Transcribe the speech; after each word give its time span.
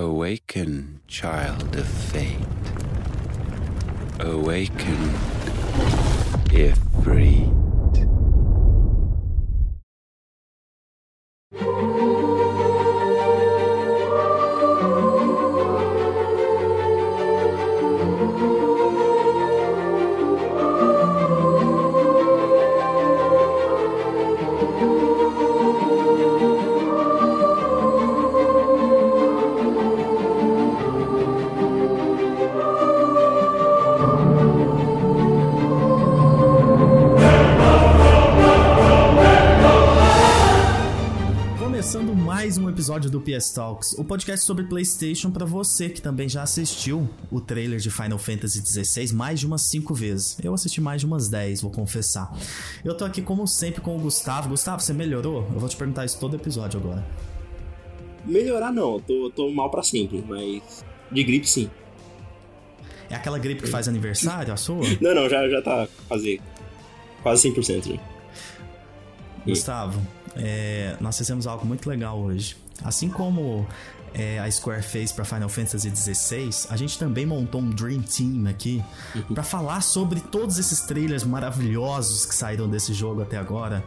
Awaken, 0.00 1.02
child 1.08 1.76
of 1.76 1.86
fate. 1.86 2.38
Awaken, 4.18 5.14
if 6.50 6.78
free. 7.04 7.50
Do 43.20 43.38
PS 43.38 43.50
Talks, 43.50 43.92
o 43.98 44.04
podcast 44.04 44.44
sobre 44.44 44.64
PlayStation 44.64 45.30
para 45.30 45.44
você 45.44 45.90
que 45.90 46.00
também 46.00 46.28
já 46.28 46.42
assistiu 46.42 47.08
o 47.30 47.40
trailer 47.40 47.78
de 47.78 47.90
Final 47.90 48.18
Fantasy 48.18 48.64
XVI 48.64 49.12
mais 49.12 49.38
de 49.38 49.46
umas 49.46 49.62
5 49.62 49.94
vezes. 49.94 50.38
Eu 50.42 50.54
assisti 50.54 50.80
mais 50.80 51.02
de 51.02 51.06
umas 51.06 51.28
10, 51.28 51.60
vou 51.60 51.70
confessar. 51.70 52.32
Eu 52.84 52.96
tô 52.96 53.04
aqui 53.04 53.20
como 53.20 53.46
sempre 53.46 53.80
com 53.80 53.96
o 53.96 54.00
Gustavo. 54.00 54.48
Gustavo, 54.48 54.80
você 54.80 54.94
melhorou? 54.94 55.46
Eu 55.52 55.60
vou 55.60 55.68
te 55.68 55.76
perguntar 55.76 56.04
isso 56.06 56.18
todo 56.18 56.34
episódio 56.34 56.80
agora. 56.80 57.06
Melhorar 58.24 58.72
não, 58.72 58.98
tô, 59.00 59.30
tô 59.34 59.50
mal 59.50 59.70
para 59.70 59.82
sempre, 59.82 60.24
mas 60.26 60.84
de 61.12 61.22
gripe 61.22 61.48
sim. 61.48 61.70
É 63.08 63.14
aquela 63.14 63.38
gripe 63.38 63.62
que 63.62 63.68
faz 63.68 63.88
aniversário, 63.88 64.52
a 64.52 64.56
sua? 64.56 64.82
não, 65.00 65.14
não, 65.14 65.28
já, 65.28 65.48
já 65.48 65.60
tá 65.60 65.88
quase, 66.08 66.40
quase 67.22 67.50
100% 67.50 67.96
já. 67.96 68.00
Gustavo, 69.44 70.00
é, 70.36 70.96
nós 71.00 71.16
fizemos 71.18 71.46
algo 71.46 71.66
muito 71.66 71.88
legal 71.88 72.18
hoje. 72.18 72.56
Assim 72.84 73.08
como 73.08 73.66
é, 74.14 74.38
a 74.38 74.50
Square 74.50 74.82
fez 74.82 75.12
para 75.12 75.24
Final 75.24 75.48
Fantasy 75.48 75.94
XVI, 75.94 76.50
a 76.70 76.76
gente 76.76 76.98
também 76.98 77.24
montou 77.24 77.60
um 77.60 77.70
Dream 77.70 78.02
Team 78.02 78.48
aqui 78.48 78.82
uhum. 79.14 79.34
para 79.34 79.42
falar 79.42 79.80
sobre 79.80 80.20
todos 80.20 80.58
esses 80.58 80.80
trailers 80.80 81.24
maravilhosos 81.24 82.26
que 82.26 82.34
saíram 82.34 82.68
desse 82.68 82.92
jogo 82.92 83.22
até 83.22 83.36
agora. 83.36 83.84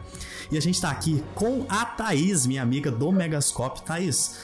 E 0.50 0.56
a 0.56 0.60
gente 0.60 0.80
tá 0.80 0.90
aqui 0.90 1.22
com 1.34 1.66
a 1.68 1.84
Thaís, 1.84 2.46
minha 2.46 2.62
amiga 2.62 2.90
do 2.90 3.12
Megascope. 3.12 3.82
Thaís, 3.82 4.40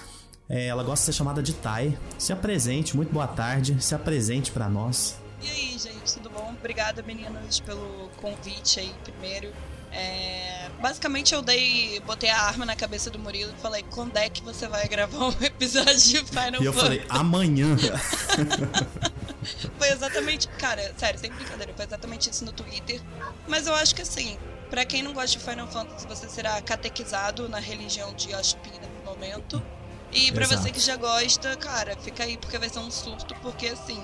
é, 0.49 0.67
ela 0.67 0.83
gosta 0.83 1.03
de 1.03 1.07
ser 1.07 1.13
chamada 1.13 1.43
de 1.43 1.55
Thay. 1.55 1.97
Se 2.19 2.33
apresente, 2.33 2.97
muito 2.97 3.13
boa 3.13 3.29
tarde, 3.29 3.83
se 3.83 3.95
apresente 3.95 4.51
para 4.51 4.69
nós. 4.69 5.17
E 5.41 5.49
aí, 5.49 5.79
gente, 5.79 6.15
tudo 6.15 6.29
bom? 6.29 6.55
Obrigada, 6.59 7.03
meninas, 7.03 7.61
pelo 7.61 8.11
convite 8.21 8.81
aí 8.81 8.93
primeiro. 9.03 9.51
É, 9.93 10.69
basicamente 10.81 11.35
eu 11.35 11.43
dei. 11.43 12.01
Botei 12.01 12.31
a 12.31 12.41
arma 12.43 12.65
na 12.65 12.77
cabeça 12.77 13.11
do 13.11 13.19
Murilo 13.19 13.53
e 13.57 13.61
falei, 13.61 13.85
quando 13.91 14.17
é 14.17 14.29
que 14.29 14.43
você 14.43 14.69
vai 14.69 14.87
gravar 14.89 15.27
um 15.27 15.35
episódio 15.43 15.95
de 15.95 16.19
Final 16.25 16.63
E 16.63 16.65
eu 16.65 16.73
falei, 16.73 17.05
amanhã. 17.09 17.77
foi 19.79 19.89
exatamente. 19.89 20.49
Cara, 20.49 20.95
sério, 20.97 21.19
sem 21.19 21.31
brincadeira, 21.33 21.73
foi 21.75 21.85
exatamente 21.85 22.31
isso 22.31 22.45
no 22.45 22.53
Twitter. 22.53 23.01
Mas 23.49 23.67
eu 23.67 23.75
acho 23.75 23.95
que 23.95 24.03
assim, 24.03 24.39
para 24.71 24.85
quem 24.85 25.03
não 25.03 25.13
gosta 25.13 25.39
de 25.39 25.45
Final 25.45 25.67
Fantasy, 25.67 26.07
você 26.07 26.29
será 26.29 26.61
catequizado 26.63 27.49
na 27.49 27.59
religião 27.59 28.15
de 28.15 28.33
Ashpina 28.33 28.87
no 28.99 29.11
momento. 29.11 29.61
E 30.13 30.33
para 30.33 30.47
você 30.47 30.71
que 30.73 30.81
já 30.81 30.97
gosta, 30.97 31.57
cara, 31.57 31.97
fica 31.97 32.25
aí 32.25 32.37
porque 32.37 32.59
vai 32.59 32.69
ser 32.69 32.81
um 32.81 32.91
surto, 32.91 33.35
porque 33.43 33.69
assim, 33.69 34.03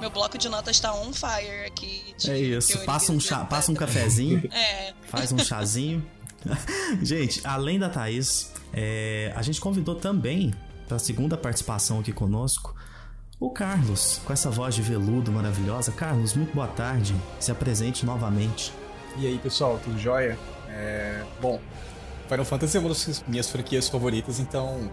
meu 0.00 0.10
bloco 0.10 0.36
de 0.38 0.48
notas 0.48 0.78
tá 0.78 0.94
on 0.94 1.12
fire 1.12 1.66
aqui. 1.66 2.14
é 2.28 2.38
isso, 2.38 2.78
passa 2.84 3.12
um, 3.12 3.20
chá, 3.20 3.44
passa 3.44 3.70
um 3.72 3.74
cafezinho, 3.74 4.48
é. 4.52 4.92
faz 5.08 5.32
um 5.32 5.38
chazinho. 5.38 6.04
gente, 7.02 7.40
além 7.44 7.78
da 7.78 7.88
Thaís, 7.88 8.52
é, 8.72 9.32
a 9.34 9.42
gente 9.42 9.60
convidou 9.60 9.94
também 9.94 10.52
para 10.86 10.96
a 10.96 11.00
segunda 11.00 11.36
participação 11.36 12.00
aqui 12.00 12.12
conosco 12.12 12.74
o 13.38 13.50
Carlos, 13.50 14.20
com 14.24 14.32
essa 14.32 14.48
voz 14.50 14.74
de 14.74 14.80
veludo 14.80 15.30
maravilhosa. 15.30 15.92
Carlos, 15.92 16.34
muito 16.34 16.54
boa 16.54 16.68
tarde. 16.68 17.14
Se 17.38 17.50
apresente 17.50 18.06
novamente. 18.06 18.72
E 19.18 19.26
aí, 19.26 19.38
pessoal, 19.38 19.78
tudo 19.82 19.98
jóia? 19.98 20.38
É... 20.70 21.22
Bom, 21.40 21.60
Final 22.28 22.44
Fantasy 22.46 22.78
é 22.78 22.80
uma 22.80 22.88
das 22.88 23.22
minhas 23.28 23.50
franquias 23.50 23.88
favoritas, 23.88 24.40
então 24.40 24.90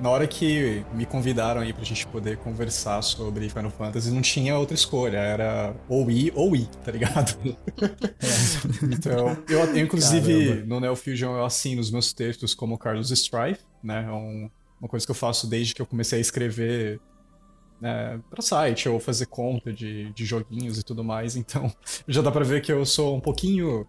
na 0.00 0.10
hora 0.10 0.26
que 0.26 0.84
me 0.94 1.04
convidaram 1.04 1.60
aí 1.60 1.72
pra 1.72 1.82
gente 1.82 2.06
poder 2.06 2.36
conversar 2.38 3.02
sobre 3.02 3.48
Final 3.48 3.70
Fantasy, 3.70 4.10
não 4.10 4.22
tinha 4.22 4.56
outra 4.56 4.74
escolha. 4.74 5.18
Era 5.18 5.74
ou 5.88 6.10
ir 6.10 6.32
ou 6.34 6.54
ir, 6.54 6.66
tá 6.84 6.92
ligado? 6.92 7.36
É. 7.80 8.84
então, 8.94 9.36
eu, 9.48 9.60
eu 9.60 9.78
inclusive, 9.78 10.48
Caramba. 10.48 10.66
no 10.66 10.80
Neo 10.80 10.96
Fusion, 10.96 11.36
eu 11.36 11.44
assino 11.44 11.80
os 11.80 11.90
meus 11.90 12.12
textos 12.12 12.54
como 12.54 12.78
Carlos 12.78 13.10
Strife, 13.10 13.64
né? 13.82 14.04
É 14.06 14.12
um, 14.12 14.50
uma 14.80 14.88
coisa 14.88 15.04
que 15.04 15.10
eu 15.10 15.16
faço 15.16 15.48
desde 15.48 15.74
que 15.74 15.82
eu 15.82 15.86
comecei 15.86 16.18
a 16.18 16.20
escrever 16.20 17.00
né, 17.80 18.20
para 18.30 18.42
site 18.42 18.88
ou 18.88 18.98
fazer 18.98 19.26
conta 19.26 19.72
de, 19.72 20.12
de 20.12 20.24
joguinhos 20.24 20.78
e 20.78 20.82
tudo 20.82 21.02
mais. 21.02 21.36
Então, 21.36 21.72
já 22.06 22.22
dá 22.22 22.30
pra 22.30 22.44
ver 22.44 22.62
que 22.62 22.72
eu 22.72 22.84
sou 22.86 23.16
um 23.16 23.20
pouquinho 23.20 23.86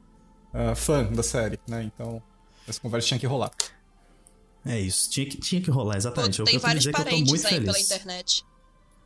uh, 0.54 0.76
fã 0.76 1.04
da 1.04 1.24
série, 1.24 1.60
né? 1.68 1.84
Então, 1.84 2.22
essa 2.68 2.80
conversa 2.80 3.08
tinha 3.08 3.20
que 3.20 3.28
rolar. 3.28 3.52
É 4.66 4.80
isso, 4.80 5.10
tinha 5.10 5.26
que, 5.26 5.38
tinha 5.38 5.62
que 5.62 5.72
rolar, 5.72 5.98
exatamente. 5.98 6.38
Pô, 6.38 6.44
tem 6.44 6.58
vários 6.58 6.86
parentes 6.88 7.46
aí 7.46 7.52
feliz. 7.52 7.66
pela 7.66 7.80
internet. 7.80 8.46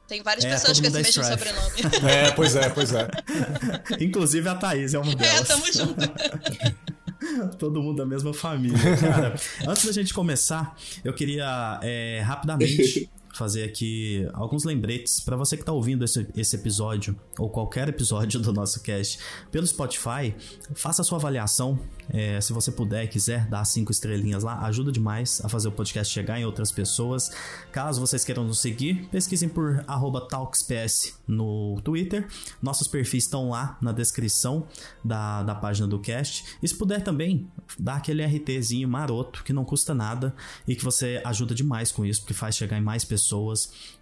Tem 0.08 0.22
várias 0.22 0.44
é, 0.46 0.52
pessoas 0.52 0.80
com 0.80 0.88
esse 0.88 0.96
mesmo 0.96 1.10
Strife. 1.10 1.32
sobrenome. 1.32 2.04
É, 2.12 2.32
pois 2.32 2.56
é, 2.56 2.70
pois 2.70 2.94
é. 2.94 3.08
Inclusive 4.00 4.48
a 4.50 4.56
Thaís 4.56 4.94
é 4.94 5.00
uma 5.00 5.12
é, 5.12 5.16
delas. 5.16 5.42
É, 5.42 5.54
tamo 5.54 5.74
junto. 5.74 7.56
Todo 7.58 7.82
mundo 7.82 7.98
da 7.98 8.06
mesma 8.06 8.34
família. 8.34 8.78
Cara, 8.98 9.36
antes 9.66 9.86
da 9.86 9.92
gente 9.94 10.14
começar, 10.14 10.76
eu 11.06 11.14
queria 11.14 11.80
é, 11.82 12.22
rapidamente 12.24 13.10
fazer 13.34 13.64
aqui 13.64 14.28
alguns 14.32 14.64
lembretes 14.64 15.20
para 15.20 15.36
você 15.36 15.58
que 15.58 15.64
está 15.64 15.72
ouvindo 15.72 16.06
esse, 16.06 16.26
esse 16.36 16.56
episódio 16.56 17.20
ou 17.40 17.50
qualquer 17.50 17.90
episódio 17.90 18.40
do 18.40 18.54
nosso 18.54 18.82
cast 18.82 19.20
pelo 19.52 19.66
Spotify. 19.66 20.36
Faça 20.76 21.02
a 21.02 21.06
sua 21.06 21.18
avaliação. 21.18 21.80
É, 22.10 22.40
se 22.40 22.54
você 22.54 22.72
puder, 22.72 23.08
quiser 23.08 23.48
dar 23.48 23.66
cinco 23.66 23.92
estrelinhas 23.92 24.44
lá, 24.44 24.60
ajuda 24.66 24.92
demais 24.92 25.42
a 25.44 25.50
fazer 25.50 25.68
o 25.68 25.72
podcast 25.72 26.14
chegar 26.14 26.40
em 26.40 26.46
outras 26.46 26.72
pessoas. 26.72 27.32
Caso 27.72 28.00
vocês 28.00 28.24
queiram 28.24 28.44
nos 28.44 28.60
seguir, 28.60 29.08
pesquisem 29.10 29.50
por 29.50 29.84
TalksPS 30.30 31.18
no 31.28 31.82
Twitter. 31.82 32.28
Nossos 32.62 32.88
perfis 32.88 33.24
estão 33.24 33.50
lá 33.50 33.78
na 33.82 33.92
descrição 33.92 34.68
da, 35.04 35.42
da 35.42 35.56
página 35.56 35.88
do 35.88 35.98
cast. 35.98 36.44
E 36.62 36.68
se 36.68 36.78
puder 36.78 37.02
também, 37.02 37.50
dá 37.80 37.96
aquele 37.96 38.24
RTzinho 38.24 38.88
maroto 38.88 39.44
que 39.44 39.54
não 39.54 39.66
custa 39.66 39.96
nada 39.96 40.36
e 40.68 40.76
que 40.76 40.84
você 40.84 41.20
ajuda 41.26 41.56
demais 41.56 41.92
com 41.92 42.06
isso, 42.06 42.22
porque 42.22 42.34
faz 42.34 42.56
chegar 42.56 42.78
em 42.78 42.82
mais 42.82 43.04
pessoas 43.04 43.23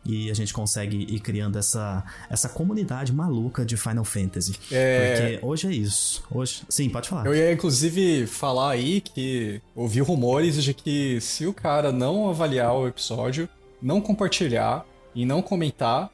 e 0.06 0.32
a 0.32 0.34
gente 0.34 0.54
consegue 0.54 0.98
ir 0.98 1.20
criando 1.20 1.59
essa, 1.59 2.04
essa 2.30 2.50
comunidade 2.50 3.14
maluca 3.14 3.66
de 3.66 3.78
Final 3.78 4.04
Fantasy. 4.04 4.56
É... 4.72 5.16
Porque 5.16 5.46
hoje 5.46 5.68
é 5.68 5.72
isso. 5.72 6.24
Hoje... 6.32 6.64
Sim, 6.70 6.90
pode 6.90 7.08
falar. 7.08 7.26
Eu 7.26 7.36
ia 7.36 7.52
inclusive 7.52 8.26
falar 8.28 8.72
aí 8.72 9.02
que 9.02 9.62
ouvi 9.76 10.00
rumores 10.02 10.64
de 10.64 10.74
que 10.74 11.20
se 11.22 11.46
o 11.46 11.54
cara 11.54 11.92
não 11.92 12.30
avaliar 12.30 12.74
o 12.74 12.88
episódio, 12.88 13.48
não 13.81 14.02
compartilhar 14.02 14.86
e 15.14 15.26
não 15.26 15.42
comentar, 15.42 16.10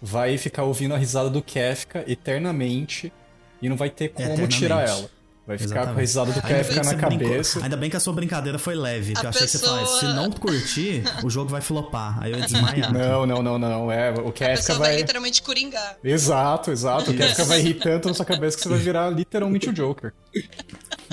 vai 0.00 0.36
ficar 0.36 0.64
ouvindo 0.64 0.94
a 0.94 0.98
risada 0.98 1.30
do 1.30 1.42
Kefka 1.42 2.04
eternamente 2.06 3.12
e 3.60 3.68
não 3.68 3.76
vai 3.76 3.88
ter 3.88 4.10
como 4.10 4.46
tirar 4.46 4.86
ela. 4.86 5.10
Vai 5.46 5.58
ficar 5.58 5.82
Exatamente. 5.82 5.92
com 5.92 5.98
a 5.98 6.00
risada 6.00 6.32
do 6.32 6.42
Kefka 6.42 6.82
na 6.82 6.94
cabeça. 6.94 7.52
Brincou. 7.52 7.62
Ainda 7.64 7.76
bem 7.76 7.90
que 7.90 7.96
a 7.96 8.00
sua 8.00 8.12
brincadeira 8.14 8.58
foi 8.58 8.74
leve. 8.74 9.12
Que 9.12 9.26
eu 9.26 9.28
achei 9.28 9.42
pessoa... 9.42 9.78
que 9.78 9.84
você 9.84 9.90
faz. 9.90 10.00
Se 10.00 10.06
não 10.06 10.30
curtir, 10.30 11.02
o 11.22 11.28
jogo 11.28 11.50
vai 11.50 11.60
flopar. 11.60 12.22
Aí 12.22 12.32
eu 12.32 12.38
ia 12.38 12.44
desmaiar. 12.46 12.90
Não, 12.92 13.26
não, 13.26 13.42
não, 13.42 13.58
não. 13.58 13.92
É, 13.92 14.10
o 14.10 14.32
Kefka 14.32 14.74
vai... 14.74 14.92
vai. 14.92 14.96
literalmente 14.96 15.42
coringar. 15.42 15.98
Exato, 16.02 16.70
exato. 16.70 17.10
O 17.10 17.14
Kefka 17.14 17.44
vai 17.44 17.60
rir 17.60 17.74
tanto 17.74 18.08
na 18.08 18.14
sua 18.14 18.24
cabeça 18.24 18.56
que 18.56 18.62
você 18.62 18.68
vai 18.70 18.78
virar 18.78 19.10
literalmente 19.10 19.68
o 19.68 19.72
Joker. 19.72 20.14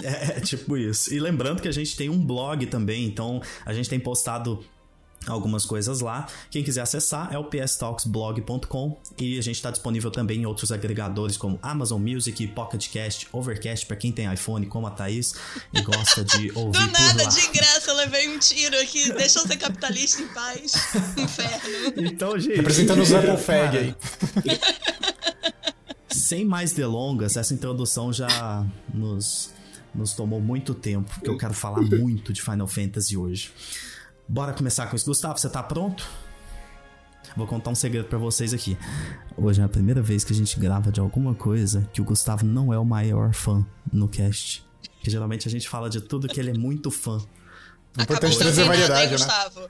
É, 0.01 0.37
é, 0.37 0.39
tipo 0.39 0.77
isso. 0.77 1.13
E 1.13 1.19
lembrando 1.19 1.61
que 1.61 1.67
a 1.67 1.73
gente 1.73 1.97
tem 1.97 2.09
um 2.09 2.17
blog 2.17 2.65
também, 2.67 3.05
então 3.05 3.41
a 3.65 3.73
gente 3.73 3.89
tem 3.89 3.99
postado 3.99 4.63
algumas 5.27 5.65
coisas 5.65 5.99
lá. 5.99 6.27
Quem 6.49 6.63
quiser 6.63 6.81
acessar 6.81 7.29
é 7.31 7.37
o 7.37 7.43
pstalksblog.com 7.43 8.99
e 9.17 9.37
a 9.37 9.41
gente 9.41 9.55
está 9.55 9.69
disponível 9.69 10.09
também 10.09 10.41
em 10.41 10.45
outros 10.45 10.71
agregadores 10.71 11.37
como 11.37 11.59
Amazon 11.61 12.01
Music, 12.01 12.47
Pocket 12.47 12.89
Cast, 12.89 13.27
Overcast 13.31 13.85
para 13.85 13.95
quem 13.95 14.11
tem 14.11 14.31
iPhone, 14.31 14.65
como 14.65 14.87
a 14.87 14.91
Thaís 14.91 15.33
e 15.73 15.81
gosta 15.81 16.23
de 16.23 16.51
ouvir 16.55 16.79
Do 16.79 16.91
nada, 16.91 17.25
de 17.25 17.47
graça, 17.47 17.91
eu 17.91 17.95
levei 17.95 18.29
um 18.29 18.39
tiro 18.39 18.79
aqui. 18.79 19.11
Deixa 19.13 19.39
eu 19.39 19.47
ser 19.47 19.57
capitalista 19.57 20.21
em 20.21 20.27
paz. 20.27 20.73
Inferno. 21.17 21.93
Então, 21.97 22.39
gente. 22.39 22.55
Representando 22.55 23.01
os 23.01 23.13
Apple 23.13 23.37
Fag 23.37 23.77
aí. 23.77 23.95
Sem 26.09 26.43
mais 26.43 26.73
delongas, 26.73 27.37
essa 27.37 27.53
introdução 27.53 28.11
já 28.11 28.65
nos, 28.93 29.49
nos 29.95 30.13
tomou 30.13 30.41
muito 30.41 30.73
tempo, 30.73 31.09
porque 31.09 31.29
eu 31.29 31.37
quero 31.37 31.53
falar 31.53 31.81
muito 31.81 32.33
de 32.33 32.41
Final 32.41 32.67
Fantasy 32.67 33.15
hoje. 33.15 33.51
Bora 34.31 34.53
começar 34.53 34.87
com 34.87 34.95
isso. 34.95 35.05
Gustavo, 35.05 35.37
você 35.37 35.49
tá 35.49 35.61
pronto? 35.61 36.07
Vou 37.35 37.45
contar 37.45 37.69
um 37.69 37.75
segredo 37.75 38.05
para 38.05 38.17
vocês 38.17 38.53
aqui. 38.53 38.77
Hoje 39.35 39.59
é 39.59 39.63
a 39.65 39.67
primeira 39.67 40.01
vez 40.01 40.23
que 40.23 40.31
a 40.31 40.35
gente 40.35 40.57
grava 40.57 40.89
de 40.89 41.01
alguma 41.01 41.35
coisa 41.35 41.85
que 41.91 41.99
o 41.99 42.05
Gustavo 42.05 42.45
não 42.45 42.73
é 42.73 42.79
o 42.79 42.85
maior 42.85 43.33
fã 43.33 43.65
no 43.91 44.07
cast. 44.07 44.65
Que 45.03 45.11
geralmente 45.11 45.49
a 45.49 45.51
gente 45.51 45.67
fala 45.67 45.89
de 45.89 45.99
tudo 45.99 46.29
que 46.29 46.39
ele 46.39 46.51
é 46.51 46.53
muito 46.53 46.89
fã. 46.89 47.17
O 47.17 48.01
importante 48.01 48.37
Acabou 48.37 48.37
trazer 48.37 48.63
reinado, 48.63 48.93
variedade, 48.93 49.11
né? 49.11 49.17
Gustavo? 49.17 49.69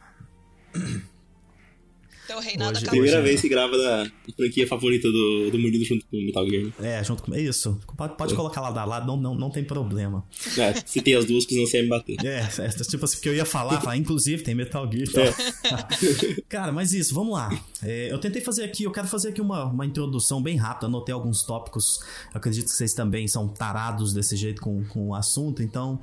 Teu 2.32 2.40
reinado 2.40 2.72
Hoje- 2.72 2.78
acabou. 2.86 2.92
Primeira 2.92 3.18
Hoje- 3.20 3.28
vez 3.28 3.42
que 3.42 3.50
grava 3.50 3.78
da 3.78 4.10
franquia 4.38 4.66
favorita 4.68 5.12
do, 5.12 5.50
do 5.52 5.60
Murilo 5.60 5.84
junto 5.84 6.06
com 6.06 6.18
o 6.18 6.26
Metal 6.26 6.48
Gear. 6.50 6.72
É, 6.82 7.04
junto 7.04 7.24
com. 7.24 7.36
É 7.36 7.42
isso. 7.42 7.78
Pode, 7.98 8.16
pode 8.16 8.34
colocar 8.36 8.62
lado 8.62 8.78
a 8.78 8.86
lado, 8.86 9.06
não, 9.08 9.18
não, 9.18 9.36
não 9.36 9.50
tem 9.50 9.64
problema. 9.64 10.26
É, 10.58 10.74
se 10.86 11.02
tem 11.02 11.16
as 11.16 11.26
duas, 11.26 11.46
que 11.46 11.58
não 11.58 11.66
você 11.66 11.78
ia 11.78 11.84
me 11.84 11.90
bater. 11.90 12.16
É, 12.26 12.40
é, 12.60 12.68
tipo 12.70 13.04
assim, 13.04 13.20
que 13.20 13.28
eu 13.28 13.36
ia 13.36 13.46
falar, 13.46 13.82
falar, 13.82 13.98
inclusive 13.98 14.44
tem 14.44 14.56
Metal 14.56 14.90
Gear 14.90 15.08
tal. 15.12 15.82
Cara, 16.48 16.72
mas 16.72 16.94
isso, 16.94 17.14
vamos 17.14 17.34
lá. 17.34 17.50
É, 17.84 18.12
eu 18.12 18.18
tentei 18.20 18.42
fazer 18.42 18.64
aqui, 18.64 18.84
eu 18.84 18.92
quero 18.92 19.08
fazer 19.08 19.30
aqui 19.30 19.42
uma, 19.42 19.66
uma 19.66 19.86
introdução 19.86 20.42
bem 20.42 20.56
rápida, 20.56 20.88
anotei 20.88 21.14
alguns 21.14 21.44
tópicos. 21.44 22.00
Eu 22.34 22.38
acredito 22.38 22.66
que 22.66 22.72
vocês 22.72 22.94
também 22.94 23.28
são 23.28 23.48
tarados 23.48 24.14
desse 24.14 24.36
jeito 24.38 24.62
com, 24.62 24.84
com 24.86 25.10
o 25.10 25.16
assunto, 25.16 25.62
então 25.62 26.00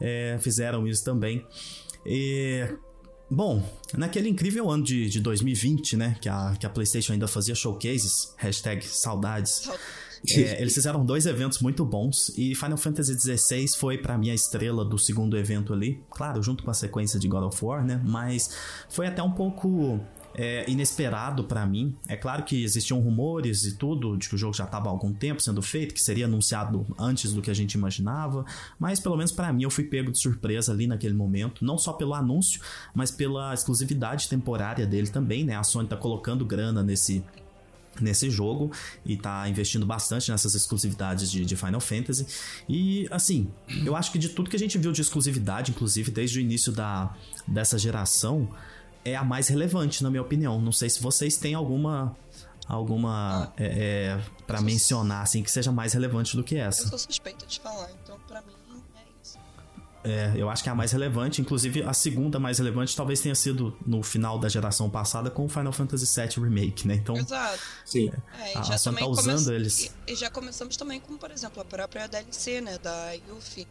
é, 0.00 0.38
fizeram 0.40 0.86
isso 0.86 1.04
também. 1.04 1.44
E, 2.06 2.68
bom, 3.32 3.62
naquele 3.96 4.28
incrível 4.28 4.70
ano 4.70 4.84
de, 4.84 5.08
de 5.08 5.20
2020, 5.20 5.96
né, 5.96 6.16
que 6.20 6.28
a, 6.28 6.54
que 6.58 6.66
a 6.66 6.70
PlayStation 6.70 7.14
ainda 7.14 7.26
fazia 7.26 7.54
showcases, 7.54 8.34
hashtag 8.36 8.84
saudades. 8.86 9.68
É, 10.30 10.62
eles 10.62 10.72
fizeram 10.72 11.04
dois 11.04 11.26
eventos 11.26 11.58
muito 11.58 11.84
bons 11.84 12.28
e 12.36 12.54
Final 12.54 12.76
Fantasy 12.76 13.18
XVI 13.18 13.66
foi 13.76 13.98
pra 13.98 14.16
mim 14.16 14.30
a 14.30 14.34
estrela 14.34 14.84
do 14.84 14.96
segundo 14.96 15.36
evento 15.36 15.72
ali, 15.72 16.00
claro, 16.10 16.40
junto 16.40 16.62
com 16.62 16.70
a 16.70 16.74
sequência 16.74 17.18
de 17.18 17.26
God 17.26 17.42
of 17.42 17.64
War, 17.64 17.84
né? 17.84 18.00
Mas 18.04 18.54
foi 18.88 19.08
até 19.08 19.20
um 19.20 19.32
pouco 19.32 20.00
é, 20.34 20.68
inesperado 20.68 21.44
pra 21.44 21.66
mim. 21.66 21.94
É 22.08 22.16
claro 22.16 22.44
que 22.44 22.62
existiam 22.62 23.00
rumores 23.00 23.64
e 23.64 23.76
tudo 23.76 24.16
de 24.16 24.28
que 24.28 24.34
o 24.34 24.38
jogo 24.38 24.54
já 24.54 24.64
estava 24.64 24.88
há 24.88 24.90
algum 24.90 25.12
tempo 25.12 25.40
sendo 25.40 25.60
feito, 25.62 25.94
que 25.94 26.00
seria 26.00 26.26
anunciado 26.26 26.86
antes 26.98 27.32
do 27.32 27.42
que 27.42 27.50
a 27.50 27.54
gente 27.54 27.74
imaginava, 27.74 28.44
mas 28.78 29.00
pelo 29.00 29.16
menos 29.16 29.32
pra 29.32 29.52
mim 29.52 29.64
eu 29.64 29.70
fui 29.70 29.84
pego 29.84 30.10
de 30.10 30.18
surpresa 30.18 30.72
ali 30.72 30.86
naquele 30.86 31.14
momento, 31.14 31.64
não 31.64 31.78
só 31.78 31.92
pelo 31.92 32.14
anúncio, 32.14 32.60
mas 32.94 33.10
pela 33.10 33.52
exclusividade 33.54 34.28
temporária 34.28 34.86
dele 34.86 35.08
também, 35.08 35.44
né? 35.44 35.56
A 35.56 35.62
Sony 35.62 35.88
tá 35.88 35.96
colocando 35.96 36.44
grana 36.44 36.82
nesse 36.82 37.24
nesse 38.00 38.30
jogo 38.30 38.70
e 39.04 39.18
tá 39.18 39.46
investindo 39.48 39.84
bastante 39.84 40.30
nessas 40.30 40.54
exclusividades 40.54 41.30
de, 41.30 41.44
de 41.44 41.56
Final 41.56 41.80
Fantasy. 41.80 42.26
E 42.68 43.06
assim, 43.10 43.50
eu 43.84 43.94
acho 43.94 44.10
que 44.10 44.18
de 44.18 44.30
tudo 44.30 44.48
que 44.48 44.56
a 44.56 44.58
gente 44.58 44.78
viu 44.78 44.92
de 44.92 45.02
exclusividade, 45.02 45.72
inclusive 45.72 46.10
desde 46.10 46.38
o 46.38 46.40
início 46.40 46.72
da, 46.72 47.14
dessa 47.46 47.78
geração, 47.78 48.48
é 49.04 49.16
a 49.16 49.24
mais 49.24 49.48
relevante, 49.48 50.02
na 50.02 50.10
minha 50.10 50.22
opinião. 50.22 50.60
Não 50.60 50.72
sei 50.72 50.88
se 50.90 51.02
vocês 51.02 51.36
têm 51.36 51.54
alguma 51.54 52.16
alguma 52.68 53.52
é, 53.56 53.66
é, 54.16 54.20
para 54.46 54.60
mencionar 54.60 55.22
assim 55.22 55.42
que 55.42 55.50
seja 55.50 55.72
mais 55.72 55.92
relevante 55.92 56.36
do 56.36 56.44
que 56.44 56.54
Eu 56.54 56.64
essa. 56.64 56.88
sou 56.88 56.98
suspeita 56.98 57.44
de 57.46 57.60
falar, 57.60 57.90
então 58.02 58.16
pra 58.26 58.40
mim 58.42 58.52
é 58.96 59.00
isso. 59.22 59.38
É, 60.04 60.32
eu 60.36 60.48
acho 60.48 60.62
que 60.62 60.68
é 60.68 60.72
a 60.72 60.74
mais 60.74 60.92
relevante, 60.92 61.40
inclusive 61.40 61.82
a 61.82 61.92
segunda 61.92 62.38
mais 62.38 62.58
relevante 62.58 62.94
talvez 62.96 63.20
tenha 63.20 63.34
sido 63.34 63.76
no 63.84 64.02
final 64.02 64.38
da 64.38 64.48
geração 64.48 64.88
passada 64.88 65.28
com 65.30 65.44
o 65.44 65.48
Final 65.48 65.72
Fantasy 65.72 66.06
VII 66.20 66.44
Remake, 66.44 66.86
né? 66.88 66.94
Então, 66.94 67.16
Exato. 67.16 67.58
Sim. 67.84 68.10
É, 68.38 68.54
e 68.54 68.58
A 68.58 68.62
já 68.62 68.78
Sony 68.78 68.98
tá 68.98 69.06
usando 69.06 69.52
eles. 69.52 69.92
E, 70.06 70.12
e 70.12 70.16
já 70.16 70.30
começamos 70.30 70.76
também 70.76 71.00
com, 71.00 71.16
por 71.16 71.30
exemplo, 71.30 71.60
a 71.60 71.64
própria 71.64 72.06
DLC, 72.06 72.60
né, 72.60 72.78
da 72.78 73.12
Yuffie. 73.28 73.66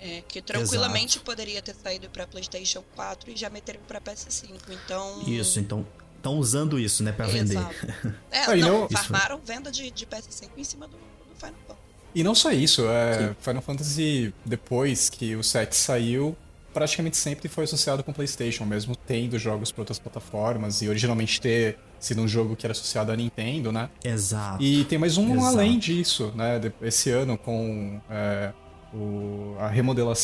É, 0.00 0.22
que 0.26 0.40
tranquilamente 0.40 1.20
poderia 1.20 1.60
ter 1.62 1.74
saído 1.74 2.08
pra 2.10 2.26
PlayStation 2.26 2.82
4 2.96 3.30
e 3.30 3.36
já 3.36 3.50
meteram 3.50 3.80
pra 3.86 4.00
PS5. 4.00 4.50
Então. 4.70 5.22
isso, 5.26 5.60
então 5.60 5.86
estão 6.16 6.38
usando 6.38 6.78
isso, 6.78 7.02
né, 7.02 7.12
para 7.12 7.26
vender. 7.26 7.54
Exato. 7.56 7.86
É, 8.30 8.40
Ah, 8.44 8.56
não, 8.56 8.68
não- 8.80 8.86
Isso. 8.90 9.02
farmaram 9.04 9.40
venda 9.44 9.70
de, 9.70 9.90
de 9.90 10.06
PS5 10.06 10.50
em 10.56 10.64
cima 10.64 10.86
do, 10.86 10.96
do 10.96 11.34
Final 11.36 11.54
Fantasy. 11.66 11.80
E 12.14 12.22
não 12.24 12.34
só 12.34 12.50
isso, 12.50 12.86
é, 12.88 13.34
Final 13.40 13.62
Fantasy, 13.62 14.34
depois 14.44 15.08
que 15.08 15.34
o 15.36 15.42
7 15.44 15.74
saiu, 15.76 16.36
praticamente 16.74 17.16
sempre 17.16 17.48
foi 17.48 17.64
associado 17.64 18.02
com 18.04 18.12
PlayStation, 18.12 18.64
mesmo 18.64 18.94
tendo 18.96 19.38
jogos 19.38 19.70
para 19.72 19.82
outras 19.82 19.98
plataformas 19.98 20.82
e 20.82 20.88
originalmente 20.88 21.40
ter 21.40 21.78
sido 21.98 22.20
um 22.20 22.28
jogo 22.28 22.54
que 22.56 22.66
era 22.66 22.72
associado 22.72 23.12
à 23.12 23.16
Nintendo, 23.16 23.70
né? 23.72 23.88
Exato. 24.04 24.62
E 24.62 24.84
tem 24.84 24.98
mais 24.98 25.16
um 25.18 25.32
Exato. 25.34 25.46
além 25.46 25.78
disso, 25.78 26.32
né? 26.34 26.60
Esse 26.82 27.10
ano 27.10 27.38
com 27.38 28.00
é, 28.10 28.52
o- 28.94 29.56
a, 29.58 29.68
remodela 29.68 30.14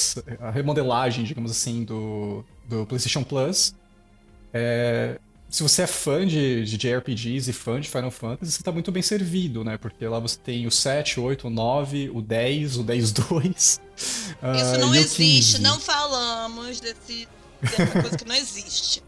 a 0.41 0.51
remodelagem, 0.51 1.25
digamos 1.25 1.51
assim, 1.51 1.85
do, 1.85 2.45
do 2.69 2.87
PlayStation 2.87 3.23
Plus. 3.23 3.75
É, 4.53 5.19
se 5.49 5.63
você 5.63 5.83
é 5.83 5.87
fã 5.87 6.27
de, 6.27 6.65
de 6.65 6.77
JRPGs 6.77 7.49
e 7.51 7.53
fã 7.53 7.81
de 7.81 7.89
Final 7.89 8.11
Fantasy, 8.11 8.53
você 8.53 8.63
tá 8.63 8.73
muito 8.73 8.91
bem 8.91 9.03
servido, 9.03 9.63
né? 9.63 9.77
Porque 9.79 10.07
lá 10.07 10.19
você 10.19 10.39
tem 10.39 10.67
o 10.67 10.71
7, 10.71 11.21
o 11.21 11.25
8, 11.25 11.47
o 11.47 11.51
9, 11.51 12.11
o 12.13 12.21
10, 12.21 12.79
o 12.79 12.85
10-2. 12.85 13.81
Isso 13.97 14.31
ah, 14.43 14.79
não 14.79 14.95
e 14.95 14.99
o 14.99 15.01
existe, 15.01 15.53
15. 15.57 15.63
não 15.63 15.79
falamos 15.81 16.81
desse, 16.81 17.29
dessa 17.63 17.87
coisa 18.03 18.17
que 18.19 18.25
não 18.25 18.35
existe. 18.35 19.03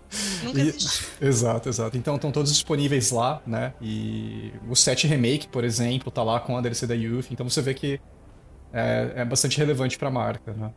Nunca 0.44 0.61
E- 0.61 0.69
existe. 0.69 1.04
Exato, 1.20 1.69
exato. 1.69 1.96
Então 1.99 2.14
estão 2.16 2.31
todos 2.31 2.52
disponíveis 2.52 3.11
lá, 3.11 3.43
né? 3.46 3.75
E 3.82 4.52
o 4.69 4.76
7 4.76 5.06
Remake, 5.06 5.49
por 5.49 5.64
exemplo, 5.64 6.11
tá 6.11 6.22
lá 6.22 6.38
com 6.40 6.56
a 6.56 6.61
DLC 6.61 6.87
da 6.87 6.94
Youth. 6.94 7.26
Então 7.32 7.49
você 7.49 7.61
vê 7.61 7.75
que 7.75 8.00
é, 8.72 9.12
é 9.16 9.24
bastante 9.24 9.56
relevante 9.58 9.98
pra 9.98 10.10
marca, 10.10 10.52
né? 10.54 10.72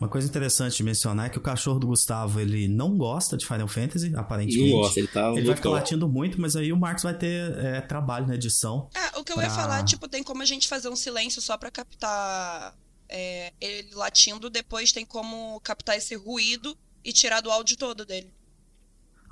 Uma 0.00 0.08
coisa 0.08 0.28
interessante 0.28 0.76
de 0.76 0.84
mencionar 0.84 1.26
é 1.26 1.28
que 1.28 1.38
o 1.38 1.40
cachorro 1.40 1.80
do 1.80 1.88
Gustavo, 1.88 2.38
ele 2.38 2.68
não 2.68 2.96
gosta 2.96 3.36
de 3.36 3.44
Final 3.44 3.66
Fantasy, 3.66 4.14
aparentemente. 4.14 4.70
Não 4.70 4.78
gosta, 4.78 5.00
ele 5.00 5.08
tá 5.08 5.30
Ele 5.32 5.44
vai 5.44 5.56
ficar 5.56 5.70
latindo 5.70 6.08
muito, 6.08 6.40
mas 6.40 6.54
aí 6.54 6.72
o 6.72 6.76
Marcos 6.76 7.02
vai 7.02 7.14
ter 7.14 7.52
é, 7.58 7.80
trabalho 7.80 8.24
na 8.28 8.36
edição. 8.36 8.88
É, 8.94 9.18
o 9.18 9.24
que 9.24 9.32
eu 9.32 9.36
ia 9.38 9.46
pra- 9.48 9.50
falar, 9.56 9.82
tipo, 9.84 10.06
tem 10.08 10.22
como 10.22 10.40
a 10.40 10.44
gente 10.44 10.68
fazer 10.68 10.88
um 10.88 10.94
silêncio 10.94 11.42
só 11.42 11.56
pra 11.58 11.68
captar 11.70 12.76
é, 13.08 13.52
ele 13.60 13.88
latindo, 13.94 14.48
depois 14.48 14.92
tem 14.92 15.04
como 15.04 15.58
captar 15.62 15.96
esse 15.96 16.14
ruído 16.14 16.76
e 17.04 17.12
tirar 17.12 17.40
do 17.40 17.50
áudio 17.50 17.76
todo 17.76 18.04
dele. 18.06 18.32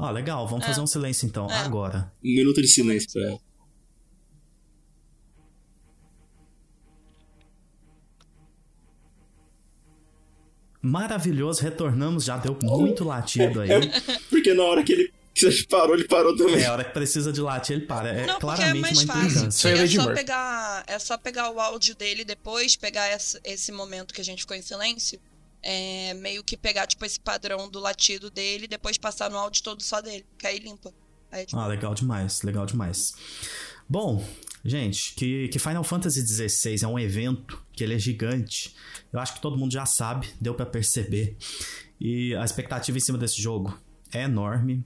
Ó, 0.00 0.10
legal, 0.10 0.48
vamos 0.48 0.64
É. 0.64 0.68
fazer 0.68 0.80
um 0.80 0.86
silêncio 0.86 1.26
então, 1.26 1.48
É. 1.48 1.58
agora. 1.60 2.12
Um 2.24 2.34
minuto 2.34 2.60
de 2.60 2.66
silêncio 2.66 3.08
pra 3.12 3.38
Maravilhoso, 10.87 11.62
retornamos, 11.62 12.25
já 12.25 12.37
deu 12.37 12.56
muito 12.62 13.03
latido 13.03 13.61
aí. 13.61 13.69
Porque 14.31 14.55
na 14.55 14.62
hora 14.62 14.85
que 14.85 14.93
ele 14.93 15.12
que 15.35 15.67
parou, 15.67 15.94
ele 15.94 16.05
parou 16.05 16.35
também. 16.35 16.62
É, 16.62 16.67
a 16.67 16.73
hora 16.73 16.85
que 16.85 16.93
precisa 16.93 17.31
de 17.31 17.43
latir, 17.43 17.76
ele 17.76 17.87
para. 17.87 18.09
É 18.09 18.26
não, 18.26 18.37
é 18.37 18.40
claramente 18.40 18.81
mais 18.81 19.02
uma 19.02 19.14
fácil. 19.45 19.69
é 19.69 19.83
é, 19.83 19.87
só 19.87 20.14
pegar, 20.14 20.85
é 20.87 20.99
só 20.99 21.19
pegar 21.19 21.50
o 21.50 21.61
áudio 21.61 21.95
dele 21.95 22.25
depois, 22.25 22.75
pegar 22.75 23.12
esse, 23.12 23.38
esse 23.45 23.71
momento 23.71 24.14
que 24.14 24.21
a 24.21 24.25
gente 24.25 24.40
ficou 24.40 24.57
em 24.57 24.62
silêncio, 24.62 25.21
é, 25.62 26.14
meio 26.14 26.43
que 26.43 26.57
pegar, 26.57 26.87
tipo, 26.87 27.05
esse 27.05 27.21
padrão 27.21 27.69
do 27.69 27.81
latido 27.81 28.31
dele 28.31 28.64
e 28.64 28.69
depois 28.69 28.97
passar 28.97 29.28
no 29.28 29.37
áudio 29.37 29.62
todo 29.62 29.83
só 29.83 30.00
dele, 30.00 30.25
que 30.38 30.47
aí 30.47 30.59
limpa. 30.59 30.95
Aí, 31.31 31.45
tipo, 31.45 31.61
Ah, 31.61 31.66
legal 31.66 31.95
demais, 31.95 32.43
legal 32.43 32.64
demais. 32.64 33.12
Bom, 33.88 34.25
gente, 34.64 35.14
que, 35.16 35.49
que 35.49 35.59
Final 35.59 35.85
Fantasy 35.85 36.25
XVI 36.26 36.83
é 36.83 36.88
um 36.88 36.99
evento 36.99 37.65
que 37.76 37.85
ele 37.85 37.95
é 37.95 37.99
gigante. 37.99 38.75
Eu 39.12 39.21
acho 39.21 39.35
que 39.35 39.40
todo 39.40 39.56
mundo 39.56 39.73
já 39.73 39.85
sabe, 39.85 40.28
deu 40.40 40.54
pra 40.54 40.66
perceber. 40.66 41.37
E 42.00 42.35
a 42.35 42.45
expectativa 42.45 42.97
em 42.97 43.00
cima 43.00 43.18
desse 43.18 43.40
jogo 43.40 43.78
é 44.12 44.23
enorme. 44.23 44.83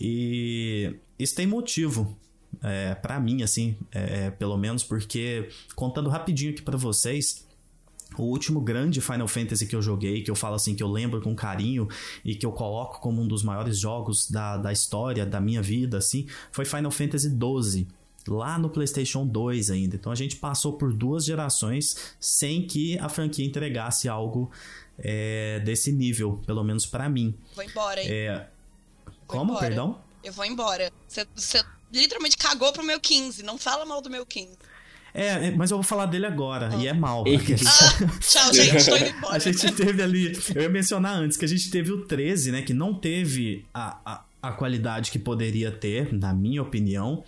E 0.00 0.96
isso 1.18 1.34
tem 1.34 1.46
motivo. 1.46 2.18
É, 2.62 2.94
para 2.94 3.20
mim, 3.20 3.42
assim, 3.42 3.76
é, 3.90 4.30
pelo 4.30 4.56
menos, 4.56 4.82
porque 4.82 5.48
contando 5.74 6.08
rapidinho 6.08 6.52
aqui 6.52 6.62
pra 6.62 6.76
vocês, 6.76 7.46
o 8.16 8.24
último 8.24 8.60
grande 8.60 9.00
Final 9.00 9.28
Fantasy 9.28 9.66
que 9.66 9.74
eu 9.74 9.82
joguei, 9.82 10.22
que 10.22 10.30
eu 10.30 10.34
falo 10.34 10.54
assim, 10.56 10.74
que 10.74 10.82
eu 10.82 10.88
lembro 10.88 11.20
com 11.20 11.34
carinho 11.34 11.88
e 12.24 12.34
que 12.34 12.44
eu 12.44 12.52
coloco 12.52 13.00
como 13.00 13.22
um 13.22 13.28
dos 13.28 13.42
maiores 13.42 13.78
jogos 13.78 14.30
da, 14.30 14.56
da 14.56 14.72
história, 14.72 15.24
da 15.24 15.40
minha 15.40 15.62
vida, 15.62 15.98
assim, 15.98 16.26
foi 16.50 16.64
Final 16.64 16.90
Fantasy 16.90 17.28
XII. 17.28 17.88
Lá 18.28 18.58
no 18.58 18.68
PlayStation 18.70 19.26
2 19.26 19.70
ainda. 19.70 19.96
Então 19.96 20.12
a 20.12 20.14
gente 20.14 20.36
passou 20.36 20.74
por 20.74 20.92
duas 20.92 21.24
gerações 21.24 22.14
sem 22.20 22.66
que 22.66 22.98
a 22.98 23.08
franquia 23.08 23.44
entregasse 23.44 24.08
algo 24.08 24.50
é, 24.98 25.60
desse 25.60 25.90
nível, 25.92 26.40
pelo 26.46 26.62
menos 26.62 26.86
pra 26.86 27.08
mim. 27.08 27.34
vou 27.54 27.64
embora, 27.64 28.00
hein? 28.00 28.08
É, 28.10 28.46
Vou 29.04 29.14
como? 29.26 29.50
embora. 29.52 29.66
Perdão? 29.66 29.98
Eu 30.22 30.32
vou 30.32 30.44
embora. 30.44 30.92
Você, 31.08 31.64
literalmente 31.92 32.36
cagou 32.36 32.72
pro 32.72 32.84
meu 32.84 33.00
15. 33.00 33.42
Não 33.42 33.58
fala 33.58 33.84
mal 33.84 34.00
do 34.00 34.08
meu 34.08 34.24
15. 34.24 34.50
É, 35.14 35.48
é, 35.48 35.50
mas 35.50 35.70
eu 35.70 35.76
vou 35.76 35.84
falar 35.84 36.06
dele 36.06 36.24
agora, 36.24 36.74
e 36.76 36.88
é 36.88 36.92
mal. 36.92 37.24
Ah, 37.28 38.18
tchau, 38.20 38.54
gente. 38.54 38.86
Tô 38.86 38.96
indo 38.96 39.08
embora. 39.16 39.36
A 39.36 39.38
gente 39.38 39.70
teve 39.72 40.02
ali. 40.02 40.32
Eu 40.54 40.62
ia 40.62 40.68
mencionar 40.70 41.16
antes 41.16 41.36
que 41.36 41.44
a 41.44 41.48
gente 41.48 41.70
teve 41.70 41.92
o 41.92 42.06
13, 42.06 42.52
né? 42.52 42.62
Que 42.62 42.72
não 42.72 42.94
teve 42.94 43.66
a, 43.74 43.98
a, 44.04 44.24
a 44.42 44.52
qualidade 44.52 45.10
que 45.10 45.18
poderia 45.18 45.70
ter, 45.70 46.12
na 46.14 46.32
minha 46.32 46.62
opinião. 46.62 47.24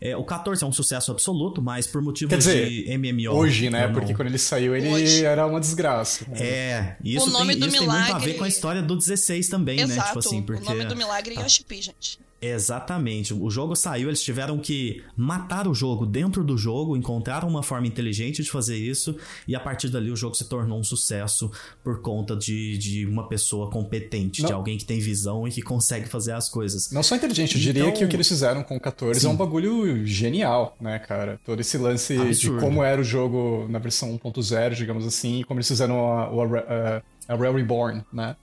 É, 0.00 0.16
o 0.16 0.22
14 0.24 0.62
é 0.62 0.66
um 0.66 0.70
sucesso 0.72 1.10
absoluto, 1.10 1.60
mas 1.60 1.86
por 1.86 2.00
motivos 2.00 2.30
Quer 2.30 2.38
dizer, 2.38 2.68
de 2.68 2.96
MMO. 2.98 3.34
Hoje, 3.36 3.68
né? 3.68 3.86
não- 3.88 3.94
Porque 3.94 4.14
quando 4.14 4.28
ele 4.28 4.38
saiu, 4.38 4.76
ele 4.76 4.88
Hoje. 4.88 5.24
era 5.24 5.44
uma 5.46 5.58
desgraça. 5.58 6.24
né? 6.28 6.38
É, 6.40 6.96
isso, 7.02 7.26
O 7.26 7.30
nome 7.30 7.52
tem, 7.54 7.60
do 7.60 7.66
isso 7.66 7.78
tem 7.78 7.86
muito 7.88 7.98
a 8.00 8.04
ver 8.04 8.06
milagre- 8.14 8.34
com 8.34 8.44
a 8.44 8.48
história 8.48 8.80
do 8.82 8.96
16 8.96 9.48
também, 9.48 9.76
né? 9.78 9.82
Exato. 9.84 10.06
Tipo 10.08 10.18
assim, 10.20 10.42
porque. 10.42 10.62
O 10.62 10.64
nome 10.66 10.84
do 10.84 10.94
milagre 10.94 11.34
é 11.36 11.40
Yoshi 11.42 11.64
P, 11.64 11.82
gente. 11.82 12.18
Exatamente. 12.40 13.34
O 13.34 13.50
jogo 13.50 13.74
saiu, 13.74 14.08
eles 14.08 14.22
tiveram 14.22 14.58
que 14.58 15.02
matar 15.16 15.66
o 15.66 15.74
jogo 15.74 16.06
dentro 16.06 16.44
do 16.44 16.56
jogo, 16.56 16.96
encontraram 16.96 17.48
uma 17.48 17.62
forma 17.62 17.86
inteligente 17.86 18.42
de 18.42 18.50
fazer 18.50 18.76
isso, 18.76 19.16
e 19.46 19.56
a 19.56 19.60
partir 19.60 19.88
dali 19.88 20.10
o 20.10 20.16
jogo 20.16 20.34
se 20.34 20.48
tornou 20.48 20.78
um 20.78 20.84
sucesso 20.84 21.50
por 21.82 22.00
conta 22.00 22.36
de, 22.36 22.78
de 22.78 23.06
uma 23.06 23.28
pessoa 23.28 23.70
competente, 23.70 24.42
Não. 24.42 24.46
de 24.48 24.52
alguém 24.52 24.78
que 24.78 24.84
tem 24.84 25.00
visão 25.00 25.48
e 25.48 25.50
que 25.50 25.62
consegue 25.62 26.08
fazer 26.08 26.32
as 26.32 26.48
coisas. 26.48 26.90
Não 26.92 27.02
só 27.02 27.16
inteligente, 27.16 27.56
eu 27.56 27.60
diria 27.60 27.82
Então- 27.82 27.92
que 27.94 28.04
o 28.04 28.08
que 28.08 28.16
eles 28.16 28.28
fizeram 28.28 28.62
com 28.62 28.76
o 28.76 28.80
14 28.80 29.24
é 29.24 29.28
um 29.28 29.32
Sim. 29.32 29.36
bagulho 29.38 30.06
genial, 30.06 30.76
né, 30.80 30.98
cara? 30.98 31.40
Todo 31.44 31.60
esse 31.60 31.76
lance 31.78 32.16
Absurdo. 32.16 32.58
de 32.58 32.64
como 32.64 32.82
era 32.82 33.00
o 33.00 33.04
jogo 33.04 33.66
na 33.68 33.78
versão 33.78 34.12
1.0, 34.16 34.74
digamos 34.76 35.04
assim, 35.06 35.40
e 35.40 35.44
como 35.44 35.58
eles 35.58 35.68
fizeram 35.68 35.96
a, 36.12 36.30
o- 36.32 36.42
a, 36.56 37.02
a 37.28 37.34
Rare 37.36 37.56
Reborn, 37.56 38.04
né? 38.12 38.36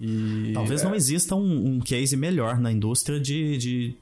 E, 0.00 0.52
Talvez 0.52 0.82
é, 0.82 0.84
não 0.84 0.94
exista 0.94 1.34
um, 1.34 1.76
um 1.76 1.80
case 1.80 2.16
melhor 2.16 2.58
na 2.58 2.70
indústria 2.70 3.18
de, 3.18 3.56
de, 3.56 3.96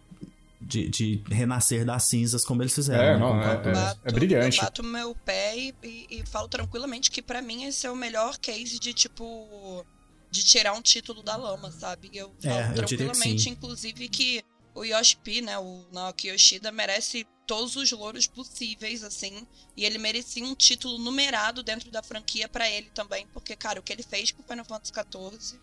de, 0.61 0.89
de 0.89 1.23
renascer 1.31 1.85
das 1.85 2.05
cinzas 2.05 2.45
como 2.45 2.63
eles 2.63 2.75
fizeram. 2.75 3.03
É, 3.03 3.15
né, 3.15 3.19
não, 3.19 3.29
com 3.31 3.37
o 3.39 3.41
é- 3.43 3.57
14. 3.57 3.99
é- 4.05 4.13
brilhante. 4.13 4.59
Eu 4.59 4.65
bato 4.65 4.83
meu 4.83 5.15
pé 5.15 5.57
e, 5.57 5.75
e- 5.83 6.07
e 6.11 6.27
falo 6.27 6.49
tranquilamente 6.49 7.11
que 7.11 7.23
pra 7.23 7.41
mim 7.41 7.65
esse 7.65 7.87
é 7.87 7.91
o 7.91 7.97
melhor 7.97 8.37
case 8.39 8.79
de 8.79 8.93
tipo. 8.93 9.85
de 10.31 10.43
tirar 10.45 10.73
um 10.73 10.83
título 10.83 11.23
da 11.23 11.37
lama, 11.37 11.71
sabe? 11.71 12.11
Eu 12.13 12.33
falo 12.43 12.55
É, 12.55 12.61
eu 12.61 12.67
diria 12.67 12.73
que 12.73 12.97
tranquilamente, 12.97 13.43
sim. 13.45 13.51
inclusive, 13.51 14.09
que 14.09 14.43
o 14.75 14.83
Yoshi 14.85 15.17
P, 15.19 15.41
né? 15.43 15.57
O 15.61 15.85
Naoki 15.93 16.27
Yoshida 16.27 16.73
merece 16.73 17.25
todos 17.47 17.77
os 17.77 17.93
louros 17.93 18.27
possíveis, 18.27 19.05
assim. 19.05 19.47
E 19.77 19.85
ele 19.85 19.97
merecia 19.97 20.45
um 20.45 20.57
título 20.57 20.99
numerado 20.99 21.63
dentro 21.63 21.89
da 21.89 22.03
franquia 22.03 22.49
pra 22.49 22.69
ele 22.69 22.91
também, 22.93 23.29
porque, 23.33 23.55
cara, 23.55 23.79
o 23.79 23.83
que 23.85 23.93
ele 23.93 24.03
fez 24.03 24.33
com 24.33 24.43
Final 24.43 24.65
Fantasy 24.65 24.93
XIV 24.93 25.61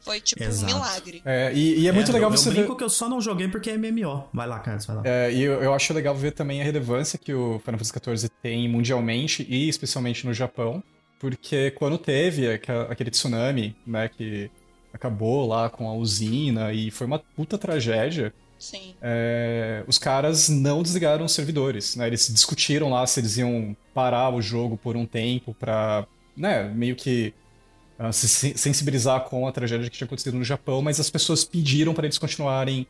foi 0.00 0.20
tipo 0.20 0.42
Exato. 0.42 0.72
um 0.72 0.76
milagre. 0.76 1.22
é, 1.24 1.52
e, 1.54 1.80
e 1.80 1.88
é 1.88 1.92
muito 1.92 2.12
legal 2.12 2.30
eu, 2.30 2.36
você 2.36 2.48
eu 2.48 2.52
ver. 2.52 2.60
brinco 2.60 2.76
que 2.76 2.84
eu 2.84 2.88
só 2.90 3.08
não 3.08 3.20
joguei 3.20 3.48
porque 3.48 3.70
é 3.70 3.76
MMO. 3.76 4.28
Vai 4.32 4.46
lá, 4.46 4.58
Carlos, 4.60 4.86
vai 4.86 4.96
lá. 4.96 5.02
É, 5.04 5.32
e 5.32 5.42
eu, 5.42 5.62
eu 5.62 5.74
acho 5.74 5.92
legal 5.92 6.14
ver 6.14 6.32
também 6.32 6.60
a 6.60 6.64
relevância 6.64 7.18
que 7.18 7.32
o 7.32 7.60
Final 7.64 7.78
Fantasy 7.78 8.20
XIV 8.22 8.30
tem 8.42 8.68
mundialmente 8.68 9.46
e 9.48 9.68
especialmente 9.68 10.26
no 10.26 10.32
Japão, 10.32 10.82
porque 11.18 11.70
quando 11.72 11.98
teve 11.98 12.48
aquele 12.88 13.10
tsunami, 13.10 13.76
né, 13.86 14.08
que 14.08 14.50
acabou 14.92 15.46
lá 15.46 15.68
com 15.68 15.88
a 15.88 15.94
usina 15.94 16.72
e 16.72 16.90
foi 16.90 17.06
uma 17.06 17.18
puta 17.18 17.58
tragédia, 17.58 18.32
Sim. 18.58 18.94
é, 19.00 19.84
os 19.86 19.98
caras 19.98 20.48
não 20.48 20.82
desligaram 20.82 21.24
os 21.24 21.32
servidores, 21.32 21.94
né? 21.96 22.06
Eles 22.06 22.28
discutiram 22.32 22.90
lá 22.90 23.06
se 23.06 23.20
eles 23.20 23.36
iam 23.36 23.76
parar 23.94 24.30
o 24.34 24.42
jogo 24.42 24.76
por 24.76 24.96
um 24.96 25.06
tempo 25.06 25.54
pra, 25.54 26.06
né, 26.36 26.64
meio 26.64 26.96
que 26.96 27.32
se 28.12 28.28
sen- 28.28 28.56
sensibilizar 28.56 29.24
com 29.24 29.46
a 29.48 29.52
tragédia 29.52 29.88
que 29.90 29.96
tinha 29.96 30.06
acontecido 30.06 30.36
no 30.36 30.44
Japão, 30.44 30.80
mas 30.82 31.00
as 31.00 31.10
pessoas 31.10 31.44
pediram 31.44 31.92
para 31.94 32.06
eles 32.06 32.18
continuarem 32.18 32.86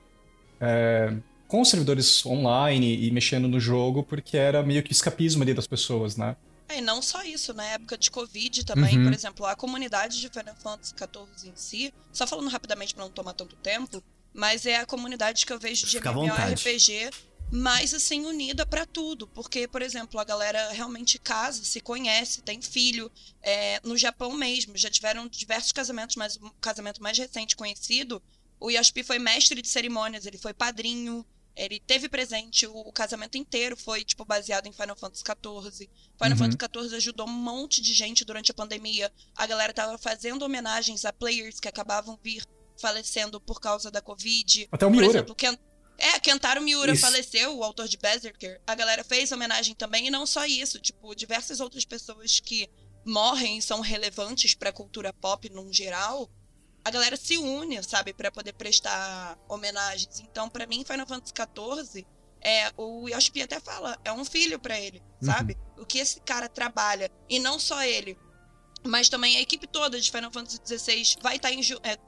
é, 0.61 1.15
com 1.47 1.61
os 1.63 1.69
servidores 1.71 2.25
online 2.27 3.07
e 3.07 3.11
mexendo 3.11 3.49
no 3.49 3.59
jogo, 3.59 4.03
porque 4.03 4.37
era 4.37 4.63
meio 4.63 4.83
que 4.83 4.93
escapismo 4.93 5.43
ali 5.43 5.55
das 5.55 5.67
pessoas, 5.67 6.17
né? 6.17 6.37
É, 6.69 6.79
e 6.79 6.81
não 6.83 7.01
só 7.01 7.23
isso, 7.25 7.55
na 7.55 7.65
época 7.65 7.97
de 7.97 8.11
Covid 8.11 8.65
também, 8.67 8.99
Uhum. 8.99 9.05
por 9.05 9.13
exemplo, 9.15 9.47
a 9.47 9.57
comunidade 9.57 10.21
de 10.21 10.29
Final 10.29 10.55
Fantasy 10.63 10.93
XIV 10.99 11.49
em 11.49 11.57
si, 11.57 11.95
só 12.13 12.27
falando 12.27 12.49
rapidamente 12.51 12.95
pra 12.95 13.05
não 13.05 13.11
tomar 13.11 13.33
tanto 13.33 13.57
tempo, 13.57 14.03
mas 14.35 14.67
é 14.67 14.77
a 14.77 14.85
comunidade 14.85 15.47
que 15.47 15.53
eu 15.53 15.59
vejo 15.59 15.87
de 15.87 15.93
Fica 15.97 16.11
à 16.11 16.13
vontade. 16.13 16.41
MMORPG 16.63 17.11
mais 17.51 17.95
assim 17.95 18.27
unida 18.27 18.67
pra 18.67 18.85
tudo, 18.85 19.27
porque, 19.29 19.67
por 19.67 19.81
exemplo, 19.83 20.21
a 20.21 20.25
galera 20.25 20.71
realmente 20.71 21.19
casa, 21.19 21.65
se 21.65 21.81
conhece, 21.81 22.43
tem 22.43 22.61
filho, 22.61 23.11
é, 23.43 23.81
no 23.83 23.97
Japão 23.97 24.33
mesmo, 24.33 24.77
já 24.77 24.91
tiveram 24.91 25.27
diversos 25.27 25.73
casamentos, 25.73 26.17
mas 26.17 26.37
o 26.37 26.51
casamento 26.61 27.03
mais 27.03 27.17
recente 27.17 27.57
conhecido, 27.57 28.23
o 28.61 28.71
Yoshipi 28.71 29.03
foi 29.03 29.19
mestre 29.19 29.63
de 29.63 29.69
cerimônias, 29.69 30.27
ele 30.27 30.37
foi 30.37 30.53
padrinho, 30.53 31.25
ele 31.57 31.81
teve 31.81 32.09
presente, 32.09 32.67
o, 32.67 32.73
o 32.73 32.93
casamento 32.93 33.37
inteiro 33.37 33.77
foi, 33.77 34.05
tipo, 34.05 34.25
baseado 34.25 34.67
em 34.67 34.73
Final 34.73 34.97
Fantasy 34.97 35.25
XIV. 35.25 35.91
Final 36.17 36.39
Uhum. 36.39 36.53
Fantasy 36.53 36.89
XIV 36.89 36.97
ajudou 36.97 37.27
um 37.27 37.33
monte 37.33 37.83
de 37.83 37.93
gente 37.93 38.25
durante 38.25 38.53
a 38.53 38.55
pandemia. 38.55 39.13
A 39.35 39.45
galera 39.47 39.73
tava 39.73 39.99
fazendo 39.99 40.43
homenagens 40.45 41.05
a 41.05 41.13
players 41.13 41.59
que 41.59 41.67
acabavam 41.67 42.19
vir 42.23 42.45
falecendo 42.81 43.41
por 43.41 43.61
causa 43.61 43.91
da 43.91 44.01
Covid. 44.01 44.69
Até 44.71 44.87
o 44.87 44.89
Por 44.89 44.97
Miura. 44.97 45.09
exemplo, 45.09 45.35
Ken... 45.35 45.59
é, 45.99 46.21
Kentaro 46.21 46.63
Miura 46.63 46.93
Isso. 46.93 47.01
faleceu, 47.01 47.57
o 47.57 47.65
autor 47.65 47.89
de 47.89 47.97
Berserker. 47.97 48.61
A 48.65 48.75
galera 48.75 49.03
fez 49.03 49.33
homenagem 49.33 49.75
também, 49.75 50.07
e 50.07 50.11
não 50.11 50.25
só 50.25 50.47
isso, 50.47 50.79
tipo, 50.79 51.13
diversas 51.15 51.59
outras 51.59 51.85
pessoas 51.85 52.39
que 52.39 52.71
morrem 53.05 53.59
e 53.59 53.63
são 53.63 53.81
relevantes 53.81 54.55
pra 54.55 54.73
cultura 54.73 55.13
pop 55.13 55.51
num 55.51 55.73
geral. 55.73 56.31
A 56.85 56.91
galera 56.91 57.17
se 57.17 57.37
une, 57.37 57.83
sabe, 57.83 58.15
Pra 58.15 58.31
poder 58.31 58.53
prestar 58.53 59.37
homenagens. 59.49 60.21
Então, 60.21 60.49
pra 60.49 60.67
mim, 60.67 60.85
Final 60.85 61.07
Fantasy 61.07 61.35
XIV, 61.35 62.07
é, 62.41 62.73
o 62.77 63.09
Yoshi 63.09 63.43
até 63.43 63.59
fala, 63.59 63.99
é 64.05 64.13
um 64.13 64.25
filho 64.25 64.59
pra 64.59 64.79
ele, 64.79 65.03
sabe? 65.21 65.57
O 65.77 65.85
que 65.85 65.99
esse 65.99 66.21
cara 66.21 66.49
trabalha. 66.49 67.11
E 67.29 67.41
não 67.41 67.59
só 67.59 67.83
ele, 67.83 68.17
mas 68.87 69.09
também 69.09 69.37
a 69.37 69.41
equipe 69.41 69.67
toda 69.67 70.01
de 70.01 70.11
Final 70.11 70.31
Fantasy 70.31 70.61
XVI 70.65 71.17
vai 71.21 71.37
estar 71.37 71.51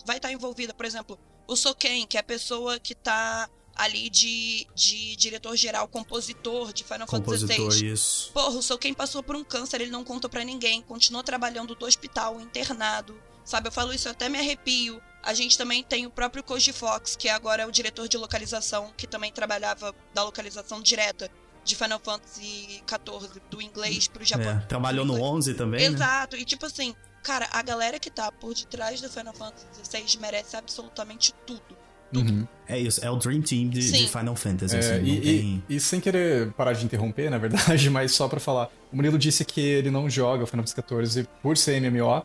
vai 0.06 0.20
tá 0.20 0.32
envolvida. 0.32 0.72
Por 0.72 0.86
exemplo, 0.86 1.18
o 1.48 1.56
Soken, 1.56 2.06
que 2.06 2.16
é 2.16 2.20
a 2.20 2.24
pessoa 2.24 2.78
que 2.78 2.94
tá 2.94 3.50
ali 3.80 4.10
de, 4.10 4.66
de 4.74 5.16
diretor-geral, 5.16 5.88
compositor 5.88 6.70
de 6.70 6.84
Final 6.84 7.06
Fantasy 7.06 7.46
Compositor, 7.46 7.72
XVI. 7.72 7.92
isso. 7.92 8.30
Porra, 8.32 8.58
o 8.58 8.62
Soken 8.62 8.92
passou 8.92 9.22
por 9.22 9.34
um 9.34 9.42
câncer, 9.42 9.80
ele 9.80 9.90
não 9.90 10.04
contou 10.04 10.28
pra 10.28 10.44
ninguém, 10.44 10.82
continuou 10.82 11.24
trabalhando 11.24 11.74
do 11.74 11.86
hospital, 11.86 12.38
internado. 12.38 13.18
Sabe, 13.42 13.68
eu 13.68 13.72
falo 13.72 13.94
isso, 13.94 14.06
eu 14.06 14.12
até 14.12 14.28
me 14.28 14.38
arrepio. 14.38 15.00
A 15.22 15.32
gente 15.32 15.56
também 15.56 15.82
tem 15.82 16.04
o 16.04 16.10
próprio 16.10 16.42
Koji 16.42 16.74
Fox, 16.74 17.16
que 17.16 17.30
agora 17.30 17.62
é 17.62 17.66
o 17.66 17.72
diretor 17.72 18.06
de 18.06 18.18
localização, 18.18 18.92
que 18.98 19.06
também 19.06 19.32
trabalhava 19.32 19.94
da 20.12 20.24
localização 20.24 20.82
direta 20.82 21.30
de 21.64 21.74
Final 21.74 22.00
Fantasy 22.00 22.82
XIV, 22.86 23.40
do 23.50 23.62
inglês 23.62 24.08
pro 24.08 24.22
Japão. 24.22 24.50
É, 24.50 24.66
trabalhou 24.66 25.06
no 25.06 25.22
11 25.22 25.54
também, 25.54 25.88
né? 25.88 25.96
Exato, 25.96 26.36
e 26.36 26.44
tipo 26.44 26.66
assim, 26.66 26.94
cara, 27.22 27.48
a 27.50 27.62
galera 27.62 27.98
que 27.98 28.10
tá 28.10 28.30
por 28.30 28.54
detrás 28.54 29.00
do 29.00 29.08
Final 29.08 29.32
Fantasy 29.32 29.66
XVI 29.84 30.20
merece 30.20 30.54
absolutamente 30.56 31.32
tudo. 31.46 31.89
Uhum. 32.14 32.46
É 32.66 32.78
isso, 32.78 33.04
é 33.04 33.10
o 33.10 33.16
Dream 33.16 33.40
Team 33.42 33.68
de, 33.68 33.80
de 33.90 34.08
Final 34.08 34.36
Fantasy. 34.36 34.76
É, 34.76 34.78
assim, 34.78 34.98
não 34.98 35.06
e, 35.06 35.20
tem... 35.20 35.62
e- 35.68 35.76
e 35.76 35.80
sem 35.80 36.00
querer 36.00 36.52
parar 36.52 36.72
de 36.72 36.84
interromper, 36.84 37.30
na 37.30 37.38
verdade, 37.38 37.88
mas 37.90 38.12
só 38.12 38.28
pra 38.28 38.38
falar, 38.40 38.68
o 38.92 38.96
Murilo 38.96 39.18
disse 39.18 39.44
que 39.44 39.60
ele 39.60 39.90
não 39.90 40.08
joga 40.08 40.44
o 40.44 40.46
Final 40.46 40.66
Fantasy 40.66 41.08
XIV 41.12 41.28
por 41.42 41.56
ser 41.56 41.80
MMO. 41.80 42.22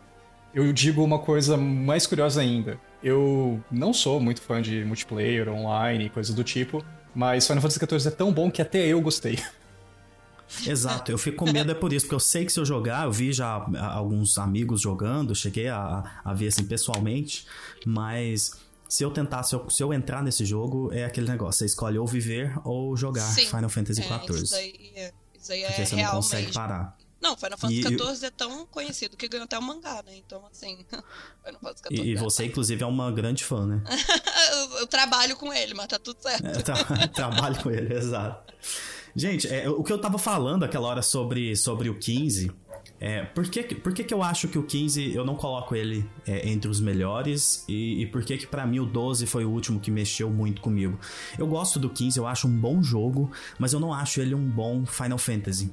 Eu 0.54 0.72
digo 0.72 1.04
uma 1.04 1.20
coisa 1.20 1.58
mais 1.58 2.08
curiosa 2.08 2.42
ainda. 2.42 2.80
Eu 3.04 3.62
não 3.72 3.94
sou 3.94 4.20
muito 4.20 4.42
fã 4.42 4.62
de 4.62 4.86
multiplayer, 4.86 5.50
online, 5.50 6.10
coisas 6.10 6.34
do 6.34 6.44
tipo, 6.44 6.84
mas 7.14 7.46
Final 7.46 7.62
Fantasy 7.62 7.80
XIV 7.80 8.08
é 8.08 8.12
tão 8.12 8.32
bom 8.32 8.50
que 8.50 8.62
até 8.62 8.86
eu 8.88 9.02
gostei. 9.02 9.38
Exato, 10.66 11.12
eu 11.12 11.18
fico 11.18 11.44
com 11.44 11.52
medo 11.52 11.72
é 11.72 11.74
por 11.74 11.92
isso, 11.92 12.06
porque 12.06 12.16
eu 12.16 12.20
sei 12.20 12.46
que 12.46 12.54
se 12.54 12.60
eu 12.60 12.66
jogar, 12.66 13.06
eu 13.06 13.12
vi 13.12 13.34
já 13.34 13.56
ah, 13.78 13.94
alguns 13.96 14.38
amigos 14.38 14.80
jogando, 14.80 15.34
cheguei 15.36 15.68
a, 15.68 16.04
a 16.24 16.34
ver 16.34 16.48
assim 16.48 16.64
pessoalmente, 16.64 17.48
mas 17.84 18.52
se 18.88 19.04
eu 19.04 19.12
tentar, 19.12 19.44
se 19.44 19.56
eu, 19.56 19.70
se 19.70 19.82
eu 19.84 19.94
entrar 19.94 20.24
nesse 20.24 20.46
jogo, 20.46 20.92
é 20.94 21.06
aquele 21.06 21.28
negócio, 21.30 21.60
você 21.60 21.66
escolhe 21.66 21.98
ou 21.98 22.06
viver 22.08 22.54
ou 22.64 22.96
jogar 22.96 23.22
Sim. 23.22 23.46
Final 23.48 23.70
Fantasy 23.70 24.02
É, 24.02 24.06
isso 24.06 24.34
XIV. 24.46 24.50
daí, 24.52 24.92
é- 24.96 25.14
isso 25.38 25.48
daí 25.50 25.64
é 25.64 25.68
Porque 25.68 25.86
você 25.86 25.96
não 25.96 26.12
consegue 26.12 26.42
mesmo. 26.48 26.54
parar. 26.54 26.98
Não, 27.22 27.36
Final 27.36 27.58
Fantasy 27.58 27.82
XIV 27.82 28.26
é 28.28 28.30
tão 28.30 28.66
conhecido 28.68 29.18
que 29.18 29.28
ganhou 29.28 29.46
até 29.46 29.58
o 29.58 29.62
mangá, 29.62 30.04
né? 30.06 30.16
Então, 30.18 30.46
assim, 30.52 30.86
Final 31.44 31.60
Fantasy 31.62 31.84
XIV. 31.90 32.04
E, 32.08 32.12
e 32.12 32.16
você, 32.16 32.46
inclusive, 32.46 32.84
é 32.84 32.86
uma 32.86 33.12
grande 33.12 33.44
fã, 33.44 33.66
né? 33.66 33.82
eu, 34.54 34.80
eu 34.80 34.88
trabalho 34.88 35.36
com 35.36 35.52
ele, 35.52 35.74
mas 35.74 35.88
tá 35.88 35.98
tudo 35.98 36.22
certo. 36.22 36.46
É, 36.46 36.52
tra- 36.62 36.84
trabalho 37.10 37.62
com 37.64 37.72
ele, 37.72 37.94
exato. 37.96 38.54
Gente, 39.16 39.48
é, 39.48 39.68
o 39.70 39.82
que 39.82 39.92
eu 39.94 40.00
tava 40.00 40.18
falando 40.18 40.64
aquela 40.66 40.88
hora 40.88 41.02
sobre, 41.02 41.56
sobre 41.56 41.90
o 41.90 41.98
15, 41.98 42.52
é, 43.00 43.24
por, 43.24 43.48
que, 43.48 43.76
por 43.76 43.94
que, 43.94 44.04
que 44.04 44.14
eu 44.14 44.24
acho 44.24 44.48
que 44.48 44.58
o 44.58 44.64
15 44.64 45.14
eu 45.14 45.26
não 45.26 45.36
coloco 45.36 45.76
ele 45.76 46.08
é, 46.26 46.50
entre 46.50 46.70
os 46.70 46.80
melhores 46.80 47.66
e, 47.68 48.02
e 48.02 48.06
por 48.06 48.24
que 48.24 48.38
que 48.38 48.48
pra 48.48 48.66
mim 48.66 48.80
o 48.80 48.86
12 48.86 49.26
foi 49.26 49.44
o 49.44 49.50
último 49.50 49.80
que 49.80 49.92
mexeu 49.92 50.30
muito 50.30 50.62
comigo? 50.62 50.98
Eu 51.38 51.46
gosto 51.46 51.78
do 51.78 51.90
15, 51.90 52.18
eu 52.18 52.26
acho 52.26 52.48
um 52.48 52.58
bom 52.58 52.82
jogo, 52.82 53.30
mas 53.60 53.74
eu 53.74 53.80
não 53.80 53.94
acho 53.94 54.22
ele 54.22 54.34
um 54.34 54.50
bom 54.50 54.86
Final 54.86 55.18
Fantasy. 55.18 55.72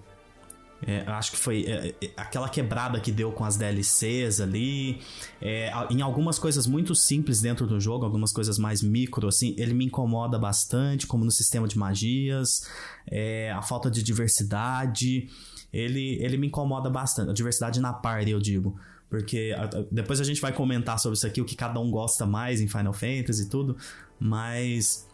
É, 0.84 1.04
acho 1.06 1.30
que 1.30 1.36
foi 1.36 1.64
é, 1.64 1.94
é, 2.02 2.10
aquela 2.16 2.48
quebrada 2.48 2.98
que 2.98 3.12
deu 3.12 3.30
com 3.30 3.44
as 3.44 3.56
DLCs 3.56 4.40
ali. 4.40 5.00
é, 5.40 5.72
em 5.90 6.02
algumas 6.02 6.38
coisas 6.38 6.66
muito 6.66 6.94
simples 6.94 7.40
dentro 7.40 7.66
do 7.66 7.80
jogo, 7.80 8.04
algumas 8.04 8.32
coisas 8.32 8.58
mais 8.58 8.82
micro, 8.82 9.28
assim, 9.28 9.54
ele 9.56 9.74
me 9.74 9.84
incomoda 9.84 10.38
bastante, 10.38 11.06
como 11.06 11.24
no 11.24 11.30
sistema 11.30 11.68
de 11.68 11.78
magias, 11.78 12.66
é, 13.06 13.52
a 13.52 13.62
falta 13.62 13.90
de 13.90 14.02
diversidade. 14.02 15.28
Ele, 15.72 16.18
ele 16.22 16.36
me 16.36 16.48
incomoda 16.48 16.90
bastante. 16.90 17.30
A 17.30 17.32
diversidade 17.32 17.80
na 17.80 17.92
party, 17.92 18.30
eu 18.30 18.40
digo. 18.40 18.76
Porque 19.08 19.54
a- 19.56 19.84
depois 19.90 20.20
a 20.20 20.24
gente 20.24 20.40
vai 20.40 20.52
comentar 20.52 20.98
sobre 20.98 21.16
isso 21.16 21.26
aqui, 21.26 21.40
o 21.40 21.44
que 21.44 21.54
cada 21.56 21.78
um 21.80 21.90
gosta 21.90 22.26
mais 22.26 22.60
em 22.60 22.68
Final 22.68 22.92
Fantasy 22.92 23.42
e 23.44 23.48
tudo. 23.48 23.76
Mas 24.18 25.06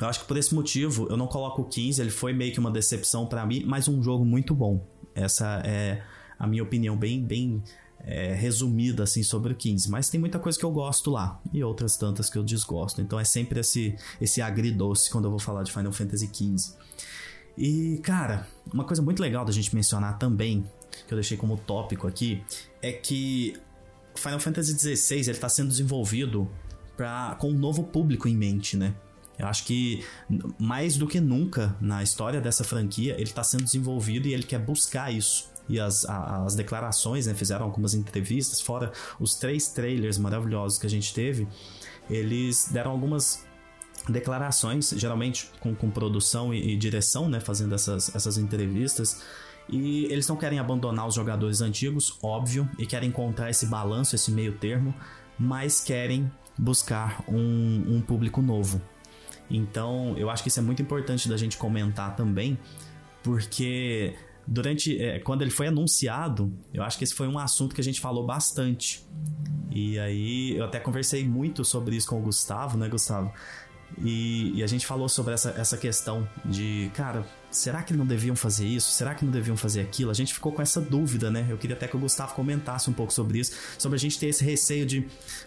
eu 0.00 0.08
acho 0.08 0.20
que 0.20 0.26
por 0.26 0.36
esse 0.36 0.54
motivo 0.54 1.06
eu 1.10 1.16
não 1.16 1.26
coloco 1.26 1.62
o 1.62 1.64
15, 1.64 2.00
ele 2.00 2.10
foi 2.10 2.32
meio 2.32 2.52
que 2.52 2.58
uma 2.58 2.70
decepção 2.70 3.26
pra 3.26 3.44
mim, 3.46 3.62
mas 3.66 3.86
um 3.88 4.02
jogo 4.02 4.24
muito 4.24 4.54
bom. 4.54 4.84
Essa 5.14 5.60
é 5.64 6.02
a 6.38 6.46
minha 6.46 6.62
opinião 6.62 6.96
bem 6.96 7.22
bem 7.24 7.62
é, 8.00 8.32
resumida 8.34 9.02
assim 9.02 9.22
sobre 9.24 9.52
o 9.52 9.56
15, 9.56 9.90
mas 9.90 10.08
tem 10.08 10.18
muita 10.20 10.38
coisa 10.38 10.56
que 10.58 10.64
eu 10.64 10.70
gosto 10.70 11.10
lá 11.10 11.40
e 11.52 11.62
outras 11.64 11.96
tantas 11.96 12.30
que 12.30 12.38
eu 12.38 12.44
desgosto. 12.44 13.00
Então 13.00 13.18
é 13.18 13.24
sempre 13.24 13.60
esse 13.60 13.94
esse 14.20 14.40
agridoce 14.40 15.10
quando 15.10 15.24
eu 15.26 15.30
vou 15.30 15.40
falar 15.40 15.62
de 15.64 15.72
Final 15.72 15.92
Fantasy 15.92 16.26
XV. 16.32 16.76
E 17.58 17.98
cara, 18.04 18.46
uma 18.72 18.84
coisa 18.84 19.02
muito 19.02 19.20
legal 19.20 19.44
da 19.44 19.50
gente 19.50 19.74
mencionar 19.74 20.16
também, 20.16 20.64
que 21.06 21.12
eu 21.12 21.16
deixei 21.16 21.36
como 21.36 21.56
tópico 21.56 22.06
aqui, 22.06 22.40
é 22.80 22.92
que 22.92 23.54
Final 24.14 24.38
Fantasy 24.38 24.78
XVI 24.78 25.16
ele 25.16 25.30
está 25.32 25.48
sendo 25.48 25.68
desenvolvido 25.68 26.48
pra, 26.96 27.36
com 27.40 27.50
um 27.50 27.58
novo 27.58 27.82
público 27.82 28.28
em 28.28 28.36
mente, 28.36 28.76
né? 28.76 28.94
Eu 29.36 29.46
acho 29.46 29.64
que 29.64 30.04
mais 30.58 30.96
do 30.96 31.06
que 31.06 31.20
nunca 31.20 31.76
na 31.80 32.02
história 32.02 32.40
dessa 32.40 32.62
franquia, 32.62 33.14
ele 33.14 33.24
está 33.24 33.42
sendo 33.42 33.64
desenvolvido 33.64 34.28
e 34.28 34.34
ele 34.34 34.44
quer 34.44 34.58
buscar 34.58 35.12
isso. 35.12 35.50
E 35.68 35.78
as, 35.78 36.04
as 36.06 36.54
declarações, 36.54 37.26
né, 37.26 37.34
fizeram 37.34 37.64
algumas 37.64 37.92
entrevistas, 37.92 38.60
fora 38.60 38.90
os 39.20 39.34
três 39.34 39.68
trailers 39.68 40.16
maravilhosos 40.16 40.78
que 40.78 40.86
a 40.86 40.90
gente 40.90 41.12
teve, 41.12 41.46
eles 42.08 42.68
deram 42.72 42.90
algumas 42.90 43.44
declarações, 44.08 44.90
geralmente 44.96 45.50
com, 45.60 45.74
com 45.74 45.90
produção 45.90 46.52
e, 46.52 46.74
e 46.74 46.76
direção, 46.76 47.28
né, 47.28 47.40
fazendo 47.40 47.74
essas, 47.74 48.14
essas 48.14 48.38
entrevistas. 48.38 49.22
E 49.68 50.04
eles 50.06 50.26
não 50.26 50.36
querem 50.36 50.58
abandonar 50.58 51.06
os 51.06 51.14
jogadores 51.14 51.60
antigos, 51.60 52.18
óbvio, 52.22 52.68
e 52.78 52.86
querem 52.86 53.10
encontrar 53.10 53.50
esse 53.50 53.66
balanço, 53.66 54.14
esse 54.14 54.30
meio 54.30 54.52
termo, 54.52 54.94
mas 55.38 55.80
querem 55.80 56.30
buscar 56.58 57.22
um, 57.28 57.96
um 57.96 58.00
público 58.00 58.40
novo. 58.40 58.80
Então, 59.50 60.14
eu 60.16 60.30
acho 60.30 60.42
que 60.42 60.48
isso 60.48 60.58
é 60.58 60.62
muito 60.62 60.82
importante 60.82 61.28
da 61.28 61.36
gente 61.36 61.56
comentar 61.56 62.16
também, 62.16 62.58
porque 63.22 64.14
durante 64.46 65.00
é, 65.00 65.18
quando 65.18 65.42
ele 65.42 65.50
foi 65.50 65.68
anunciado, 65.68 66.52
eu 66.72 66.82
acho 66.82 66.96
que 66.96 67.04
esse 67.04 67.14
foi 67.14 67.28
um 67.28 67.38
assunto 67.38 67.74
que 67.74 67.80
a 67.80 67.84
gente 67.84 68.00
falou 68.00 68.24
bastante. 68.24 69.06
E 69.70 69.98
aí 69.98 70.56
eu 70.56 70.64
até 70.64 70.80
conversei 70.80 71.26
muito 71.26 71.64
sobre 71.64 71.94
isso 71.96 72.08
com 72.08 72.18
o 72.18 72.22
Gustavo, 72.22 72.76
né, 72.78 72.88
Gustavo? 72.88 73.32
E, 74.04 74.52
e, 74.54 74.62
a 74.62 74.66
gente 74.66 74.86
falou 74.86 75.08
sobre 75.08 75.34
essa, 75.34 75.50
essa 75.56 75.76
questão 75.76 76.28
de, 76.44 76.90
cara, 76.94 77.26
será 77.50 77.82
que 77.82 77.94
não 77.94 78.06
deviam 78.06 78.36
fazer 78.36 78.66
isso? 78.66 78.90
Será 78.90 79.14
que 79.14 79.24
não 79.24 79.32
deviam 79.32 79.56
fazer 79.56 79.80
aquilo? 79.80 80.10
A 80.10 80.14
gente 80.14 80.34
ficou 80.34 80.52
com 80.52 80.60
essa 80.60 80.80
dúvida, 80.80 81.30
né? 81.30 81.46
Eu 81.48 81.56
queria 81.56 81.74
até 81.74 81.88
que 81.88 81.96
o 81.96 81.98
Gustavo 81.98 82.34
comentasse 82.34 82.90
um 82.90 82.92
pouco 82.92 83.12
sobre 83.12 83.38
isso, 83.38 83.52
sobre 83.78 83.96
a 83.96 83.98
gente 83.98 84.18
ter 84.18 84.26
esse 84.26 84.44
receio 84.44 84.84
de, 84.84 85.06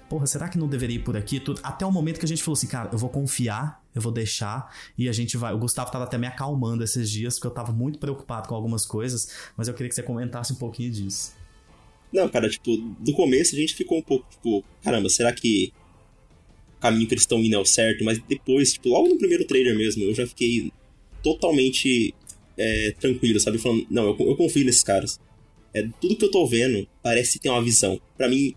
porra, 0.10 0.26
será 0.26 0.50
que 0.50 0.58
não 0.58 0.68
deveria 0.68 0.96
ir 0.96 1.04
por 1.04 1.16
aqui? 1.16 1.40
Tudo, 1.40 1.62
até 1.64 1.86
o 1.86 1.92
momento 1.92 2.20
que 2.20 2.26
a 2.26 2.28
gente 2.28 2.44
falou 2.44 2.58
assim, 2.58 2.68
cara, 2.68 2.90
eu 2.92 2.98
vou 2.98 3.10
confiar, 3.10 3.82
eu 3.94 4.02
vou 4.02 4.12
deixar 4.12 4.76
e 4.98 5.08
a 5.08 5.14
gente 5.14 5.38
vai. 5.38 5.54
O 5.54 5.60
Gustavo 5.60 5.92
tava 5.92 6.06
até 6.06 6.18
me 6.18 6.28
acalmando 6.28 6.84
esses 6.84 7.10
dias, 7.10 7.36
porque 7.36 7.48
eu 7.48 7.52
tava 7.52 7.72
muito 7.72 8.00
preocupado 8.00 8.50
com 8.50 8.56
algumas 8.56 8.86
coisas, 8.86 9.32
mas 9.56 9.68
eu 9.68 9.74
queria 9.74 9.90
que 9.90 9.96
você 9.96 10.04
comentasse 10.04 10.52
um 10.52 10.58
pouquinho 10.58 10.92
disso. 10.92 11.34
Não, 12.12 12.28
cara, 12.28 12.50
tipo, 12.50 12.76
do 13.00 13.14
começo 13.14 13.56
a 13.56 13.60
gente 13.60 13.74
ficou 13.74 14.00
um 14.00 14.02
pouco, 14.02 14.26
tipo, 14.30 14.64
caramba, 14.84 15.08
será 15.10 15.32
que 15.32 15.72
caminho 16.82 17.08
que 17.08 17.14
eles 17.14 17.24
estão 17.24 17.40
indo 17.40 17.56
é 17.56 17.60
o 17.60 17.66
certo? 17.66 18.04
Mas 18.04 18.20
depois, 18.28 18.74
tipo, 18.74 18.90
logo 18.90 19.08
no 19.08 19.18
primeiro 19.18 19.46
trailer 19.46 19.78
mesmo, 19.78 20.04
eu 20.04 20.14
já 20.14 20.28
fiquei 20.28 20.72
totalmente 21.24 22.14
é, 22.58 22.92
tranquilo, 23.00 23.40
sabe? 23.40 23.58
Falando, 23.58 23.86
não, 23.90 24.06
eu, 24.08 24.18
eu 24.20 24.36
confio 24.36 24.66
nesses 24.66 24.84
caras. 24.84 25.20
É, 25.74 25.88
tudo 26.02 26.16
que 26.16 26.26
eu 26.26 26.32
tô 26.32 26.46
vendo 26.46 26.88
parece 27.02 27.40
ter 27.40 27.50
uma 27.50 27.64
visão. 27.64 28.00
para 28.18 28.28
mim, 28.28 28.54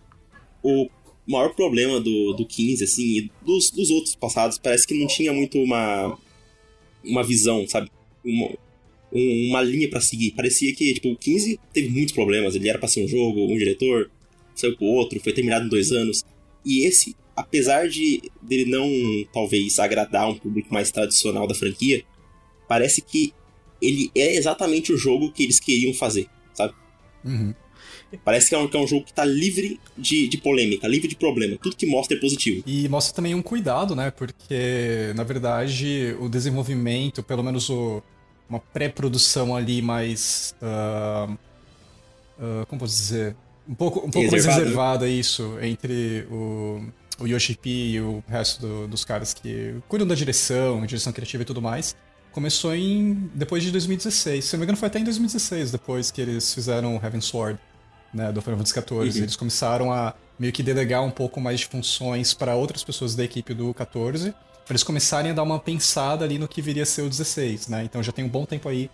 o 0.62 0.88
maior 1.26 1.54
problema 1.54 2.00
do, 2.00 2.32
do 2.32 2.46
15, 2.46 2.84
assim, 2.84 3.02
e 3.02 3.30
dos, 3.44 3.70
dos 3.70 3.90
outros 3.90 4.14
passados, 4.14 4.58
parece 4.58 4.86
que 4.86 4.94
não 4.94 5.06
tinha 5.06 5.32
muito 5.32 5.58
uma, 5.58 6.18
uma 7.04 7.22
visão, 7.22 7.66
sabe? 7.68 7.90
Uma, 8.24 8.50
uma 9.12 9.62
linha 9.62 9.88
para 9.88 10.00
seguir. 10.00 10.32
Parecia 10.32 10.74
que, 10.74 10.94
tipo, 10.94 11.10
o 11.10 11.16
15 11.16 11.60
teve 11.72 11.88
muitos 11.90 12.14
problemas. 12.14 12.54
Ele 12.54 12.68
era 12.68 12.78
pra 12.78 12.88
ser 12.88 13.04
um 13.04 13.08
jogo, 13.08 13.44
um 13.44 13.56
diretor, 13.56 14.10
saiu 14.54 14.76
pro 14.76 14.86
outro, 14.86 15.20
foi 15.20 15.32
terminado 15.32 15.66
em 15.66 15.68
dois 15.68 15.92
anos. 15.92 16.24
E 16.64 16.84
esse, 16.84 17.14
apesar 17.36 17.88
de 17.88 18.22
dele 18.40 18.70
não, 18.70 18.88
talvez, 19.32 19.78
agradar 19.78 20.28
um 20.28 20.36
público 20.36 20.72
mais 20.72 20.90
tradicional 20.90 21.46
da 21.46 21.54
franquia, 21.54 22.04
parece 22.68 23.00
que 23.00 23.32
ele 23.80 24.10
é 24.14 24.36
exatamente 24.36 24.92
o 24.92 24.96
jogo 24.96 25.32
que 25.32 25.42
eles 25.42 25.60
queriam 25.60 25.92
fazer, 25.92 26.28
sabe? 26.54 26.74
Uhum. 27.24 27.54
Parece 28.24 28.48
que 28.48 28.54
é, 28.54 28.58
um, 28.58 28.68
que 28.68 28.76
é 28.76 28.80
um 28.80 28.86
jogo 28.86 29.04
que 29.04 29.12
tá 29.12 29.24
livre 29.24 29.80
de, 29.96 30.28
de 30.28 30.38
polêmica, 30.38 30.86
livre 30.86 31.08
de 31.08 31.16
problema. 31.16 31.56
Tudo 31.60 31.74
que 31.74 31.86
mostra 31.86 32.16
é 32.16 32.20
positivo. 32.20 32.62
E 32.66 32.88
mostra 32.88 33.14
também 33.14 33.34
um 33.34 33.42
cuidado, 33.42 33.96
né? 33.96 34.10
Porque, 34.10 35.12
na 35.16 35.24
verdade, 35.24 36.14
o 36.20 36.28
desenvolvimento, 36.28 37.22
pelo 37.22 37.42
menos 37.42 37.68
o, 37.70 38.02
uma 38.48 38.60
pré-produção 38.60 39.56
ali 39.56 39.82
mais. 39.82 40.54
Uh, 40.62 41.32
uh, 41.32 42.66
como 42.66 42.80
posso 42.80 42.96
dizer? 42.96 43.36
Um 43.68 43.74
pouco, 43.74 44.06
um 44.06 44.10
pouco 44.10 44.30
mais 44.30 44.44
reservada, 44.44 45.08
isso, 45.08 45.58
entre 45.60 46.26
o, 46.30 46.84
o 47.18 47.26
Yoshi 47.26 47.54
P 47.54 47.70
e 47.70 48.00
o 48.00 48.22
resto 48.28 48.60
do, 48.60 48.88
dos 48.88 49.04
caras 49.04 49.32
que 49.32 49.74
cuidam 49.88 50.06
da 50.06 50.14
direção, 50.14 50.84
direção 50.86 51.12
criativa 51.12 51.42
e 51.42 51.46
tudo 51.46 51.62
mais 51.62 51.94
começou 52.34 52.74
em 52.74 53.30
depois 53.32 53.62
de 53.62 53.70
2016. 53.70 54.44
Se 54.44 54.52
não 54.54 54.58
me 54.58 54.64
engano, 54.64 54.76
foi 54.76 54.88
até 54.88 54.98
em 54.98 55.04
2016, 55.04 55.70
depois 55.70 56.10
que 56.10 56.20
eles 56.20 56.52
fizeram 56.52 56.96
Heaven 56.96 57.20
Sword, 57.20 57.58
né, 58.12 58.32
do 58.32 58.42
Final 58.42 58.58
Fantasy 58.58 58.74
XIV. 58.74 58.94
Uhum. 58.94 59.22
Eles 59.22 59.36
começaram 59.36 59.92
a 59.92 60.14
meio 60.36 60.52
que 60.52 60.62
delegar 60.62 61.02
um 61.02 61.12
pouco 61.12 61.40
mais 61.40 61.60
de 61.60 61.66
funções 61.66 62.34
para 62.34 62.56
outras 62.56 62.82
pessoas 62.82 63.14
da 63.14 63.22
equipe 63.22 63.54
do 63.54 63.72
14, 63.72 64.32
para 64.32 64.72
eles 64.72 64.82
começarem 64.82 65.30
a 65.30 65.34
dar 65.34 65.44
uma 65.44 65.60
pensada 65.60 66.24
ali 66.24 66.36
no 66.36 66.48
que 66.48 66.60
viria 66.60 66.82
a 66.82 66.86
ser 66.86 67.02
o 67.02 67.08
16, 67.08 67.68
né? 67.68 67.84
Então 67.84 68.02
já 68.02 68.10
tem 68.10 68.24
um 68.24 68.28
bom 68.28 68.44
tempo 68.44 68.68
aí 68.68 68.90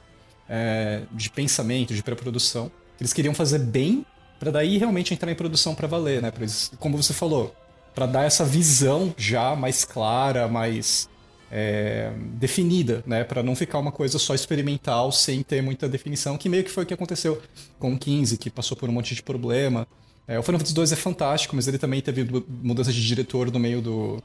é, 0.47 1.03
de 1.11 1.31
pensamento, 1.31 1.95
de 1.95 2.03
pré-produção. 2.03 2.71
Eles 3.01 3.15
queriam 3.15 3.33
fazer 3.33 3.61
bem 3.61 4.05
para 4.39 4.51
daí 4.51 4.77
realmente 4.77 5.15
entrar 5.15 5.31
em 5.33 5.35
produção 5.35 5.75
para 5.75 5.89
valer, 5.89 6.21
né? 6.21 6.31
Pra 6.31 6.43
eles, 6.43 6.71
como 6.79 7.01
você 7.01 7.15
falou, 7.15 7.55
para 7.95 8.07
dar 8.07 8.25
essa 8.25 8.45
visão 8.45 9.15
já 9.17 9.55
mais 9.57 9.85
clara, 9.85 10.49
mais 10.49 11.09
é, 11.51 12.13
definida, 12.35 13.03
né? 13.07 13.25
Para 13.25 13.43
não 13.43 13.57
ficar 13.57 13.79
uma 13.79 13.91
coisa 13.91 14.19
só 14.19 14.35
experimental 14.35 15.11
sem 15.11 15.43
ter 15.43 15.63
muita 15.63 15.89
definição, 15.89 16.39
que 16.39 16.49
meio 16.49 16.63
que 16.63 16.71
foi 16.71 16.85
o 16.85 16.87
que 16.87 16.95
aconteceu 16.95 17.43
com 17.79 17.93
o 17.93 17.99
15, 17.99 18.39
que 18.39 18.49
passou 18.49 18.77
por 18.77 18.89
um 18.89 18.93
monte 18.93 19.15
de 19.15 19.23
problema. 19.23 19.87
É, 20.29 20.39
o 20.39 20.43
Final 20.43 20.61
Fantasy 20.61 20.75
2 20.75 20.93
é 20.93 20.97
fantástico, 20.97 21.57
mas 21.57 21.67
ele 21.67 21.79
também 21.79 22.01
teve 22.01 22.25
mudança 22.49 22.93
de 22.93 23.05
diretor 23.05 23.51
no 23.51 23.59
meio 23.59 23.81
do, 23.83 24.23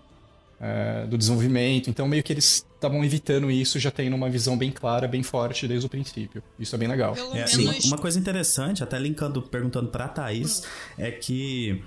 é, 0.60 1.08
do 1.08 1.18
desenvolvimento, 1.18 1.90
então 1.90 2.08
meio 2.08 2.22
que 2.22 2.32
eles 2.32 2.64
estavam 2.76 3.04
evitando 3.04 3.50
isso, 3.50 3.80
já 3.80 3.90
tendo 3.90 4.16
uma 4.16 4.30
visão 4.30 4.56
bem 4.56 4.70
clara, 4.70 5.08
bem 5.08 5.24
forte 5.24 5.68
desde 5.68 5.88
o 5.88 5.90
princípio. 5.90 6.44
Isso 6.60 6.76
é 6.76 6.78
bem 6.78 6.88
legal. 6.88 7.16
É, 7.34 7.46
uma, 7.58 7.74
uma, 7.86 7.98
coisa 7.98 8.20
interessante, 8.20 8.84
até 8.84 9.00
linkando, 9.00 9.42
perguntando 9.42 9.90
pra 9.90 10.08
Thaís, 10.08 10.60
hum. 10.60 10.66
é 11.00 11.10
que 11.10 11.84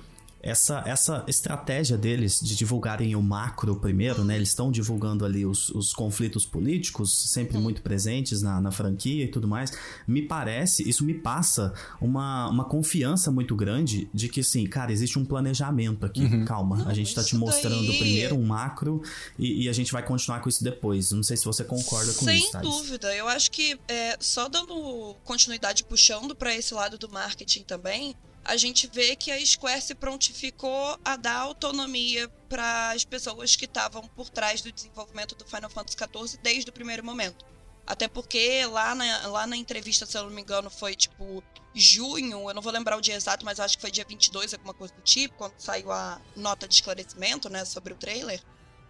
essa, 0.48 0.82
essa 0.86 1.24
estratégia 1.28 1.96
deles 1.96 2.40
de 2.40 2.56
divulgarem 2.56 3.14
o 3.14 3.22
macro 3.22 3.76
primeiro, 3.76 4.24
né? 4.24 4.36
Eles 4.36 4.48
estão 4.48 4.70
divulgando 4.70 5.24
ali 5.24 5.44
os, 5.44 5.68
os 5.70 5.92
conflitos 5.92 6.46
políticos, 6.46 7.12
sempre 7.30 7.56
uhum. 7.56 7.62
muito 7.62 7.82
presentes 7.82 8.42
na, 8.42 8.60
na 8.60 8.70
franquia 8.70 9.24
e 9.24 9.28
tudo 9.28 9.46
mais. 9.46 9.72
Me 10.06 10.22
parece, 10.22 10.88
isso 10.88 11.04
me 11.04 11.14
passa 11.14 11.72
uma, 12.00 12.48
uma 12.48 12.64
confiança 12.64 13.30
muito 13.30 13.54
grande 13.54 14.08
de 14.12 14.28
que, 14.28 14.42
sim, 14.42 14.66
cara, 14.66 14.92
existe 14.92 15.18
um 15.18 15.24
planejamento 15.24 16.06
aqui. 16.06 16.24
Uhum. 16.24 16.44
Calma, 16.44 16.84
a 16.86 16.94
gente 16.94 17.14
tá 17.14 17.22
te 17.22 17.36
mostrando 17.36 17.86
daí... 17.86 17.98
primeiro 17.98 18.36
um 18.36 18.44
macro 18.44 19.02
e, 19.38 19.64
e, 19.64 19.68
a 19.68 19.72
gente 19.72 19.92
vai 19.92 20.02
continuar 20.02 20.40
com 20.40 20.48
isso 20.48 20.64
depois. 20.64 21.12
Não 21.12 21.22
sei 21.22 21.36
se 21.36 21.44
você 21.44 21.62
concorda 21.64 22.12
com 22.12 22.24
Sem 22.24 22.38
isso. 22.38 22.52
Sem 22.52 22.60
dúvida. 22.60 23.14
Eu 23.14 23.28
acho 23.28 23.50
que 23.50 23.78
é, 23.86 24.16
só 24.18 24.48
dando 24.48 25.14
continuidade, 25.24 25.84
puxando 25.84 26.34
para 26.34 26.54
esse 26.54 26.72
lado 26.72 26.96
do 26.96 27.08
marketing 27.08 27.62
também 27.62 28.16
a 28.48 28.56
gente 28.56 28.86
vê 28.86 29.14
que 29.14 29.30
a 29.30 29.44
Square 29.44 29.82
se 29.82 29.94
prontificou 29.94 30.98
a 31.04 31.16
dar 31.16 31.36
autonomia 31.36 32.30
para 32.48 32.92
as 32.92 33.04
pessoas 33.04 33.54
que 33.54 33.66
estavam 33.66 34.08
por 34.08 34.30
trás 34.30 34.62
do 34.62 34.72
desenvolvimento 34.72 35.34
do 35.34 35.44
Final 35.44 35.68
Fantasy 35.68 35.98
XIV 35.98 36.40
desde 36.42 36.70
o 36.70 36.72
primeiro 36.72 37.04
momento. 37.04 37.44
Até 37.86 38.08
porque 38.08 38.64
lá 38.64 38.94
na, 38.94 39.26
lá 39.26 39.46
na 39.46 39.54
entrevista, 39.54 40.06
se 40.06 40.16
eu 40.16 40.24
não 40.24 40.30
me 40.30 40.40
engano, 40.40 40.70
foi 40.70 40.94
tipo 40.94 41.44
junho, 41.74 42.48
eu 42.48 42.54
não 42.54 42.62
vou 42.62 42.72
lembrar 42.72 42.96
o 42.96 43.02
dia 43.02 43.16
exato, 43.16 43.44
mas 43.44 43.60
acho 43.60 43.76
que 43.76 43.82
foi 43.82 43.90
dia 43.90 44.06
22, 44.08 44.54
alguma 44.54 44.72
coisa 44.72 44.94
do 44.94 45.02
tipo, 45.02 45.36
quando 45.36 45.52
saiu 45.58 45.92
a 45.92 46.18
nota 46.34 46.66
de 46.66 46.74
esclarecimento, 46.74 47.50
né, 47.50 47.66
sobre 47.66 47.92
o 47.92 47.96
trailer. 47.96 48.42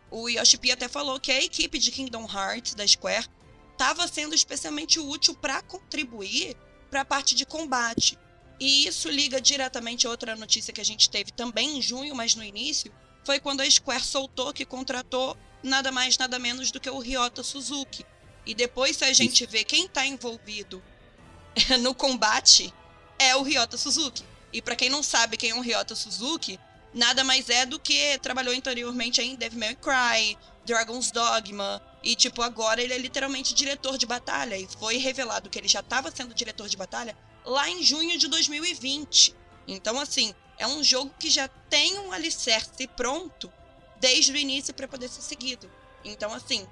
O 0.08 0.28
Yoshi 0.28 0.56
P 0.56 0.70
até 0.70 0.86
falou 0.86 1.18
que 1.18 1.32
a 1.32 1.42
equipe 1.42 1.80
de 1.80 1.90
Kingdom 1.90 2.28
Hearts 2.32 2.74
da 2.74 2.86
Square 2.86 3.28
estava 3.72 4.06
sendo 4.06 4.36
especialmente 4.36 5.00
útil 5.00 5.34
para 5.34 5.60
contribuir 5.62 6.56
para 6.88 7.00
a 7.00 7.04
parte 7.04 7.34
de 7.34 7.44
combate. 7.44 8.16
E 8.60 8.86
isso 8.86 9.08
liga 9.08 9.40
diretamente 9.40 10.06
a 10.06 10.10
outra 10.10 10.34
notícia 10.34 10.72
que 10.72 10.80
a 10.80 10.84
gente 10.84 11.08
teve 11.08 11.30
também 11.30 11.78
em 11.78 11.82
junho, 11.82 12.14
mas 12.14 12.34
no 12.34 12.42
início, 12.42 12.92
foi 13.24 13.38
quando 13.38 13.60
a 13.60 13.70
Square 13.70 14.04
soltou 14.04 14.52
que 14.52 14.64
contratou 14.64 15.36
nada 15.62 15.92
mais, 15.92 16.18
nada 16.18 16.38
menos 16.38 16.70
do 16.70 16.80
que 16.80 16.90
o 16.90 16.98
Ryota 16.98 17.42
Suzuki. 17.42 18.04
E 18.44 18.54
depois, 18.54 18.96
se 18.96 19.04
a 19.04 19.12
gente 19.12 19.46
vê 19.46 19.62
quem 19.62 19.84
está 19.84 20.04
envolvido 20.06 20.82
no 21.80 21.94
combate, 21.94 22.72
é 23.18 23.36
o 23.36 23.42
Ryota 23.42 23.76
Suzuki. 23.76 24.24
E 24.52 24.62
para 24.62 24.74
quem 24.74 24.88
não 24.88 25.02
sabe 25.02 25.36
quem 25.36 25.50
é 25.50 25.54
o 25.54 25.60
Ryota 25.60 25.94
Suzuki, 25.94 26.58
nada 26.92 27.22
mais 27.22 27.48
é 27.50 27.66
do 27.66 27.78
que 27.78 28.18
trabalhou 28.18 28.54
anteriormente 28.54 29.20
em 29.20 29.36
Devil 29.36 29.58
May 29.58 29.76
Cry, 29.76 30.38
Dragon's 30.64 31.10
Dogma, 31.10 31.82
e 32.02 32.16
tipo, 32.16 32.42
agora 32.42 32.82
ele 32.82 32.94
é 32.94 32.98
literalmente 32.98 33.54
diretor 33.54 33.98
de 33.98 34.06
batalha. 34.06 34.56
E 34.56 34.66
foi 34.78 34.96
revelado 34.96 35.50
que 35.50 35.58
ele 35.58 35.68
já 35.68 35.80
estava 35.80 36.10
sendo 36.10 36.34
diretor 36.34 36.68
de 36.68 36.76
batalha 36.76 37.16
lá 37.48 37.68
em 37.68 37.82
junho 37.82 38.18
de 38.18 38.28
2020. 38.28 39.34
Então, 39.66 39.98
assim, 39.98 40.34
é 40.58 40.66
um 40.66 40.84
jogo 40.84 41.12
que 41.18 41.30
já 41.30 41.48
tem 41.48 41.98
um 41.98 42.12
alicerce 42.12 42.86
pronto 42.88 43.50
desde 43.98 44.32
o 44.32 44.36
início 44.36 44.74
para 44.74 44.86
poder 44.86 45.08
ser 45.08 45.22
seguido. 45.22 45.70
Então, 46.04 46.32
assim, 46.32 46.66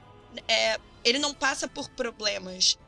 é, 0.46 0.78
ele 1.02 1.18
não 1.18 1.32
passa 1.34 1.66
por 1.66 1.88
problemas 1.90 2.78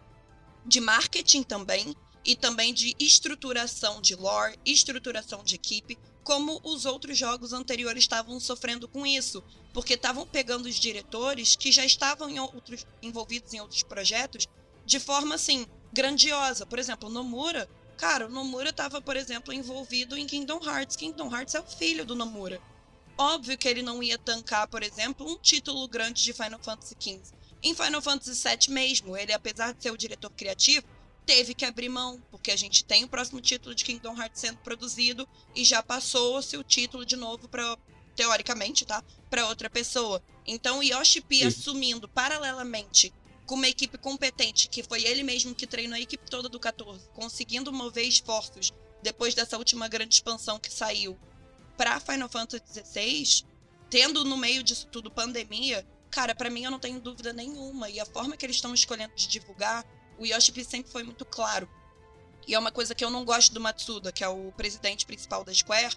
de 0.67 0.81
marketing 0.81 1.43
também 1.43 1.97
e 2.25 2.37
também 2.37 2.75
de 2.75 2.95
estruturação 2.99 4.03
de 4.03 4.15
lore, 4.15 4.59
estruturação 4.67 5.43
de 5.43 5.55
equipe, 5.55 5.99
como 6.23 6.61
os 6.63 6.85
outros 6.85 7.17
jogos 7.17 7.55
anteriores 7.55 8.05
estavam 8.05 8.39
sofrendo 8.39 8.87
com 8.87 9.07
isso, 9.07 9.43
porque 9.73 9.95
estavam 9.95 10.27
pegando 10.27 10.67
os 10.67 10.75
diretores 10.75 11.57
que 11.57 11.73
já 11.73 11.87
estavam 11.87 12.29
em 12.29 12.39
outros, 12.39 12.87
envolvidos 13.01 13.55
em 13.55 13.61
outros 13.61 13.83
projetos 13.83 14.47
de 14.85 15.01
forma 15.01 15.37
assim 15.37 15.67
grandiosa. 15.93 16.67
Por 16.67 16.79
exemplo, 16.79 17.09
Nomura, 17.09 17.69
cara, 17.97 18.27
o 18.27 18.31
Nomura 18.31 18.71
estava, 18.71 19.01
por 19.01 19.17
exemplo, 19.17 19.53
envolvido 19.53 20.17
em 20.17 20.27
Kingdom 20.27 20.61
Hearts. 20.65 20.97
Kingdom 20.97 21.35
Hearts 21.35 21.55
é 21.55 21.61
o 21.61 21.67
filho 21.67 22.05
do 22.05 22.15
Nomura. 22.15 22.61
Óbvio 23.17 23.59
que 23.59 23.67
ele 23.67 23.83
não 23.83 24.03
ia 24.03 24.17
tancar, 24.17 24.69
por 24.69 24.83
exemplo, 24.83 25.29
um 25.29 25.37
título 25.37 25.89
grande 25.89 26.23
de 26.23 26.33
Final 26.33 26.61
Fantasy 26.63 26.95
XV. 27.01 27.21
Em 27.63 27.75
Final 27.75 28.01
Fantasy 28.01 28.49
VII 28.49 28.73
mesmo, 28.73 29.17
ele, 29.17 29.33
apesar 29.33 29.75
de 29.75 29.83
ser 29.83 29.91
o 29.91 29.97
diretor 29.97 30.31
criativo, 30.31 30.87
teve 31.27 31.53
que 31.53 31.65
abrir 31.65 31.89
mão, 31.89 32.23
porque 32.31 32.53
a 32.53 32.57
gente 32.57 32.85
tem 32.85 33.05
o 33.05 33.09
próximo 33.09 33.41
título 33.41 33.75
de 33.75 33.85
Kingdom 33.85 34.17
Hearts 34.17 34.41
sendo 34.41 34.59
produzido 34.59 35.29
e 35.55 35.65
já 35.65 35.83
passou-se 35.83 36.57
o 36.57 36.63
título 36.63 37.05
de 37.05 37.17
novo 37.17 37.49
para 37.49 37.77
teoricamente, 38.15 38.87
tá? 38.87 39.03
Para 39.29 39.47
outra 39.47 39.69
pessoa. 39.69 40.23
Então, 40.47 40.83
Yoshi 40.83 41.21
P 41.21 41.45
assumindo 41.45 42.09
paralelamente 42.09 43.13
com 43.49 43.55
uma 43.55 43.67
equipe 43.67 43.97
competente, 43.97 44.69
que 44.69 44.83
foi 44.83 45.03
ele 45.05 45.23
mesmo 45.23 45.55
que 45.55 45.67
treinou 45.67 45.97
a 45.97 46.01
equipe 46.01 46.31
toda 46.31 46.51
do 46.51 46.61
14, 46.61 47.09
conseguindo 47.15 47.73
mover 47.73 48.07
esforços 48.07 48.75
depois 49.03 49.35
dessa 49.35 49.57
última 49.57 49.89
grande 49.89 50.15
expansão 50.15 50.59
que 50.59 50.71
saiu 50.71 51.19
para 51.75 51.99
Final 51.99 52.29
Fantasy 52.29 52.63
XVI, 52.85 53.47
tendo 53.89 54.23
no 54.23 54.37
meio 54.37 54.63
disso 54.63 54.87
tudo 54.93 55.11
pandemia, 55.11 55.87
cara, 56.11 56.35
para 56.35 56.51
mim 56.51 56.65
eu 56.65 56.71
não 56.71 56.79
tenho 56.79 57.01
dúvida 57.01 57.33
nenhuma. 57.33 57.89
E 57.89 57.99
a 57.99 58.05
forma 58.05 58.37
que 58.37 58.45
eles 58.45 58.57
estão 58.57 58.75
escolhendo 58.75 59.15
de 59.17 59.27
divulgar 59.27 59.83
o 60.19 60.27
Yoshi 60.27 60.53
sempre 60.63 60.93
foi 60.93 61.03
muito 61.03 61.25
claro. 61.25 61.67
E 62.47 62.55
é 62.55 62.59
uma 62.59 62.71
coisa 62.71 62.95
que 62.95 63.05
eu 63.05 63.09
não 63.09 63.25
gosto 63.25 63.55
do 63.55 63.61
Matsuda, 63.61 64.13
que 64.13 64.23
é 64.23 64.29
o 64.29 64.53
presidente 64.53 65.07
principal 65.07 65.43
da 65.43 65.55
Square, 65.55 65.97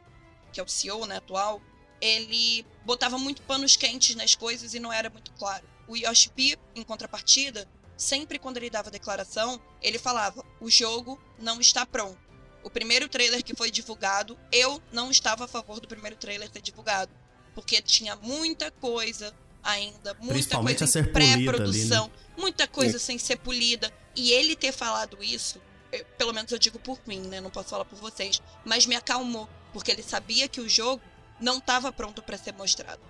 que 0.53 0.59
é 0.59 0.63
o 0.63 0.67
CEO, 0.69 1.05
né, 1.05 1.17
atual. 1.17 1.61
Ele 1.99 2.65
botava 2.85 3.17
muito 3.17 3.41
panos 3.41 3.75
quentes 3.75 4.15
nas 4.15 4.35
coisas 4.35 4.73
e 4.73 4.79
não 4.79 4.93
era 4.93 5.09
muito 5.09 5.33
claro. 5.33 5.67
O 5.91 5.97
Yoshi 5.97 6.29
P, 6.29 6.57
em 6.73 6.83
contrapartida, 6.83 7.67
sempre 7.97 8.39
quando 8.39 8.55
ele 8.55 8.69
dava 8.69 8.89
declaração, 8.89 9.59
ele 9.81 9.99
falava: 9.99 10.41
"O 10.61 10.69
jogo 10.69 11.21
não 11.37 11.59
está 11.59 11.85
pronto". 11.85 12.17
O 12.63 12.69
primeiro 12.69 13.09
trailer 13.09 13.43
que 13.43 13.53
foi 13.53 13.69
divulgado, 13.69 14.39
eu 14.53 14.81
não 14.93 15.11
estava 15.11 15.43
a 15.43 15.47
favor 15.49 15.81
do 15.81 15.89
primeiro 15.89 16.15
trailer 16.15 16.49
ser 16.49 16.61
divulgado, 16.61 17.11
porque 17.53 17.81
tinha 17.81 18.15
muita 18.15 18.71
coisa 18.71 19.33
ainda, 19.61 20.13
muita 20.13 20.57
coisa 20.57 20.99
em 21.01 21.03
pré-produção, 21.11 22.07
né? 22.07 22.13
muita 22.37 22.69
coisa 22.69 22.95
é. 22.95 22.99
sem 22.99 23.17
ser 23.17 23.39
polida. 23.39 23.91
E 24.15 24.31
ele 24.31 24.55
ter 24.55 24.71
falado 24.71 25.21
isso, 25.21 25.61
eu, 25.91 26.05
pelo 26.17 26.31
menos 26.31 26.53
eu 26.53 26.57
digo 26.57 26.79
por 26.79 27.01
mim, 27.05 27.19
né? 27.27 27.41
Não 27.41 27.49
posso 27.49 27.67
falar 27.67 27.83
por 27.83 27.99
vocês, 27.99 28.41
mas 28.63 28.85
me 28.85 28.95
acalmou, 28.95 29.49
porque 29.73 29.91
ele 29.91 30.03
sabia 30.03 30.47
que 30.47 30.61
o 30.61 30.69
jogo 30.69 31.03
não 31.37 31.57
estava 31.57 31.91
pronto 31.91 32.21
para 32.21 32.37
ser 32.37 32.53
mostrado. 32.53 33.01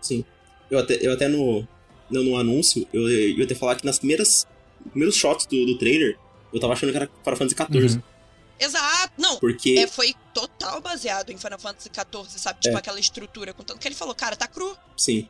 Sim. 0.00 0.24
Eu 0.72 0.78
até, 0.78 0.98
eu 1.06 1.12
até 1.12 1.28
no, 1.28 1.68
no, 2.10 2.22
no 2.24 2.36
anúncio, 2.36 2.88
eu, 2.94 3.02
eu 3.02 3.36
ia 3.36 3.44
até 3.44 3.54
falar 3.54 3.76
que 3.76 3.84
nas 3.84 3.98
primeiras 3.98 4.46
primeiros 4.90 5.14
shots 5.16 5.44
do, 5.46 5.66
do 5.66 5.76
trailer, 5.76 6.18
eu 6.50 6.58
tava 6.58 6.72
achando 6.72 6.90
que 6.90 6.96
era 6.96 7.10
Final 7.22 7.36
Fantasy 7.36 7.54
XIV. 7.54 7.96
Uhum. 7.96 8.02
Exato, 8.58 9.12
não. 9.18 9.38
Porque... 9.38 9.76
É, 9.78 9.86
foi 9.86 10.14
total 10.32 10.80
baseado 10.80 11.30
em 11.30 11.36
Final 11.36 11.58
Fantasy 11.58 11.90
XIV, 11.92 12.38
sabe? 12.38 12.60
Tipo, 12.60 12.76
é. 12.76 12.78
aquela 12.78 12.98
estrutura. 12.98 13.52
Contanto 13.52 13.78
que 13.78 13.86
ele 13.86 13.94
falou, 13.94 14.14
cara, 14.14 14.34
tá 14.34 14.46
cru. 14.46 14.74
Sim. 14.96 15.28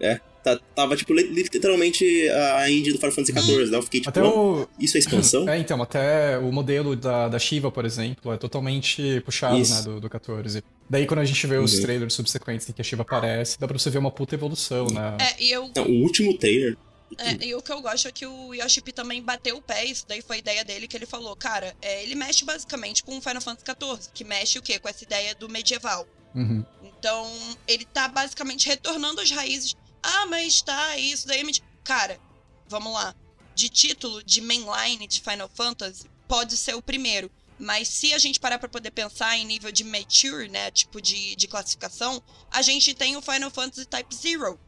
É. 0.00 0.20
Tá, 0.42 0.58
tava, 0.74 0.96
tipo, 0.96 1.12
literalmente 1.14 2.28
a 2.30 2.68
indie 2.68 2.92
do 2.92 2.98
Final 2.98 3.12
Fantasy 3.12 3.32
XIV, 3.32 3.70
né? 3.70 3.78
Eu 3.78 3.82
fiquei, 3.82 4.00
tipo, 4.00 4.08
até 4.08 4.22
o... 4.22 4.66
isso 4.78 4.96
é 4.96 5.00
expansão? 5.00 5.48
É, 5.52 5.58
então, 5.58 5.80
até 5.82 6.38
o 6.38 6.50
modelo 6.50 6.96
da, 6.96 7.28
da 7.28 7.38
Shiva, 7.38 7.70
por 7.70 7.84
exemplo, 7.84 8.32
é 8.32 8.36
totalmente 8.36 9.20
puxado, 9.20 9.58
isso. 9.58 9.74
né, 9.74 9.82
do, 9.82 10.00
do 10.00 10.10
14. 10.10 10.64
Daí, 10.88 11.06
quando 11.06 11.20
a 11.20 11.24
gente 11.24 11.46
vê 11.46 11.58
uhum. 11.58 11.64
os 11.64 11.78
trailers 11.78 12.14
subsequentes 12.14 12.68
em 12.68 12.72
que 12.72 12.80
a 12.80 12.84
Shiva 12.84 13.02
aparece, 13.02 13.58
dá 13.58 13.68
pra 13.68 13.78
você 13.78 13.90
ver 13.90 13.98
uma 13.98 14.10
puta 14.10 14.34
evolução, 14.34 14.86
né? 14.86 15.16
É, 15.20 15.42
e 15.42 15.50
eu... 15.50 15.70
Não, 15.76 15.84
o 15.84 16.02
último 16.02 16.36
trailer... 16.36 16.76
É, 17.18 17.44
e 17.44 17.54
o 17.54 17.60
que 17.60 17.70
eu 17.70 17.80
gosto 17.82 18.08
é 18.08 18.12
que 18.12 18.24
o 18.24 18.54
Yoshipi 18.54 18.90
também 18.90 19.22
bateu 19.22 19.56
o 19.56 19.62
pé, 19.62 19.84
isso 19.84 20.06
daí 20.08 20.22
foi 20.22 20.36
a 20.36 20.38
ideia 20.38 20.64
dele, 20.64 20.88
que 20.88 20.96
ele 20.96 21.04
falou, 21.04 21.36
cara, 21.36 21.76
é, 21.82 22.02
ele 22.02 22.14
mexe 22.14 22.44
basicamente 22.44 23.02
com 23.04 23.18
o 23.18 23.20
Final 23.20 23.42
Fantasy 23.42 23.64
XIV, 23.66 24.10
que 24.14 24.24
mexe 24.24 24.58
o 24.58 24.62
quê? 24.62 24.78
Com 24.78 24.88
essa 24.88 25.04
ideia 25.04 25.34
do 25.34 25.48
medieval. 25.48 26.06
Uhum. 26.34 26.64
Então, 26.82 27.30
ele 27.68 27.84
tá 27.84 28.08
basicamente 28.08 28.66
retornando 28.66 29.20
às 29.20 29.30
raízes 29.30 29.76
ah, 30.02 30.26
mas 30.26 30.60
tá, 30.62 30.96
isso 30.98 31.26
daí 31.26 31.44
me. 31.44 31.52
Cara, 31.84 32.20
vamos 32.66 32.92
lá. 32.92 33.14
De 33.54 33.68
título 33.68 34.22
de 34.22 34.40
mainline 34.40 35.06
de 35.06 35.20
Final 35.20 35.48
Fantasy, 35.54 36.10
pode 36.26 36.56
ser 36.56 36.74
o 36.74 36.82
primeiro. 36.82 37.30
Mas 37.58 37.86
se 37.88 38.12
a 38.12 38.18
gente 38.18 38.40
parar 38.40 38.58
para 38.58 38.68
poder 38.68 38.90
pensar 38.90 39.36
em 39.36 39.44
nível 39.44 39.70
de 39.70 39.84
mature, 39.84 40.48
né, 40.48 40.70
tipo 40.70 41.00
de, 41.00 41.36
de 41.36 41.46
classificação, 41.46 42.20
a 42.50 42.60
gente 42.62 42.92
tem 42.94 43.16
o 43.16 43.22
Final 43.22 43.50
Fantasy 43.50 43.86
Type 43.86 44.14
Zero, 44.14 44.58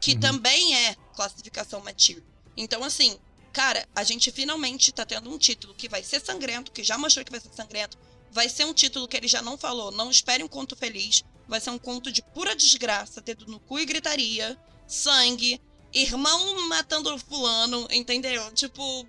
que 0.00 0.12
uhum. 0.12 0.20
também 0.20 0.76
é 0.76 0.94
classificação 1.16 1.80
mature. 1.80 2.22
Então, 2.56 2.84
assim, 2.84 3.18
cara, 3.52 3.88
a 3.94 4.04
gente 4.04 4.30
finalmente 4.30 4.92
tá 4.92 5.04
tendo 5.04 5.30
um 5.30 5.38
título 5.38 5.74
que 5.74 5.88
vai 5.88 6.02
ser 6.02 6.20
sangrento, 6.20 6.70
que 6.70 6.84
já 6.84 6.96
mostrou 6.96 7.24
que 7.24 7.32
vai 7.32 7.40
ser 7.40 7.52
sangrento, 7.54 7.98
vai 8.30 8.48
ser 8.48 8.66
um 8.66 8.74
título 8.74 9.08
que 9.08 9.16
ele 9.16 9.28
já 9.28 9.42
não 9.42 9.58
falou, 9.58 9.90
não 9.90 10.10
espere 10.10 10.44
um 10.44 10.48
conto 10.48 10.76
feliz, 10.76 11.24
vai 11.52 11.60
ser 11.60 11.68
um 11.68 11.78
conto 11.78 12.10
de 12.10 12.22
pura 12.22 12.56
desgraça, 12.56 13.20
dedo 13.20 13.46
no 13.46 13.60
cu 13.60 13.78
e 13.78 13.84
gritaria, 13.84 14.58
sangue, 14.86 15.60
irmão 15.92 16.66
matando 16.66 17.16
fulano, 17.18 17.86
entendeu? 17.90 18.50
Tipo, 18.52 19.06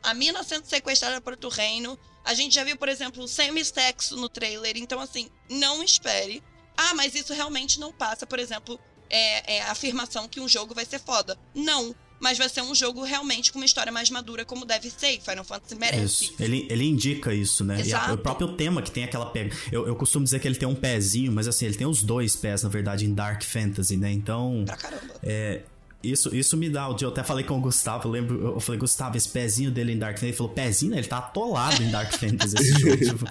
a 0.00 0.14
mina 0.14 0.44
sendo 0.44 0.66
sequestrada 0.66 1.20
para 1.20 1.32
outro 1.32 1.48
reino. 1.48 1.98
A 2.24 2.32
gente 2.32 2.54
já 2.54 2.62
viu, 2.62 2.76
por 2.76 2.88
exemplo, 2.88 3.26
semi-sexo 3.26 4.14
no 4.16 4.28
trailer, 4.28 4.76
então 4.76 5.00
assim, 5.00 5.28
não 5.50 5.82
espere. 5.82 6.42
Ah, 6.76 6.94
mas 6.94 7.16
isso 7.16 7.34
realmente 7.34 7.80
não 7.80 7.92
passa, 7.92 8.24
por 8.24 8.38
exemplo, 8.38 8.78
é, 9.10 9.56
é 9.56 9.62
a 9.62 9.72
afirmação 9.72 10.28
que 10.28 10.40
um 10.40 10.48
jogo 10.48 10.74
vai 10.74 10.84
ser 10.84 11.00
foda. 11.00 11.36
Não 11.52 11.94
mas 12.20 12.38
vai 12.38 12.48
ser 12.48 12.62
um 12.62 12.74
jogo 12.74 13.02
realmente 13.02 13.52
com 13.52 13.58
uma 13.58 13.66
história 13.66 13.92
mais 13.92 14.08
madura, 14.10 14.44
como 14.44 14.64
deve 14.64 14.90
ser. 14.90 15.20
Final 15.20 15.44
Fantasy 15.44 15.74
merece. 15.74 16.24
Isso. 16.24 16.34
Ele, 16.40 16.66
ele 16.70 16.84
indica 16.84 17.34
isso, 17.34 17.64
né? 17.64 17.80
Exato. 17.80 18.08
E 18.08 18.10
a, 18.10 18.14
o 18.14 18.18
próprio 18.18 18.48
tema 18.56 18.80
que 18.80 18.90
tem 18.90 19.04
aquela 19.04 19.26
pega. 19.26 19.54
Eu, 19.70 19.86
eu 19.86 19.94
costumo 19.94 20.24
dizer 20.24 20.40
que 20.40 20.48
ele 20.48 20.56
tem 20.56 20.68
um 20.68 20.74
pezinho, 20.74 21.32
mas 21.32 21.48
assim, 21.48 21.66
ele 21.66 21.74
tem 21.74 21.86
os 21.86 22.02
dois 22.02 22.36
pés, 22.36 22.62
na 22.62 22.68
verdade, 22.68 23.04
em 23.04 23.12
Dark 23.12 23.42
Fantasy, 23.42 23.96
né? 23.96 24.10
Então. 24.12 24.64
Pra 24.66 24.76
caramba. 24.76 25.14
É, 25.22 25.62
isso, 26.04 26.34
isso 26.34 26.56
me 26.56 26.68
dá. 26.68 26.94
Eu 27.00 27.08
até 27.08 27.22
falei 27.22 27.44
com 27.44 27.56
o 27.56 27.60
Gustavo, 27.60 28.08
eu 28.08 28.12
lembro, 28.12 28.46
eu 28.54 28.60
falei, 28.60 28.78
Gustavo, 28.78 29.16
esse 29.16 29.28
pezinho 29.28 29.70
dele 29.70 29.92
em 29.92 29.98
Dark 29.98 30.16
Fantasy, 30.16 30.26
ele 30.26 30.36
falou, 30.36 30.52
pezinho? 30.52 30.94
Ele 30.94 31.06
tá 31.06 31.18
atolado 31.18 31.82
em 31.82 31.90
Dark 31.90 32.12
Fantasy 32.12 32.54
esse 32.56 32.80
jogo. 32.80 32.96
Tipo. 33.04 33.26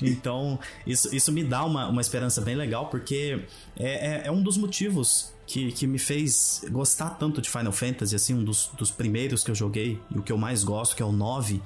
Então, 0.00 0.58
isso, 0.86 1.14
isso 1.14 1.32
me 1.32 1.42
dá 1.42 1.64
uma, 1.64 1.88
uma 1.88 2.00
esperança 2.00 2.40
bem 2.40 2.54
legal, 2.54 2.88
porque 2.88 3.42
é, 3.76 4.22
é, 4.22 4.22
é 4.26 4.30
um 4.30 4.42
dos 4.42 4.56
motivos 4.56 5.31
que, 5.52 5.70
que 5.70 5.86
me 5.86 5.98
fez 5.98 6.64
gostar 6.70 7.10
tanto 7.10 7.42
de 7.42 7.50
Final 7.50 7.72
Fantasy, 7.72 8.16
assim, 8.16 8.32
um 8.32 8.42
dos, 8.42 8.70
dos 8.78 8.90
primeiros 8.90 9.44
que 9.44 9.50
eu 9.50 9.54
joguei, 9.54 10.00
e 10.10 10.18
o 10.18 10.22
que 10.22 10.32
eu 10.32 10.38
mais 10.38 10.64
gosto, 10.64 10.96
que 10.96 11.02
é 11.02 11.04
o 11.04 11.12
9, 11.12 11.60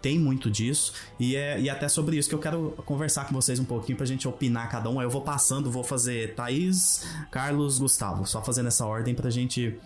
tem 0.00 0.16
muito 0.16 0.48
disso. 0.48 0.92
E 1.18 1.34
é 1.34 1.60
e 1.60 1.68
até 1.68 1.88
sobre 1.88 2.16
isso 2.16 2.28
que 2.28 2.36
eu 2.36 2.38
quero 2.38 2.70
conversar 2.86 3.26
com 3.26 3.34
vocês 3.34 3.58
um 3.58 3.64
pouquinho 3.64 3.98
pra 3.98 4.06
gente 4.06 4.28
opinar 4.28 4.70
cada 4.70 4.88
um. 4.88 5.00
Aí 5.00 5.06
eu 5.06 5.10
vou 5.10 5.22
passando, 5.22 5.72
vou 5.72 5.82
fazer 5.82 6.36
Thaís, 6.36 7.04
Carlos, 7.32 7.80
Gustavo. 7.80 8.24
Só 8.26 8.40
fazendo 8.44 8.68
essa 8.68 8.86
ordem 8.86 9.12
pra 9.12 9.28
gente 9.28 9.76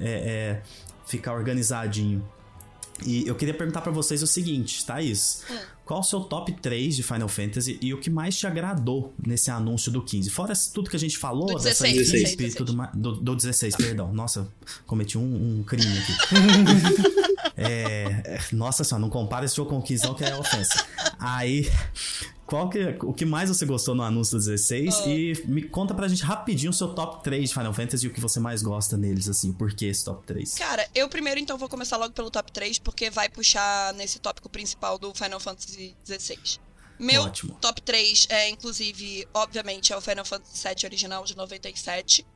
é, 0.00 0.10
é, 0.10 0.62
ficar 1.04 1.34
organizadinho. 1.34 2.26
E 3.06 3.26
eu 3.26 3.34
queria 3.34 3.54
perguntar 3.54 3.80
para 3.80 3.92
vocês 3.92 4.22
o 4.22 4.26
seguinte, 4.26 4.84
Thaís. 4.84 5.42
Hum. 5.50 5.56
Qual 5.84 6.00
o 6.00 6.04
seu 6.04 6.20
top 6.20 6.52
3 6.52 6.96
de 6.96 7.02
Final 7.02 7.28
Fantasy 7.28 7.78
e 7.82 7.92
o 7.92 7.98
que 7.98 8.08
mais 8.08 8.36
te 8.38 8.46
agradou 8.46 9.14
nesse 9.26 9.50
anúncio 9.50 9.90
do 9.90 10.00
15? 10.00 10.30
Fora 10.30 10.54
tudo 10.72 10.88
que 10.88 10.96
a 10.96 10.98
gente 10.98 11.18
falou, 11.18 11.48
do 11.48 11.54
dessa 11.62 11.84
16, 11.84 12.08
equipe 12.08 12.44
16, 12.44 12.52
e 12.52 12.56
tudo 12.56 12.74
mais. 12.74 12.90
Do, 12.94 13.16
do 13.16 13.34
16, 13.36 13.76
perdão. 13.76 14.12
Nossa, 14.12 14.48
cometi 14.86 15.18
um, 15.18 15.58
um 15.58 15.64
crime 15.64 15.98
aqui. 15.98 16.12
é, 17.56 18.40
nossa 18.52 18.84
senhora, 18.84 19.02
não 19.02 19.10
compara 19.10 19.44
esse 19.44 19.56
jogo 19.56 19.70
com 19.70 19.78
o 19.78 19.82
15 19.82 20.04
não, 20.04 20.14
que 20.14 20.24
é 20.24 20.34
ofensa. 20.36 20.86
Aí, 21.18 21.68
qual 22.52 22.68
que, 22.68 22.78
o 23.00 23.14
que 23.14 23.24
mais 23.24 23.48
você 23.48 23.64
gostou 23.64 23.94
no 23.94 24.02
anúncio 24.02 24.38
do 24.38 24.44
16 24.44 24.94
oh. 24.94 25.08
e 25.08 25.42
me 25.46 25.62
conta 25.62 25.94
pra 25.94 26.06
gente 26.06 26.22
rapidinho 26.22 26.68
o 26.68 26.74
seu 26.74 26.94
top 26.94 27.24
3 27.24 27.48
de 27.48 27.54
Final 27.54 27.72
Fantasy 27.72 28.04
e 28.04 28.08
o 28.10 28.12
que 28.12 28.20
você 28.20 28.38
mais 28.38 28.60
gosta 28.60 28.94
neles, 28.94 29.26
assim, 29.26 29.54
por 29.54 29.72
que 29.72 29.86
esse 29.86 30.04
top 30.04 30.26
3? 30.26 30.56
Cara, 30.56 30.86
eu 30.94 31.08
primeiro 31.08 31.40
então 31.40 31.56
vou 31.56 31.66
começar 31.66 31.96
logo 31.96 32.12
pelo 32.12 32.30
top 32.30 32.52
3, 32.52 32.78
porque 32.78 33.08
vai 33.08 33.30
puxar 33.30 33.94
nesse 33.94 34.18
tópico 34.18 34.50
principal 34.50 34.98
do 34.98 35.14
Final 35.14 35.40
Fantasy 35.40 35.96
16. 36.04 36.60
Meu 36.98 37.22
Ótimo. 37.22 37.56
top 37.58 37.80
3 37.80 38.26
é, 38.28 38.50
inclusive, 38.50 39.26
obviamente, 39.32 39.90
é 39.94 39.96
o 39.96 40.02
Final 40.02 40.26
Fantasy 40.26 40.68
VII 40.68 40.84
original 40.84 41.24
de 41.24 41.34
97. 41.34 42.26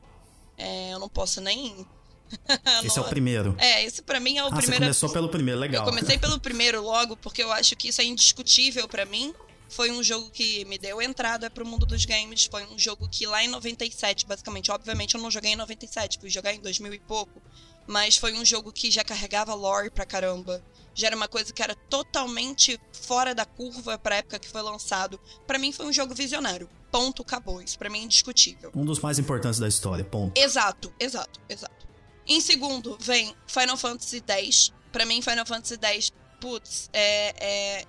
É, 0.57 0.93
eu 0.93 0.99
não 0.99 1.09
posso 1.09 1.39
nem 1.41 1.85
esse 2.83 2.97
é 2.97 3.01
o 3.03 3.05
primeiro. 3.05 3.55
É, 3.59 3.85
esse 3.85 4.01
para 4.01 4.19
mim 4.19 4.39
é 4.39 4.43
o 4.43 4.47
ah, 4.47 4.49
primeiro. 4.49 4.73
Você 4.73 4.79
começou 4.79 5.09
pelo 5.11 5.29
primeiro, 5.29 5.59
legal. 5.59 5.85
Eu 5.85 5.91
comecei 5.91 6.17
pelo 6.17 6.39
primeiro 6.39 6.81
logo, 6.81 7.15
porque 7.17 7.43
eu 7.43 7.51
acho 7.51 7.75
que 7.75 7.89
isso 7.89 8.01
é 8.01 8.03
indiscutível 8.03 8.87
para 8.87 9.05
mim. 9.05 9.31
Foi 9.69 9.91
um 9.91 10.01
jogo 10.01 10.29
que 10.29 10.63
me 10.65 10.77
deu 10.77 11.01
entrada 11.01 11.49
pro 11.49 11.65
mundo 11.65 11.85
dos 11.85 12.05
games. 12.05 12.47
Foi 12.49 12.65
um 12.67 12.77
jogo 12.77 13.07
que 13.09 13.25
lá 13.25 13.43
em 13.43 13.47
97, 13.47 14.25
basicamente, 14.25 14.71
obviamente 14.71 15.15
eu 15.15 15.21
não 15.21 15.29
joguei 15.29 15.51
em 15.51 15.55
97, 15.55 16.19
fui 16.19 16.29
jogar 16.29 16.53
em 16.53 16.59
2000 16.59 16.93
e 16.93 16.99
pouco. 16.99 17.41
Mas 17.85 18.17
foi 18.17 18.33
um 18.33 18.43
jogo 18.43 18.71
que 18.71 18.91
já 18.91 19.03
carregava 19.03 19.53
lore 19.53 19.89
pra 19.89 20.05
caramba. 20.05 20.61
Já 20.93 21.07
era 21.07 21.15
uma 21.15 21.27
coisa 21.27 21.53
que 21.53 21.61
era 21.61 21.75
totalmente 21.75 22.79
fora 22.91 23.33
da 23.33 23.45
curva 23.45 23.97
pra 23.97 24.17
época 24.17 24.39
que 24.39 24.49
foi 24.49 24.61
lançado. 24.61 25.19
Pra 25.45 25.57
mim 25.57 25.71
foi 25.71 25.85
um 25.85 25.93
jogo 25.93 26.13
visionário. 26.13 26.69
Ponto, 26.91 27.21
acabou. 27.21 27.61
Isso 27.61 27.77
pra 27.77 27.89
mim 27.89 27.99
é 27.99 28.03
indiscutível. 28.03 28.71
Um 28.75 28.83
dos 28.83 28.99
mais 28.99 29.19
importantes 29.19 29.59
da 29.59 29.67
história, 29.67 30.03
ponto. 30.03 30.37
Exato, 30.37 30.93
exato, 30.99 31.39
exato. 31.47 31.87
Em 32.27 32.41
segundo, 32.41 32.97
vem 32.99 33.33
Final 33.47 33.77
Fantasy 33.77 34.21
X. 34.27 34.73
Pra 34.91 35.05
mim, 35.05 35.21
Final 35.21 35.45
Fantasy 35.45 35.77
X, 35.81 36.11
putz, 36.41 36.89
é, 36.91 37.33
é, 37.39 37.85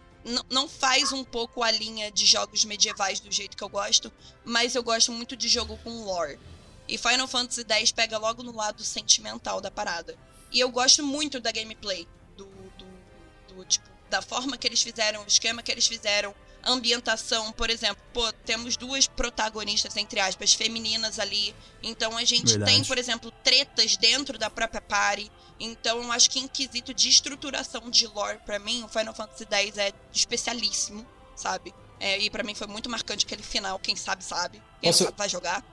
não 0.50 0.68
faz 0.68 1.12
um 1.12 1.24
pouco 1.24 1.62
a 1.62 1.70
linha 1.70 2.10
de 2.10 2.26
jogos 2.26 2.64
medievais 2.64 3.20
do 3.20 3.30
jeito 3.32 3.56
que 3.56 3.62
eu 3.62 3.68
gosto, 3.68 4.12
mas 4.44 4.74
eu 4.74 4.82
gosto 4.82 5.12
muito 5.12 5.36
de 5.36 5.48
jogo 5.48 5.78
com 5.78 6.04
lore. 6.04 6.38
E 6.86 6.96
Final 6.96 7.28
Fantasy 7.28 7.64
X 7.68 7.92
pega 7.92 8.18
logo 8.18 8.42
no 8.42 8.54
lado 8.54 8.82
sentimental 8.82 9.60
da 9.60 9.70
parada. 9.70 10.16
E 10.50 10.60
eu 10.60 10.70
gosto 10.70 11.02
muito 11.02 11.38
da 11.38 11.52
gameplay, 11.52 12.08
do, 12.36 12.46
do, 12.46 13.54
do, 13.54 13.64
tipo, 13.64 13.86
da 14.08 14.22
forma 14.22 14.56
que 14.56 14.66
eles 14.66 14.82
fizeram, 14.82 15.22
o 15.22 15.26
esquema 15.26 15.62
que 15.62 15.70
eles 15.70 15.86
fizeram, 15.86 16.34
a 16.62 16.72
ambientação, 16.72 17.52
por 17.52 17.70
exemplo, 17.70 18.02
pô, 18.12 18.32
temos 18.44 18.76
duas 18.76 19.06
protagonistas, 19.06 19.96
entre 19.96 20.18
aspas, 20.20 20.54
femininas 20.54 21.18
ali. 21.18 21.54
Então 21.82 22.16
a 22.16 22.24
gente 22.24 22.52
Verdade. 22.52 22.72
tem, 22.72 22.84
por 22.84 22.98
exemplo, 22.98 23.30
tretas 23.44 23.96
dentro 23.96 24.38
da 24.38 24.50
própria 24.50 24.80
party. 24.80 25.30
Então 25.60 26.02
eu 26.02 26.12
acho 26.12 26.30
que 26.30 26.38
em 26.38 26.48
quesito 26.48 26.94
de 26.94 27.08
estruturação 27.08 27.90
de 27.90 28.06
lore, 28.06 28.38
pra 28.44 28.58
mim, 28.58 28.82
o 28.84 28.88
Final 28.88 29.14
Fantasy 29.14 29.46
X 29.50 29.78
é 29.78 29.92
especialíssimo, 30.12 31.06
sabe? 31.34 31.74
É, 32.00 32.18
e 32.18 32.30
pra 32.30 32.44
mim 32.44 32.54
foi 32.54 32.66
muito 32.66 32.88
marcante 32.88 33.26
aquele 33.26 33.42
final, 33.42 33.78
quem 33.78 33.96
sabe 33.96 34.22
sabe. 34.22 34.62
Quem 34.80 34.92
sabe 34.92 35.16
vai 35.16 35.28
jogar. 35.28 35.64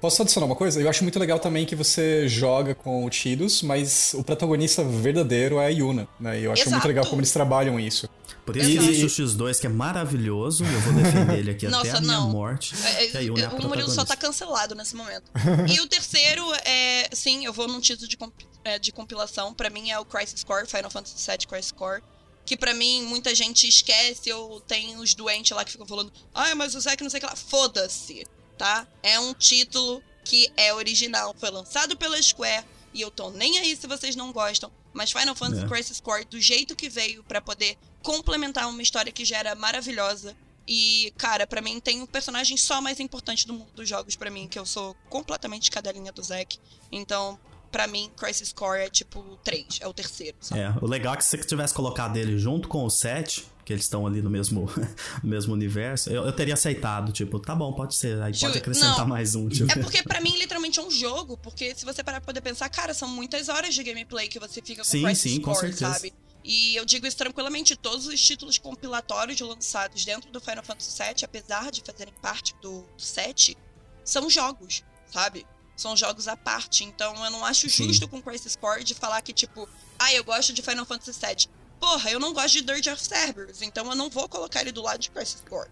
Posso 0.00 0.22
adicionar 0.22 0.46
uma 0.46 0.56
coisa? 0.56 0.80
Eu 0.80 0.88
acho 0.88 1.02
muito 1.02 1.18
legal 1.18 1.38
também 1.38 1.66
que 1.66 1.76
você 1.76 2.26
joga 2.26 2.74
com 2.74 3.04
o 3.04 3.10
Tidus, 3.10 3.62
mas 3.62 4.14
o 4.14 4.24
protagonista 4.24 4.82
verdadeiro 4.82 5.58
é 5.60 5.66
a 5.66 5.68
Yuna, 5.68 6.08
né? 6.18 6.40
E 6.40 6.44
eu 6.44 6.52
acho 6.52 6.62
muito 6.62 6.74
Exato. 6.74 6.88
legal 6.88 7.04
como 7.06 7.20
eles 7.20 7.30
trabalham 7.30 7.78
isso. 7.78 8.08
Por 8.46 8.56
isso 8.56 8.70
Exato. 8.70 8.88
existe 8.90 9.22
o 9.22 9.26
X2, 9.26 9.60
que 9.60 9.66
é 9.66 9.70
maravilhoso, 9.70 10.64
e 10.64 10.72
eu 10.72 10.80
vou 10.80 10.92
defender 10.94 11.38
ele 11.38 11.50
aqui 11.50 11.66
até 11.68 11.76
Nossa, 11.76 11.98
a 11.98 12.00
minha 12.00 12.12
não. 12.14 12.30
morte. 12.30 12.74
É, 12.96 13.06
que 13.08 13.16
a 13.18 13.20
Yuna 13.20 13.40
é 13.42 13.44
a 13.46 13.50
o 13.50 13.68
Murilo 13.68 13.90
só 13.90 14.02
tá 14.04 14.16
cancelado 14.16 14.74
nesse 14.74 14.96
momento. 14.96 15.24
e 15.70 15.78
o 15.80 15.86
terceiro 15.86 16.44
é. 16.64 17.08
Sim, 17.12 17.44
eu 17.44 17.52
vou 17.52 17.68
num 17.68 17.78
título 17.80 18.08
de, 18.08 18.16
comp- 18.16 18.32
é, 18.64 18.78
de 18.78 18.92
compilação. 18.92 19.52
Pra 19.52 19.68
mim 19.68 19.90
é 19.90 19.98
o 19.98 20.04
Crisis 20.06 20.42
Core, 20.42 20.66
Final 20.66 20.90
Fantasy 20.90 21.14
VII 21.30 21.46
Crisis 21.46 21.72
Core. 21.72 22.02
Que 22.46 22.56
pra 22.56 22.72
mim 22.72 23.02
muita 23.02 23.34
gente 23.34 23.68
esquece, 23.68 24.32
ou 24.32 24.60
tem 24.60 24.96
os 24.96 25.14
doentes 25.14 25.54
lá 25.54 25.62
que 25.62 25.70
ficam 25.72 25.86
falando, 25.86 26.10
ai, 26.34 26.54
mas 26.54 26.74
o 26.74 26.80
Zack 26.80 27.02
não 27.02 27.10
sei 27.10 27.18
o 27.18 27.20
que 27.20 27.26
lá. 27.26 27.36
Foda-se, 27.36 28.24
tá? 28.60 28.86
É 29.02 29.18
um 29.18 29.32
título 29.32 30.02
que 30.22 30.52
é 30.54 30.74
original, 30.74 31.34
foi 31.38 31.48
lançado 31.48 31.96
pela 31.96 32.20
Square, 32.20 32.62
e 32.92 33.00
eu 33.00 33.10
tô 33.10 33.30
nem 33.30 33.58
aí 33.58 33.74
se 33.74 33.86
vocês 33.86 34.14
não 34.14 34.30
gostam. 34.32 34.70
Mas 34.92 35.10
Final 35.12 35.34
Fantasy 35.34 35.64
É. 35.64 35.66
Crisis 35.66 35.98
Core, 35.98 36.26
do 36.26 36.38
jeito 36.38 36.76
que 36.76 36.90
veio 36.90 37.24
pra 37.24 37.40
poder 37.40 37.78
complementar 38.02 38.68
uma 38.68 38.82
história 38.82 39.10
que 39.10 39.24
já 39.24 39.38
era 39.38 39.54
maravilhosa, 39.54 40.36
e, 40.68 41.10
cara, 41.16 41.46
pra 41.46 41.62
mim 41.62 41.80
tem 41.80 42.02
um 42.02 42.06
personagem 42.06 42.56
só 42.58 42.82
mais 42.82 43.00
importante 43.00 43.46
do 43.46 43.54
mundo 43.54 43.70
dos 43.74 43.88
jogos 43.88 44.14
pra 44.14 44.30
mim, 44.30 44.46
que 44.46 44.58
eu 44.58 44.66
sou 44.66 44.94
completamente 45.08 45.70
cadelinha 45.70 46.12
do 46.12 46.22
Zack. 46.22 46.58
Então, 46.92 47.38
pra 47.72 47.86
mim, 47.86 48.10
Crisis 48.14 48.52
Core 48.52 48.80
é 48.82 48.90
tipo 48.90 49.38
3, 49.42 49.78
é 49.80 49.88
o 49.88 49.94
terceiro, 49.94 50.36
sabe? 50.38 50.60
É, 50.60 50.74
o 50.82 50.86
legal 50.86 51.14
é 51.14 51.16
que 51.16 51.24
se 51.24 51.30
você 51.30 51.44
tivesse 51.44 51.72
colocado 51.72 52.18
ele 52.18 52.38
junto 52.38 52.68
com 52.68 52.84
o 52.84 52.90
7, 52.90 53.46
que 53.70 53.74
eles 53.74 53.84
estão 53.84 54.04
ali 54.04 54.20
no 54.20 54.28
mesmo, 54.28 54.68
no 55.22 55.30
mesmo 55.30 55.52
universo, 55.52 56.10
eu, 56.10 56.26
eu 56.26 56.32
teria 56.32 56.54
aceitado, 56.54 57.12
tipo, 57.12 57.38
tá 57.38 57.54
bom, 57.54 57.72
pode 57.72 57.94
ser, 57.94 58.20
aí 58.20 58.36
pode 58.36 58.58
acrescentar 58.58 59.00
não. 59.00 59.06
mais 59.06 59.36
um, 59.36 59.48
tipo. 59.48 59.70
É 59.70 59.76
porque 59.76 60.02
pra 60.02 60.20
mim, 60.20 60.36
literalmente, 60.36 60.80
é 60.80 60.82
um 60.82 60.90
jogo, 60.90 61.36
porque 61.36 61.72
se 61.76 61.84
você 61.84 62.02
parar 62.02 62.20
pra 62.20 62.26
poder 62.26 62.40
pensar, 62.40 62.68
cara, 62.68 62.92
são 62.92 63.08
muitas 63.08 63.48
horas 63.48 63.72
de 63.72 63.82
gameplay 63.84 64.26
que 64.26 64.40
você 64.40 64.60
fica 64.60 64.82
com 64.82 64.88
Sim, 64.88 65.04
Crisis 65.04 65.32
sim, 65.34 65.40
com 65.40 65.54
certeza. 65.54 65.92
sabe? 65.92 66.12
E 66.42 66.74
eu 66.74 66.84
digo 66.84 67.06
isso 67.06 67.16
tranquilamente, 67.16 67.76
todos 67.76 68.08
os 68.08 68.20
títulos 68.20 68.58
compilatórios 68.58 69.38
lançados 69.40 70.04
dentro 70.04 70.32
do 70.32 70.40
Final 70.40 70.64
Fantasy 70.64 71.00
VII, 71.00 71.24
apesar 71.24 71.70
de 71.70 71.80
fazerem 71.82 72.14
parte 72.20 72.52
do 72.60 72.84
7, 72.98 73.56
são 74.04 74.28
jogos, 74.28 74.82
sabe? 75.12 75.46
São 75.76 75.96
jogos 75.96 76.26
à 76.26 76.36
parte. 76.36 76.82
Então 76.82 77.24
eu 77.24 77.30
não 77.30 77.44
acho 77.44 77.70
Sim. 77.70 77.86
justo 77.86 78.08
com 78.08 78.20
Crisis 78.20 78.56
Core 78.56 78.82
de 78.82 78.94
falar 78.94 79.20
que, 79.20 79.32
tipo, 79.32 79.68
ah, 79.96 80.12
eu 80.12 80.24
gosto 80.24 80.52
de 80.52 80.60
Final 80.60 80.84
Fantasy 80.84 81.12
VII. 81.20 81.59
Porra, 81.80 82.10
eu 82.10 82.20
não 82.20 82.32
gosto 82.34 82.52
de 82.52 82.62
Dirge 82.62 82.90
of 82.90 83.02
Cerberus, 83.02 83.62
então 83.62 83.88
eu 83.88 83.96
não 83.96 84.10
vou 84.10 84.28
colocar 84.28 84.60
ele 84.60 84.70
do 84.72 84.82
lado 84.82 84.98
de 85.00 85.10
Crisis 85.10 85.42
Core, 85.48 85.68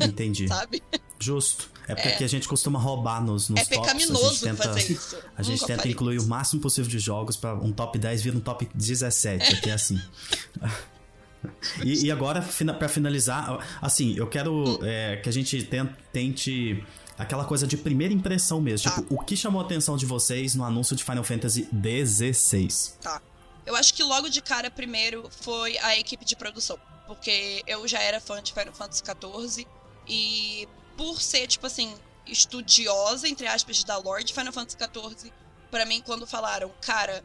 Entendi. 0.00 0.48
sabe? 0.48 0.82
Justo. 1.20 1.70
É 1.88 1.94
porque 1.94 2.08
É. 2.08 2.14
aqui 2.14 2.24
a 2.24 2.28
gente 2.28 2.48
costuma 2.48 2.78
roubar 2.80 3.22
nos, 3.22 3.48
nos 3.48 3.60
é 3.60 3.64
tops. 3.64 3.78
pecaminoso 3.78 4.26
a 4.26 4.30
gente 4.30 4.40
tenta, 4.40 4.62
fazer 4.64 4.92
isso. 4.92 5.16
A 5.36 5.42
gente 5.42 5.60
Nunca 5.60 5.76
tenta 5.76 5.88
incluir 5.88 6.16
isso. 6.16 6.26
o 6.26 6.28
máximo 6.28 6.60
possível 6.60 6.90
de 6.90 6.98
jogos 6.98 7.36
pra 7.36 7.54
um 7.54 7.70
top 7.70 7.96
10 7.98 8.22
vir 8.22 8.34
um 8.34 8.40
top 8.40 8.68
17, 8.74 9.54
aqui 9.54 9.68
é 9.70 9.72
assim. 9.74 10.00
E, 11.84 12.06
e 12.06 12.10
agora, 12.10 12.42
pra 12.78 12.88
finalizar, 12.88 13.58
assim, 13.80 14.14
eu 14.16 14.26
quero 14.26 14.80
é, 14.82 15.16
que 15.16 15.28
a 15.28 15.32
gente 15.32 15.62
ten- 15.62 15.88
tente 16.12 16.82
aquela 17.16 17.44
coisa 17.44 17.66
de 17.66 17.76
primeira 17.76 18.12
impressão 18.12 18.60
mesmo. 18.60 18.90
Tá. 18.90 18.96
Tipo, 18.96 19.14
o 19.14 19.18
que 19.24 19.36
chamou 19.36 19.60
a 19.62 19.64
atenção 19.64 19.96
de 19.96 20.04
vocês 20.06 20.54
no 20.56 20.64
anúncio 20.64 20.96
de 20.96 21.04
Final 21.04 21.22
Fantasy 21.22 21.68
XVI? 21.70 22.68
Tá. 23.00 23.22
Eu 23.66 23.76
acho 23.76 23.92
que 23.92 24.02
logo 24.02 24.28
de 24.28 24.40
cara, 24.40 24.70
primeiro, 24.70 25.28
foi 25.30 25.76
a 25.78 25.96
equipe 25.98 26.24
de 26.24 26.36
produção. 26.36 26.78
Porque 27.06 27.62
eu 27.66 27.86
já 27.86 28.00
era 28.00 28.20
fã 28.20 28.42
de 28.42 28.52
Final 28.52 28.74
Fantasy 28.74 29.02
XIV. 29.04 29.66
E 30.08 30.68
por 30.96 31.20
ser, 31.20 31.46
tipo 31.46 31.66
assim, 31.66 31.94
estudiosa, 32.26 33.28
entre 33.28 33.46
aspas, 33.46 33.84
da 33.84 33.96
lore 33.96 34.24
de 34.24 34.32
Final 34.32 34.52
Fantasy 34.52 34.78
XIV, 34.78 35.32
pra 35.70 35.84
mim, 35.84 36.00
quando 36.00 36.26
falaram, 36.26 36.72
cara, 36.80 37.24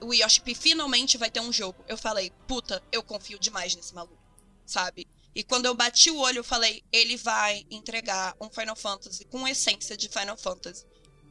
o 0.00 0.12
Yoshi 0.12 0.40
P 0.40 0.54
finalmente 0.54 1.16
vai 1.16 1.30
ter 1.30 1.40
um 1.40 1.52
jogo, 1.52 1.84
eu 1.88 1.96
falei, 1.96 2.30
puta, 2.46 2.82
eu 2.92 3.02
confio 3.02 3.38
demais 3.38 3.74
nesse 3.74 3.94
maluco, 3.94 4.18
sabe? 4.66 5.06
E 5.34 5.42
quando 5.42 5.66
eu 5.66 5.74
bati 5.74 6.10
o 6.10 6.18
olho, 6.18 6.38
eu 6.38 6.44
falei, 6.44 6.82
ele 6.92 7.16
vai 7.16 7.66
entregar 7.70 8.36
um 8.40 8.48
Final 8.48 8.76
Fantasy 8.76 9.24
com 9.24 9.46
essência 9.48 9.96
de 9.96 10.08
Final 10.08 10.36
Fantasy. 10.36 10.86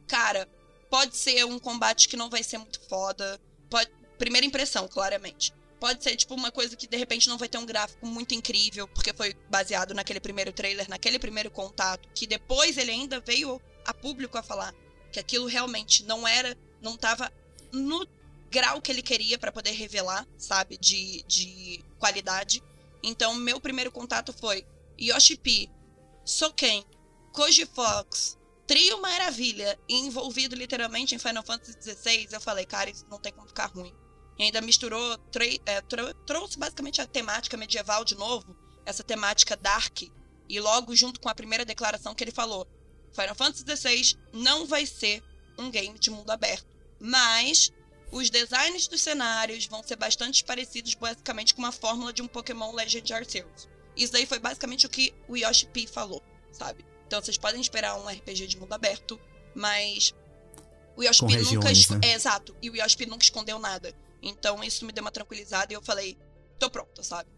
Cara, 0.06 0.46
pode 0.90 1.16
ser 1.16 1.44
um 1.44 1.58
combate 1.58 2.08
que 2.08 2.16
não 2.16 2.28
vai 2.28 2.42
ser 2.42 2.58
muito 2.58 2.80
foda. 2.86 3.40
Pode... 3.70 3.90
Primeira 4.18 4.46
impressão, 4.46 4.88
claramente. 4.88 5.52
Pode 5.80 6.02
ser, 6.02 6.16
tipo, 6.16 6.34
uma 6.34 6.50
coisa 6.50 6.76
que 6.76 6.86
de 6.86 6.96
repente 6.96 7.28
não 7.28 7.36
vai 7.36 7.48
ter 7.48 7.58
um 7.58 7.66
gráfico 7.66 8.06
muito 8.06 8.34
incrível, 8.34 8.88
porque 8.88 9.12
foi 9.12 9.34
baseado 9.50 9.92
naquele 9.92 10.20
primeiro 10.20 10.52
trailer, 10.52 10.88
naquele 10.88 11.18
primeiro 11.18 11.50
contato, 11.50 12.08
que 12.14 12.26
depois 12.26 12.78
ele 12.78 12.90
ainda 12.90 13.20
veio 13.20 13.60
a 13.84 13.92
público 13.92 14.38
a 14.38 14.42
falar 14.42 14.74
que 15.12 15.20
aquilo 15.20 15.46
realmente 15.46 16.02
não 16.04 16.26
era, 16.26 16.56
não 16.80 16.96
tava 16.96 17.30
no 17.72 18.06
grau 18.50 18.80
que 18.80 18.90
ele 18.90 19.02
queria 19.02 19.38
pra 19.38 19.52
poder 19.52 19.72
revelar, 19.72 20.26
sabe, 20.38 20.76
de, 20.78 21.22
de 21.24 21.84
qualidade. 21.98 22.62
Então, 23.02 23.34
meu 23.34 23.60
primeiro 23.60 23.92
contato 23.92 24.32
foi 24.32 24.66
Yoshi 24.98 25.36
P, 25.36 25.68
Soken, 26.24 26.84
Koji 27.32 27.66
Fox, 27.66 28.38
Trio 28.66 29.00
Maravilha, 29.00 29.78
envolvido 29.88 30.56
literalmente 30.56 31.14
em 31.14 31.18
Final 31.18 31.42
Fantasy 31.42 31.78
XVI. 31.80 32.28
Eu 32.32 32.40
falei, 32.40 32.64
cara, 32.64 32.90
isso 32.90 33.04
não 33.10 33.18
tem 33.18 33.32
como 33.32 33.46
ficar 33.46 33.66
ruim. 33.66 33.92
E 34.38 34.42
ainda 34.44 34.60
misturou, 34.60 35.18
é, 35.66 35.80
tro- 35.82 36.14
trouxe 36.26 36.58
basicamente 36.58 37.00
a 37.00 37.06
temática 37.06 37.56
medieval 37.56 38.04
de 38.04 38.14
novo, 38.16 38.56
essa 38.84 39.02
temática 39.04 39.56
dark. 39.56 40.02
E 40.48 40.60
logo 40.60 40.94
junto 40.94 41.20
com 41.20 41.28
a 41.28 41.34
primeira 41.34 41.64
declaração 41.64 42.14
que 42.14 42.22
ele 42.24 42.30
falou: 42.32 42.66
Final 43.12 43.34
Fantasy 43.34 43.64
XVI 43.76 44.16
não 44.32 44.66
vai 44.66 44.84
ser 44.86 45.22
um 45.58 45.70
game 45.70 45.98
de 45.98 46.10
mundo 46.10 46.30
aberto. 46.30 46.66
Mas 47.00 47.72
os 48.10 48.28
designs 48.30 48.86
dos 48.88 49.00
cenários 49.02 49.66
vão 49.66 49.82
ser 49.82 49.96
bastante 49.96 50.44
parecidos, 50.44 50.94
basicamente, 50.94 51.54
com 51.54 51.62
uma 51.62 51.72
fórmula 51.72 52.12
de 52.12 52.22
um 52.22 52.26
Pokémon 52.28 52.72
Legend 52.72 53.12
Arceus. 53.12 53.68
Isso 53.96 54.12
daí 54.12 54.26
foi 54.26 54.38
basicamente 54.38 54.84
o 54.86 54.88
que 54.90 55.14
o 55.28 55.36
Yoshi 55.36 55.66
P 55.66 55.86
falou, 55.86 56.22
sabe? 56.52 56.84
Então 57.06 57.22
vocês 57.22 57.38
podem 57.38 57.60
esperar 57.60 57.96
um 57.96 58.08
RPG 58.08 58.46
de 58.48 58.58
mundo 58.58 58.72
aberto, 58.72 59.20
mas 59.54 60.12
o 60.96 61.02
Yoshi 61.02 61.20
P 61.20 61.36
nunca. 61.56 61.68
né? 61.98 62.08
É, 62.08 62.14
exato. 62.14 62.56
E 62.60 62.70
o 62.70 62.76
Yoshi 62.76 62.96
P 62.96 63.06
nunca 63.06 63.24
escondeu 63.24 63.58
nada. 63.58 63.94
Então 64.24 64.64
isso 64.64 64.86
me 64.86 64.92
deu 64.92 65.04
uma 65.04 65.10
tranquilizada 65.10 65.72
e 65.72 65.76
eu 65.76 65.82
falei, 65.82 66.16
tô 66.58 66.70
pronta, 66.70 67.02
sabe? 67.02 67.28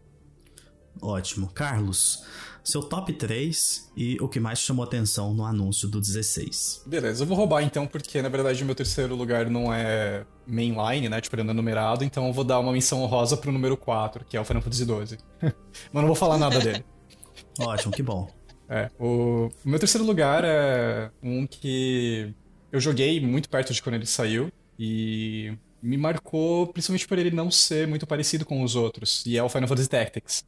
Ótimo. 1.01 1.47
Carlos, 1.51 2.23
seu 2.63 2.81
top 2.81 3.13
3 3.13 3.91
e 3.95 4.17
o 4.19 4.27
que 4.27 4.39
mais 4.39 4.59
chamou 4.59 4.83
atenção 4.83 5.33
no 5.33 5.45
anúncio 5.45 5.87
do 5.87 5.99
16. 5.99 6.83
Beleza, 6.85 7.23
eu 7.23 7.27
vou 7.27 7.37
roubar 7.37 7.61
então, 7.61 7.85
porque 7.85 8.21
na 8.21 8.29
verdade 8.29 8.63
o 8.63 8.65
meu 8.65 8.73
terceiro 8.73 9.15
lugar 9.15 9.49
não 9.49 9.73
é 9.73 10.25
mainline, 10.45 11.09
né? 11.09 11.21
Tipo, 11.21 11.35
ele 11.35 11.43
não 11.43 11.51
é 11.51 11.53
numerado, 11.53 12.03
então 12.03 12.25
eu 12.27 12.33
vou 12.33 12.43
dar 12.43 12.59
uma 12.59 12.71
menção 12.71 13.03
honrosa 13.03 13.37
pro 13.37 13.51
número 13.51 13.77
4, 13.77 14.25
que 14.25 14.35
é 14.35 14.41
o 14.41 14.45
Final 14.45 14.61
Fantasy 14.61 14.85
XII. 14.85 15.17
Mas 15.91 16.01
não 16.01 16.07
vou 16.07 16.15
falar 16.15 16.37
nada 16.37 16.59
dele. 16.59 16.85
Ótimo, 17.59 17.93
que 17.93 18.01
bom. 18.01 18.29
É, 18.69 18.89
o, 18.99 19.49
o 19.63 19.69
meu 19.69 19.79
terceiro 19.79 20.05
lugar 20.05 20.43
é 20.43 21.11
um 21.21 21.45
que 21.47 22.33
eu 22.71 22.79
joguei 22.79 23.19
muito 23.21 23.49
perto 23.49 23.73
de 23.73 23.81
quando 23.81 23.95
ele 23.95 24.05
saiu 24.05 24.51
e 24.77 25.57
me 25.81 25.97
marcou 25.97 26.67
principalmente 26.67 27.07
por 27.07 27.17
ele 27.17 27.31
não 27.31 27.51
ser 27.51 27.87
muito 27.87 28.07
parecido 28.07 28.45
com 28.45 28.63
os 28.63 28.75
outros, 28.75 29.25
e 29.25 29.37
é 29.37 29.43
o 29.43 29.49
Final 29.49 29.67
Fantasy 29.67 29.89
Tactics. 29.89 30.45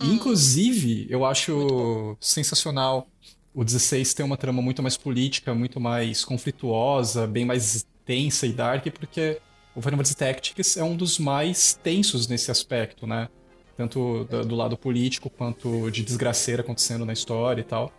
Hum. 0.00 0.14
Inclusive, 0.14 1.06
eu 1.08 1.24
acho 1.24 2.16
sensacional 2.20 3.08
o 3.54 3.64
16 3.64 4.14
ter 4.14 4.22
uma 4.24 4.36
trama 4.36 4.60
muito 4.60 4.82
mais 4.82 4.96
política, 4.96 5.54
muito 5.54 5.78
mais 5.78 6.24
conflituosa, 6.24 7.26
bem 7.26 7.44
mais 7.44 7.86
tensa 8.04 8.46
e 8.46 8.52
dark, 8.52 8.86
porque 8.98 9.40
o 9.74 9.80
Final 9.80 9.98
Fantasy 9.98 10.16
Tactics 10.16 10.76
é 10.76 10.82
um 10.82 10.96
dos 10.96 11.18
mais 11.18 11.78
tensos 11.82 12.26
nesse 12.26 12.50
aspecto, 12.50 13.06
né? 13.06 13.28
Tanto 13.76 14.24
do, 14.24 14.44
do 14.44 14.54
lado 14.54 14.76
político 14.76 15.30
quanto 15.30 15.90
de 15.90 16.02
desgraceira 16.02 16.62
acontecendo 16.62 17.04
na 17.04 17.12
história 17.12 17.60
e 17.60 17.64
tal. 17.64 17.92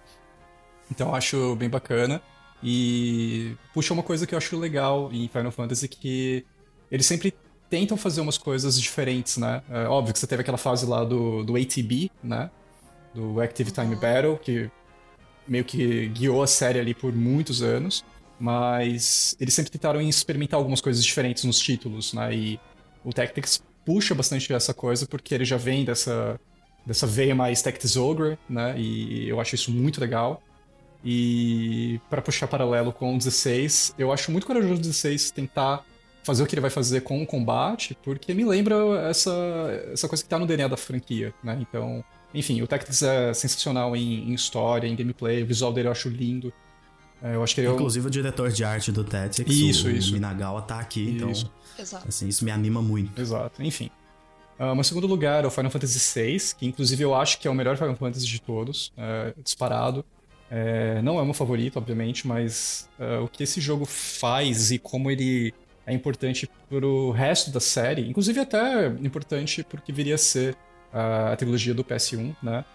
Então 0.89 1.09
eu 1.09 1.15
acho 1.15 1.55
bem 1.55 1.69
bacana. 1.69 2.21
E 2.63 3.55
puxa 3.73 3.93
uma 3.93 4.03
coisa 4.03 4.25
que 4.25 4.33
eu 4.33 4.37
acho 4.37 4.57
legal 4.57 5.11
em 5.11 5.27
Final 5.27 5.51
Fantasy 5.51 5.87
que 5.87 6.45
eles 6.91 7.05
sempre 7.05 7.33
tentam 7.69 7.97
fazer 7.97 8.21
umas 8.21 8.37
coisas 8.37 8.79
diferentes, 8.79 9.37
né? 9.37 9.61
É, 9.69 9.85
óbvio 9.85 10.13
que 10.13 10.19
você 10.19 10.27
teve 10.27 10.41
aquela 10.41 10.57
fase 10.57 10.85
lá 10.85 11.03
do, 11.03 11.43
do 11.43 11.55
ATB, 11.55 12.11
né? 12.23 12.49
Do 13.13 13.41
Active 13.41 13.71
Time 13.71 13.95
Battle, 13.95 14.37
que 14.37 14.69
meio 15.47 15.63
que 15.63 16.07
guiou 16.09 16.43
a 16.43 16.47
série 16.47 16.79
ali 16.79 16.93
por 16.93 17.13
muitos 17.13 17.61
anos. 17.61 18.03
Mas 18.39 19.35
eles 19.39 19.53
sempre 19.53 19.71
tentaram 19.71 20.01
experimentar 20.01 20.57
algumas 20.57 20.81
coisas 20.81 21.03
diferentes 21.03 21.43
nos 21.45 21.59
títulos, 21.59 22.13
né? 22.13 22.35
E 22.35 22.59
o 23.03 23.13
Tactics 23.13 23.63
puxa 23.85 24.13
bastante 24.13 24.51
essa 24.51 24.73
coisa 24.73 25.05
porque 25.05 25.33
ele 25.33 25.45
já 25.45 25.57
vem 25.57 25.85
dessa, 25.85 26.39
dessa 26.85 27.07
veia 27.07 27.33
mais 27.33 27.61
Tactics 27.61 27.95
Ogre, 27.95 28.37
né? 28.49 28.77
E 28.77 29.29
eu 29.29 29.39
acho 29.39 29.55
isso 29.55 29.71
muito 29.71 30.01
legal. 30.01 30.41
E 31.03 31.99
para 32.09 32.21
puxar 32.21 32.47
paralelo 32.47 32.91
com 32.91 33.15
o 33.15 33.17
16, 33.17 33.95
eu 33.97 34.11
acho 34.11 34.31
muito 34.31 34.45
corajoso 34.45 34.73
o 34.73 34.79
16 34.79 35.31
tentar 35.31 35.85
fazer 36.25 36.41
o 36.41 36.47
que 36.47 36.55
ele 36.55 36.61
vai 36.61 36.71
fazer 36.71 37.01
com 37.01 37.21
o 37.21 37.25
combate, 37.25 37.95
porque 38.03 38.33
me 38.33 38.43
lembra 38.43 38.75
essa, 39.07 39.31
essa 39.93 40.07
coisa 40.07 40.23
que 40.23 40.29
tá 40.29 40.39
no 40.39 40.47
DNA 40.47 40.67
da 40.67 40.75
franquia, 40.75 41.31
né? 41.43 41.55
Então, 41.61 42.03
enfim, 42.33 42.63
o 42.63 42.67
Tactics 42.67 43.03
é 43.03 43.31
sensacional 43.31 43.95
em, 43.95 44.31
em 44.31 44.33
história, 44.33 44.87
em 44.87 44.95
gameplay, 44.95 45.43
o 45.43 45.45
visual 45.45 45.71
dele 45.71 45.87
eu 45.87 45.91
acho 45.91 46.09
lindo. 46.09 46.51
É, 47.21 47.35
eu 47.35 47.43
acho 47.43 47.53
que 47.53 47.61
ele 47.61 47.69
Inclusive 47.69 48.03
é 48.03 48.07
o... 48.07 48.09
o 48.09 48.11
diretor 48.11 48.51
de 48.51 48.63
arte 48.63 48.91
do 48.91 49.03
Tactics, 49.03 49.55
isso, 49.55 49.87
o, 49.87 49.91
isso. 49.91 50.13
Minagawa, 50.13 50.63
tá 50.63 50.79
aqui, 50.79 51.11
então 51.11 51.29
isso. 51.29 51.49
Exato. 51.77 52.07
Assim, 52.07 52.27
isso 52.27 52.43
me 52.43 52.49
anima 52.49 52.81
muito. 52.81 53.21
Exato, 53.21 53.61
enfim. 53.61 53.91
Uh, 54.59 54.73
meu 54.73 54.83
segundo 54.83 55.05
lugar 55.05 55.43
é 55.43 55.47
o 55.47 55.51
Final 55.51 55.69
Fantasy 55.69 55.99
VI, 56.19 56.55
que 56.57 56.65
inclusive 56.65 57.03
eu 57.03 57.13
acho 57.13 57.39
que 57.39 57.47
é 57.47 57.51
o 57.51 57.53
melhor 57.53 57.77
Final 57.77 57.95
Fantasy 57.95 58.25
de 58.25 58.41
todos, 58.41 58.91
é, 58.97 59.33
disparado. 59.43 60.03
É, 60.49 61.01
não 61.03 61.19
é 61.19 61.21
o 61.21 61.25
meu 61.25 61.33
favorito, 61.33 61.77
obviamente, 61.77 62.25
mas 62.25 62.89
uh, 62.99 63.23
o 63.23 63.27
que 63.27 63.43
esse 63.43 63.61
jogo 63.61 63.85
faz 63.85 64.71
e 64.71 64.79
como 64.79 65.11
ele 65.11 65.53
é 65.85 65.93
importante 65.93 66.49
pro 66.67 67.11
resto 67.11 67.51
da 67.51 67.59
série, 67.59 68.07
inclusive 68.09 68.39
até 68.39 68.87
importante 68.87 69.63
porque 69.63 69.91
viria 69.91 70.15
a 70.15 70.17
ser 70.17 70.53
uh, 70.93 71.31
a 71.31 71.35
trilogia 71.35 71.73
do 71.73 71.83
PS1, 71.83 72.35
né? 72.41 72.65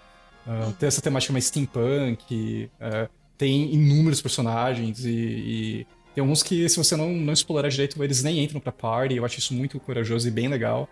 Uh, 0.47 0.73
tem 0.73 0.87
essa 0.87 1.03
temática 1.03 1.33
mais 1.33 1.47
steampunk, 1.47 2.71
uh, 2.81 3.11
tem 3.37 3.75
inúmeros 3.75 4.23
personagens 4.23 5.05
e, 5.05 5.11
e, 5.11 5.87
tem 6.15 6.23
alguns 6.23 6.43
que, 6.43 6.69
se 6.69 6.77
você 6.77 6.97
não, 6.97 7.11
não 7.11 7.33
explorar 7.33 7.69
direito, 7.69 8.03
eles 8.03 8.23
nem 8.23 8.43
entram 8.43 8.61
pra 8.61 8.73
party. 8.73 9.17
Eu 9.17 9.25
acho 9.25 9.39
isso 9.39 9.55
muito 9.55 9.79
corajoso 9.79 10.27
e 10.27 10.31
bem 10.31 10.49
legal. 10.49 10.89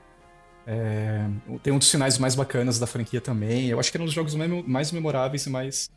É, 0.66 1.26
tem 1.62 1.72
um 1.72 1.78
dos 1.78 1.90
finais 1.90 2.18
mais 2.18 2.35
bacanas 2.35 2.78
da 2.78 2.87
franquia 2.87 3.20
também. 3.20 3.68
Eu 3.68 3.81
acho 3.81 3.90
que 3.90 3.98
é 3.98 4.00
um 4.00 4.04
dos 4.04 4.14
jogos 4.14 4.35
mais 4.35 4.92
memoráveis 4.92 5.44
e 5.46 5.50
mais 5.50 5.90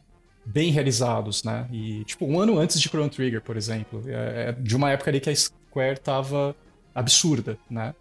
bem 0.45 0.71
realizados, 0.71 1.43
né? 1.43 1.67
E, 1.71 2.03
tipo, 2.05 2.25
um 2.25 2.39
ano 2.39 2.57
antes 2.57 2.81
de 2.81 2.89
Chrono 2.89 3.09
Trigger, 3.09 3.41
por 3.41 3.55
exemplo. 3.55 4.01
É, 4.07 4.49
é 4.49 4.51
de 4.53 4.75
uma 4.75 4.89
época 4.89 5.11
ali 5.11 5.19
que 5.19 5.29
a 5.29 5.33
Square 5.71 5.99
tava 5.99 6.55
absurda, 6.93 7.57
né? 7.69 7.95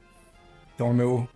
Então, 0.74 0.90
o 0.90 0.94
meu, 0.94 1.28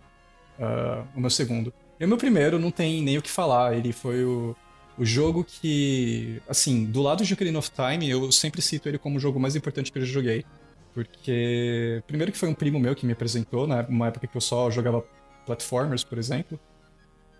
uh, 0.59 1.07
o 1.15 1.19
meu 1.21 1.29
segundo. 1.29 1.73
E 1.97 2.03
o 2.03 2.07
meu 2.07 2.17
primeiro 2.17 2.59
não 2.59 2.71
tem 2.71 3.01
nem 3.01 3.17
o 3.17 3.21
que 3.21 3.31
falar. 3.31 3.75
Ele 3.75 3.93
foi 3.93 4.25
o, 4.25 4.53
o 4.97 5.05
jogo 5.05 5.45
que, 5.45 6.41
assim, 6.47 6.83
do 6.85 7.01
lado 7.01 7.23
de 7.23 7.33
Ocarina 7.33 7.57
of 7.57 7.71
Time, 7.71 8.09
eu 8.09 8.31
sempre 8.31 8.61
cito 8.61 8.89
ele 8.89 8.97
como 8.97 9.15
o 9.15 9.19
jogo 9.19 9.39
mais 9.39 9.55
importante 9.55 9.91
que 9.91 9.97
eu 9.97 10.05
joguei. 10.05 10.45
Porque, 10.93 12.03
primeiro 12.05 12.31
que 12.31 12.37
foi 12.37 12.49
um 12.49 12.53
primo 12.53 12.79
meu 12.79 12.95
que 12.95 13.05
me 13.05 13.13
apresentou, 13.13 13.65
né? 13.65 13.85
Uma 13.87 14.07
época 14.07 14.27
que 14.27 14.35
eu 14.35 14.41
só 14.41 14.69
jogava 14.69 15.03
platformers, 15.45 16.03
por 16.03 16.17
exemplo. 16.17 16.59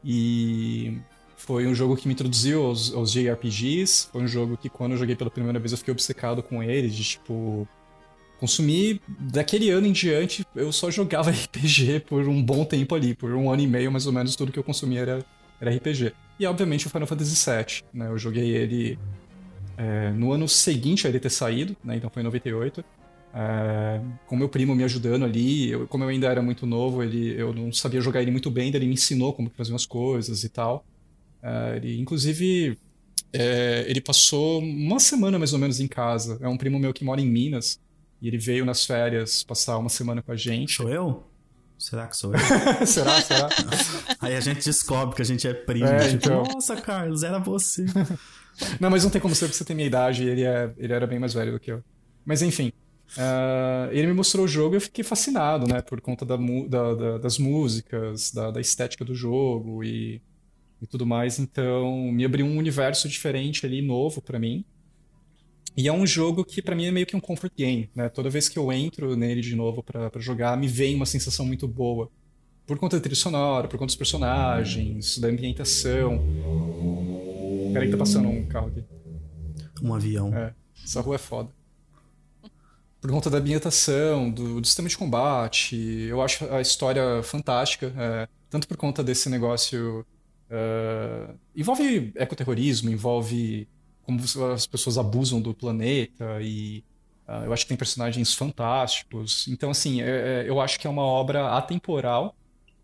E 0.03 0.99
foi 1.35 1.67
um 1.67 1.75
jogo 1.75 1.97
que 1.97 2.07
me 2.07 2.13
introduziu 2.13 2.65
aos, 2.65 2.93
aos 2.93 3.11
JRPGs. 3.11 4.09
Foi 4.11 4.21
um 4.21 4.27
jogo 4.27 4.57
que, 4.57 4.69
quando 4.69 4.93
eu 4.93 4.97
joguei 4.97 5.15
pela 5.15 5.29
primeira 5.29 5.59
vez, 5.59 5.71
eu 5.71 5.77
fiquei 5.77 5.91
obcecado 5.91 6.41
com 6.41 6.63
ele, 6.63 6.89
de 6.89 7.03
tipo. 7.03 7.67
Consumir 8.39 9.01
daquele 9.07 9.69
ano 9.69 9.87
em 9.87 9.91
diante, 9.91 10.45
eu 10.55 10.71
só 10.71 10.91
jogava 10.91 11.31
RPG 11.31 12.01
por 12.01 12.27
um 12.27 12.41
bom 12.41 12.65
tempo 12.65 12.95
ali, 12.95 13.13
por 13.13 13.33
um 13.33 13.51
ano 13.51 13.61
e 13.61 13.67
meio 13.67 13.91
mais 13.91 14.05
ou 14.05 14.13
menos, 14.13 14.35
tudo 14.35 14.51
que 14.51 14.59
eu 14.59 14.63
consumia 14.63 15.01
era, 15.01 15.25
era 15.59 15.75
RPG. 15.75 16.13
E 16.39 16.45
obviamente 16.45 16.87
o 16.87 16.89
Final 16.89 17.07
Fantasy 17.07 17.49
VII, 17.49 17.83
né? 17.93 18.07
Eu 18.07 18.17
joguei 18.17 18.49
ele 18.49 18.99
é, 19.77 20.11
no 20.11 20.31
ano 20.31 20.47
seguinte 20.47 21.07
a 21.07 21.09
ele 21.09 21.19
ter 21.19 21.29
saído, 21.29 21.75
né? 21.83 21.95
Então 21.95 22.09
foi 22.09 22.21
em 22.21 22.25
98. 22.25 22.83
É, 23.37 24.01
com 24.27 24.37
meu 24.37 24.47
primo 24.47 24.73
me 24.73 24.83
ajudando 24.85 25.25
ali, 25.25 25.71
eu, 25.71 25.87
como 25.87 26.03
eu 26.03 26.09
ainda 26.09 26.27
era 26.27 26.41
muito 26.41 26.65
novo, 26.65 27.03
ele, 27.03 27.35
eu 27.37 27.53
não 27.53 27.71
sabia 27.71 27.99
jogar 27.99 28.21
ele 28.21 28.31
muito 28.31 28.49
bem, 28.49 28.73
ele 28.73 28.85
me 28.85 28.93
ensinou 28.93 29.33
como 29.33 29.49
que 29.49 29.57
faziam 29.57 29.75
as 29.75 29.85
coisas 29.85 30.43
e 30.43 30.49
tal. 30.49 30.85
Uh, 31.43 31.75
ele, 31.75 31.99
inclusive, 31.99 32.77
é, 33.31 33.85
ele 33.87 34.01
passou 34.01 34.59
uma 34.61 34.99
semana 34.99 35.37
mais 35.37 35.53
ou 35.53 35.59
menos 35.59 35.79
em 35.79 35.87
casa. 35.87 36.37
É 36.41 36.47
um 36.47 36.57
primo 36.57 36.79
meu 36.79 36.93
que 36.93 37.03
mora 37.03 37.21
em 37.21 37.27
Minas. 37.27 37.79
E 38.21 38.27
ele 38.27 38.37
veio 38.37 38.65
nas 38.65 38.85
férias 38.85 39.43
passar 39.43 39.77
uma 39.77 39.89
semana 39.89 40.21
com 40.21 40.31
a 40.31 40.35
gente. 40.35 40.73
Sou 40.73 40.89
eu? 40.89 41.23
Será 41.77 42.07
que 42.07 42.15
sou 42.15 42.33
eu? 42.33 42.39
será, 42.87 43.21
será? 43.21 43.49
Aí 44.19 44.35
a 44.35 44.39
gente 44.39 44.63
descobre 44.63 45.15
que 45.15 45.21
a 45.21 45.25
gente 45.25 45.47
é 45.47 45.53
primo. 45.53 45.85
É, 45.85 46.09
tipo, 46.09 46.15
então... 46.15 46.43
Nossa, 46.43 46.75
Carlos, 46.77 47.23
era 47.23 47.39
você. 47.39 47.85
não, 48.79 48.89
mas 48.89 49.03
não 49.03 49.11
tem 49.11 49.21
como 49.21 49.35
ser 49.35 49.45
porque 49.45 49.57
você 49.57 49.65
tem 49.65 49.75
minha 49.75 49.87
idade 49.87 50.23
e 50.23 50.29
ele, 50.29 50.43
é, 50.43 50.73
ele 50.77 50.93
era 50.93 51.05
bem 51.05 51.19
mais 51.19 51.33
velho 51.33 51.51
do 51.51 51.59
que 51.59 51.71
eu. 51.71 51.83
Mas 52.25 52.41
enfim. 52.41 52.71
Uh, 53.17 53.91
ele 53.91 54.07
me 54.07 54.13
mostrou 54.13 54.45
o 54.45 54.47
jogo 54.47 54.75
e 54.75 54.77
eu 54.77 54.81
fiquei 54.81 55.03
fascinado, 55.03 55.67
né? 55.67 55.81
Por 55.81 56.01
conta 56.01 56.25
da, 56.25 56.37
da, 56.37 56.93
da, 56.95 57.17
das 57.19 57.37
músicas, 57.37 58.31
da, 58.31 58.49
da 58.49 58.59
estética 58.59 59.05
do 59.05 59.13
jogo 59.13 59.83
e 59.83 60.21
e 60.81 60.87
tudo 60.87 61.05
mais. 61.05 61.39
Então, 61.39 62.11
me 62.11 62.25
abriu 62.25 62.45
um 62.45 62.57
universo 62.57 63.07
diferente 63.09 63.65
ali, 63.65 63.81
novo 63.81 64.21
para 64.21 64.39
mim. 64.39 64.63
E 65.77 65.87
é 65.87 65.93
um 65.93 66.07
jogo 66.07 66.45
que 66.45 66.61
para 66.61 66.75
mim 66.75 66.85
é 66.85 66.91
meio 66.91 67.05
que 67.05 67.15
um 67.15 67.19
comfort 67.19 67.51
game, 67.55 67.89
né? 67.93 68.07
Toda 68.07 68.29
vez 68.29 68.47
que 68.47 68.57
eu 68.57 68.71
entro 68.71 69.15
nele 69.15 69.41
de 69.41 69.55
novo 69.55 69.83
para 69.83 70.09
jogar, 70.19 70.57
me 70.57 70.67
vem 70.67 70.95
uma 70.95 71.05
sensação 71.05 71.45
muito 71.45 71.67
boa. 71.67 72.09
Por 72.65 72.79
conta 72.79 72.97
da 72.97 73.01
trilha 73.01 73.15
sonora, 73.15 73.67
por 73.67 73.77
conta 73.77 73.87
dos 73.87 73.95
personagens, 73.95 75.17
da 75.17 75.27
ambientação. 75.27 76.23
Peraí 77.73 77.87
que 77.87 77.91
tá 77.91 77.97
passando 77.97 78.29
um 78.29 78.45
carro 78.45 78.67
aqui. 78.67 78.83
Um 79.81 79.93
avião. 79.93 80.33
É, 80.33 80.53
essa 80.83 81.01
rua 81.01 81.15
é 81.15 81.19
foda. 81.19 81.49
Por 83.01 83.11
conta 83.11 83.29
da 83.29 83.37
ambientação, 83.37 84.31
do, 84.31 84.61
do 84.61 84.65
sistema 84.65 84.89
de 84.89 84.97
combate, 84.97 85.75
eu 86.09 86.21
acho 86.21 86.45
a 86.51 86.61
história 86.61 87.21
fantástica. 87.21 87.93
É, 87.97 88.27
tanto 88.49 88.67
por 88.67 88.77
conta 88.77 89.03
desse 89.03 89.29
negócio 89.29 90.05
Uh, 90.45 91.35
envolve 91.55 92.11
ecoterrorismo, 92.15 92.91
envolve 92.91 93.67
como 94.05 94.19
as 94.53 94.67
pessoas 94.67 94.97
abusam 94.97 95.41
do 95.41 95.53
planeta 95.53 96.39
e 96.41 96.83
uh, 97.27 97.45
eu 97.45 97.53
acho 97.53 97.65
que 97.65 97.69
tem 97.69 97.77
personagens 97.77 98.33
fantásticos. 98.33 99.47
Então, 99.47 99.71
assim, 99.71 100.01
é, 100.01 100.05
é, 100.43 100.45
eu 100.49 100.61
acho 100.61 100.79
que 100.79 100.87
é 100.87 100.89
uma 100.89 101.03
obra 101.03 101.57
atemporal. 101.57 102.35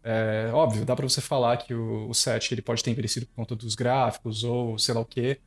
É, 0.03 0.49
óbvio, 0.51 0.83
dá 0.83 0.95
para 0.95 1.07
você 1.07 1.21
falar 1.21 1.57
que 1.57 1.73
o, 1.73 2.09
o 2.09 2.13
set 2.13 2.51
ele 2.53 2.61
pode 2.61 2.83
ter 2.83 2.89
envelhecido 2.89 3.27
por 3.27 3.35
conta 3.35 3.55
dos 3.55 3.75
gráficos 3.75 4.43
ou 4.43 4.77
sei 4.79 4.95
lá 4.95 5.01
o 5.01 5.05
quê, 5.05 5.39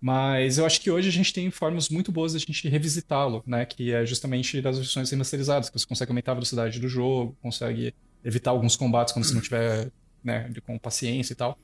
mas 0.00 0.58
eu 0.58 0.64
acho 0.64 0.80
que 0.80 0.90
hoje 0.90 1.08
a 1.08 1.12
gente 1.12 1.32
tem 1.32 1.50
formas 1.50 1.88
muito 1.88 2.12
boas 2.12 2.32
de 2.32 2.38
a 2.38 2.40
gente 2.40 2.68
revisitá-lo, 2.68 3.42
né? 3.46 3.66
Que 3.66 3.92
é 3.92 4.06
justamente 4.06 4.62
das 4.62 4.78
versões 4.78 5.10
remasterizadas, 5.10 5.68
que 5.68 5.78
você 5.78 5.86
consegue 5.86 6.10
aumentar 6.10 6.32
a 6.32 6.34
velocidade 6.36 6.80
do 6.80 6.88
jogo, 6.88 7.36
consegue 7.42 7.94
evitar 8.24 8.50
alguns 8.50 8.76
combates 8.76 9.12
quando 9.12 9.24
você 9.24 9.34
não 9.34 9.40
tiver 9.40 9.90
né, 10.22 10.52
com 10.64 10.78
paciência 10.78 11.32
e 11.32 11.36
tal. 11.36 11.58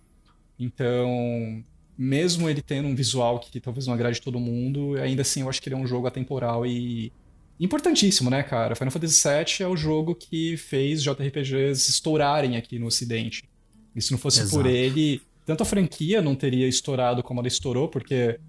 Então, 0.58 1.65
mesmo 1.97 2.49
ele 2.49 2.61
tendo 2.61 2.88
um 2.88 2.95
visual 2.95 3.38
que 3.38 3.61
talvez 3.61 3.87
não 3.87 3.95
agrade 3.95 4.21
todo 4.21 4.38
mundo, 4.38 4.97
ainda 4.97 5.23
assim 5.23 5.42
eu 5.42 5.49
acho 5.49 5.63
que 5.63 5.69
ele 5.69 5.77
é 5.77 5.79
um 5.79 5.87
jogo 5.87 6.07
atemporal 6.07 6.67
e 6.67 7.13
importantíssimo, 7.59 8.31
né, 8.31 8.42
cara? 8.42 8.75
Final 8.75 8.90
Fantasy 8.90 9.29
VII 9.29 9.65
é 9.65 9.69
o 9.69 9.77
jogo 9.77 10.15
que 10.15 10.57
fez 10.57 11.03
JRPGs 11.03 11.88
estourarem 11.88 12.57
aqui 12.57 12.79
no 12.79 12.87
Ocidente. 12.87 13.45
E 13.95 14.03
se 14.03 14.11
não 14.11 14.19
fosse 14.19 14.40
Exato. 14.40 14.57
por 14.57 14.67
ele, 14.67 15.23
tanto 15.47 15.63
a 15.63 15.67
franquia 15.67 16.21
não 16.21 16.35
teria 16.35 16.67
estourado 16.67 17.23
como 17.23 17.40
ela 17.40 17.47
estourou, 17.47 17.88
porque 17.88 18.40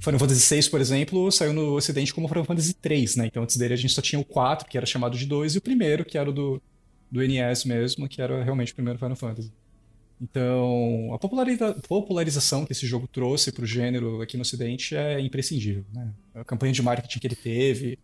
Final 0.00 0.18
Fantasy 0.18 0.54
VI, 0.54 0.70
por 0.70 0.80
exemplo, 0.80 1.30
saiu 1.30 1.52
no 1.52 1.74
Ocidente 1.74 2.14
como 2.14 2.28
Final 2.28 2.44
Fantasy 2.44 2.74
III, 2.82 3.06
né? 3.16 3.26
Então 3.26 3.42
antes 3.42 3.56
dele 3.56 3.74
a 3.74 3.76
gente 3.76 3.92
só 3.92 4.00
tinha 4.00 4.18
o 4.18 4.24
4, 4.24 4.68
que 4.68 4.76
era 4.76 4.86
chamado 4.86 5.18
de 5.18 5.26
2, 5.26 5.54
e 5.54 5.58
o 5.58 5.60
primeiro, 5.60 6.04
que 6.04 6.16
era 6.16 6.30
o 6.30 6.32
do, 6.32 6.62
do 7.10 7.20
NES 7.20 7.64
mesmo, 7.64 8.08
que 8.08 8.22
era 8.22 8.42
realmente 8.42 8.72
o 8.72 8.74
primeiro 8.74 8.98
Final 8.98 9.16
Fantasy. 9.16 9.52
Então, 10.20 11.10
a 11.12 11.18
populariza 11.18 11.74
popularização 11.86 12.64
que 12.64 12.72
esse 12.72 12.86
jogo 12.86 13.06
trouxe 13.06 13.52
para 13.52 13.62
o 13.62 13.66
gênero 13.66 14.20
aqui 14.20 14.36
no 14.36 14.42
Ocidente 14.42 14.96
é 14.96 15.20
imprescindível. 15.20 15.84
Né? 15.92 16.12
A 16.34 16.44
campanha 16.44 16.72
de 16.72 16.82
marketing 16.82 17.18
que 17.20 17.26
ele 17.26 17.36
teve, 17.36 17.98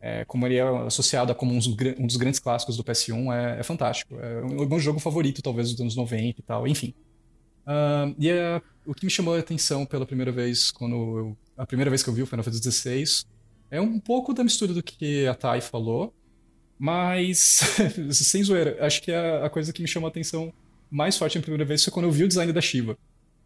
é, 0.00 0.24
como 0.24 0.46
ele 0.46 0.56
é 0.56 0.62
associado 0.86 1.32
a 1.32 1.34
como 1.34 1.52
um, 1.52 1.58
um 1.98 2.06
dos 2.06 2.16
grandes 2.16 2.38
clássicos 2.38 2.76
do 2.76 2.84
PS1, 2.84 3.32
é, 3.34 3.60
é 3.60 3.62
fantástico. 3.62 4.14
É 4.18 4.40
o 4.42 4.68
meu 4.68 4.78
jogo 4.78 5.00
favorito, 5.00 5.42
talvez, 5.42 5.72
dos 5.72 5.80
anos 5.80 5.96
90 5.96 6.40
e 6.40 6.42
tal. 6.42 6.68
Enfim, 6.68 6.94
Uh, 7.66 8.14
e 8.16 8.30
a, 8.30 8.62
o 8.86 8.94
que 8.94 9.04
me 9.04 9.10
chamou 9.10 9.34
a 9.34 9.40
atenção 9.40 9.84
pela 9.84 10.06
primeira 10.06 10.30
vez, 10.30 10.70
quando 10.70 10.94
eu, 10.94 11.36
a 11.56 11.66
primeira 11.66 11.90
vez 11.90 12.00
que 12.02 12.08
eu 12.08 12.14
vi 12.14 12.22
o 12.22 12.26
Final 12.26 12.44
Fantasy 12.44 12.70
XVI, 12.70 13.26
é 13.70 13.80
um 13.80 13.98
pouco 13.98 14.32
da 14.32 14.44
mistura 14.44 14.72
do 14.72 14.82
que 14.82 15.26
a 15.26 15.34
Thay 15.34 15.60
falou, 15.60 16.14
mas, 16.78 17.62
sem 18.12 18.44
zoeira, 18.44 18.76
acho 18.86 19.02
que 19.02 19.10
a, 19.10 19.46
a 19.46 19.50
coisa 19.50 19.72
que 19.72 19.82
me 19.82 19.88
chamou 19.88 20.06
a 20.06 20.10
atenção 20.10 20.52
mais 20.90 21.16
forte 21.16 21.36
na 21.36 21.42
primeira 21.42 21.64
vez 21.64 21.82
foi 21.84 21.92
quando 21.92 22.06
eu 22.06 22.12
vi 22.12 22.24
o 22.24 22.28
design 22.28 22.52
da 22.52 22.60
Shiva. 22.60 22.96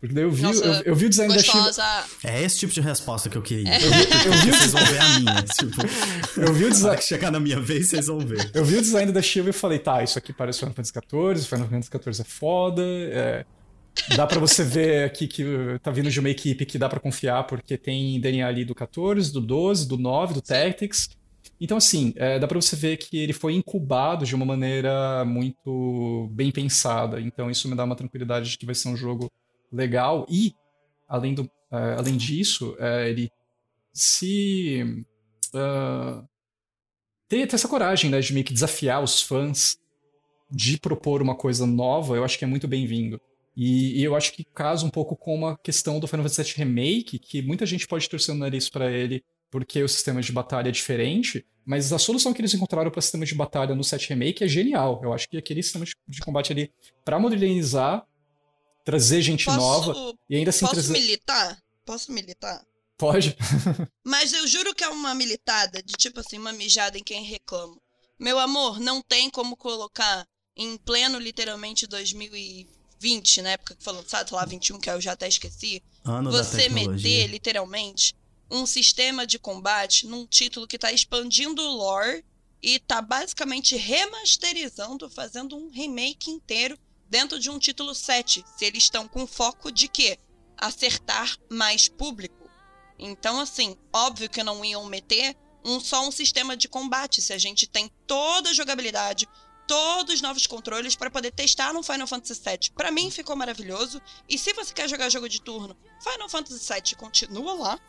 Porque 0.01 0.15
daí 0.15 0.25
eu 0.25 0.31
vi, 0.31 0.43
Nossa, 0.43 0.65
eu, 0.65 0.73
eu 0.85 0.95
vi 0.97 1.07
o 1.07 1.09
design 1.11 1.35
gostosa. 1.35 1.83
da 1.83 2.03
Shiva. 2.09 2.33
É 2.33 2.43
esse 2.43 2.59
tipo 2.59 2.73
de 2.73 2.81
resposta 2.81 3.29
que 3.29 3.37
eu 3.37 3.43
queria. 3.43 3.69
É. 3.71 3.77
Eu 3.77 3.91
vi, 3.91 4.27
eu 4.27 4.33
vi 4.33 4.51
Vocês 4.51 4.73
vão 4.73 4.85
ver 4.87 4.99
a 4.99 5.09
minha. 5.19 5.43
Tipo, 5.43 6.41
Eu 6.41 6.55
vi 6.55 6.65
o 6.65 6.71
design. 6.71 6.97
que 6.97 7.05
chegar 7.05 7.31
na 7.31 7.39
minha 7.39 7.61
vez, 7.61 7.89
vocês 7.91 8.07
vão 8.07 8.19
ver. 8.19 8.51
Eu 8.55 8.65
vi 8.65 8.77
o 8.77 8.81
design 8.81 9.13
da 9.13 9.21
Shiva 9.21 9.51
e 9.51 9.53
falei, 9.53 9.79
tá, 9.79 10.03
isso 10.03 10.19
aqui 10.19 10.33
parece 10.33 10.59
Final 10.61 10.75
Fantasy 10.75 10.93
XIV, 10.95 11.47
Final 11.49 11.69
Fantasy 11.69 11.91
XIV 12.03 12.21
é 12.23 12.25
foda, 12.25 12.83
é, 12.83 13.45
dá 14.17 14.27
pra 14.27 14.39
você 14.41 14.65
ver 14.65 15.05
aqui 15.05 15.27
que 15.27 15.45
tá 15.83 15.91
vindo 15.91 16.11
de 16.11 16.19
uma 16.19 16.31
equipe 16.31 16.65
que 16.65 16.79
dá 16.79 16.89
pra 16.89 16.99
confiar, 16.99 17.45
porque 17.47 17.77
tem 17.77 18.19
DNA 18.19 18.47
ali 18.47 18.65
do 18.65 18.75
14, 18.75 19.31
do 19.31 19.41
12, 19.41 19.87
do 19.87 19.99
9, 19.99 20.33
do 20.33 20.41
Tactics. 20.41 21.11
Então, 21.61 21.77
assim, 21.77 22.15
é, 22.17 22.39
dá 22.39 22.49
pra 22.49 22.61
você 22.61 22.75
ver 22.75 22.97
que 22.97 23.19
ele 23.19 23.35
foi 23.35 23.55
incubado 23.55 24.25
de 24.25 24.35
uma 24.35 24.47
maneira 24.47 25.25
muito 25.27 26.29
bem 26.33 26.51
pensada. 26.51 27.21
Então, 27.21 27.51
isso 27.51 27.69
me 27.69 27.77
dá 27.77 27.85
uma 27.85 27.95
tranquilidade 27.95 28.51
de 28.51 28.59
que 28.59 28.65
vai 28.65 28.75
ser 28.75 28.89
um 28.89 28.97
jogo 28.97 29.31
legal. 29.71 30.27
E, 30.31 30.55
além, 31.07 31.35
do, 31.35 31.51
é, 31.71 31.95
além 31.99 32.17
disso, 32.17 32.75
é, 32.79 33.11
ele 33.11 33.31
se... 33.93 35.05
ah, 35.55 36.25
ter, 37.29 37.47
ter 37.47 37.55
essa 37.55 37.69
coragem, 37.69 38.11
né, 38.11 38.21
de 38.21 38.33
meio 38.33 38.45
que 38.45 38.55
desafiar 38.55 39.03
os 39.03 39.21
fãs 39.21 39.79
de 40.51 40.79
propor 40.79 41.21
uma 41.21 41.37
coisa 41.37 41.67
nova, 41.67 42.17
eu 42.17 42.25
acho 42.25 42.39
que 42.39 42.45
é 42.45 42.49
muito 42.49 42.67
bem-vindo. 42.67 43.21
E, 43.55 44.01
e 44.01 44.05
eu 44.05 44.17
acho 44.17 44.33
que 44.33 44.45
casa 44.45 44.87
um 44.87 44.91
pouco 44.91 45.15
com 45.15 45.35
uma 45.35 45.59
questão 45.59 46.01
do 46.01 46.07
Final 46.07 46.25
Fantasy 46.25 46.55
VII 46.55 46.65
Remake, 46.65 47.19
que 47.19 47.43
muita 47.43 47.67
gente 47.67 47.87
pode 47.87 48.09
torcer 48.09 48.35
o 48.35 48.39
nariz 48.39 48.71
pra 48.71 48.91
ele 48.91 49.23
porque 49.51 49.83
o 49.83 49.89
sistema 49.89 50.21
de 50.21 50.33
batalha 50.33 50.69
é 50.69 50.73
diferente, 50.73 51.45
mas 51.65 51.93
a 51.93 51.99
solução 51.99 52.33
que 52.33 52.41
eles 52.41 52.55
encontraram 52.55 52.91
para 52.91 52.99
o 52.99 53.03
sistema 53.03 53.25
de 53.27 53.35
batalha 53.35 53.75
no 53.75 53.85
7 53.85 54.11
Remake 54.11 54.45
é 54.45 54.49
genial. 54.49 55.01
Eu 55.03 55.13
acho 55.13 55.29
que 55.29 55.37
aquele 55.37 55.63
sistema 55.63 55.85
de, 55.85 55.93
de 56.09 56.21
combate 56.21 56.53
ali, 56.53 56.73
pra 57.05 57.19
modernizar, 57.19 58.07
trazer 58.85 59.23
gente 59.23 59.45
Posso, 59.45 59.59
nova 59.59 60.15
e 60.29 60.37
ainda 60.37 60.51
assim 60.51 60.65
posso 60.65 60.75
trazer. 60.75 60.93
militar? 60.93 61.59
Posso 61.85 62.13
militar? 62.13 62.65
Pode? 62.97 63.37
Mas 64.05 64.33
eu 64.33 64.47
juro 64.47 64.75
que 64.75 64.85
é 64.85 64.89
uma 64.89 65.15
militada 65.15 65.83
de 65.83 65.95
tipo 65.95 66.21
assim, 66.21 66.39
uma 66.39 66.53
mijada 66.53 66.99
em 66.99 67.03
quem 67.03 67.25
reclama. 67.25 67.77
Meu 68.19 68.39
amor, 68.39 68.79
não 68.79 69.01
tem 69.01 69.31
como 69.31 69.57
colocar 69.57 70.27
em 70.57 70.77
pleno, 70.77 71.19
literalmente, 71.19 71.87
2020, 71.87 73.41
na 73.41 73.51
época 73.53 73.75
que 73.75 73.83
foi 73.83 73.95
lançado, 73.95 74.29
sei 74.29 74.37
lá, 74.37 74.45
21, 74.45 74.79
que 74.79 74.91
eu 74.91 75.01
já 75.01 75.13
até 75.13 75.27
esqueci. 75.27 75.83
Ano 76.05 76.31
da 76.31 76.45
você 76.45 76.65
tecnologia. 76.65 76.97
meter, 76.97 77.27
literalmente, 77.29 78.15
um 78.51 78.67
sistema 78.67 79.27
de 79.27 79.39
combate 79.39 80.07
num 80.07 80.27
título 80.27 80.67
que 80.67 80.79
tá 80.79 80.93
expandindo 80.93 81.63
o 81.63 81.77
lore 81.77 82.25
e 82.63 82.79
tá 82.79 83.01
basicamente 83.01 83.77
remasterizando, 83.77 85.09
fazendo 85.09 85.57
um 85.57 85.71
remake 85.71 86.31
inteiro 86.31 86.79
dentro 87.09 87.39
de 87.39 87.49
um 87.51 87.59
título 87.59 87.95
7. 87.95 88.45
Se 88.57 88.65
eles 88.65 88.85
estão 88.85 89.09
com 89.09 89.27
foco 89.27 89.71
de 89.71 89.89
quê? 89.89 90.19
Acertar 90.57 91.37
mais 91.49 91.89
público. 91.89 92.51
Então, 92.99 93.41
assim, 93.41 93.77
óbvio 93.93 94.29
que 94.29 94.43
não 94.43 94.65
iam 94.65 94.85
meter 94.85 95.37
um 95.65 95.81
só 95.81 96.07
um 96.07 96.11
sistema 96.11 96.57
de 96.57 96.69
combate, 96.69 97.21
se 97.21 97.33
a 97.33 97.39
gente 97.39 97.67
tem 97.67 97.91
toda 98.07 98.51
a 98.51 98.53
jogabilidade, 98.53 99.29
todos 99.67 100.17
os 100.17 100.21
novos 100.21 100.47
controles 100.47 100.97
para 100.97 101.11
poder 101.11 101.31
testar 101.31 101.73
no 101.73 101.83
Final 101.83 102.07
Fantasy 102.07 102.41
VII. 102.43 102.71
Para 102.75 102.91
mim 102.91 103.11
ficou 103.11 103.37
maravilhoso. 103.37 104.03
E 104.29 104.37
se 104.37 104.53
você 104.53 104.75
quer 104.75 104.89
jogar 104.89 105.09
jogo 105.11 105.29
de 105.29 105.41
turno, 105.41 105.77
Final 106.03 106.29
Fantasy 106.29 106.73
VII 106.73 106.97
continua 106.97 107.55
lá, 107.55 107.81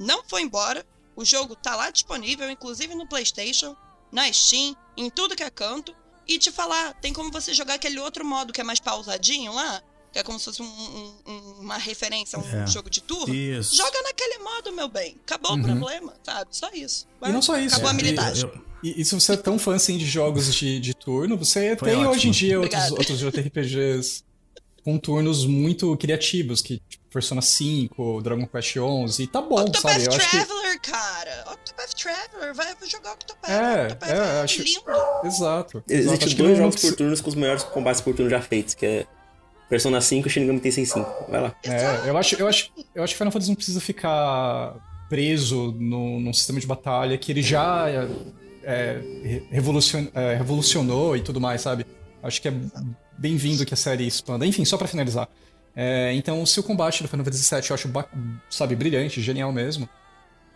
não 0.00 0.24
foi 0.26 0.42
embora. 0.42 0.84
O 1.14 1.24
jogo 1.24 1.54
tá 1.54 1.76
lá 1.76 1.90
disponível, 1.90 2.50
inclusive 2.50 2.94
no 2.94 3.06
PlayStation, 3.06 3.76
na 4.10 4.32
Steam, 4.32 4.74
em 4.96 5.10
tudo 5.10 5.36
que 5.36 5.42
é 5.42 5.50
canto. 5.50 5.94
E 6.26 6.38
te 6.38 6.50
falar, 6.50 6.94
tem 6.94 7.12
como 7.12 7.30
você 7.30 7.52
jogar 7.52 7.74
aquele 7.74 7.98
outro 8.00 8.24
modo 8.24 8.52
que 8.52 8.60
é 8.60 8.64
mais 8.64 8.80
pausadinho 8.80 9.52
lá, 9.52 9.82
que 10.12 10.18
é 10.18 10.22
como 10.22 10.38
se 10.38 10.46
fosse 10.46 10.62
um- 10.62 10.66
um- 10.66 11.14
um- 11.26 11.52
uma 11.60 11.76
referência 11.76 12.38
a 12.38 12.42
um 12.42 12.62
É. 12.62 12.66
jogo 12.66 12.88
de 12.88 13.00
turno. 13.02 13.34
Isso. 13.34 13.76
Joga 13.76 14.02
naquele 14.02 14.38
modo, 14.38 14.72
meu 14.72 14.88
bem. 14.88 15.16
Acabou 15.22 15.52
Uhum. 15.52 15.60
o 15.60 15.64
problema, 15.64 16.14
sabe? 16.24 16.56
Só 16.56 16.70
isso. 16.72 17.06
E 17.22 17.28
não 17.28 17.42
só 17.42 17.58
isso, 17.58 17.74
Acabou 17.76 17.90
a 17.90 17.94
é, 17.94 17.96
militagem. 17.96 18.44
Eu- 18.48 18.70
E, 18.82 19.02
e 19.02 19.04
se 19.04 19.14
você 19.14 19.34
é 19.34 19.36
tão 19.36 19.58
fã 19.58 19.74
assim 19.74 19.98
de 19.98 20.06
jogos 20.06 20.54
de, 20.54 20.80
de 20.80 20.94
turno, 20.94 21.36
você 21.36 21.76
Foi 21.76 21.90
tem 21.90 21.98
ótimo. 21.98 22.12
hoje 22.14 22.28
em 22.28 22.30
dia 22.30 22.58
outros, 22.58 22.90
outros 22.92 23.18
JRPGs 23.18 24.24
com 24.82 24.96
turnos 24.98 25.44
muito 25.44 25.94
criativos, 25.98 26.62
que 26.62 26.80
tipo, 26.88 26.99
Persona 27.12 27.42
5, 27.42 28.22
Dragon 28.22 28.46
Quest 28.46 28.76
11, 28.76 29.22
e 29.22 29.26
tá 29.26 29.40
bom, 29.42 29.60
Octopath 29.60 29.80
sabe? 29.92 30.04
Eu 30.06 30.12
acho 30.12 30.30
que. 30.30 30.36
Traveler, 30.36 30.80
cara. 30.80 31.44
Octopath 31.52 31.94
Traveler. 31.94 32.54
Vai 32.54 32.66
jogar 32.88 33.12
Octopath. 33.14 33.50
É, 33.50 33.82
Octopath 33.86 34.10
é, 34.10 34.40
acho- 34.42 34.62
lindo. 34.62 34.82
Exato. 35.24 35.84
Existem 35.88 36.34
dois 36.36 36.50
não 36.50 36.56
jogos 36.56 36.74
precisa- 36.74 36.92
por 36.92 36.98
turnos 36.98 37.20
com 37.20 37.28
os 37.28 37.34
melhores 37.34 37.62
combates 37.64 38.00
por 38.00 38.14
turno 38.14 38.30
já 38.30 38.40
feitos, 38.40 38.74
que 38.74 38.86
é 38.86 39.06
Persona 39.68 40.00
5 40.00 40.28
e 40.28 40.30
Shin 40.30 40.40
Megami 40.40 40.60
Tensei 40.60 40.86
5. 40.86 41.26
Vai 41.28 41.40
lá. 41.42 41.54
É, 41.64 42.08
eu 42.08 42.16
acho, 42.16 42.36
eu, 42.36 42.46
acho, 42.46 42.70
eu 42.94 43.02
acho 43.02 43.12
que 43.14 43.18
Final 43.18 43.32
Fantasy 43.32 43.50
não 43.50 43.56
precisa 43.56 43.80
ficar 43.80 44.74
preso 45.08 45.72
no, 45.78 46.20
num 46.20 46.32
sistema 46.32 46.60
de 46.60 46.66
batalha 46.66 47.18
que 47.18 47.32
ele 47.32 47.42
já 47.42 47.88
é, 47.90 48.08
é, 48.62 49.00
re- 49.24 49.42
revolucion, 49.50 50.06
é, 50.14 50.34
revolucionou 50.36 51.16
e 51.16 51.20
tudo 51.22 51.40
mais, 51.40 51.60
sabe? 51.62 51.84
Acho 52.22 52.40
que 52.40 52.48
é 52.48 52.52
bem-vindo 53.18 53.64
que 53.66 53.74
a 53.74 53.76
série 53.76 54.06
expanda. 54.06 54.46
Enfim, 54.46 54.64
só 54.64 54.76
pra 54.76 54.86
finalizar. 54.86 55.28
É, 55.74 56.12
então, 56.14 56.44
se 56.44 56.58
o 56.58 56.62
combate 56.62 57.02
do 57.02 57.08
Final 57.08 57.24
Fantasy 57.24 57.54
VII 57.54 57.70
eu 57.70 57.74
acho, 57.74 57.90
sabe, 58.48 58.74
brilhante, 58.74 59.20
genial 59.22 59.52
mesmo, 59.52 59.88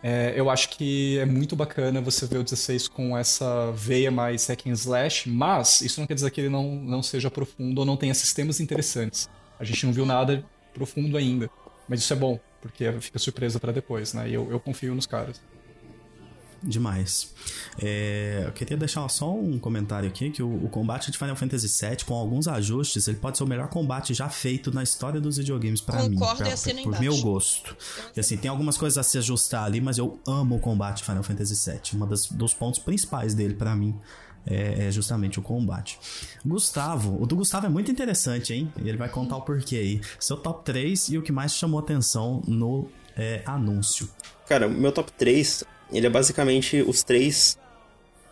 é, 0.03 0.33
eu 0.35 0.49
acho 0.49 0.69
que 0.69 1.17
é 1.17 1.25
muito 1.25 1.55
bacana 1.55 1.99
você 1.99 2.27
ver 2.27 2.37
o 2.37 2.43
16 2.43 2.87
com 2.87 3.17
essa 3.17 3.71
veia 3.71 4.11
mais 4.11 4.45
hack 4.47 4.67
and 4.67 4.73
slash, 4.73 5.29
mas 5.29 5.81
isso 5.81 5.99
não 5.99 6.05
quer 6.05 6.13
dizer 6.13 6.29
que 6.29 6.41
ele 6.41 6.49
não, 6.49 6.75
não 6.75 7.01
seja 7.01 7.31
profundo 7.31 7.79
ou 7.79 7.85
não 7.85 7.97
tenha 7.97 8.13
sistemas 8.13 8.59
interessantes. 8.59 9.27
A 9.59 9.63
gente 9.63 9.85
não 9.85 9.93
viu 9.93 10.05
nada 10.05 10.45
profundo 10.73 11.17
ainda, 11.17 11.49
mas 11.87 12.01
isso 12.01 12.13
é 12.13 12.15
bom, 12.15 12.39
porque 12.61 12.91
fica 12.99 13.17
surpresa 13.17 13.59
pra 13.59 13.71
depois, 13.71 14.13
né? 14.13 14.29
E 14.29 14.33
eu, 14.33 14.51
eu 14.51 14.59
confio 14.59 14.93
nos 14.93 15.07
caras. 15.07 15.41
Demais. 16.65 17.31
É, 17.79 18.43
eu 18.45 18.51
queria 18.51 18.75
deixar 18.75 19.07
só 19.07 19.31
um 19.31 19.59
comentário 19.59 20.09
aqui, 20.09 20.31
que 20.31 20.41
o, 20.41 20.65
o 20.65 20.67
combate 20.69 21.11
de 21.11 21.17
Final 21.17 21.35
Fantasy 21.35 21.67
VII, 21.67 21.97
com 22.05 22.15
alguns 22.15 22.47
ajustes, 22.47 23.07
ele 23.07 23.17
pode 23.17 23.37
ser 23.37 23.43
o 23.43 23.47
melhor 23.47 23.67
combate 23.69 24.13
já 24.15 24.27
feito 24.29 24.73
na 24.73 24.81
história 24.81 25.21
dos 25.21 25.37
videogames 25.37 25.79
pra 25.79 25.97
mim. 26.09 26.17
Pra- 26.37 26.49
e 26.81 26.83
por 26.83 26.93
embaixo. 26.95 27.03
meu 27.03 27.17
gosto. 27.21 27.77
E 28.15 28.19
assim, 28.19 28.35
tem 28.35 28.49
algumas 28.49 28.77
coisas 28.77 28.97
a 28.97 29.03
se 29.03 29.17
ajustar 29.19 29.63
ali, 29.63 29.79
mas 29.79 29.97
eu 29.99 30.19
amo 30.27 30.55
o 30.55 30.59
combate 30.59 30.97
de 30.97 31.03
Final 31.03 31.21
Fantasy 31.23 31.71
VII. 31.71 32.01
Um 32.01 32.37
dos 32.37 32.53
pontos 32.53 32.79
principais 32.79 33.35
dele 33.35 33.53
pra 33.53 33.75
mim 33.75 33.95
é, 34.45 34.87
é 34.87 34.91
justamente 34.91 35.39
o 35.39 35.41
combate. 35.41 35.99
Gustavo, 36.43 37.21
o 37.21 37.25
do 37.25 37.35
Gustavo 37.35 37.67
é 37.67 37.69
muito 37.69 37.91
interessante, 37.91 38.53
hein? 38.53 38.71
Ele 38.77 38.97
vai 38.97 39.09
contar 39.09 39.37
o 39.37 39.41
porquê 39.41 39.75
aí. 39.77 40.01
Seu 40.19 40.37
top 40.37 40.63
3 40.63 41.09
e 41.09 41.17
o 41.17 41.21
que 41.21 41.31
mais 41.31 41.53
chamou 41.53 41.79
atenção 41.79 42.41
no 42.47 42.87
é, 43.15 43.41
anúncio. 43.45 44.09
Cara, 44.47 44.67
o 44.67 44.71
meu 44.71 44.91
top 44.91 45.11
3, 45.13 45.63
ele 45.95 46.07
é 46.07 46.09
basicamente 46.09 46.81
os 46.81 47.03
três 47.03 47.57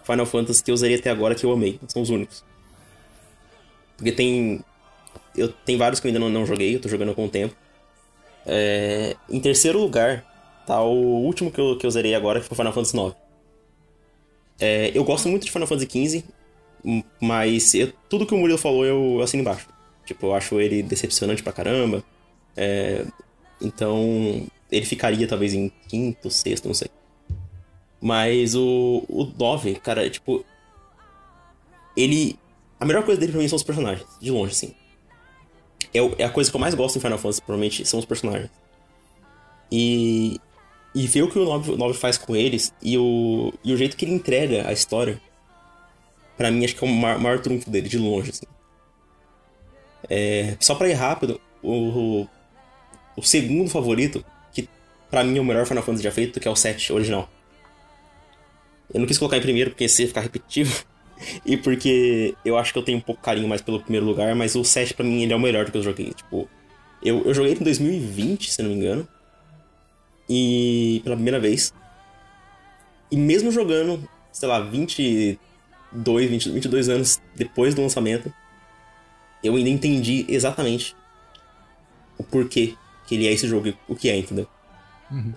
Final 0.03 0.25
Fantasy 0.25 0.63
que 0.63 0.71
eu 0.71 0.75
usaria 0.75 0.97
até 0.97 1.09
agora 1.09 1.35
que 1.35 1.45
eu 1.45 1.51
amei. 1.51 1.79
São 1.87 2.01
os 2.01 2.09
únicos. 2.09 2.43
Porque 3.97 4.11
tem. 4.11 4.63
Eu, 5.35 5.49
tem 5.51 5.77
vários 5.77 5.99
que 5.99 6.07
eu 6.07 6.09
ainda 6.09 6.19
não, 6.19 6.29
não 6.29 6.45
joguei, 6.45 6.75
eu 6.75 6.79
tô 6.81 6.89
jogando 6.89 7.13
com 7.15 7.25
o 7.25 7.29
tempo. 7.29 7.55
É, 8.45 9.15
em 9.29 9.39
terceiro 9.39 9.79
lugar, 9.79 10.25
tá 10.67 10.81
o 10.81 11.21
último 11.23 11.51
que 11.51 11.59
eu, 11.59 11.77
que 11.77 11.85
eu 11.85 11.91
zerei 11.91 12.13
agora, 12.13 12.39
que 12.41 12.45
foi 12.47 12.57
Final 12.57 12.73
Fantasy 12.73 12.97
IX. 12.97 13.15
É, 14.59 14.91
eu 14.93 15.03
gosto 15.03 15.27
muito 15.29 15.45
de 15.45 15.51
Final 15.51 15.67
Fantasy 15.67 15.87
XV, 15.89 16.23
m- 16.83 17.03
mas 17.19 17.73
eu- 17.73 17.91
tudo 18.09 18.25
que 18.25 18.33
o 18.33 18.37
Murilo 18.37 18.57
falou 18.57 18.85
eu 18.85 19.21
assino 19.21 19.41
embaixo. 19.41 19.67
Tipo, 20.05 20.27
eu 20.27 20.33
acho 20.35 20.59
ele 20.59 20.83
decepcionante 20.83 21.41
pra 21.41 21.53
caramba. 21.53 22.03
É, 22.55 23.05
então, 23.61 24.45
ele 24.71 24.85
ficaria 24.85 25.27
talvez 25.27 25.53
em 25.53 25.69
quinto, 25.87 26.29
sexto, 26.29 26.67
não 26.67 26.73
sei. 26.75 26.89
Mas 28.05 28.53
o, 28.53 29.05
o 29.07 29.23
9, 29.39 29.75
cara, 29.75 30.09
tipo. 30.09 30.43
Ele. 31.95 32.37
A 32.79 32.85
melhor 32.85 33.05
coisa 33.05 33.17
dele 33.19 33.31
pra 33.31 33.39
mim 33.41 33.47
são 33.47 33.55
os 33.55 33.63
personagens, 33.63 34.05
de 34.19 34.29
longe, 34.29 34.51
assim. 34.51 34.73
É, 35.93 36.01
o- 36.01 36.13
é 36.17 36.25
a 36.25 36.29
coisa 36.29 36.49
que 36.51 36.55
eu 36.57 36.59
mais 36.59 36.73
gosto 36.75 36.97
em 36.97 37.01
Final 37.01 37.17
Fantasy, 37.17 37.41
provavelmente, 37.41 37.85
são 37.85 37.97
os 37.99 38.05
personagens. 38.05 38.49
E. 39.71 40.37
E 40.95 41.07
ver 41.07 41.23
o 41.23 41.29
que 41.31 41.39
o 41.39 41.45
9, 41.45 41.71
o 41.71 41.77
9 41.77 41.97
faz 41.97 42.17
com 42.19 42.35
eles 42.35 42.71
e 42.81 42.97
o, 42.99 43.51
e 43.63 43.73
o 43.73 43.77
jeito 43.77 43.97
que 43.97 44.05
ele 44.05 44.13
entrega 44.13 44.67
a 44.67 44.73
história, 44.73 45.19
pra 46.37 46.51
mim 46.51 46.63
acho 46.65 46.75
que 46.75 46.83
é 46.85 46.87
o 46.87 46.91
maior, 46.91 47.17
maior 47.19 47.39
trunfo 47.39 47.67
dele, 47.71 47.89
de 47.89 47.97
longe, 47.97 48.29
assim. 48.29 48.45
É, 50.09 50.55
só 50.59 50.75
pra 50.75 50.87
ir 50.89 50.93
rápido, 50.93 51.41
o, 51.63 52.27
o 53.17 53.23
segundo 53.23 53.71
favorito, 53.71 54.23
que 54.51 54.69
pra 55.09 55.23
mim 55.23 55.37
é 55.37 55.41
o 55.41 55.45
melhor 55.45 55.65
Final 55.65 55.81
Fantasy 55.83 56.03
já 56.03 56.11
feito, 56.11 56.39
que 56.39 56.47
é 56.47 56.51
o 56.51 56.55
7 56.55 56.93
original. 56.93 57.27
Eu 58.93 58.99
não 58.99 59.07
quis 59.07 59.17
colocar 59.17 59.37
em 59.37 59.41
primeiro 59.41 59.71
porque 59.71 59.83
ia 59.83 59.89
ficar 59.89 60.21
repetitivo. 60.21 60.85
E 61.45 61.55
porque 61.55 62.35
eu 62.43 62.57
acho 62.57 62.73
que 62.73 62.79
eu 62.79 62.83
tenho 62.83 62.97
um 62.97 63.01
pouco 63.01 63.21
carinho 63.21 63.47
mais 63.47 63.61
pelo 63.61 63.79
primeiro 63.79 64.05
lugar, 64.05 64.35
mas 64.35 64.55
o 64.55 64.63
7 64.65 64.93
pra 64.93 65.05
mim 65.05 65.21
ele 65.21 65.31
é 65.31 65.35
o 65.35 65.39
melhor 65.39 65.63
do 65.63 65.71
que 65.71 65.77
eu 65.77 65.83
joguei. 65.83 66.11
Tipo, 66.11 66.49
Eu, 67.01 67.23
eu 67.23 67.33
joguei 67.33 67.53
em 67.53 67.63
2020, 67.63 68.51
se 68.51 68.61
não 68.61 68.69
me 68.69 68.75
engano. 68.75 69.07
E. 70.29 70.99
pela 71.05 71.15
primeira 71.15 71.39
vez. 71.39 71.73
E 73.09 73.15
mesmo 73.15 73.51
jogando, 73.51 74.05
sei 74.33 74.49
lá, 74.49 74.59
22, 74.59 76.29
20, 76.29 76.49
22 76.49 76.89
anos 76.89 77.21
depois 77.35 77.73
do 77.73 77.81
lançamento, 77.81 78.33
eu 79.41 79.55
ainda 79.55 79.69
entendi 79.69 80.25
exatamente 80.27 80.93
o 82.17 82.23
porquê 82.23 82.75
que 83.05 83.15
ele 83.15 83.27
é 83.27 83.31
esse 83.31 83.47
jogo, 83.47 83.73
o 83.87 83.95
que 83.95 84.09
é, 84.09 84.17
entendeu? 84.17 84.47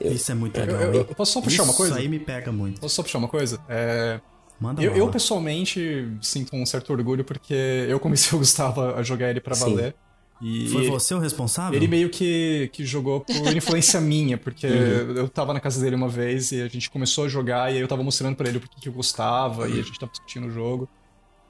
Eu, 0.01 0.13
Isso 0.13 0.31
é 0.33 0.35
muito 0.35 0.59
legal. 0.59 0.81
Eu, 0.81 0.95
eu, 0.95 1.01
eu 1.01 1.15
posso 1.15 1.33
só 1.33 1.41
puxar 1.41 1.63
Isso 1.63 1.65
uma 1.65 1.75
coisa? 1.75 1.93
Isso 1.95 2.03
aí 2.03 2.09
me 2.09 2.19
pega 2.19 2.53
muito. 2.53 2.81
Posso 2.81 2.95
só 2.95 3.03
puxar 3.03 3.19
uma 3.19 3.29
coisa? 3.29 3.61
É... 3.69 4.21
Manda 4.59 4.83
eu, 4.83 4.97
eu, 4.97 5.11
pessoalmente 5.11 6.09
sinto 6.23 6.57
um 6.57 6.65
certo 6.65 6.91
orgulho 6.91 7.23
porque 7.23 7.87
eu 7.89 8.01
comecei 8.01 8.35
o 8.35 8.39
Gustavo 8.41 8.81
a 8.81 9.03
jogar 9.03 9.29
ele 9.29 9.41
pra 9.41 9.55
valer. 9.55 9.95
E 10.41 10.69
Foi 10.69 10.89
você 10.89 11.15
o 11.15 11.19
responsável? 11.19 11.79
Ele 11.79 11.89
meio 11.89 12.11
que, 12.11 12.69
que 12.73 12.85
jogou 12.85 13.21
por 13.21 13.35
influência 13.57 14.01
minha, 14.01 14.37
porque 14.37 14.67
uhum. 14.67 15.17
eu 15.17 15.29
tava 15.29 15.53
na 15.55 15.61
casa 15.61 15.81
dele 15.81 15.97
uma 15.97 16.09
vez 16.09 16.53
e 16.53 16.61
a 16.61 16.69
gente 16.69 16.91
começou 16.91 17.25
a 17.25 17.29
jogar, 17.29 17.73
e 17.73 17.77
aí 17.77 17.81
eu 17.81 17.89
tava 17.89 18.03
mostrando 18.03 18.37
para 18.37 18.49
ele 18.49 18.59
o 18.59 18.61
que, 18.61 18.69
que 18.81 18.89
eu 18.89 18.93
gostava, 18.93 19.63
uhum. 19.63 19.69
e 19.69 19.81
a 19.81 19.83
gente 19.83 19.99
tava 19.99 20.13
discutindo 20.13 20.47
o 20.47 20.51
jogo. 20.51 20.89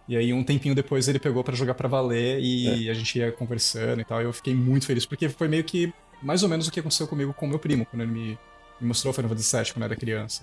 E 0.08 0.16
aí 0.16 0.32
um 0.32 0.44
tempinho 0.44 0.72
depois 0.72 1.08
ele 1.08 1.18
pegou 1.18 1.42
para 1.42 1.56
jogar 1.56 1.74
para 1.74 1.88
valer 1.88 2.38
e 2.40 2.86
é. 2.86 2.90
a 2.92 2.94
gente 2.94 3.18
ia 3.18 3.32
conversando 3.32 4.00
e 4.00 4.04
tal, 4.04 4.22
e 4.22 4.24
eu 4.24 4.32
fiquei 4.32 4.54
muito 4.54 4.86
feliz, 4.86 5.04
porque 5.04 5.28
foi 5.28 5.48
meio 5.48 5.64
que 5.64 5.92
mais 6.22 6.42
ou 6.42 6.48
menos 6.48 6.66
o 6.66 6.70
que 6.70 6.80
aconteceu 6.80 7.06
comigo 7.06 7.32
com 7.32 7.46
meu 7.46 7.58
primo, 7.58 7.86
quando 7.86 8.02
ele 8.02 8.12
me, 8.12 8.38
me 8.80 8.88
mostrou 8.88 9.10
o 9.10 9.14
Final 9.14 9.30
Fantasy 9.30 9.56
VII 9.56 9.72
quando 9.72 9.82
eu 9.82 9.86
era 9.86 9.96
criança. 9.96 10.42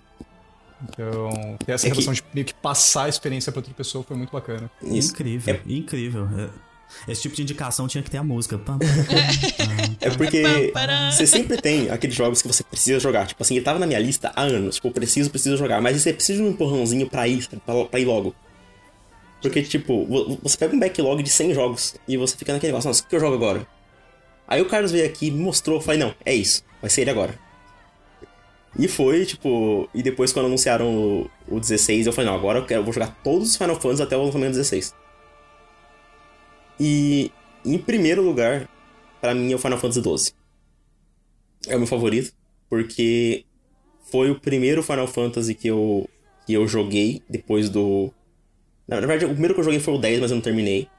Então, 0.89 1.57
ter 1.65 1.73
essa 1.73 1.87
é 1.87 1.89
relação 1.89 2.13
que... 2.13 2.21
de 2.21 2.27
meio 2.33 2.45
que 2.45 2.53
passar 2.53 3.05
a 3.05 3.09
experiência 3.09 3.51
pra 3.51 3.59
outra 3.59 3.73
pessoa 3.73 4.03
foi 4.03 4.17
muito 4.17 4.31
bacana. 4.31 4.69
Isso. 4.81 5.11
Incrível, 5.11 5.55
é... 5.55 5.61
incrível. 5.71 6.27
Esse 7.07 7.23
tipo 7.23 7.35
de 7.35 7.41
indicação 7.41 7.87
tinha 7.87 8.03
que 8.03 8.11
ter 8.11 8.17
a 8.17 8.23
música. 8.23 8.59
é 9.99 10.09
porque 10.11 10.71
você 11.11 11.25
sempre 11.25 11.57
tem 11.57 11.89
aqueles 11.89 12.15
jogos 12.15 12.41
que 12.41 12.47
você 12.47 12.63
precisa 12.63 12.99
jogar. 12.99 13.27
Tipo 13.27 13.41
assim, 13.41 13.55
ele 13.55 13.65
tava 13.65 13.79
na 13.79 13.87
minha 13.87 13.99
lista 13.99 14.31
há 14.35 14.43
anos. 14.43 14.75
Tipo, 14.75 14.91
preciso, 14.91 15.29
preciso 15.29 15.57
jogar. 15.57 15.81
Mas 15.81 16.01
você 16.01 16.13
precisa 16.13 16.41
de 16.41 16.47
um 16.47 16.51
empurrãozinho 16.51 17.09
pra 17.09 17.27
ir, 17.27 17.47
pra, 17.65 17.85
pra 17.85 17.99
ir 17.99 18.05
logo. 18.05 18.35
Porque, 19.41 19.61
tipo, 19.61 20.07
você 20.41 20.57
pega 20.57 20.73
um 20.73 20.79
backlog 20.79 21.21
de 21.21 21.29
100 21.29 21.53
jogos 21.53 21.95
e 22.07 22.15
você 22.15 22.37
fica 22.37 22.53
naquele 22.53 22.71
negócio, 22.71 22.87
nossa, 22.87 23.03
o 23.03 23.07
que 23.07 23.15
eu 23.15 23.19
jogo 23.19 23.35
agora? 23.35 23.67
Aí 24.47 24.61
o 24.61 24.67
Carlos 24.67 24.91
veio 24.91 25.05
aqui, 25.05 25.31
me 25.31 25.41
mostrou, 25.41 25.79
falei, 25.81 25.99
não, 25.99 26.13
é 26.25 26.33
isso, 26.33 26.63
vai 26.81 26.89
ser 26.89 27.01
ele 27.01 27.11
agora. 27.11 27.39
E 28.77 28.87
foi, 28.87 29.25
tipo, 29.25 29.87
e 29.93 30.01
depois 30.01 30.33
quando 30.33 30.47
anunciaram 30.47 30.95
o, 30.95 31.29
o 31.47 31.59
16, 31.59 32.07
eu 32.07 32.13
falei, 32.13 32.29
não, 32.29 32.37
agora 32.37 32.59
eu, 32.59 32.65
quero, 32.65 32.81
eu 32.81 32.83
vou 32.83 32.93
jogar 32.93 33.15
todos 33.23 33.49
os 33.49 33.55
Final 33.55 33.79
Fantasy 33.79 34.01
até 34.03 34.17
o 34.17 34.23
lançamento 34.23 34.53
16. 34.53 34.95
E 36.79 37.31
em 37.63 37.77
primeiro 37.77 38.21
lugar, 38.21 38.67
para 39.21 39.33
mim 39.35 39.51
é 39.51 39.55
o 39.55 39.59
Final 39.59 39.77
Fantasy 39.77 40.01
XII. 40.01 40.33
É 41.67 41.75
o 41.75 41.79
meu 41.79 41.87
favorito, 41.87 42.33
porque 42.69 43.45
foi 44.11 44.29
o 44.31 44.39
primeiro 44.39 44.83
Final 44.83 45.07
Fantasy 45.07 45.53
que 45.53 45.67
eu, 45.67 46.09
que 46.45 46.53
eu 46.53 46.67
joguei 46.67 47.21
depois 47.29 47.69
do. 47.69 48.11
Na 48.87 48.99
verdade, 48.99 49.25
o 49.25 49.29
primeiro 49.29 49.53
que 49.53 49.59
eu 49.61 49.63
joguei 49.63 49.79
foi 49.79 49.93
o 49.93 49.97
10, 49.97 50.19
mas 50.19 50.31
eu 50.31 50.35
não 50.35 50.41
terminei. 50.41 50.89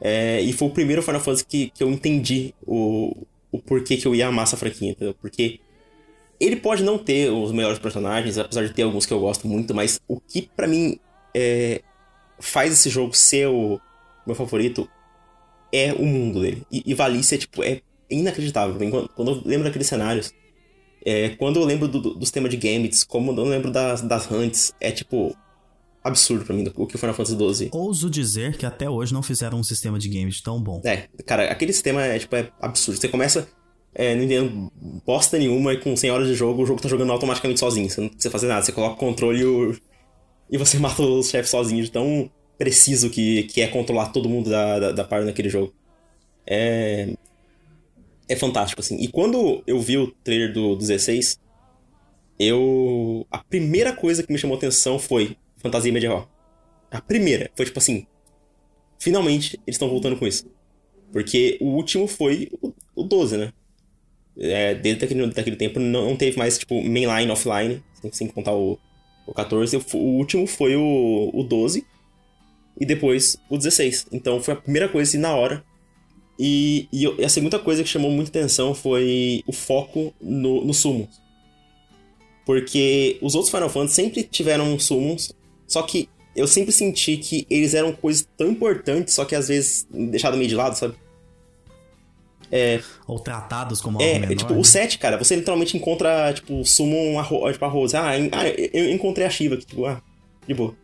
É, 0.00 0.40
e 0.40 0.52
foi 0.52 0.68
o 0.68 0.70
primeiro 0.70 1.02
Final 1.02 1.20
Fantasy 1.20 1.44
que, 1.44 1.70
que 1.70 1.82
eu 1.82 1.90
entendi 1.90 2.54
o, 2.66 3.26
o 3.52 3.58
porquê 3.58 3.96
que 3.96 4.06
eu 4.06 4.14
ia 4.14 4.28
amar 4.28 4.44
essa 4.44 4.56
franquia, 4.56 4.90
entendeu? 4.90 5.14
Porque 5.20 5.60
ele 6.38 6.56
pode 6.56 6.82
não 6.82 6.96
ter 6.96 7.30
os 7.30 7.52
melhores 7.52 7.78
personagens, 7.78 8.38
apesar 8.38 8.66
de 8.66 8.72
ter 8.72 8.82
alguns 8.82 9.04
que 9.04 9.12
eu 9.12 9.20
gosto 9.20 9.46
muito, 9.46 9.74
mas 9.74 10.00
o 10.08 10.18
que 10.18 10.48
para 10.56 10.66
mim 10.66 10.98
é, 11.34 11.82
faz 12.38 12.72
esse 12.72 12.88
jogo 12.88 13.14
ser 13.14 13.46
o, 13.48 13.78
meu 14.26 14.34
favorito 14.34 14.88
é 15.72 15.92
o 15.92 16.04
mundo 16.06 16.40
dele. 16.40 16.66
E, 16.72 16.82
e 16.86 16.94
Valícia, 16.94 17.36
tipo, 17.36 17.62
é 17.62 17.82
inacreditável. 18.10 18.76
Quando, 19.14 19.32
eu 19.32 19.42
lembro 19.44 19.64
daqueles 19.64 19.86
cenários, 19.86 20.32
é, 21.04 21.30
quando 21.30 21.60
eu 21.60 21.64
lembro 21.64 21.86
do, 21.88 22.00
do, 22.00 22.14
dos 22.14 22.30
temas 22.30 22.50
de 22.50 22.56
Gambits, 22.56 23.04
como 23.04 23.32
eu 23.32 23.44
lembro 23.44 23.70
das, 23.70 24.00
das 24.00 24.30
hunts, 24.30 24.74
é 24.80 24.90
tipo 24.90 25.36
absurdo 26.02 26.44
pra 26.44 26.54
mim 26.54 26.70
o 26.74 26.86
que 26.86 26.96
o 26.96 26.98
Final 26.98 27.14
Fantasy 27.14 27.36
XII. 27.36 27.70
Ouso 27.72 28.08
dizer 28.08 28.56
que 28.56 28.64
até 28.64 28.88
hoje 28.88 29.12
não 29.12 29.22
fizeram 29.22 29.58
um 29.58 29.62
sistema 29.62 29.98
de 29.98 30.08
Gambit 30.08 30.42
tão 30.42 30.62
bom. 30.62 30.80
É, 30.84 31.08
cara, 31.26 31.50
aquele 31.50 31.72
sistema 31.72 32.02
é, 32.02 32.18
tipo, 32.18 32.34
é 32.36 32.50
absurdo. 32.60 33.00
Você 33.00 33.08
começa 33.08 33.48
é, 33.94 34.14
não 34.14 34.22
entendo 34.22 34.72
bosta 35.04 35.36
nenhuma 35.36 35.72
e 35.72 35.78
com 35.78 35.96
100 35.96 36.10
horas 36.10 36.28
de 36.28 36.34
jogo, 36.34 36.62
o 36.62 36.66
jogo 36.66 36.80
tá 36.80 36.88
jogando 36.88 37.12
automaticamente 37.12 37.58
sozinho. 37.58 37.90
Você 37.90 38.00
não 38.00 38.08
precisa 38.08 38.30
fazer 38.30 38.46
nada. 38.46 38.62
Você 38.62 38.72
coloca 38.72 38.94
o 38.94 38.98
controle 38.98 39.40
e, 39.40 39.44
o... 39.44 39.76
e 40.50 40.56
você 40.56 40.78
mata 40.80 41.02
os 41.02 41.28
chefes 41.28 41.50
sozinho. 41.50 41.84
Então, 41.84 42.30
preciso 42.56 43.10
que, 43.10 43.44
que 43.44 43.60
é 43.60 43.66
controlar 43.66 44.08
todo 44.08 44.28
mundo 44.28 44.50
da, 44.50 44.78
da, 44.78 44.92
da 44.92 45.04
par 45.04 45.24
naquele 45.24 45.48
jogo. 45.48 45.74
É. 46.46 47.14
É 48.28 48.36
fantástico, 48.36 48.80
assim. 48.80 48.96
E 48.96 49.08
quando 49.08 49.60
eu 49.66 49.80
vi 49.80 49.98
o 49.98 50.12
trailer 50.22 50.52
do, 50.52 50.76
do 50.76 50.76
16, 50.76 51.40
eu. 52.38 53.26
A 53.28 53.38
primeira 53.38 53.92
coisa 53.92 54.22
que 54.22 54.32
me 54.32 54.38
chamou 54.38 54.56
atenção 54.56 55.00
foi 55.00 55.36
fantasia 55.60 55.92
medieval. 55.92 56.28
A 56.90 57.00
primeira. 57.00 57.50
Foi 57.54 57.64
tipo 57.64 57.78
assim. 57.78 58.06
Finalmente 58.98 59.58
eles 59.66 59.76
estão 59.76 59.88
voltando 59.88 60.16
com 60.16 60.26
isso. 60.26 60.50
Porque 61.12 61.58
o 61.60 61.66
último 61.66 62.06
foi 62.06 62.48
o, 62.60 62.72
o 62.94 63.02
12, 63.02 63.36
né? 63.36 63.52
É, 64.38 64.74
desde 64.74 65.04
aquele, 65.04 65.26
daquele 65.28 65.56
tempo 65.56 65.78
não, 65.80 66.16
teve 66.16 66.38
mais, 66.38 66.58
tipo, 66.58 66.74
mainline, 66.76 67.30
offline, 67.30 67.82
sem, 67.94 68.12
sem 68.12 68.28
contar 68.28 68.52
o, 68.52 68.78
o 69.26 69.34
14. 69.34 69.76
O, 69.76 69.84
o 69.94 70.16
último 70.16 70.46
foi 70.46 70.76
o, 70.76 71.30
o 71.32 71.42
12 71.42 71.84
e 72.78 72.86
depois 72.86 73.36
o 73.48 73.56
16. 73.56 74.06
Então 74.12 74.40
foi 74.40 74.54
a 74.54 74.56
primeira 74.56 74.88
coisa 74.88 75.08
assim, 75.08 75.18
na 75.18 75.34
hora. 75.34 75.64
E, 76.38 76.88
e, 76.90 77.06
a 77.22 77.28
segunda 77.28 77.58
coisa 77.58 77.82
que 77.82 77.88
chamou 77.88 78.10
muita 78.10 78.30
atenção 78.30 78.74
foi 78.74 79.44
o 79.46 79.52
foco 79.52 80.14
no, 80.20 80.64
no 80.64 80.72
summons. 80.72 81.20
Porque 82.46 83.18
os 83.20 83.34
outros 83.34 83.52
Final 83.52 83.68
Fantasy 83.68 83.94
sempre 83.94 84.22
tiveram 84.22 84.78
summons, 84.78 85.34
só 85.70 85.82
que 85.82 86.08
eu 86.34 86.48
sempre 86.48 86.72
senti 86.72 87.16
que 87.16 87.46
eles 87.48 87.74
eram 87.74 87.92
coisas 87.92 88.28
tão 88.36 88.48
importantes, 88.48 89.14
só 89.14 89.24
que 89.24 89.36
às 89.36 89.46
vezes 89.46 89.86
deixado 89.88 90.36
meio 90.36 90.48
de 90.48 90.56
lado, 90.56 90.76
sabe? 90.76 90.94
É, 92.50 92.80
Ou 93.06 93.20
tratados 93.20 93.80
como 93.80 94.02
é, 94.02 94.14
algo 94.14 94.20
menor, 94.22 94.36
tipo, 94.36 94.52
né? 94.54 94.58
o 94.58 94.64
7, 94.64 94.98
cara, 94.98 95.16
você 95.16 95.36
literalmente 95.36 95.76
encontra, 95.76 96.32
tipo, 96.32 96.64
summon 96.64 97.20
arroz, 97.20 97.52
tipo, 97.52 97.64
arroz. 97.64 97.94
Ah, 97.94 98.10
ah, 98.10 98.48
eu 98.72 98.90
encontrei 98.90 99.24
a 99.24 99.30
Shiva, 99.30 99.56
tipo, 99.56 99.86
ah, 99.86 100.02
de 100.44 100.52
boa. 100.52 100.74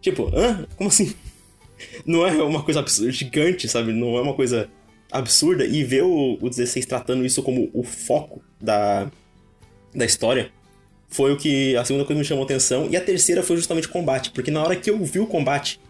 Tipo, 0.00 0.34
hã? 0.34 0.66
Como 0.74 0.88
assim? 0.88 1.14
não 2.06 2.26
é 2.26 2.42
uma 2.42 2.62
coisa 2.62 2.80
absurda, 2.80 3.12
gigante, 3.12 3.68
sabe? 3.68 3.92
Não 3.92 4.16
é 4.16 4.22
uma 4.22 4.32
coisa 4.32 4.70
absurda. 5.12 5.66
E 5.66 5.84
ver 5.84 6.04
o, 6.04 6.38
o 6.40 6.48
16 6.48 6.86
tratando 6.86 7.26
isso 7.26 7.42
como 7.42 7.68
o 7.74 7.82
foco 7.82 8.42
da, 8.58 9.10
da 9.94 10.06
história 10.06 10.50
foi 11.10 11.32
o 11.32 11.36
que 11.36 11.76
a 11.76 11.84
segunda 11.84 12.04
coisa 12.04 12.16
que 12.16 12.22
me 12.22 12.24
chamou 12.24 12.44
atenção. 12.44 12.88
E 12.88 12.96
a 12.96 13.00
terceira 13.00 13.42
foi 13.42 13.56
justamente 13.56 13.88
o 13.88 13.90
combate, 13.90 14.30
porque 14.30 14.50
na 14.50 14.62
hora 14.62 14.76
que 14.76 14.88
eu 14.88 15.04
vi 15.04 15.18
o 15.18 15.26
combate, 15.26 15.80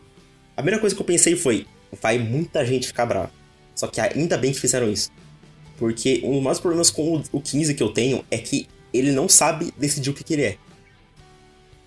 a 0.57 0.63
primeira 0.63 0.81
coisa 0.81 0.97
que 0.97 1.01
eu 1.01 1.07
pensei 1.07 1.37
foi: 1.37 1.67
vai 2.01 2.19
muita 2.19 2.65
gente 2.65 2.87
ficar 2.87 3.07
brava. 3.07 3.31
Só 3.75 3.87
que 3.87 4.01
ainda 4.01 4.37
bem 4.37 4.53
que 4.53 4.59
fizeram 4.59 4.91
isso. 4.91 5.11
Porque 5.79 6.21
um 6.25 6.33
dos 6.33 6.43
maiores 6.43 6.61
problemas 6.61 6.91
com 6.91 7.23
o 7.33 7.41
15 7.41 7.75
que 7.75 7.83
eu 7.83 7.91
tenho 7.91 8.25
é 8.31 8.39
que 8.39 8.67
ele 8.93 9.13
não 9.13 9.29
sabe 9.29 9.73
decidir 9.79 10.11
o 10.11 10.15
que, 10.15 10.25
que 10.25 10.35
ele 10.35 10.43
é. 10.43 10.57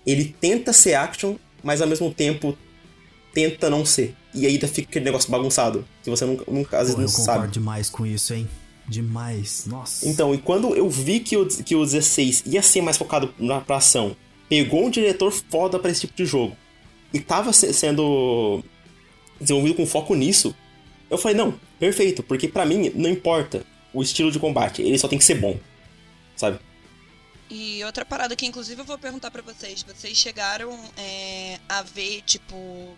Ele 0.06 0.34
tenta 0.40 0.72
ser 0.72 0.94
action, 0.94 1.36
mas 1.62 1.80
ao 1.80 1.86
mesmo 1.86 2.12
tempo 2.12 2.56
tenta 3.32 3.70
não 3.70 3.84
ser. 3.84 4.14
E 4.34 4.46
aí 4.46 4.58
fica 4.58 4.88
aquele 4.88 5.04
negócio 5.04 5.30
bagunçado, 5.30 5.86
que 6.02 6.10
você 6.10 6.24
nunca, 6.24 6.50
nunca 6.50 6.78
às 6.78 6.88
vezes 6.88 6.96
Pô, 6.96 7.00
não 7.02 7.08
sabe. 7.08 7.20
Eu 7.20 7.34
concordo 7.34 7.52
demais 7.52 7.90
com 7.90 8.04
isso, 8.04 8.34
hein? 8.34 8.48
Demais, 8.86 9.64
nossa. 9.66 10.06
Então, 10.08 10.34
e 10.34 10.38
quando 10.38 10.74
eu 10.74 10.88
vi 10.88 11.20
que 11.20 11.36
o, 11.36 11.46
que 11.46 11.74
o 11.74 11.84
16 11.84 12.44
ia 12.46 12.62
ser 12.62 12.82
mais 12.82 12.96
focado 12.96 13.34
na 13.38 13.60
pra 13.60 13.76
ação, 13.76 14.16
pegou 14.48 14.84
um 14.84 14.90
diretor 14.90 15.32
foda 15.32 15.78
para 15.78 15.90
esse 15.90 16.02
tipo 16.02 16.14
de 16.14 16.26
jogo, 16.26 16.56
e 17.12 17.20
tava 17.20 17.52
se, 17.52 17.72
sendo 17.72 18.62
desenvolvido 19.40 19.76
com 19.76 19.86
foco 19.86 20.14
nisso, 20.14 20.54
eu 21.08 21.16
falei, 21.16 21.36
não, 21.36 21.58
perfeito, 21.78 22.22
porque 22.22 22.48
para 22.48 22.66
mim 22.66 22.90
não 22.94 23.08
importa 23.08 23.64
o 23.92 24.02
estilo 24.02 24.30
de 24.30 24.38
combate, 24.38 24.82
ele 24.82 24.98
só 24.98 25.08
tem 25.08 25.18
que 25.18 25.24
ser 25.24 25.36
bom, 25.36 25.58
sabe? 26.36 26.58
E 27.48 27.84
outra 27.84 28.04
parada 28.04 28.34
que, 28.34 28.46
inclusive, 28.46 28.80
eu 28.80 28.84
vou 28.84 28.98
perguntar 28.98 29.30
para 29.30 29.42
vocês: 29.42 29.82
vocês 29.82 30.16
chegaram 30.16 30.76
é, 30.96 31.60
a 31.68 31.82
ver, 31.82 32.22
tipo, 32.22 32.96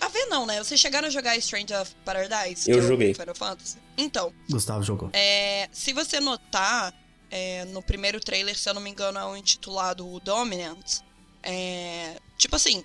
a 0.00 0.08
ver 0.08 0.26
não, 0.26 0.46
né? 0.46 0.62
Vocês 0.62 0.78
chegaram 0.78 1.08
a 1.08 1.10
jogar 1.10 1.36
Strange 1.36 1.72
of 1.74 1.94
Paradise? 2.04 2.70
Eu 2.70 2.78
é 2.78 2.82
joguei. 2.82 3.14
Final 3.14 3.34
Fantasy? 3.34 3.78
Então. 3.96 4.32
Gustavo 4.48 4.82
jogou. 4.82 5.10
É, 5.12 5.68
se 5.72 5.92
você 5.92 6.20
notar, 6.20 6.94
é, 7.30 7.64
no 7.66 7.82
primeiro 7.82 8.20
trailer, 8.20 8.56
se 8.56 8.68
eu 8.68 8.74
não 8.74 8.80
me 8.80 8.90
engano, 8.90 9.18
é 9.18 9.24
um 9.24 9.36
intitulado 9.36 10.06
o 10.06 10.20
Dominant. 10.20 11.00
É, 11.42 12.16
tipo 12.36 12.56
assim. 12.56 12.84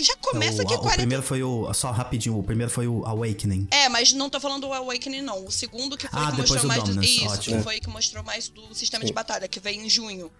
Já 0.00 0.16
começa 0.16 0.64
o, 0.64 0.66
que 0.66 0.76
40... 0.76 0.88
O 0.88 0.96
primeiro 0.96 1.22
foi 1.22 1.42
o. 1.44 1.72
Só 1.72 1.92
rapidinho, 1.92 2.36
o 2.36 2.42
primeiro 2.42 2.70
foi 2.70 2.88
o 2.88 3.04
Awakening. 3.06 3.68
É, 3.70 3.88
mas 3.88 4.12
não 4.12 4.28
tô 4.28 4.40
falando 4.40 4.62
do 4.62 4.72
Awakening, 4.72 5.22
não. 5.22 5.46
O 5.46 5.52
segundo 5.52 5.96
que 5.96 6.08
foi 6.08 6.20
ah, 6.20 6.32
que 6.32 6.38
mostrou 6.38 6.66
mais. 6.66 6.82
Do, 6.82 7.02
isso, 7.04 7.26
Ótimo. 7.26 7.56
que 7.56 7.62
foi 7.62 7.80
que 7.80 7.88
mostrou 7.88 8.24
mais 8.24 8.48
do 8.48 8.74
sistema 8.74 9.02
Sim. 9.02 9.06
de 9.06 9.12
batalha, 9.12 9.46
que 9.46 9.60
veio 9.60 9.80
em 9.80 9.88
junho. 9.88 10.32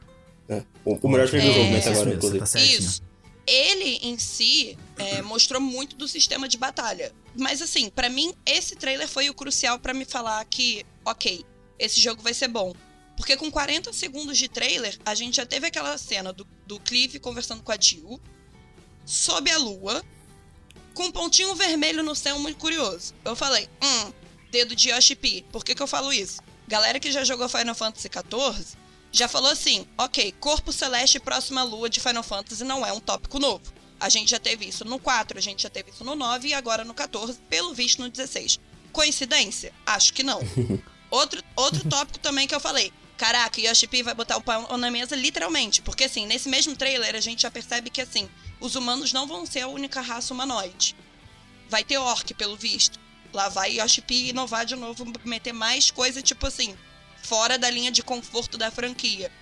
É. 0.48 0.62
O, 0.84 0.94
o 0.94 1.08
melhor 1.08 1.28
trailer 1.28 1.52
do 1.52 1.58
jogo, 1.60 1.70
né, 1.70 1.82
agora, 1.86 2.14
inclusive. 2.14 2.44
Tá 2.44 2.60
isso. 2.60 3.02
Ele 3.46 3.98
em 4.02 4.18
si 4.18 4.78
é, 4.96 5.22
mostrou 5.22 5.60
muito 5.60 5.96
do 5.96 6.08
sistema 6.08 6.48
de 6.48 6.56
batalha. 6.56 7.12
Mas 7.36 7.60
assim, 7.60 7.90
pra 7.90 8.08
mim, 8.08 8.34
esse 8.46 8.76
trailer 8.76 9.08
foi 9.08 9.28
o 9.28 9.34
crucial 9.34 9.78
pra 9.78 9.94
me 9.94 10.04
falar 10.04 10.44
que, 10.44 10.84
ok, 11.04 11.44
esse 11.78 12.00
jogo 12.00 12.22
vai 12.22 12.32
ser 12.32 12.48
bom. 12.48 12.74
Porque 13.16 13.36
com 13.36 13.50
40 13.50 13.92
segundos 13.92 14.36
de 14.38 14.48
trailer, 14.48 14.98
a 15.04 15.14
gente 15.14 15.36
já 15.36 15.46
teve 15.46 15.66
aquela 15.66 15.96
cena 15.98 16.32
do, 16.32 16.46
do 16.66 16.80
Clive 16.80 17.20
conversando 17.20 17.62
com 17.62 17.72
a 17.72 17.78
Jill, 17.78 18.20
sob 19.04 19.50
a 19.50 19.58
lua, 19.58 20.04
com 20.94 21.04
um 21.04 21.12
pontinho 21.12 21.54
vermelho 21.54 22.02
no 22.02 22.14
céu 22.14 22.38
muito 22.38 22.58
curioso. 22.58 23.14
Eu 23.24 23.36
falei, 23.36 23.68
hum, 23.82 24.12
dedo 24.50 24.74
de 24.74 24.90
Yoshi 24.90 25.14
P. 25.14 25.44
Por 25.52 25.64
que, 25.64 25.74
que 25.74 25.82
eu 25.82 25.86
falo 25.86 26.12
isso? 26.12 26.40
Galera 26.66 26.98
que 26.98 27.12
já 27.12 27.24
jogou 27.24 27.48
Final 27.48 27.74
Fantasy 27.74 28.08
XIV 28.08 28.83
já 29.14 29.28
falou 29.28 29.50
assim: 29.50 29.86
ok, 29.96 30.32
corpo 30.40 30.72
celeste 30.72 31.20
próxima 31.20 31.60
à 31.60 31.64
lua 31.64 31.88
de 31.88 32.00
Final 32.00 32.22
Fantasy 32.22 32.64
não 32.64 32.84
é 32.84 32.92
um 32.92 33.00
tópico 33.00 33.38
novo. 33.38 33.72
A 34.00 34.08
gente 34.08 34.32
já 34.32 34.40
teve 34.40 34.66
isso 34.66 34.84
no 34.84 34.98
4, 34.98 35.38
a 35.38 35.40
gente 35.40 35.62
já 35.62 35.70
teve 35.70 35.90
isso 35.90 36.04
no 36.04 36.16
9 36.16 36.48
e 36.48 36.54
agora 36.54 36.84
no 36.84 36.92
14, 36.92 37.38
pelo 37.48 37.72
visto 37.72 38.02
no 38.02 38.10
16. 38.10 38.58
Coincidência? 38.92 39.72
Acho 39.86 40.12
que 40.12 40.22
não. 40.22 40.40
outro, 41.10 41.42
outro 41.54 41.88
tópico 41.88 42.18
também 42.18 42.46
que 42.46 42.54
eu 42.54 42.60
falei. 42.60 42.92
Caraca, 43.16 43.60
Yoshi 43.60 43.86
P 43.86 44.02
vai 44.02 44.14
botar 44.14 44.36
o 44.36 44.42
pau 44.42 44.76
na 44.76 44.90
mesa 44.90 45.14
literalmente. 45.14 45.80
Porque 45.80 46.04
assim, 46.04 46.26
nesse 46.26 46.48
mesmo 46.48 46.74
trailer 46.74 47.14
a 47.14 47.20
gente 47.20 47.42
já 47.42 47.50
percebe 47.50 47.90
que 47.90 48.00
assim, 48.00 48.28
os 48.60 48.74
humanos 48.74 49.12
não 49.12 49.26
vão 49.26 49.46
ser 49.46 49.60
a 49.60 49.68
única 49.68 50.00
raça 50.00 50.34
humanoide. 50.34 50.96
Vai 51.68 51.84
ter 51.84 51.98
orc, 51.98 52.34
pelo 52.34 52.56
visto. 52.56 52.98
Lá 53.32 53.48
vai 53.48 53.78
Yoshi 53.78 54.02
P 54.02 54.14
inovar 54.14 54.66
de 54.66 54.74
novo, 54.74 55.06
meter 55.24 55.52
mais 55.52 55.90
coisa, 55.90 56.20
tipo 56.20 56.46
assim, 56.46 56.76
fora 57.24 57.58
da 57.58 57.70
linha 57.70 57.90
de 57.90 58.02
conforto 58.02 58.58
da 58.58 58.70
franquia. 58.70 59.32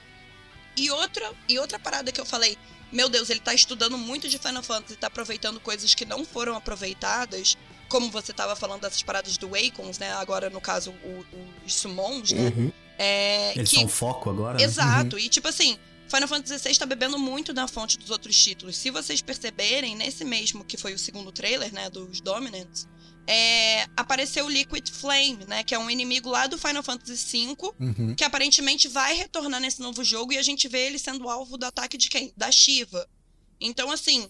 E 0.77 0.91
outra, 0.91 1.33
e 1.49 1.59
outra 1.59 1.79
parada 1.79 2.11
que 2.11 2.21
eu 2.21 2.25
falei, 2.25 2.57
meu 2.91 3.09
Deus, 3.09 3.29
ele 3.29 3.41
tá 3.41 3.53
estudando 3.53 3.99
muito 3.99 4.29
de 4.29 4.39
Final 4.39 4.63
Fantasy, 4.63 4.97
tá 4.97 5.09
aproveitando 5.09 5.61
coisas 5.61 5.95
que 5.95 6.05
não 6.05 6.25
foram 6.25 6.57
aproveitadas, 6.57 7.59
como 7.89 8.11
você 8.11 8.33
tava 8.33 8.57
falando 8.57 8.83
dessas 8.83 9.03
paradas 9.03 9.37
do 9.37 9.51
Akons, 9.55 9.99
né? 9.99 10.13
Agora, 10.13 10.49
no 10.49 10.61
caso, 10.61 10.93
o, 10.93 11.25
os 11.67 11.75
Summons, 11.75 12.33
né? 12.33 12.53
Uhum. 12.57 12.73
É, 12.99 13.53
Eles 13.57 13.69
que... 13.69 13.77
são 13.77 13.89
foco 13.89 14.31
agora? 14.31 14.59
né? 14.59 14.65
Exato. 14.65 15.19
E 15.19 15.29
tipo 15.29 15.49
assim, 15.49 15.77
Final 16.09 16.29
Fantasy 16.29 16.59
XVI 16.59 16.79
tá 16.79 16.87
bebendo 16.87 17.19
muito 17.19 17.53
na 17.53 17.67
fonte 17.67 17.99
dos 17.99 18.11
outros 18.11 18.37
títulos. 18.37 18.77
Se 18.77 18.91
vocês 18.91 19.21
perceberem, 19.21 19.97
nesse 19.97 20.25
mesmo 20.25 20.65
que 20.65 20.77
foi 20.77 20.95
o 20.95 20.99
segundo 20.99 21.33
trailer, 21.33 21.73
né, 21.75 21.91
dos 21.91 22.21
Dominants, 22.21 22.87
é, 23.27 23.87
apareceu 23.97 24.47
o 24.47 24.49
Liquid 24.51 24.89
Flame, 24.91 25.45
né, 25.47 25.63
que 25.63 25.75
é 25.75 25.79
um 25.79 25.89
inimigo 25.91 26.29
lá 26.29 26.47
do 26.47 26.59
Final 26.59 26.83
Fantasy 26.83 27.47
V, 27.47 27.57
Uhum. 27.79 28.15
que 28.15 28.25
aparentemente 28.25 28.89
vai 28.89 29.15
retornar 29.15 29.61
nesse 29.61 29.81
novo 29.81 30.03
jogo 30.03 30.33
e 30.33 30.39
a 30.39 30.43
gente 30.43 30.67
vê 30.69 30.87
ele 30.87 30.99
sendo 30.99 31.29
alvo 31.29 31.57
do 31.57 31.65
ataque 31.65 31.97
de 31.97 32.09
quem? 32.09 32.33
Da 32.37 32.51
Shiva. 32.51 33.09
Então, 33.61 33.91
assim, 33.93 34.29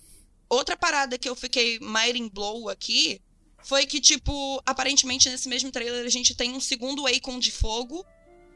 outra 0.49 0.77
parada 0.77 1.19
que 1.19 1.29
eu 1.29 1.35
fiquei 1.35 1.79
mind 1.81 2.31
blow 2.33 2.69
aqui 2.69 3.21
foi 3.65 3.87
que, 3.87 4.01
tipo, 4.01 4.61
aparentemente 4.67 5.29
nesse 5.31 5.49
mesmo 5.49 5.71
trailer 5.71 6.05
a 6.05 6.11
gente 6.11 6.35
tem 6.35 6.53
um 6.53 6.61
segundo 6.61 7.07
Akon 7.07 7.39
de 7.39 7.51
fogo 7.51 8.05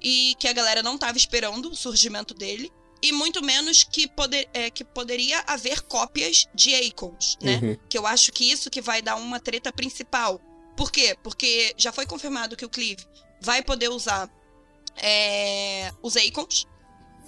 e 0.02 0.34
que 0.38 0.48
a 0.48 0.52
galera 0.52 0.82
não 0.82 0.98
tava 0.98 1.16
esperando 1.16 1.70
o 1.70 1.76
surgimento 1.76 2.34
dele. 2.34 2.70
E 3.02 3.12
muito 3.12 3.42
menos 3.42 3.84
que, 3.84 4.08
poder, 4.08 4.48
é, 4.54 4.70
que 4.70 4.84
poderia 4.84 5.44
haver 5.46 5.82
cópias 5.82 6.46
de 6.54 6.74
Akons, 6.74 7.36
né? 7.42 7.60
Uhum. 7.62 7.76
Que 7.88 7.98
eu 7.98 8.06
acho 8.06 8.32
que 8.32 8.50
isso 8.50 8.70
que 8.70 8.80
vai 8.80 9.02
dar 9.02 9.16
uma 9.16 9.38
treta 9.38 9.72
principal. 9.72 10.40
Por 10.76 10.90
quê? 10.90 11.16
Porque 11.22 11.74
já 11.76 11.92
foi 11.92 12.06
confirmado 12.06 12.56
que 12.56 12.64
o 12.64 12.68
Clive 12.68 13.04
vai 13.40 13.62
poder 13.62 13.88
usar 13.88 14.30
é, 14.96 15.92
os 16.02 16.16
Akons. 16.16 16.66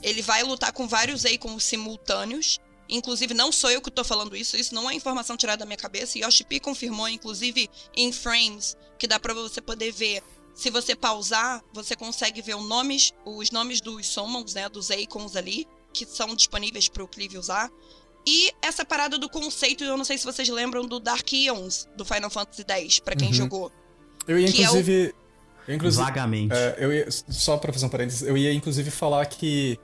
Ele 0.03 0.23
vai 0.23 0.43
lutar 0.43 0.73
com 0.73 0.89
vários 0.89 1.25
Akons 1.25 1.65
simultâneos. 1.65 2.59
Inclusive, 2.89 3.35
não 3.35 3.53
sou 3.53 3.71
eu 3.71 3.83
que 3.83 3.91
tô 3.91 4.03
falando 4.03 4.35
isso, 4.35 4.57
isso 4.57 4.75
não 4.75 4.89
é 4.89 4.95
informação 4.95 5.37
tirada 5.37 5.59
da 5.59 5.67
minha 5.67 5.77
cabeça. 5.77 6.19
Yoshi 6.19 6.43
P 6.45 6.59
confirmou, 6.59 7.07
inclusive, 7.07 7.69
em 7.95 8.11
frames, 8.11 8.77
que 8.99 9.07
dá 9.07 9.21
pra 9.21 9.35
você 9.35 9.61
poder 9.61 9.93
ver. 9.93 10.23
Se 10.59 10.71
você 10.71 10.97
pausar, 10.97 11.63
você 11.73 11.95
consegue 11.95 12.43
ver 12.43 12.57
os 12.57 12.67
nomes, 12.69 13.13
os 13.25 13.53
nomes 13.53 13.81
dos 13.81 14.09
summons, 14.09 14.55
né, 14.55 14.69
dos 14.69 14.91
Akons 14.91 15.37
ali, 15.37 15.65
que 15.93 16.05
são 16.05 16.35
disponíveis 16.35 16.89
pro 16.89 17.07
Clive 17.07 17.39
usar. 17.39 17.71
E 18.27 18.51
essa 18.61 18.85
parada 18.85 19.17
do 19.17 19.29
conceito, 19.29 19.85
eu 19.85 19.97
não 19.97 20.05
sei 20.05 20.19
se 20.19 20.25
vocês 20.25 20.49
lembram 20.49 20.85
do 20.85 20.99
Dark 20.99 21.33
Eons, 21.33 21.87
do 21.97 22.05
Final 22.05 22.29
Fantasy 22.29 22.65
X, 22.69 22.99
pra 22.99 23.15
quem 23.15 23.29
Uhum. 23.29 23.35
jogou. 23.35 23.73
Eu 24.27 24.37
ia, 24.37 24.51
Que 24.51 24.59
é 24.59 24.61
o- 24.63 24.63
inclusive. 24.65 25.15
Eu, 25.69 25.75
inclusive 25.77 26.03
Vagamente. 26.05 26.53
é, 26.53 26.77
eu 26.79 26.93
ia, 26.93 27.09
só 27.11 27.57
pra 27.57 27.73
fazer 27.73 27.87
um 27.87 27.89
parênteses, 27.89 28.23
eu 28.23 28.37
ia 28.37 28.53
inclusive 28.53 28.91
falar 28.91 29.25
que 29.27 29.79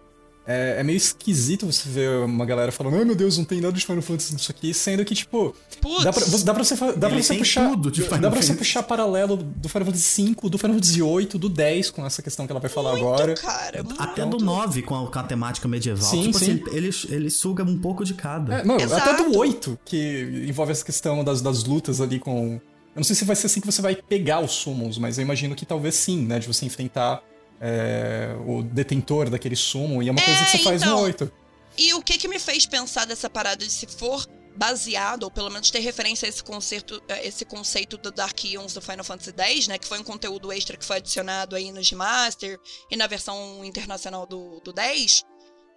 é, 0.46 0.76
é 0.80 0.82
meio 0.82 0.96
esquisito 0.96 1.64
você 1.66 1.88
ver 1.88 2.10
uma 2.24 2.44
galera 2.44 2.70
falando, 2.70 2.96
ai 2.96 3.04
meu 3.04 3.14
Deus, 3.14 3.38
não 3.38 3.44
tem 3.44 3.60
nada 3.60 3.72
de 3.72 3.84
Final 3.84 4.02
Fantasy 4.02 4.34
nisso 4.34 4.50
aqui, 4.50 4.74
sendo 4.74 5.04
que, 5.04 5.14
tipo, 5.14 5.54
Putz, 5.80 6.04
dá 6.04 6.12
pra, 6.12 6.24
você- 6.24 6.44
dá 6.44 6.54
pra 6.54 6.64
você, 6.64 6.74
dá 6.96 7.08
pra 7.08 7.22
você 7.22 7.34
puxar. 7.34 7.70
tudo 7.70 7.90
de 7.90 8.02
Final 8.02 8.20
dá 8.20 8.30
pra 8.30 8.40
você 8.42 8.48
Fantasy. 8.48 8.58
puxar 8.58 8.82
paralelo 8.82 9.36
do 9.36 9.68
Final 9.68 9.86
Fantasy 9.86 10.24
V, 10.24 10.48
do 10.50 10.58
Final 10.58 10.74
Fantasy 10.74 11.00
VIII, 11.00 11.26
do 11.38 11.48
10 11.48 11.90
com 11.90 12.04
essa 12.06 12.20
questão 12.22 12.46
que 12.46 12.52
ela 12.52 12.60
vai 12.60 12.70
falar 12.70 12.96
agora. 12.96 13.34
cara, 13.34 13.82
muito. 13.82 14.02
Até 14.02 14.26
do 14.26 14.38
9 14.38 14.82
com 14.82 14.94
a, 14.94 15.10
com 15.10 15.18
a 15.18 15.22
temática 15.22 15.66
medieval. 15.66 16.08
Sim, 16.10 16.22
tipo 16.24 16.38
sim. 16.38 16.60
assim, 16.62 16.76
ele, 16.76 16.90
ele 17.08 17.30
suga 17.30 17.64
um 17.64 17.78
pouco 17.78 18.04
de 18.04 18.14
cada. 18.14 18.56
É, 18.56 18.64
não, 18.64 18.76
Exato. 18.78 19.10
até 19.10 19.22
do 19.24 19.36
8, 19.38 19.78
que 19.84 20.44
envolve 20.48 20.72
essa 20.72 20.84
questão 20.84 21.24
das, 21.24 21.40
das 21.40 21.64
lutas 21.64 22.00
ali 22.00 22.18
com. 22.18 22.60
Eu 22.94 23.00
não 23.00 23.04
sei 23.04 23.16
se 23.16 23.24
vai 23.24 23.34
ser 23.34 23.46
assim 23.46 23.60
que 23.60 23.66
você 23.66 23.82
vai 23.82 23.96
pegar 23.96 24.40
os 24.40 24.52
summons, 24.52 24.98
mas 24.98 25.18
eu 25.18 25.22
imagino 25.22 25.54
que 25.56 25.66
talvez 25.66 25.94
sim, 25.96 26.22
né? 26.26 26.38
De 26.38 26.46
você 26.46 26.64
enfrentar 26.64 27.20
é, 27.60 28.34
o 28.46 28.62
detentor 28.62 29.30
daquele 29.30 29.56
summon, 29.56 30.02
e 30.02 30.08
é 30.08 30.10
uma 30.10 30.22
coisa 30.22 30.40
É, 30.40 30.44
que 30.44 30.50
você 30.50 30.58
faz 30.58 30.82
então. 30.82 30.96
no 30.98 31.02
8. 31.04 31.32
E 31.76 31.94
o 31.94 32.02
que 32.02 32.18
que 32.18 32.28
me 32.28 32.38
fez 32.38 32.66
pensar 32.66 33.04
dessa 33.04 33.28
parada 33.28 33.64
de 33.64 33.72
se 33.72 33.86
for 33.86 34.26
baseado, 34.56 35.24
ou 35.24 35.30
pelo 35.30 35.50
menos 35.50 35.70
ter 35.70 35.80
referência 35.80 36.26
a 36.26 36.28
esse 36.28 36.42
conceito, 36.42 37.02
a 37.08 37.24
esse 37.24 37.44
conceito 37.44 37.98
do 37.98 38.12
Dark 38.12 38.44
Eons 38.44 38.72
do 38.74 38.80
Final 38.80 39.04
Fantasy 39.04 39.34
X, 39.36 39.68
né? 39.68 39.78
Que 39.78 39.86
foi 39.86 39.98
um 39.98 40.04
conteúdo 40.04 40.52
extra 40.52 40.76
que 40.76 40.84
foi 40.84 40.98
adicionado 40.98 41.56
aí 41.56 41.72
no 41.72 41.82
Remaster 41.82 42.58
e 42.90 42.96
na 42.96 43.06
versão 43.06 43.64
internacional 43.64 44.26
do, 44.26 44.60
do 44.60 44.72
10. 44.72 45.24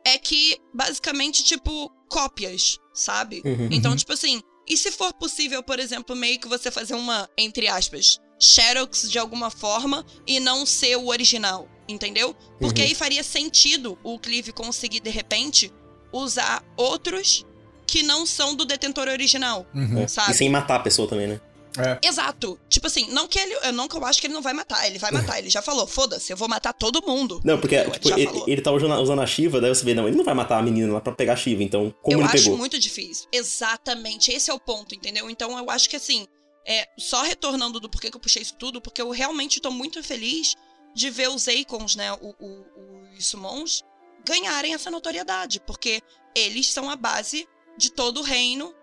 É 0.06 0.18
que, 0.20 0.58
basicamente, 0.74 1.44
tipo, 1.44 1.92
cópias, 2.10 2.78
sabe? 2.94 3.42
Uhum. 3.44 3.68
Então, 3.72 3.96
tipo 3.96 4.14
assim, 4.14 4.42
e 4.68 4.76
se 4.78 4.92
for 4.92 5.14
possível, 5.14 5.64
por 5.64 5.80
exemplo, 5.80 6.16
meio 6.16 6.40
que 6.40 6.48
você 6.48 6.70
fazer 6.72 6.94
uma, 6.96 7.30
entre 7.38 7.68
aspas, 7.68 8.20
Xerox 8.40 9.10
de 9.10 9.18
alguma 9.18 9.50
forma 9.50 10.06
e 10.28 10.40
não 10.40 10.66
ser 10.66 10.96
o 10.98 11.08
original, 11.08 11.68
entendeu? 11.88 12.36
Porque 12.60 12.82
Uhum. 12.82 12.88
aí 12.88 12.96
faria 12.96 13.24
sentido 13.24 13.98
o 14.04 14.20
Clive 14.20 14.52
conseguir, 14.52 15.00
de 15.00 15.10
repente, 15.10 15.72
usar 16.12 16.64
outros 16.76 17.46
que 17.86 18.04
não 18.04 18.26
são 18.26 18.54
do 18.54 18.66
detentor 18.66 19.08
original, 19.08 19.66
Uhum. 19.74 20.04
É. 20.04 20.08
sabe? 20.08 20.32
E 20.32 20.36
sem 20.36 20.50
matar 20.50 20.76
a 20.76 20.80
pessoa 20.82 21.08
também, 21.08 21.28
né? 21.28 21.42
É. 21.78 22.08
Exato. 22.08 22.60
Tipo 22.70 22.88
assim, 22.88 23.10
não 23.12 23.28
que 23.28 23.38
ele. 23.40 23.54
Eu 23.64 23.72
não 23.74 23.88
que 23.88 23.96
eu 23.96 24.04
acho 24.06 24.20
que 24.20 24.28
ele 24.28 24.34
não 24.34 24.42
vai 24.42 24.54
matar. 24.54 24.86
Ele 24.88 24.98
vai 24.98 25.12
matar. 25.12 25.38
Ele 25.40 25.50
já 25.50 25.62
falou, 25.62 25.86
foda-se, 25.88 26.32
eu 26.34 26.38
vou 26.38 26.48
matar 26.48 26.74
todo 26.74 27.06
mundo. 27.06 27.40
Não, 27.44 27.60
porque 27.60 27.84
tipo, 27.92 28.10
ele, 28.20 28.44
ele 28.48 28.62
tá 28.62 28.72
usando, 28.72 28.94
usando 29.02 29.22
a 29.22 29.28
Shiva, 29.28 29.62
daí 29.62 29.70
você 29.74 29.86
vê, 29.86 29.94
não, 29.94 30.08
ele 30.08 30.18
não 30.18 30.24
vai 30.24 30.34
matar 30.34 30.58
a 30.60 30.62
menina 30.62 30.92
lá 30.94 31.02
pra 31.02 31.14
pegar 31.14 31.34
a 31.34 31.36
Shiva, 31.36 31.62
então 31.64 31.94
como 32.02 32.18
eu 32.18 32.22
ele 32.22 32.28
acho 32.34 32.44
pegou? 32.46 32.58
muito 32.58 32.80
difícil. 32.80 33.28
Exatamente. 33.32 34.32
Esse 34.32 34.50
é 34.50 34.54
o 34.54 34.60
ponto, 34.60 34.96
entendeu? 34.96 35.30
Então 35.30 35.58
eu 35.58 35.70
acho 35.70 35.90
que 35.90 35.96
assim, 35.96 36.28
é, 36.66 36.88
só 36.98 37.22
retornando 37.24 37.80
do 37.80 37.90
porquê 37.90 38.10
que 38.10 38.16
eu 38.18 38.22
puxei 38.22 38.42
isso 38.42 38.56
tudo, 38.56 38.82
porque 38.82 39.02
eu 39.02 39.10
realmente 39.12 39.60
tô 39.60 39.72
muito 39.72 40.02
feliz 40.04 40.56
de 40.96 41.10
ver 41.10 41.30
os 41.30 41.48
Akons, 41.48 41.96
né? 41.96 42.12
O, 42.14 42.34
o- 42.40 42.66
os 43.18 43.28
Summons, 43.28 43.84
ganharem 44.26 44.74
essa 44.74 44.90
notoriedade. 44.92 45.60
Porque 45.66 46.02
eles 46.36 46.68
são 46.72 46.90
a 46.90 46.96
base 46.96 47.48
de 47.78 47.92
todo 47.92 48.20
o 48.20 48.24
reino 48.24 48.74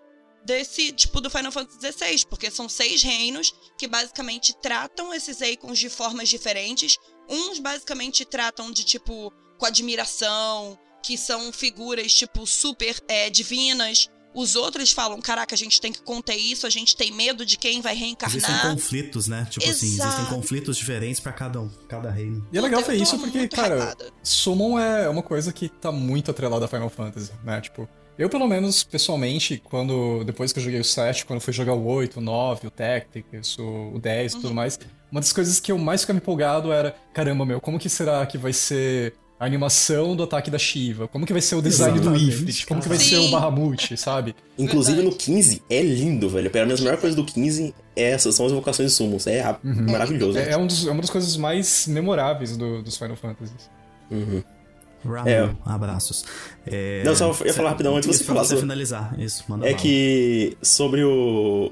desse, 0.44 0.92
tipo, 0.92 1.20
do 1.20 1.30
Final 1.30 1.52
Fantasy 1.52 1.92
XVI. 1.92 2.26
Porque 2.28 2.50
são 2.50 2.68
seis 2.68 3.02
reinos 3.02 3.52
que 3.78 3.86
basicamente 3.86 4.54
tratam 4.60 5.12
esses 5.14 5.40
Akons 5.42 5.78
de 5.78 5.88
formas 5.88 6.28
diferentes. 6.28 6.98
Uns 7.28 7.58
basicamente 7.58 8.24
tratam 8.24 8.70
de, 8.70 8.84
tipo, 8.84 9.32
com 9.58 9.66
admiração, 9.66 10.78
que 11.02 11.16
são 11.16 11.52
figuras, 11.52 12.12
tipo, 12.14 12.46
super 12.46 12.96
é, 13.08 13.30
divinas. 13.30 14.08
Os 14.34 14.56
outros 14.56 14.90
falam, 14.90 15.20
caraca, 15.20 15.54
a 15.54 15.58
gente 15.58 15.80
tem 15.80 15.92
que 15.92 16.02
conter 16.02 16.34
isso, 16.34 16.66
a 16.66 16.70
gente 16.70 16.96
tem 16.96 17.12
medo 17.12 17.46
de 17.46 17.56
quem 17.56 17.80
vai 17.80 17.92
Existem 17.92 18.08
reencarnar. 18.08 18.72
conflitos, 18.74 19.28
né? 19.28 19.46
Tipo 19.48 19.64
assim, 19.70 19.86
existem 19.86 20.08
Exato. 20.08 20.34
conflitos 20.34 20.76
diferentes 20.76 21.20
pra 21.20 21.32
cada 21.32 21.60
um, 21.60 21.68
cada 21.88 22.10
reino. 22.10 22.44
E 22.52 22.58
é 22.58 22.60
legal 22.60 22.80
Eu 22.80 22.86
ver 22.86 22.96
isso 22.96 23.16
porque, 23.16 23.46
cara, 23.46 23.76
hypada. 23.76 24.12
Summon 24.24 24.76
é 24.76 25.08
uma 25.08 25.22
coisa 25.22 25.52
que 25.52 25.68
tá 25.68 25.92
muito 25.92 26.32
atrelada 26.32 26.64
a 26.64 26.68
Final 26.68 26.90
Fantasy, 26.90 27.30
né? 27.44 27.60
Tipo, 27.60 27.88
eu 28.18 28.28
pelo 28.28 28.46
menos, 28.46 28.84
pessoalmente, 28.84 29.60
quando 29.64 30.22
depois 30.24 30.52
que 30.52 30.58
eu 30.58 30.62
joguei 30.62 30.80
o 30.80 30.84
7, 30.84 31.26
quando 31.26 31.40
fui 31.40 31.52
jogar 31.52 31.74
o 31.74 31.84
8, 31.84 32.18
o 32.18 32.22
9, 32.22 32.66
o 32.66 32.70
Tactics, 32.70 33.58
o, 33.58 33.92
o 33.94 33.98
10 33.98 34.32
e 34.32 34.36
tudo 34.36 34.48
Uhum. 34.48 34.54
mais, 34.54 34.78
uma 35.10 35.20
das 35.20 35.32
coisas 35.32 35.58
que 35.60 35.72
eu 35.72 35.78
mais 35.78 36.00
ficava 36.02 36.18
empolgado 36.18 36.72
era, 36.72 36.94
caramba, 37.12 37.44
meu, 37.44 37.60
como 37.60 37.78
que 37.78 37.88
será 37.88 38.24
que 38.26 38.36
vai 38.38 38.52
ser 38.52 39.14
a 39.38 39.44
animação 39.46 40.14
do 40.14 40.22
ataque 40.22 40.48
da 40.50 40.58
Shiva? 40.58 41.08
Como 41.08 41.26
que 41.26 41.32
vai 41.32 41.42
ser 41.42 41.56
o 41.56 41.62
design 41.62 41.98
do 41.98 42.02
Exatamente, 42.10 42.28
Ifrit? 42.28 42.66
Como 42.66 42.80
que 42.80 42.88
vai 42.88 42.96
cara. 42.98 43.08
ser 43.10 43.16
o 43.16 43.22
Sim. 43.24 43.30
Bahamut, 43.32 43.96
sabe? 43.98 44.34
Inclusive 44.56 44.96
Verdade. 44.96 45.16
no 45.16 45.20
15 45.20 45.62
é 45.68 45.82
lindo, 45.82 46.28
velho. 46.28 46.50
Pelo 46.50 46.66
menos 46.66 46.80
a 46.80 46.84
melhor 46.84 47.00
coisa 47.00 47.16
do 47.16 47.24
15 47.24 47.74
é 47.96 48.10
essas, 48.10 48.34
são 48.36 48.46
as 48.46 48.52
invocações 48.52 48.90
de 48.90 48.96
sumos. 48.96 49.26
É 49.26 49.42
a- 49.42 49.58
maravilhoso. 49.62 50.38
É, 50.38 50.52
é 50.52 50.56
um 50.56 50.66
dos- 50.68 50.86
é 50.86 50.90
uma 50.90 51.00
das 51.00 51.10
coisas 51.10 51.36
mais 51.36 51.86
memoráveis 51.88 52.56
do- 52.56 52.80
dos 52.82 52.96
Final 52.96 53.16
Fantasies. 53.16 53.68
Uhum. 54.10 54.42
Ramu, 55.04 55.28
É. 55.28 55.54
abraços. 55.66 56.24
É, 56.66 57.02
Não, 57.04 57.14
só 57.14 57.34
ia 57.44 57.52
falar 57.54 57.70
rapidão 57.70 57.96
antes 57.96 58.08
de 58.08 58.16
você 58.16 58.24
falar 58.24 58.44
sobre- 58.44 58.60
finalizar. 58.62 59.18
Isso, 59.20 59.44
manda 59.48 59.66
É 59.66 59.70
bala. 59.70 59.82
que 59.82 60.56
sobre 60.62 61.04
o. 61.04 61.70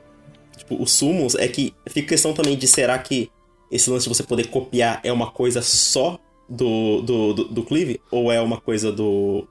Tipo, 0.56 0.80
os 0.82 0.92
sumos, 0.92 1.34
é 1.34 1.48
que 1.48 1.74
fica 1.88 2.08
questão 2.08 2.32
também 2.34 2.56
de 2.56 2.68
será 2.68 2.98
que 2.98 3.30
esse 3.70 3.88
lance 3.90 4.04
de 4.08 4.14
você 4.14 4.22
poder 4.22 4.48
copiar 4.48 5.00
é 5.02 5.10
uma 5.12 5.30
coisa 5.30 5.62
só 5.62 6.18
do, 6.48 7.00
do, 7.02 7.32
do, 7.32 7.44
do 7.48 7.62
Cleave? 7.64 8.00
Ou 8.10 8.30
é 8.30 8.40
uma 8.40 8.60
coisa 8.60 8.92
do. 8.92 9.48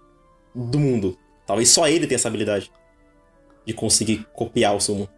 do 0.53 0.79
mundo? 0.79 1.17
Talvez 1.45 1.69
só 1.69 1.87
ele 1.87 2.05
tenha 2.07 2.15
essa 2.17 2.27
habilidade 2.27 2.71
de 3.65 3.73
conseguir 3.73 4.25
copiar 4.33 4.75
o 4.75 4.79
sumo. 4.79 5.09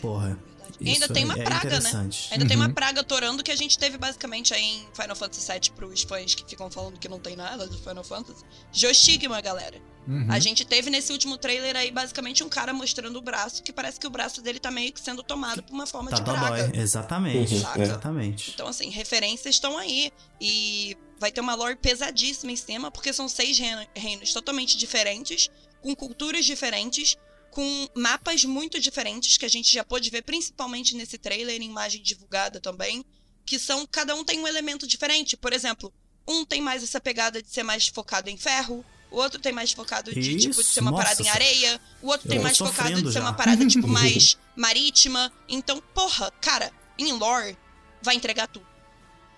Porra. 0.00 0.38
E 0.80 0.90
ainda 0.90 1.08
tem 1.08 1.24
uma 1.24 1.34
é 1.38 1.42
praga, 1.42 1.80
né? 1.80 1.90
Ainda 2.30 2.46
tem 2.46 2.56
Uhum. 2.56 2.62
uma 2.64 2.72
praga 2.72 3.02
torando 3.02 3.42
que 3.42 3.50
a 3.50 3.56
gente 3.56 3.76
teve 3.78 3.98
basicamente 3.98 4.54
aí 4.54 4.62
em 4.62 4.88
Final 4.94 5.16
Fantasy 5.16 5.50
VII 5.52 5.70
pros 5.74 6.02
fãs 6.02 6.34
que 6.34 6.44
ficam 6.48 6.70
falando 6.70 6.98
que 6.98 7.08
não 7.08 7.18
tem 7.18 7.34
nada 7.34 7.66
do 7.66 7.76
Final 7.78 8.04
Fantasy. 8.04 8.44
Geostigma, 8.72 9.40
galera. 9.40 9.80
Uhum. 10.06 10.26
A 10.30 10.38
gente 10.38 10.64
teve 10.64 10.88
nesse 10.88 11.12
último 11.12 11.36
trailer 11.36 11.76
aí 11.76 11.90
basicamente 11.90 12.42
um 12.42 12.48
cara 12.48 12.72
mostrando 12.72 13.16
o 13.16 13.20
braço, 13.20 13.62
que 13.62 13.72
parece 13.72 13.98
que 14.00 14.06
o 14.06 14.10
braço 14.10 14.40
dele 14.40 14.58
tá 14.58 14.70
meio 14.70 14.92
que 14.92 15.00
sendo 15.00 15.22
tomado 15.22 15.62
por 15.62 15.72
uma 15.74 15.86
forma 15.86 16.10
Tá 16.10 16.16
de 16.16 16.22
praga. 16.22 16.62
dodói, 16.64 16.80
exatamente. 16.80 17.54
Uhum? 17.56 17.82
Exatamente. 17.82 18.50
Então, 18.54 18.68
assim, 18.68 18.88
referências 18.88 19.56
estão 19.56 19.76
aí. 19.76 20.10
E 20.40 20.96
vai 21.18 21.30
ter 21.32 21.40
uma 21.40 21.54
lore 21.54 21.76
pesadíssima 21.76 22.52
em 22.52 22.56
cima, 22.56 22.90
porque 22.90 23.12
são 23.12 23.28
seis 23.28 23.58
reino- 23.58 23.86
reinos 23.94 24.32
totalmente 24.32 24.76
diferentes, 24.78 25.50
com 25.82 25.94
culturas 25.94 26.44
diferentes, 26.46 27.16
com 27.50 27.88
mapas 27.94 28.44
muito 28.44 28.78
diferentes, 28.78 29.36
que 29.36 29.44
a 29.44 29.48
gente 29.48 29.72
já 29.72 29.84
pôde 29.84 30.10
ver 30.10 30.22
principalmente 30.22 30.94
nesse 30.94 31.18
trailer, 31.18 31.60
em 31.60 31.66
imagem 31.66 32.02
divulgada 32.02 32.60
também, 32.60 33.04
que 33.44 33.58
são, 33.58 33.86
cada 33.86 34.14
um 34.14 34.24
tem 34.24 34.38
um 34.38 34.46
elemento 34.46 34.86
diferente. 34.86 35.36
Por 35.36 35.52
exemplo, 35.52 35.92
um 36.26 36.44
tem 36.44 36.60
mais 36.60 36.82
essa 36.82 37.00
pegada 37.00 37.42
de 37.42 37.50
ser 37.50 37.62
mais 37.62 37.88
focado 37.88 38.28
em 38.28 38.36
ferro, 38.36 38.84
o 39.10 39.16
outro 39.16 39.40
tem 39.40 39.52
mais 39.52 39.72
focado 39.72 40.12
de, 40.12 40.36
tipo, 40.36 40.62
de 40.62 40.64
ser 40.64 40.80
uma 40.80 40.90
nossa, 40.90 41.04
parada 41.04 41.22
em 41.22 41.28
areia, 41.28 41.80
o 42.02 42.08
outro 42.08 42.28
tem 42.28 42.38
mais 42.38 42.58
focado 42.58 43.00
de 43.00 43.08
ser 43.08 43.14
já. 43.14 43.20
uma 43.20 43.32
parada, 43.32 43.66
tipo, 43.66 43.88
mais 43.88 44.36
marítima. 44.54 45.32
Então, 45.48 45.82
porra, 45.94 46.30
cara, 46.42 46.70
em 46.98 47.12
lore, 47.12 47.56
vai 48.02 48.14
entregar 48.14 48.46
tudo. 48.48 48.66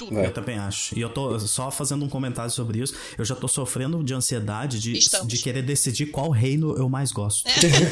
Tudo. 0.00 0.14
Vai. 0.14 0.26
Eu 0.26 0.32
também 0.32 0.58
acho. 0.58 0.98
E 0.98 1.00
eu 1.02 1.08
tô 1.10 1.38
só 1.40 1.70
fazendo 1.70 2.04
um 2.04 2.08
comentário 2.08 2.50
sobre 2.50 2.80
isso. 2.80 2.94
Eu 3.18 3.24
já 3.24 3.34
tô 3.36 3.46
sofrendo 3.46 4.02
de 4.02 4.14
ansiedade 4.14 4.78
de, 4.80 4.96
Estamos. 4.96 5.28
de 5.28 5.38
querer 5.38 5.62
decidir 5.62 6.06
qual 6.06 6.30
reino 6.30 6.74
eu 6.76 6.88
mais 6.88 7.12
gosto. 7.12 7.44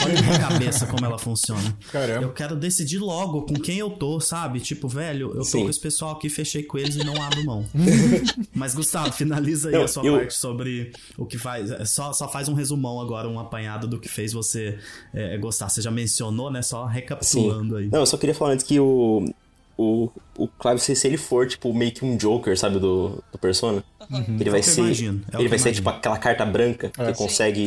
Olha 0.05 0.19
a 0.19 0.23
minha 0.23 0.39
cabeça 0.39 0.87
como 0.87 1.05
ela 1.05 1.19
funciona. 1.19 1.77
Caramba. 1.93 2.23
Eu 2.25 2.33
quero 2.33 2.57
decidir 2.57 2.99
logo 2.99 3.43
com 3.43 3.55
quem 3.55 3.79
eu 3.79 3.91
tô, 3.91 4.19
sabe? 4.21 4.59
Tipo, 4.61 4.89
velho, 4.89 5.29
eu 5.33 5.39
tô 5.39 5.45
Sim. 5.45 5.65
com 5.65 5.71
esse 5.71 5.81
pessoal 5.81 6.13
aqui, 6.13 6.31
fechei 6.31 6.63
com 6.63 6.79
eles 6.79 6.97
e 6.97 7.05
não 7.05 7.21
abro 7.23 7.45
mão. 7.45 7.67
Mas, 8.55 8.75
Gustavo, 8.75 9.13
finaliza 9.13 9.69
aí 9.69 9.75
Não, 9.75 9.83
a 9.85 9.89
sua 9.89 10.05
eu- 10.05 10.17
parte 10.17 10.35
sobre 10.35 10.93
o 11.17 11.27
que 11.27 11.37
faz. 11.37 11.71
é, 11.71 11.85
Só, 11.85 12.13
só 12.15 12.27
faz 12.29 12.49
um 12.49 12.55
resumão 12.55 13.01
agora, 13.01 13.29
um 13.29 13.39
apanhado 13.39 13.87
do 13.87 13.99
que 14.01 14.09
fez 14.09 14.33
você 14.33 14.79
é, 15.13 15.37
gostar. 15.37 15.69
Você 15.69 15.83
já 15.83 15.91
mencionou, 15.91 16.51
né? 16.51 16.63
Só 16.63 16.87
recapitulando 16.87 17.77
aí. 17.77 17.89
Não, 17.93 18.01
eu 18.01 18.07
só 18.07 18.17
queria 18.17 18.35
falar 18.35 18.53
antes 18.53 18.65
que 18.65 18.81
o. 18.81 19.25
O, 19.81 20.11
o 20.37 20.49
Clive, 20.49 20.81
se, 20.81 20.97
se 20.97 21.07
ele 21.07 21.17
for, 21.17 21.47
tipo, 21.47 21.73
meio 21.73 21.93
que 21.93 22.05
um 22.05 22.17
Joker, 22.17 22.59
sabe, 22.59 22.81
do, 22.81 23.23
do 23.31 23.39
Persona, 23.39 23.85
ele 24.41 24.51
vai 24.51 24.59
É 24.59 24.63
ser. 24.63 24.81
imagino, 24.81 25.25
é 25.33 25.37
ele 25.39 25.49
vai 25.49 25.59
ser, 25.59 25.69
imagino. 25.69 25.75
tipo, 25.77 25.89
aquela 25.91 26.19
carta 26.19 26.45
branca 26.45 26.89
É, 26.99 27.13
que 27.13 27.15
sim, 27.17 27.25
consegue 27.25 27.67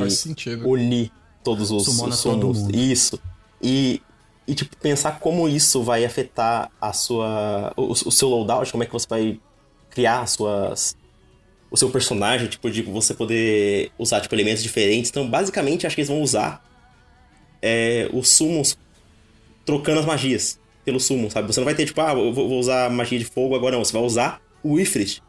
unir 0.66 1.09
todos 1.43 1.72
os, 1.72 1.86
Sumona 1.86 2.14
os 2.14 2.22
todo 2.22 2.53
mundo. 2.53 2.76
Isso. 2.76 3.18
E, 3.62 4.01
e, 4.45 4.53
tipo, 4.53 4.76
pensar 4.78 5.20
como 5.20 5.47
isso 5.47 5.82
vai 5.84 6.03
afetar 6.03 6.70
a 6.82 6.91
sua. 6.91 7.72
O, 7.78 7.91
o 7.93 8.12
seu 8.12 8.28
loadout, 8.28 8.72
como 8.72 8.84
é 8.84 8.86
que 8.86 8.91
você 8.93 9.07
vai 9.09 9.39
criar 9.89 10.20
as 10.22 10.32
suas. 10.32 10.97
O 11.70 11.78
seu 11.78 11.89
personagem, 11.89 12.49
tipo, 12.49 12.70
de 12.70 12.82
você 12.82 13.14
poder 13.14 13.89
usar, 13.97 14.20
tipo, 14.20 14.36
elementos 14.36 14.62
diferentes. 14.62 15.09
Então, 15.09 15.30
basicamente, 15.30 15.88
acho 15.88 15.95
que 15.95 16.01
eles 16.01 16.09
vão 16.09 16.22
usar 16.22 16.62
é, 17.62 18.09
os 18.12 18.28
sumos 18.28 18.78
trocando 19.66 20.01
as 20.01 20.05
magias 20.05 20.59
pelo 20.91 20.99
sumo, 20.99 21.31
sabe? 21.31 21.47
Você 21.51 21.59
não 21.59 21.65
vai 21.65 21.73
ter, 21.75 21.85
tipo, 21.85 22.01
ah, 22.01 22.11
eu 22.13 22.33
vou 22.33 22.59
usar 22.59 22.89
magia 22.89 23.17
de 23.17 23.25
fogo 23.25 23.55
agora, 23.55 23.75
não. 23.77 23.83
Você 23.85 23.93
vai 23.93 24.01
usar 24.01 24.41
o 24.63 24.79
Ifrit. 24.79 25.21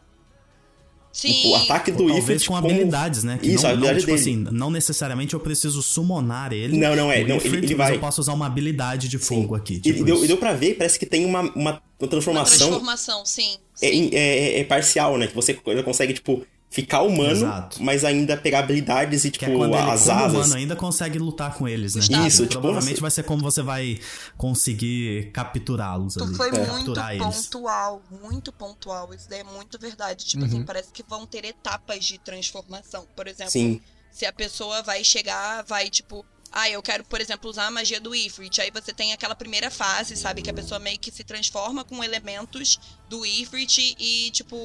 Sim. 1.12 1.50
O 1.50 1.54
ataque 1.56 1.90
do 1.92 2.04
Ifrit 2.04 2.18
talvez 2.20 2.46
com 2.48 2.54
como- 2.54 2.66
habilidades, 2.68 3.22
né? 3.22 3.38
Que 3.40 3.48
Isso, 3.50 3.62
não, 3.64 3.70
a 3.70 3.72
habilidade 3.74 3.94
não, 3.98 4.00
tipo 4.00 4.16
dele. 4.18 4.20
assim, 4.46 4.56
não 4.56 4.70
necessariamente 4.70 5.34
eu 5.34 5.40
preciso 5.40 5.82
summonar 5.82 6.52
ele. 6.54 6.76
Não, 6.78 6.96
não 6.96 7.12
é, 7.12 7.22
o 7.22 7.28
não, 7.28 7.36
Ifrit, 7.36 7.54
ele- 7.56 7.66
ele 7.66 7.74
mas 7.74 7.88
vai- 7.88 7.96
eu 7.96 8.00
posso 8.00 8.20
usar 8.22 8.32
uma 8.32 8.46
habilidade 8.46 9.08
de 9.08 9.18
fogo 9.18 9.54
aqui. 9.54 9.74
E, 9.74 9.80
Tipo 9.80 10.00
e 10.00 10.04
deu, 10.04 10.24
e 10.24 10.26
deu 10.26 10.38
pra 10.38 10.54
ver, 10.54 10.74
parece 10.74 10.98
que 10.98 11.04
tem 11.04 11.26
uma, 11.26 11.40
uma, 11.40 11.52
uma 11.54 11.82
Uma 12.00 12.08
transformação 12.08 12.56
transformação, 12.68 13.26
sim. 13.26 13.56
é, 13.82 13.88
sim. 13.90 14.10
é, 14.14 14.18
é- 14.38 14.60
é 14.60 14.64
parcial, 14.64 15.18
né? 15.18 15.26
Que 15.26 15.34
você 15.34 15.52
consegue, 15.84 16.14
tipo, 16.14 16.46
ficar 16.72 17.02
humano, 17.02 17.30
Exato. 17.30 17.82
mas 17.82 18.02
ainda 18.02 18.34
pegar 18.34 18.60
habilidades 18.60 19.26
e, 19.26 19.30
Que 19.30 19.38
tipo, 19.40 19.52
é 19.52 19.54
quando 19.56 19.74
ele, 19.76 19.90
as 19.90 20.04
como 20.04 20.18
asas. 20.18 20.32
humano, 20.32 20.54
ainda 20.54 20.74
consegue 20.74 21.18
lutar 21.18 21.54
com 21.54 21.68
eles, 21.68 21.94
né? 21.94 22.26
Isso, 22.26 22.44
E 22.44 22.46
tipo, 22.46 22.62
Provavelmente 22.62 22.94
você- 22.96 23.00
vai 23.02 23.10
ser 23.10 23.22
como 23.24 23.42
você 23.42 23.60
vai 23.62 24.00
conseguir 24.38 25.30
capturá-los 25.32 26.16
ali. 26.16 26.30
Tu 26.30 26.34
foi 26.36 26.50
muito 26.50 26.66
capturar 26.72 27.14
eles. 27.14 27.24
pontual, 27.46 28.02
muito 28.22 28.52
pontual. 28.52 29.14
Isso 29.14 29.28
daí 29.28 29.40
é 29.40 29.44
muito 29.44 29.78
verdade. 29.78 30.24
Tipo 30.24 30.42
Uhum. 30.44 30.48
assim, 30.48 30.62
parece 30.64 30.90
que 30.92 31.02
vão 31.08 31.26
ter 31.26 31.44
etapas 31.44 32.04
de 32.04 32.18
transformação. 32.18 33.06
Por 33.14 33.26
exemplo, 33.28 33.52
Sim, 33.52 33.80
se 34.10 34.26
a 34.26 34.32
pessoa 34.32 34.82
vai 34.82 35.04
chegar, 35.04 35.62
vai 35.64 35.88
tipo, 35.88 36.24
ah, 36.52 36.68
eu 36.68 36.82
quero, 36.82 37.02
por 37.04 37.20
exemplo, 37.20 37.48
usar 37.50 37.66
a 37.66 37.70
magia 37.70 37.98
do 37.98 38.14
Ifrit. 38.14 38.60
Aí 38.60 38.70
você 38.70 38.92
tem 38.92 39.12
aquela 39.12 39.34
primeira 39.34 39.70
fase, 39.70 40.16
sabe? 40.16 40.42
Que 40.42 40.50
a 40.50 40.54
pessoa 40.54 40.78
meio 40.78 40.98
que 40.98 41.10
se 41.10 41.24
transforma 41.24 41.82
com 41.82 42.04
elementos 42.04 42.78
do 43.08 43.24
Ifrit 43.24 43.96
e, 43.98 44.30
tipo, 44.30 44.56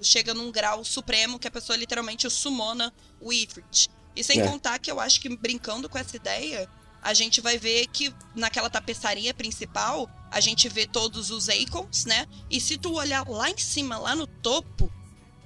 chega 0.00 0.32
num 0.32 0.52
grau 0.52 0.84
supremo 0.84 1.38
que 1.38 1.48
a 1.48 1.50
pessoa 1.50 1.76
literalmente 1.76 2.28
summona 2.30 2.92
o 3.20 3.32
Ifrit. 3.32 3.90
E 4.14 4.22
sem 4.22 4.40
É. 4.40 4.46
contar 4.46 4.78
que 4.78 4.90
eu 4.90 5.00
acho 5.00 5.20
que 5.20 5.28
brincando 5.36 5.88
com 5.88 5.98
essa 5.98 6.16
ideia, 6.16 6.68
a 7.02 7.12
gente 7.12 7.40
vai 7.40 7.58
ver 7.58 7.88
que 7.88 8.14
naquela 8.34 8.70
tapeçaria 8.70 9.34
principal, 9.34 10.08
a 10.30 10.38
gente 10.40 10.68
vê 10.68 10.86
todos 10.86 11.30
os 11.30 11.48
Icons, 11.48 12.04
né? 12.04 12.28
E 12.48 12.60
se 12.60 12.78
tu 12.78 12.92
olhar 12.94 13.28
lá 13.28 13.50
em 13.50 13.58
cima, 13.58 13.98
lá 13.98 14.14
no 14.14 14.26
topo, 14.26 14.92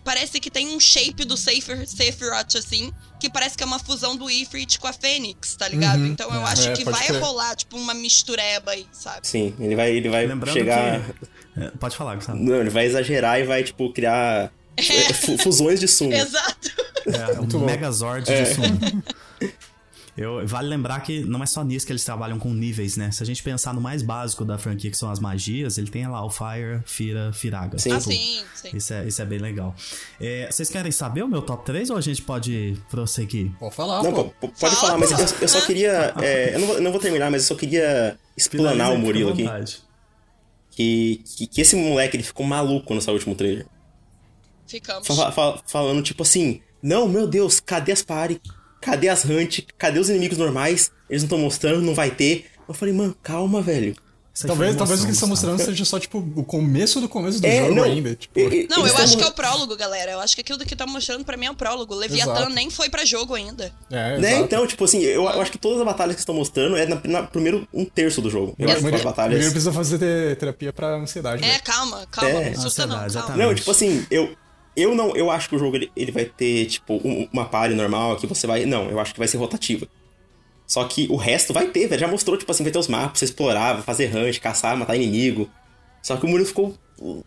parece 0.07 0.39
que 0.41 0.51
tem 0.51 0.69
um 0.75 0.79
shape 0.81 1.25
do 1.25 1.37
Sephiroth, 1.37 1.89
Sephiroth 1.89 2.55
assim, 2.57 2.93
que 3.21 3.29
parece 3.29 3.57
que 3.57 3.63
é 3.65 3.67
uma 3.67 3.79
fusão 3.81 4.15
do 4.17 4.31
Ifrit 4.31 4.79
com 4.79 4.87
a 4.87 4.93
Fênix, 4.93 5.57
tá 5.57 5.67
ligado? 5.69 5.99
Uhum. 5.99 6.07
Então 6.07 6.33
eu 6.33 6.41
É, 6.41 6.45
acho 6.45 6.69
é, 6.69 6.73
que 6.73 6.85
vai 6.85 7.07
crer. 7.07 7.21
rolar, 7.21 7.57
tipo, 7.57 7.77
uma 7.77 7.93
mistureba 7.93 8.71
aí, 8.71 8.87
sabe? 8.93 9.27
sim. 9.27 9.53
Ele 9.59 9.75
vai, 9.75 9.91
ele 9.91 10.09
vai 10.09 10.25
Lembrando 10.27 10.55
chegar... 10.55 11.01
que... 11.03 11.61
É, 11.61 11.71
pode 11.81 11.97
falar, 11.97 12.15
Gustavo. 12.15 12.39
Não, 12.39 12.61
ele 12.61 12.71
vai 12.71 12.87
exagerar 12.87 13.41
e 13.41 13.45
vai, 13.45 13.65
tipo, 13.65 13.93
criar 13.93 14.53
é, 14.77 15.13
fu- 15.13 15.37
fusões 15.39 15.81
de 15.81 15.89
sumo. 15.89 16.13
Exato. 16.15 16.71
É, 17.07 17.41
um 17.41 17.47
bom. 17.47 17.59
Megazord 17.67 18.31
É. 18.33 18.43
de 18.45 18.55
sumo. 18.55 18.79
Eu, 20.17 20.47
vale 20.47 20.67
lembrar 20.69 21.01
que 21.01 21.21
não 21.25 21.43
é 21.43 21.47
só 21.47 21.63
nisso 21.63 21.85
que 21.85 21.93
eles 21.93 22.03
trabalham 22.03 22.39
com 22.39 22.49
níveis, 22.55 22.97
né? 22.97 23.11
Se 23.11 23.23
a 23.23 23.27
gente 23.27 23.43
pensar 23.43 23.75
no 23.75 23.81
mais 23.83 24.01
básico 24.03 24.47
da 24.47 24.57
franquia, 24.57 24.91
que 24.91 24.97
são 24.97 25.11
as 25.11 25.21
magias, 25.21 25.77
ele 25.77 25.89
tem 25.91 26.07
lá 26.09 26.25
o 26.25 26.31
Fire, 26.31 26.81
Fira, 26.87 27.33
Firaga. 27.35 27.79
Sim. 27.79 27.93
Ah, 27.93 27.99
Tipo, 27.99 28.11
sim, 28.13 28.45
sim. 28.55 28.71
Isso 28.77 28.95
é, 28.95 29.07
isso 29.07 29.21
é 29.21 29.25
bem 29.27 29.39
legal. 29.39 29.75
É, 30.19 30.49
vocês 30.51 30.71
querem 30.71 30.91
saber 30.91 31.23
o 31.23 31.29
meu 31.29 31.43
top 31.43 31.67
3 31.67 31.91
ou 31.91 31.99
a 31.99 32.01
gente 32.01 32.23
pode 32.23 32.79
prosseguir? 32.91 33.51
Pode 33.59 33.75
falar, 33.75 34.03
Não, 34.03 34.11
pô. 34.13 34.25
pode 34.41 34.55
Fala, 34.59 34.75
falar, 34.75 34.99
mas 34.99 35.11
eu, 35.11 35.39
eu 35.43 35.49
só 35.49 35.61
queria... 35.61 36.15
é, 36.23 36.55
eu, 36.55 36.61
não 36.61 36.67
vou, 36.67 36.81
não 36.81 36.91
vou 36.93 37.01
terminar, 37.01 37.31
mas 37.31 37.43
eu 37.43 37.49
só 37.49 37.55
queria 37.55 38.19
explanar 38.35 38.73
Finaliza 38.73 38.95
o 38.95 38.99
Murilo 38.99 39.31
aqui. 39.33 39.77
Que, 40.71 41.23
que, 41.37 41.47
que 41.47 41.61
esse 41.61 41.77
moleque, 41.77 42.17
ele 42.17 42.23
ficou 42.23 42.45
maluco 42.47 42.95
no 42.95 43.01
seu 43.01 43.13
último 43.15 43.35
trailer. 43.35 43.67
Ficamos. 44.67 45.07
Fa- 45.07 45.31
fa- 45.33 45.59
falando, 45.67 46.03
tipo 46.03 46.23
assim, 46.23 46.61
não, 46.83 47.09
meu 47.09 47.27
Deus, 47.27 47.61
cadê 47.61 47.93
as 47.93 48.03
party? 48.03 48.41
Cadê 48.81 49.09
as 49.09 49.25
hunt? 49.25 49.61
Cadê 49.79 49.99
os 49.99 50.09
inimigos 50.09 50.39
normais? 50.39 50.91
Eles 51.09 51.23
não 51.23 51.27
estão 51.27 51.39
mostrando, 51.39 51.83
não 51.83 51.95
vai 51.95 52.11
ter. 52.11 52.47
Eu 52.69 52.75
falei, 52.75 52.95
mano, 52.95 53.17
calma, 53.23 53.61
velho. 53.63 53.95
Isso 54.35 54.45
aí 54.45 54.49
Talvez, 54.49 54.77
talvez 54.77 55.01
o 55.01 55.03
que 55.05 55.07
eles 55.09 55.17
estão 55.17 55.31
mostrando 55.31 55.59
seja 55.63 55.83
só, 55.87 55.99
tipo, 55.99 56.19
o 56.19 56.45
começo 56.45 57.01
do 57.01 57.09
começo 57.09 57.41
do 57.41 57.47
É, 57.47 57.61
jogo 57.61 57.75
não, 57.75 57.85
ainda. 57.85 58.15
Tipo, 58.15 58.39
Não, 58.69 58.87
eu 58.87 58.95
acho 58.99 59.17
que 59.17 59.23
é 59.23 59.27
o 59.27 59.33
prólogo, 59.33 59.75
galera. 59.79 60.13
Eu 60.13 60.21
acho 60.21 60.35
que 60.35 60.43
aquilo 60.43 60.59
que 60.59 60.77
tá 60.77 60.87
mostrando 60.87 61.25
pra 61.25 61.39
mim 61.39 61.47
é 61.47 61.51
o 61.51 61.55
prólogo. 61.55 61.95
Leviatã 61.95 62.33
Exato. 62.33 62.51
nem 62.53 62.69
foi 62.69 62.91
pra 62.91 63.03
jogo 63.07 63.35
ainda. 63.35 63.73
é, 63.91 64.19
Né, 64.19 64.41
então, 64.41 64.67
tipo 64.67 64.85
assim, 64.85 65.01
eu, 65.01 65.23
eu 65.23 65.41
acho 65.41 65.51
que 65.51 65.57
todas 65.57 65.79
as 65.81 65.87
batalhas 65.87 66.17
que 66.17 66.21
estão 66.21 66.35
mostrando 66.35 66.77
é 66.77 66.85
na, 66.85 67.01
na 67.05 67.23
primeiro 67.23 67.67
um 67.73 67.87
terço 67.87 68.21
do 68.21 68.29
jogo. 68.29 68.55
Eu 68.59 68.69
acho 68.71 68.83
que 68.83 68.95
as 68.95 69.03
batalhas. 69.03 69.33
Murilo 69.37 69.53
precisa 69.53 69.73
fazer 69.73 69.99
te- 69.99 70.37
terapia 70.39 70.71
pra 70.71 70.97
ansiedade. 70.97 71.43
É, 71.43 71.49
velho. 71.53 71.63
calma, 71.65 72.07
calma. 72.11 72.31
É. 72.31 72.51
Não 72.51 72.59
assusta 72.59 72.87
não, 72.87 72.97
Ansiedade, 72.97 73.27
calma. 73.29 73.43
Não, 73.43 73.55
tipo 73.55 73.71
assim, 73.71 74.07
eu. 74.11 74.37
Eu 74.77 74.95
não, 74.95 75.17
eu 75.17 75.31
acho 75.31 75.49
que 75.49 75.57
o 75.57 75.59
jogo 75.59 75.77
ele, 75.77 75.91
ele 75.97 76.13
vai 76.13 76.25
ter, 76.27 76.67
tipo, 76.67 76.95
um- 77.03 77.27
uma 77.33 77.47
party 77.47 77.75
normal 77.75 78.17
que 78.17 78.27
você 78.27 78.47
vai. 78.47 78.67
Não, 78.67 78.91
eu 78.91 79.01
acho 79.01 79.13
que 79.15 79.19
vai 79.19 79.27
ser 79.29 79.39
rotativa. 79.39 79.87
Só 80.67 80.85
que 80.85 81.07
o 81.11 81.17
resto 81.17 81.53
vai 81.53 81.69
ter, 81.69 81.87
velho. 81.87 82.01
Já 82.01 82.09
mostrou, 82.09 82.37
tipo 82.37 82.51
assim, 82.51 82.63
vai 82.63 82.73
ter 82.73 82.79
os 82.79 82.89
mapas, 82.89 83.19
você 83.21 83.25
explorar, 83.27 83.83
fazer 83.83 84.15
hunt, 84.15 84.39
caçar, 84.41 84.77
matar 84.77 84.97
inimigo. 84.97 85.49
Só 86.03 86.17
que 86.17 86.27
o 86.27 86.29
Murilo 86.29 86.47
ficou 86.47 86.77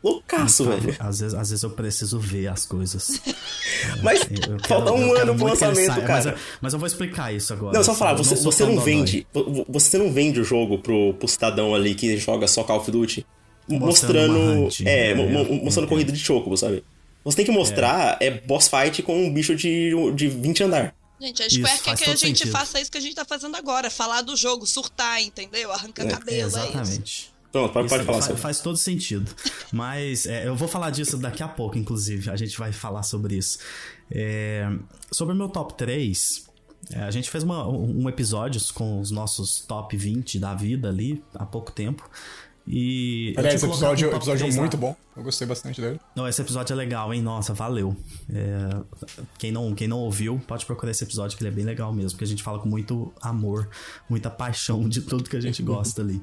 loucaço, 0.03 0.65
velho. 0.65 0.95
Às 0.99 1.19
vezes, 1.19 1.33
às 1.35 1.49
vezes 1.49 1.63
eu 1.63 1.69
preciso 1.71 2.19
ver 2.19 2.47
as 2.47 2.65
coisas. 2.65 3.21
Mas 4.03 4.21
Eu 4.21 4.27
quero- 4.57 4.67
falta 4.67 4.91
um 4.91 5.07
eu 5.15 5.21
ano 5.21 5.35
pro 5.35 5.47
lançamento, 5.47 5.87
saia, 5.87 6.01
cara. 6.01 6.13
Mas 6.13 6.25
eu, 6.25 6.33
mas 6.61 6.73
eu 6.73 6.79
vou 6.79 6.87
explicar 6.87 7.33
isso 7.33 7.53
agora. 7.53 7.73
Não, 7.77 7.83
só 7.83 7.93
falar, 7.93 8.11
Eu 8.11 8.17
você, 8.17 8.35
sou 8.35 8.51
você 8.51 8.65
não 8.65 8.79
vende. 8.79 9.25
vo- 9.33 9.65
Você 9.69 9.97
não 9.97 10.11
vende 10.11 10.39
o 10.39 10.43
jogo 10.43 10.77
pro, 10.79 11.13
pro 11.13 11.27
cidadão 11.27 11.73
ali 11.75 11.95
que 11.95 12.15
joga 12.17 12.47
só 12.47 12.63
Call 12.63 12.77
of 12.79 12.91
Duty 12.91 13.25
Mostrando 13.67 14.33
mostrando. 14.33 14.87
é, 14.89 15.11
é, 15.11 15.13
mo- 15.15 15.29
mo- 15.29 15.39
eu 15.39 15.63
mostrando 15.63 15.87
corrida 15.87 16.11
de 16.11 16.19
chocobo, 16.19 16.57
sabe? 16.57 16.83
Você 17.29 17.37
tem 17.37 17.45
que 17.45 17.51
mostrar 17.51 18.17
é, 18.21 18.31
boss 18.31 18.67
fight 18.67 19.01
com 19.03 19.25
um 19.25 19.33
bicho 19.33 19.55
de, 19.55 19.91
de 20.15 20.27
20 20.27 20.63
andar. 20.63 20.95
Gente, 21.21 21.43
a 21.43 21.47
Isso, 21.47 21.57
Square 21.57 21.79
quer 21.83 21.97
que 21.97 22.03
a 22.05 22.15
gente 22.15 22.19
sentido. 22.39 22.51
faça 22.51 22.79
isso 22.79 22.89
que 22.89 22.97
a 22.97 23.01
gente 23.01 23.13
tá 23.15 23.25
fazendo 23.25 23.55
agora. 23.57 23.89
Falar 23.89 24.21
do 24.21 24.35
jogo, 24.37 24.65
surtar, 24.65 25.21
entendeu? 25.21 25.71
Arrancar 25.71 26.05
É, 26.05 26.09
cabelo, 26.09 26.41
é 26.43 26.47
isso. 26.47 26.57
Exatamente. 26.57 27.31
Pronto, 27.51 27.73
pode, 27.73 27.89
pode 27.89 28.03
falar 28.05 28.17
faz, 28.19 28.25
sobre. 28.25 28.41
faz 28.41 28.59
todo 28.61 28.77
sentido. 28.77 29.29
Mas 29.71 30.25
é, 30.25 30.47
eu 30.47 30.55
vou 30.55 30.67
falar 30.67 30.91
disso 30.91 31.17
daqui 31.17 31.43
a 31.43 31.47
pouco, 31.47 31.77
inclusive. 31.77 32.29
A 32.29 32.35
gente 32.37 32.57
vai 32.57 32.71
falar 32.71 33.03
sobre 33.03 33.35
isso. 33.35 33.57
É, 34.11 34.69
sobre 35.11 35.33
o 35.33 35.37
meu 35.37 35.49
top 35.49 35.73
3, 35.73 36.45
é, 36.93 36.99
a 37.01 37.11
gente 37.11 37.29
fez 37.29 37.43
uma- 37.43 37.67
um 37.67 38.07
episódio 38.07 38.61
com 38.73 38.99
os 39.01 39.11
nossos 39.11 39.59
top 39.61 39.97
20 39.97 40.39
da 40.39 40.53
vida 40.55 40.87
ali 40.89 41.21
há 41.33 41.45
pouco 41.45 41.71
tempo. 41.71 42.09
E. 42.71 43.33
Aliás, 43.35 43.55
tinha 43.55 43.55
esse 43.55 43.65
episódio, 43.65 44.11
um 44.11 44.15
episódio 44.15 44.39
3 44.41 44.55
lá. 44.55 44.61
muito 44.61 44.77
bom. 44.77 44.95
Eu 45.17 45.23
gostei 45.23 45.47
bastante 45.47 45.81
dele. 45.81 45.99
Não, 46.15 46.27
esse 46.27 46.39
episódio 46.39 46.71
é 46.71 46.75
legal, 46.75 47.11
hein? 47.11 47.19
Nossa, 47.19 47.51
valeu. 47.51 47.97
É, 48.31 48.79
quem, 49.39 49.51
não, 49.51 49.73
quem 49.73 49.87
não 49.87 49.97
ouviu, 49.97 50.39
pode 50.47 50.67
procurar 50.67 50.91
esse 50.91 51.03
episódio, 51.03 51.35
que 51.35 51.43
ele 51.43 51.49
é 51.49 51.53
bem 51.53 51.65
legal 51.65 51.91
mesmo, 51.91 52.11
porque 52.11 52.25
a 52.25 52.27
gente 52.27 52.43
fala 52.43 52.59
com 52.59 52.69
muito 52.69 53.11
amor, 53.21 53.67
muita 54.07 54.29
paixão 54.29 54.87
de 54.87 55.01
tudo 55.01 55.27
que 55.27 55.35
a 55.35 55.41
gente 55.41 55.63
gosta 55.63 56.03
ali. 56.03 56.21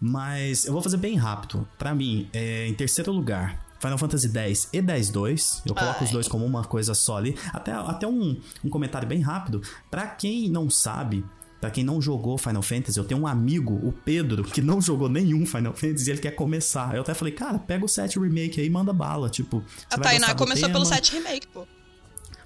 Mas 0.00 0.64
eu 0.64 0.72
vou 0.72 0.80
fazer 0.80 0.96
bem 0.96 1.16
rápido. 1.16 1.68
Pra 1.76 1.94
mim, 1.94 2.28
é, 2.32 2.66
em 2.66 2.74
terceiro 2.74 3.12
lugar, 3.12 3.66
Final 3.78 3.98
Fantasy 3.98 4.30
X 4.34 4.68
e 4.72 4.78
X-2. 4.78 5.62
Eu 5.66 5.74
coloco 5.74 6.02
os 6.02 6.08
Ai. 6.08 6.12
dois 6.12 6.26
como 6.26 6.46
uma 6.46 6.64
coisa 6.64 6.94
só 6.94 7.18
ali. 7.18 7.36
Até, 7.52 7.72
até 7.72 8.06
um, 8.06 8.40
um 8.64 8.70
comentário 8.70 9.06
bem 9.06 9.20
rápido. 9.20 9.60
Pra 9.90 10.06
quem 10.06 10.48
não 10.48 10.70
sabe, 10.70 11.22
Pra 11.60 11.70
quem 11.70 11.82
não 11.82 12.00
jogou 12.00 12.36
Final 12.36 12.62
Fantasy, 12.62 12.98
eu 12.98 13.04
tenho 13.04 13.20
um 13.20 13.26
amigo, 13.26 13.74
o 13.74 13.92
Pedro, 13.92 14.44
que 14.44 14.60
não 14.60 14.80
jogou 14.80 15.08
nenhum 15.08 15.46
Final 15.46 15.74
Fantasy 15.74 16.08
e 16.08 16.12
ele 16.12 16.20
quer 16.20 16.32
começar. 16.32 16.94
Eu 16.94 17.02
até 17.02 17.14
falei, 17.14 17.32
cara, 17.32 17.58
pega 17.58 17.84
o 17.84 17.88
7 17.88 18.18
Remake 18.18 18.60
aí 18.60 18.66
e 18.66 18.70
manda 18.70 18.92
bala. 18.92 19.30
Tipo, 19.30 19.64
A 19.90 19.96
vai 19.96 20.18
Tainá 20.18 20.34
começou 20.34 20.68
pelo 20.68 20.84
tema. 20.84 20.96
7 20.96 21.12
Remake, 21.14 21.46
pô. 21.48 21.66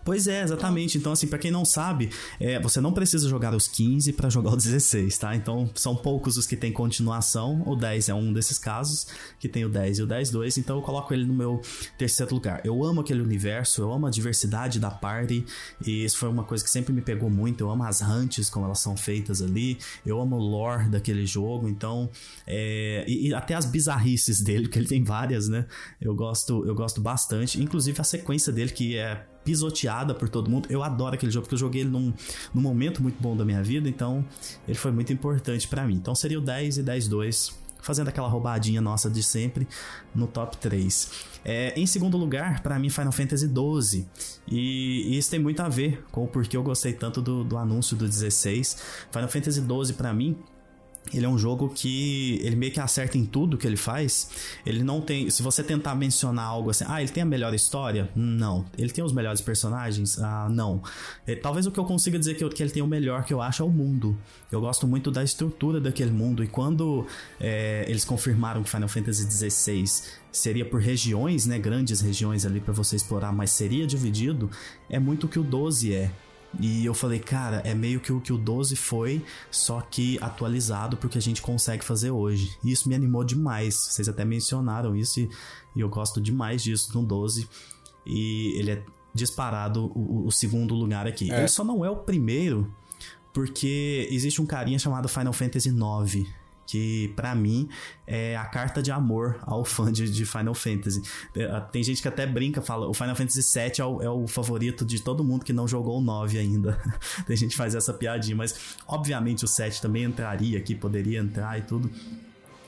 Pois 0.05 0.27
é, 0.27 0.43
exatamente. 0.43 0.97
Então, 0.97 1.13
assim, 1.13 1.27
pra 1.27 1.39
quem 1.39 1.51
não 1.51 1.65
sabe, 1.65 2.11
é, 2.39 2.59
você 2.59 2.81
não 2.81 2.93
precisa 2.93 3.29
jogar 3.29 3.55
os 3.55 3.69
15 3.69 4.13
pra 4.15 4.31
jogar 4.31 4.53
o 4.53 4.57
16, 4.57 5.17
tá? 5.19 5.37
Então, 5.37 5.71
são 5.75 5.95
poucos 5.95 6.37
os 6.37 6.47
que 6.47 6.57
tem 6.57 6.73
continuação. 6.73 7.63
O 7.67 7.77
10 7.77 8.09
é 8.09 8.15
um 8.15 8.33
desses 8.33 8.59
casos, 8.59 9.07
que 9.39 9.49
tem 9.49 9.65
o 9.65 9.69
10 9.69 9.99
e 9.99 10.03
o 10.03 10.07
10-2. 10.07 10.57
Então, 10.57 10.77
eu 10.77 10.83
coloco 10.83 11.13
ele 11.13 11.25
no 11.25 11.35
meu 11.35 11.61
terceiro 11.99 12.35
lugar. 12.35 12.61
Eu 12.65 12.83
amo 12.83 13.03
aquele 13.03 13.21
universo, 13.21 13.83
eu 13.83 13.93
amo 13.93 14.07
a 14.07 14.11
diversidade 14.11 14.81
da 14.81 14.91
party. 14.91 15.45
E 15.85 16.05
isso 16.05 16.17
foi 16.17 16.29
uma 16.29 16.45
coisa 16.45 16.65
que 16.65 16.71
sempre 16.71 16.93
me 16.95 17.03
pegou 17.03 17.29
muito. 17.29 17.63
Eu 17.63 17.71
amo 17.71 17.85
as 17.85 18.01
hunts, 18.01 18.49
como 18.49 18.65
elas 18.65 18.81
são 18.81 18.97
feitas 18.97 19.43
ali. 19.43 19.79
Eu 20.05 20.21
amo 20.21 20.37
o 20.37 20.41
lore 20.41 20.89
daquele 20.89 21.27
jogo. 21.27 21.69
Então, 21.69 22.09
é, 22.47 23.05
e, 23.07 23.29
e 23.29 23.35
até 23.35 23.55
as 23.55 23.67
bizarrices 23.67 24.41
dele, 24.41 24.67
que 24.69 24.79
ele 24.79 24.89
tem 24.89 25.05
várias, 25.05 25.47
né? 25.47 25.67
Eu 26.01 26.15
gosto, 26.15 26.65
eu 26.67 26.75
gosto 26.75 27.03
bastante. 27.03 27.63
Inclusive, 27.63 28.01
a 28.01 28.05
sequência 28.05 28.51
dele, 28.51 28.71
que 28.71 28.97
é 28.97 29.27
pisoteada 29.45 30.15
por 30.15 30.29
todo 30.29 30.51
mundo. 30.51 30.69
Eu 30.71 30.83
adoro 30.83 31.15
aquele 31.15 31.33
jogo 31.33 31.45
porque 31.45 31.55
eu 31.55 31.59
joguei 31.59 31.83
ele 31.83 31.91
num, 31.91 32.13
num 32.55 32.63
momento 32.63 33.03
muito 33.03 33.21
bom 33.21 33.37
da 33.37 33.45
minha 33.45 33.63
vida, 33.63 33.89
então 33.89 34.25
ele 34.67 34.77
foi 34.77 34.91
muito 34.91 35.13
importante 35.13 35.67
pra 35.69 35.87
mim. 35.87 35.95
Então 35.95 36.15
seria 36.15 36.39
o 36.39 36.43
10 36.43 36.79
e 36.79 36.83
10-2, 36.83 37.53
fazendo 37.83 38.09
aquela 38.09 38.29
roubadinha 38.29 38.81
nossa 38.81 39.11
de 39.11 39.23
sempre 39.23 39.67
no 40.15 40.27
top 40.27 40.57
3. 40.59 41.11
É, 41.45 41.73
em 41.79 41.87
segundo 41.87 42.17
lugar, 42.17 42.63
pra 42.63 42.79
mim, 42.79 42.91
Final 42.91 43.13
Fantasy 43.13 43.47
XII. 43.47 44.07
E, 44.47 45.17
isso 45.17 45.31
tem 45.31 45.41
muito 45.41 45.61
a 45.61 45.69
ver 45.69 46.05
com 46.11 46.25
o 46.25 46.29
porquê 46.29 46.57
eu 46.57 46.63
gostei 46.63 46.93
tanto 46.93 47.23
do, 47.23 47.45
do 47.45 47.57
anúncio 47.57 47.97
do 47.97 48.07
16. 48.07 48.77
Final 49.11 49.29
Fantasy 49.29 49.61
XII, 49.61 49.95
pra 49.95 50.13
mim, 50.13 50.37
ele 51.13 51.27
é 51.27 51.29
um 51.29 51.37
jogo 51.39 51.69
que 51.71 52.39
ele 52.43 52.55
meio 52.55 52.71
que 52.71 52.79
acerta 52.79 53.19
em 53.19 53.25
tudo 53.25 53.57
que 53.59 53.67
ele 53.67 53.77
faz. 53.77 54.31
Ele 54.65 54.85
não 54.85 55.01
tem. 55.01 55.29
Se 55.29 55.43
você 55.43 55.63
tentar 55.63 55.95
mencionar 55.97 56.45
algo 56.47 56.71
assim, 56.71 56.85
ah, 56.87 57.03
ele 57.03 57.11
tem 57.11 57.23
a 57.23 57.27
melhor 57.27 57.53
história? 57.53 58.09
Não. 58.15 58.65
Ele 58.79 58.91
tem 58.91 59.03
os 59.03 59.13
melhores 59.13 59.41
personagens? 59.41 60.19
Ah, 60.21 60.49
não. 60.49 60.81
É, 61.27 61.35
talvez 61.35 61.67
o 61.67 61.71
que 61.73 61.81
eu 61.81 61.85
consiga 61.85 62.17
dizer 62.19 62.35
que, 62.37 62.45
eu- 62.45 62.49
que 62.49 62.63
ele 62.63 62.71
tem 62.71 62.83
o 62.83 62.87
melhor 62.87 63.25
que 63.25 63.35
eu 63.35 63.43
acho 63.43 63.63
é 63.63 63.67
o 63.67 63.71
mundo. 63.71 64.17
Eu 64.53 64.61
gosto 64.61 64.87
muito 64.87 65.11
da 65.11 65.25
estrutura 65.25 65.81
daquele 65.81 66.13
mundo. 66.13 66.45
E 66.45 66.47
quando 66.47 67.05
é, 67.41 67.85
eles 67.89 68.05
confirmaram 68.05 68.63
que 68.63 68.71
Final 68.71 68.89
Fantasy 68.89 69.25
XVI 69.29 69.85
seria 70.31 70.65
por 70.65 70.81
regiões, 70.81 71.45
né? 71.45 71.59
Grandes 71.59 72.01
regiões 72.01 72.47
ali 72.47 72.61
pra 72.61 72.73
você 72.73 72.95
explorar, 72.95 73.33
mas 73.33 73.51
seria 73.51 73.85
dividido, 73.85 74.49
é 74.89 74.99
muito 75.01 75.25
o 75.27 75.29
que 75.29 75.41
o 75.41 75.43
12 75.43 75.93
é. 75.93 76.11
E 76.59 76.85
eu 76.85 76.93
falei, 76.93 77.21
cara, 77.21 77.59
é 77.65 77.75
meio 77.75 78.01
que 78.01 78.13
o 78.13 78.21
que 78.21 78.33
o 78.33 78.39
12 78.39 78.75
foi, 78.75 79.25
só 79.51 79.81
que 79.81 80.19
atualizado 80.21 80.97
porque 80.97 81.17
a 81.17 81.21
gente 81.21 81.41
consegue 81.41 81.85
fazer 81.85 82.11
hoje. 82.11 82.57
E 82.65 82.73
isso 82.73 82.89
me 82.89 82.95
animou 82.95 83.23
demais. 83.23 83.75
Vocês 83.75 84.09
até 84.09 84.25
mencionaram 84.25 84.97
isso 84.97 85.21
e, 85.21 85.31
e 85.77 85.81
eu 85.81 85.89
gosto 85.89 86.21
demais 86.21 86.63
disso 86.63 86.93
no 86.95 87.07
12. 87.07 87.49
E 88.05 88.55
ele 88.59 88.73
é 88.73 88.85
disparado 89.15 89.93
o, 89.95 90.27
o 90.27 90.33
segundo 90.33 90.75
lugar 90.75 91.07
aqui. 91.07 91.31
É. 91.31 91.39
Ele 91.39 91.49
só 91.49 91.63
não 91.63 91.85
é 91.85 91.91
o 91.91 91.97
primeiro 91.97 92.73
porque 93.33 94.09
existe 94.11 94.43
um 94.43 94.47
carinha 94.47 94.79
chamado 94.79 95.09
Final 95.09 95.33
Fantasy 95.33 95.69
IX. 95.69 96.29
Que 96.71 97.09
pra 97.17 97.35
mim 97.35 97.69
é 98.07 98.37
a 98.37 98.45
carta 98.45 98.81
de 98.81 98.93
amor 98.93 99.39
ao 99.43 99.65
fã 99.65 99.91
de, 99.91 100.09
de 100.09 100.25
Final 100.25 100.55
Fantasy. 100.55 101.03
É, 101.35 101.61
Tem 101.73 101.83
gente 101.83 102.01
que 102.01 102.07
até 102.07 102.25
brinca, 102.27 102.63
fala: 102.63 102.89
o 102.89 102.95
Final 102.95 103.17
Fantasy 103.17 103.43
VII 103.43 103.73
é 103.81 103.85
o, 103.85 104.03
é 104.03 104.11
o 104.11 104.27
favorito 104.29 104.85
de 104.85 105.03
todo 105.03 105.25
mundo 105.25 105.45
que 105.45 105.53
não 105.53 105.67
jogou 105.67 105.99
o 105.99 106.01
9 106.01 106.39
ainda. 106.39 106.81
Tem 107.27 107.37
gente 107.37 107.51
que 107.51 107.57
faz 107.57 107.75
essa 107.75 107.93
piadinha, 107.93 108.37
mas 108.37 108.55
obviamente 108.87 109.45
o 109.45 109.49
7 109.49 109.83
também 109.83 110.05
entraria 110.05 110.59
aqui, 110.59 110.75
poderia 110.77 111.19
entrar 111.19 111.59
e 111.59 111.63
tudo. 111.63 111.91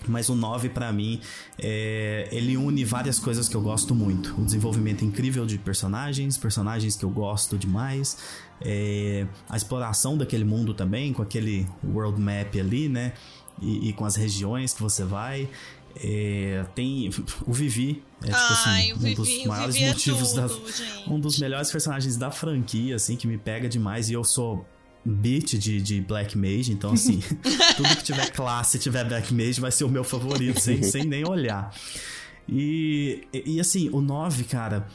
Mas 0.09 0.29
o 0.29 0.35
9, 0.35 0.69
pra 0.71 0.93
mim, 0.93 1.21
é, 1.57 2.29
ele 2.33 2.57
une 2.57 2.85
várias 2.85 3.21
coisas 3.21 3.49
que 3.49 3.55
eu 3.55 3.61
gosto 3.61 3.95
muito. 3.95 4.35
O 4.37 4.45
desenvolvimento 4.45 5.05
incrível 5.05 5.47
de 5.47 5.59
personagens, 5.59 6.37
personagens 6.37 6.97
que 6.97 7.05
eu 7.05 7.11
gosto 7.11 7.57
demais. 7.57 8.17
é, 8.65 9.27
a 9.49 9.57
exploração 9.57 10.17
daquele 10.17 10.45
mundo 10.45 10.73
também, 10.75 11.13
com 11.13 11.23
aquele 11.23 11.67
world 11.85 12.21
map 12.21 12.55
ali, 12.59 12.89
né? 12.89 13.13
E, 13.61 13.89
e 13.89 13.93
com 13.93 14.05
as 14.05 14.17
regiões 14.17 14.73
que 14.73 14.83
você 14.83 15.05
vai. 15.05 15.49
É, 15.95 16.65
tem 16.75 17.11
o 17.47 17.53
Vivi, 17.53 18.03
é 18.23 18.27
tipo 18.27 18.37
Ai, 18.39 18.91
assim, 18.91 18.93
um 18.95 18.99
Vivi, 18.99 19.15
dos 19.15 19.29
o 19.29 19.49
maiores 19.49 19.75
Vivi 19.75 19.87
é 19.87 19.93
motivos 19.93 20.29
tudo, 20.31 20.41
das, 20.41 20.77
gente. 20.79 21.11
um 21.11 21.21
dos 21.21 21.39
melhores 21.39 21.71
personagens 21.71 22.17
da 22.17 22.31
franquia, 22.31 22.97
assim, 22.97 23.15
que 23.15 23.27
me 23.27 23.37
pega 23.37 23.69
demais. 23.69 24.09
E 24.09 24.15
eu 24.15 24.25
sou 24.25 24.67
beat 25.05 25.59
de, 25.59 25.83
de 25.83 26.01
Black 26.01 26.37
Mage, 26.37 26.73
então 26.73 26.93
assim, 26.93 27.21
tudo 27.77 27.97
que 27.97 28.05
tiver 28.05 28.31
classe, 28.31 28.79
tiver 28.79 29.05
Black 29.05 29.35
Mage, 29.35 29.61
vai 29.61 29.71
ser 29.71 29.85
o 29.85 29.89
meu 29.89 30.05
favorito, 30.05 30.61
sem, 30.61 30.83
sem 30.83 31.05
nem 31.05 31.29
olhar. 31.29 31.75
E, 32.49 33.27
e, 33.33 33.57
e, 33.57 33.61
assim, 33.61 33.89
o 33.93 34.01
9, 34.01 34.45
cara, 34.45 34.87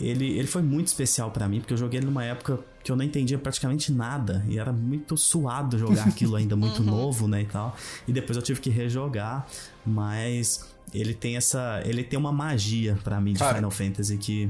ele, 0.00 0.38
ele 0.38 0.46
foi 0.46 0.62
muito 0.62 0.88
especial 0.88 1.30
pra 1.30 1.48
mim, 1.48 1.60
porque 1.60 1.72
eu 1.72 1.78
joguei 1.78 1.98
ele 1.98 2.06
numa 2.06 2.24
época 2.24 2.58
que 2.86 2.92
eu 2.92 2.94
não 2.94 3.04
entendia 3.04 3.36
praticamente 3.36 3.90
nada. 3.90 4.44
E 4.48 4.60
era 4.60 4.72
muito 4.72 5.16
suado 5.16 5.76
jogar 5.76 6.06
aquilo 6.06 6.36
ainda, 6.36 6.54
muito 6.54 6.84
novo, 6.84 7.26
né, 7.26 7.42
e 7.42 7.44
tal. 7.44 7.76
E 8.06 8.12
depois 8.12 8.36
eu 8.36 8.42
tive 8.42 8.60
que 8.60 8.70
rejogar, 8.70 9.44
mas 9.84 10.64
ele 10.94 11.12
tem 11.12 11.36
essa. 11.36 11.82
Ele 11.84 12.04
tem 12.04 12.16
uma 12.16 12.30
magia 12.30 12.96
pra 13.02 13.20
mim 13.20 13.32
de 13.32 13.40
Cara. 13.40 13.56
Final 13.56 13.72
Fantasy 13.72 14.16
que. 14.16 14.48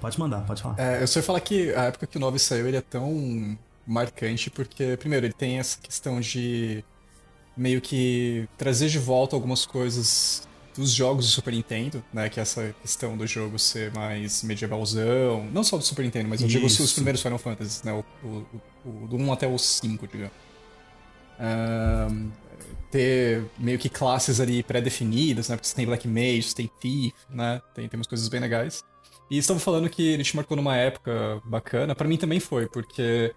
Pode 0.00 0.20
mandar, 0.20 0.46
pode 0.46 0.62
falar. 0.62 0.78
É, 0.78 1.02
eu 1.02 1.06
só 1.08 1.18
ia 1.18 1.22
falar 1.24 1.40
que 1.40 1.74
a 1.74 1.86
época 1.86 2.06
que 2.06 2.16
o 2.16 2.20
9 2.20 2.38
saiu, 2.38 2.68
ele 2.68 2.76
é 2.76 2.80
tão 2.80 3.58
marcante 3.84 4.48
porque, 4.48 4.96
primeiro, 4.96 5.26
ele 5.26 5.32
tem 5.32 5.58
essa 5.58 5.78
questão 5.80 6.20
de 6.20 6.84
meio 7.56 7.80
que 7.80 8.48
trazer 8.56 8.88
de 8.88 9.00
volta 9.00 9.34
algumas 9.34 9.66
coisas 9.66 10.46
dos 10.76 10.90
jogos 10.92 11.26
do 11.26 11.30
Super 11.30 11.52
Nintendo, 11.52 12.02
né? 12.12 12.28
Que 12.28 12.40
é 12.40 12.42
essa 12.42 12.74
questão 12.80 13.16
do 13.16 13.26
jogo 13.26 13.58
ser 13.58 13.92
mais 13.92 14.42
medievalzão. 14.42 15.44
Não 15.52 15.62
só 15.62 15.76
do 15.76 15.84
Super 15.84 16.04
Nintendo, 16.04 16.28
mas 16.28 16.40
eu 16.40 16.48
digo 16.48 16.66
os, 16.66 16.72
os 16.78 16.86
Isso. 16.86 16.94
primeiros 16.94 17.20
Final 17.22 17.38
Fantasy, 17.38 17.84
né? 17.84 17.92
O, 17.92 18.26
o, 18.26 18.46
o, 18.84 19.06
do 19.08 19.16
1 19.16 19.32
até 19.32 19.46
o 19.46 19.58
5, 19.58 20.06
digamos. 20.06 20.32
Ahn, 21.38 22.30
ter 22.90 23.44
meio 23.58 23.78
que 23.78 23.88
classes 23.88 24.38
ali 24.40 24.62
pré-definidas, 24.62 25.48
né? 25.48 25.56
Porque 25.56 25.68
você 25.68 25.74
tem 25.74 25.86
Black 25.86 26.06
Mage, 26.06 26.42
você 26.42 26.54
tem 26.56 26.70
Thief, 26.80 27.14
né? 27.30 27.60
Tem, 27.74 27.88
tem 27.88 27.98
umas 27.98 28.06
coisas 28.06 28.28
bem 28.28 28.40
legais. 28.40 28.82
E 29.30 29.38
estavam 29.38 29.60
falando 29.60 29.88
que 29.88 30.02
ele 30.02 30.22
te 30.22 30.36
marcou 30.36 30.56
numa 30.56 30.76
época 30.76 31.40
bacana. 31.44 31.94
Pra 31.94 32.06
mim 32.06 32.16
também 32.18 32.38
foi, 32.38 32.66
porque 32.68 33.34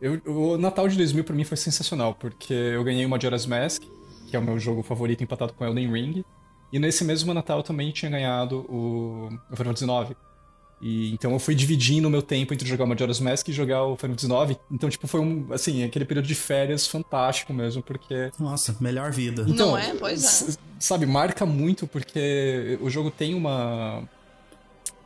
eu- 0.00 0.20
o 0.24 0.56
Natal 0.56 0.88
de 0.88 0.96
2000 0.96 1.24
pra 1.24 1.34
mim 1.34 1.44
foi 1.44 1.56
sensacional, 1.56 2.14
porque 2.14 2.54
eu 2.54 2.82
ganhei 2.82 3.04
o 3.04 3.08
Majora's 3.08 3.44
Mask, 3.46 3.82
que 4.26 4.34
é 4.34 4.38
o 4.38 4.42
meu 4.42 4.58
jogo 4.58 4.82
favorito 4.82 5.22
empatado 5.22 5.52
com 5.52 5.64
Elden 5.64 5.92
Ring. 5.92 6.24
E 6.72 6.78
nesse 6.78 7.04
mesmo 7.04 7.32
Natal 7.32 7.58
eu 7.58 7.62
também 7.62 7.90
tinha 7.90 8.10
ganhado 8.10 8.58
o, 8.68 9.28
o 9.50 9.56
Final 9.56 9.74
Fantasy 9.74 9.84
IX. 9.84 10.16
E, 10.80 11.12
então 11.12 11.32
eu 11.32 11.38
fui 11.38 11.54
dividindo 11.54 12.06
o 12.06 12.10
meu 12.10 12.20
tempo 12.20 12.52
entre 12.52 12.68
jogar 12.68 12.84
o 12.84 12.86
Majora's 12.86 13.18
Mask 13.18 13.48
e 13.48 13.52
jogar 13.52 13.84
o 13.84 13.96
Final 13.96 14.16
Fantasy 14.16 14.52
IX. 14.52 14.60
Então, 14.70 14.90
tipo, 14.90 15.06
foi 15.06 15.20
um, 15.20 15.46
assim, 15.52 15.84
aquele 15.84 16.04
período 16.04 16.26
de 16.26 16.34
férias 16.34 16.86
fantástico 16.86 17.52
mesmo, 17.52 17.82
porque 17.82 18.30
Nossa, 18.38 18.76
melhor 18.80 19.10
vida. 19.10 19.44
então, 19.48 19.70
Não 19.70 19.78
é? 19.78 19.94
Pois 19.94 20.48
é. 20.48 20.56
Sabe, 20.78 21.06
marca 21.06 21.46
muito 21.46 21.86
porque 21.86 22.78
o 22.82 22.90
jogo 22.90 23.10
tem 23.10 23.34
uma 23.34 24.02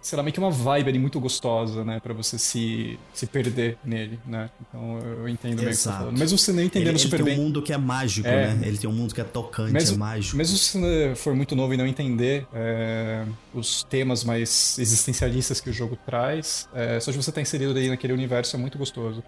sei 0.01 0.17
lá, 0.17 0.23
meio 0.23 0.33
que 0.33 0.39
uma 0.39 0.51
vibe 0.51 0.89
ali 0.89 0.99
muito 0.99 1.21
gostosa, 1.21 1.85
né? 1.85 2.01
Pra 2.01 2.15
você 2.15 2.39
se, 2.39 2.99
se 3.13 3.27
perder 3.27 3.77
nele, 3.85 4.19
né? 4.27 4.49
Então 4.61 4.99
eu 4.99 5.29
entendo 5.29 5.57
bem 5.57 5.67
o 5.67 5.69
que 5.71 5.75
você 5.77 5.85
tá 5.85 5.91
Exato. 5.91 5.99
falando. 6.05 6.19
Mesmo 6.19 6.39
você 6.39 6.53
não 6.53 6.63
entendendo 6.63 6.89
Ele, 6.89 6.97
ele 6.97 6.99
super 6.99 7.17
tem 7.19 7.25
bem. 7.27 7.39
um 7.39 7.43
mundo 7.45 7.63
que 7.63 7.73
é 7.73 7.79
mágico, 7.79 8.27
É. 8.29 8.55
né? 8.55 8.67
Ele 8.69 8.79
tem 8.79 8.89
um 8.89 8.93
mundo 8.93 9.15
que 9.15 9.21
é 9.21 9.25
tocante, 9.25 9.73
Mesmo, 9.73 9.97
é 9.97 9.99
mágico. 9.99 10.37
mesmo 10.37 10.57
se 10.57 10.79
você 10.79 11.13
for 11.17 11.35
muito 11.35 11.55
novo 11.55 11.75
e 11.75 11.77
não 11.77 11.87
entender 11.87 12.47
é, 12.53 13.25
os 13.55 13.83
temas 13.85 14.25
mais 14.25 14.79
existencialistas 14.79 15.61
que 15.61 15.69
o 15.71 15.73
jogo 15.73 15.97
traz, 16.07 16.69
é, 16.75 16.99
só 17.01 17.11
de 17.11 17.17
você 17.17 17.31
estar 17.31 17.41
inserido 17.41 17.79
aí 17.79 17.89
naquele 17.89 18.13
universo 18.13 18.57
é 18.57 18.59
muito 18.59 18.79
gostoso. 18.79 19.23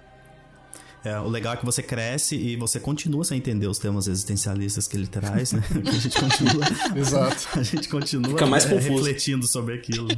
É, 1.05 1.19
o 1.19 1.29
legal 1.29 1.55
é 1.55 1.57
que 1.57 1.65
você 1.65 1.83
cresce 1.83 2.37
e 2.37 2.55
você 2.55 2.79
continua 2.79 3.25
sem 3.25 3.39
entender 3.39 3.67
os 3.67 3.79
temas 3.79 4.07
existencialistas 4.07 4.87
que 4.87 4.97
ele 4.97 5.09
traz, 5.09 5.53
né? 5.53 5.61
A 5.85 5.91
gente 5.93 6.21
continua, 6.21 6.65
Exato. 6.97 7.49
a 7.59 7.63
gente 7.63 7.89
continua 7.89 8.31
Fica 8.31 8.47
mais 8.47 8.65
é, 8.67 8.69
confuso. 8.69 8.95
refletindo 9.05 9.47
sobre 9.47 9.75
aquilo. 9.75 10.09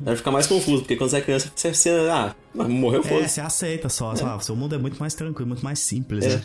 Vai 0.00 0.16
ficar 0.16 0.30
mais 0.32 0.46
confuso, 0.46 0.78
porque 0.82 0.96
quando 0.96 1.10
você 1.10 1.18
é 1.18 1.20
criança, 1.20 1.52
você, 1.54 1.72
você 1.74 1.90
ah, 2.10 2.34
morreu, 2.54 3.00
É, 3.02 3.08
foda 3.08 3.28
você 3.28 3.40
aceita 3.40 3.88
só. 3.88 4.16
só, 4.16 4.34
ah, 4.34 4.40
seu 4.40 4.56
mundo 4.56 4.74
é 4.74 4.78
muito 4.78 4.98
mais 4.98 5.14
tranquilo, 5.14 5.46
muito 5.48 5.62
mais 5.62 5.78
simples, 5.78 6.26
né? 6.26 6.42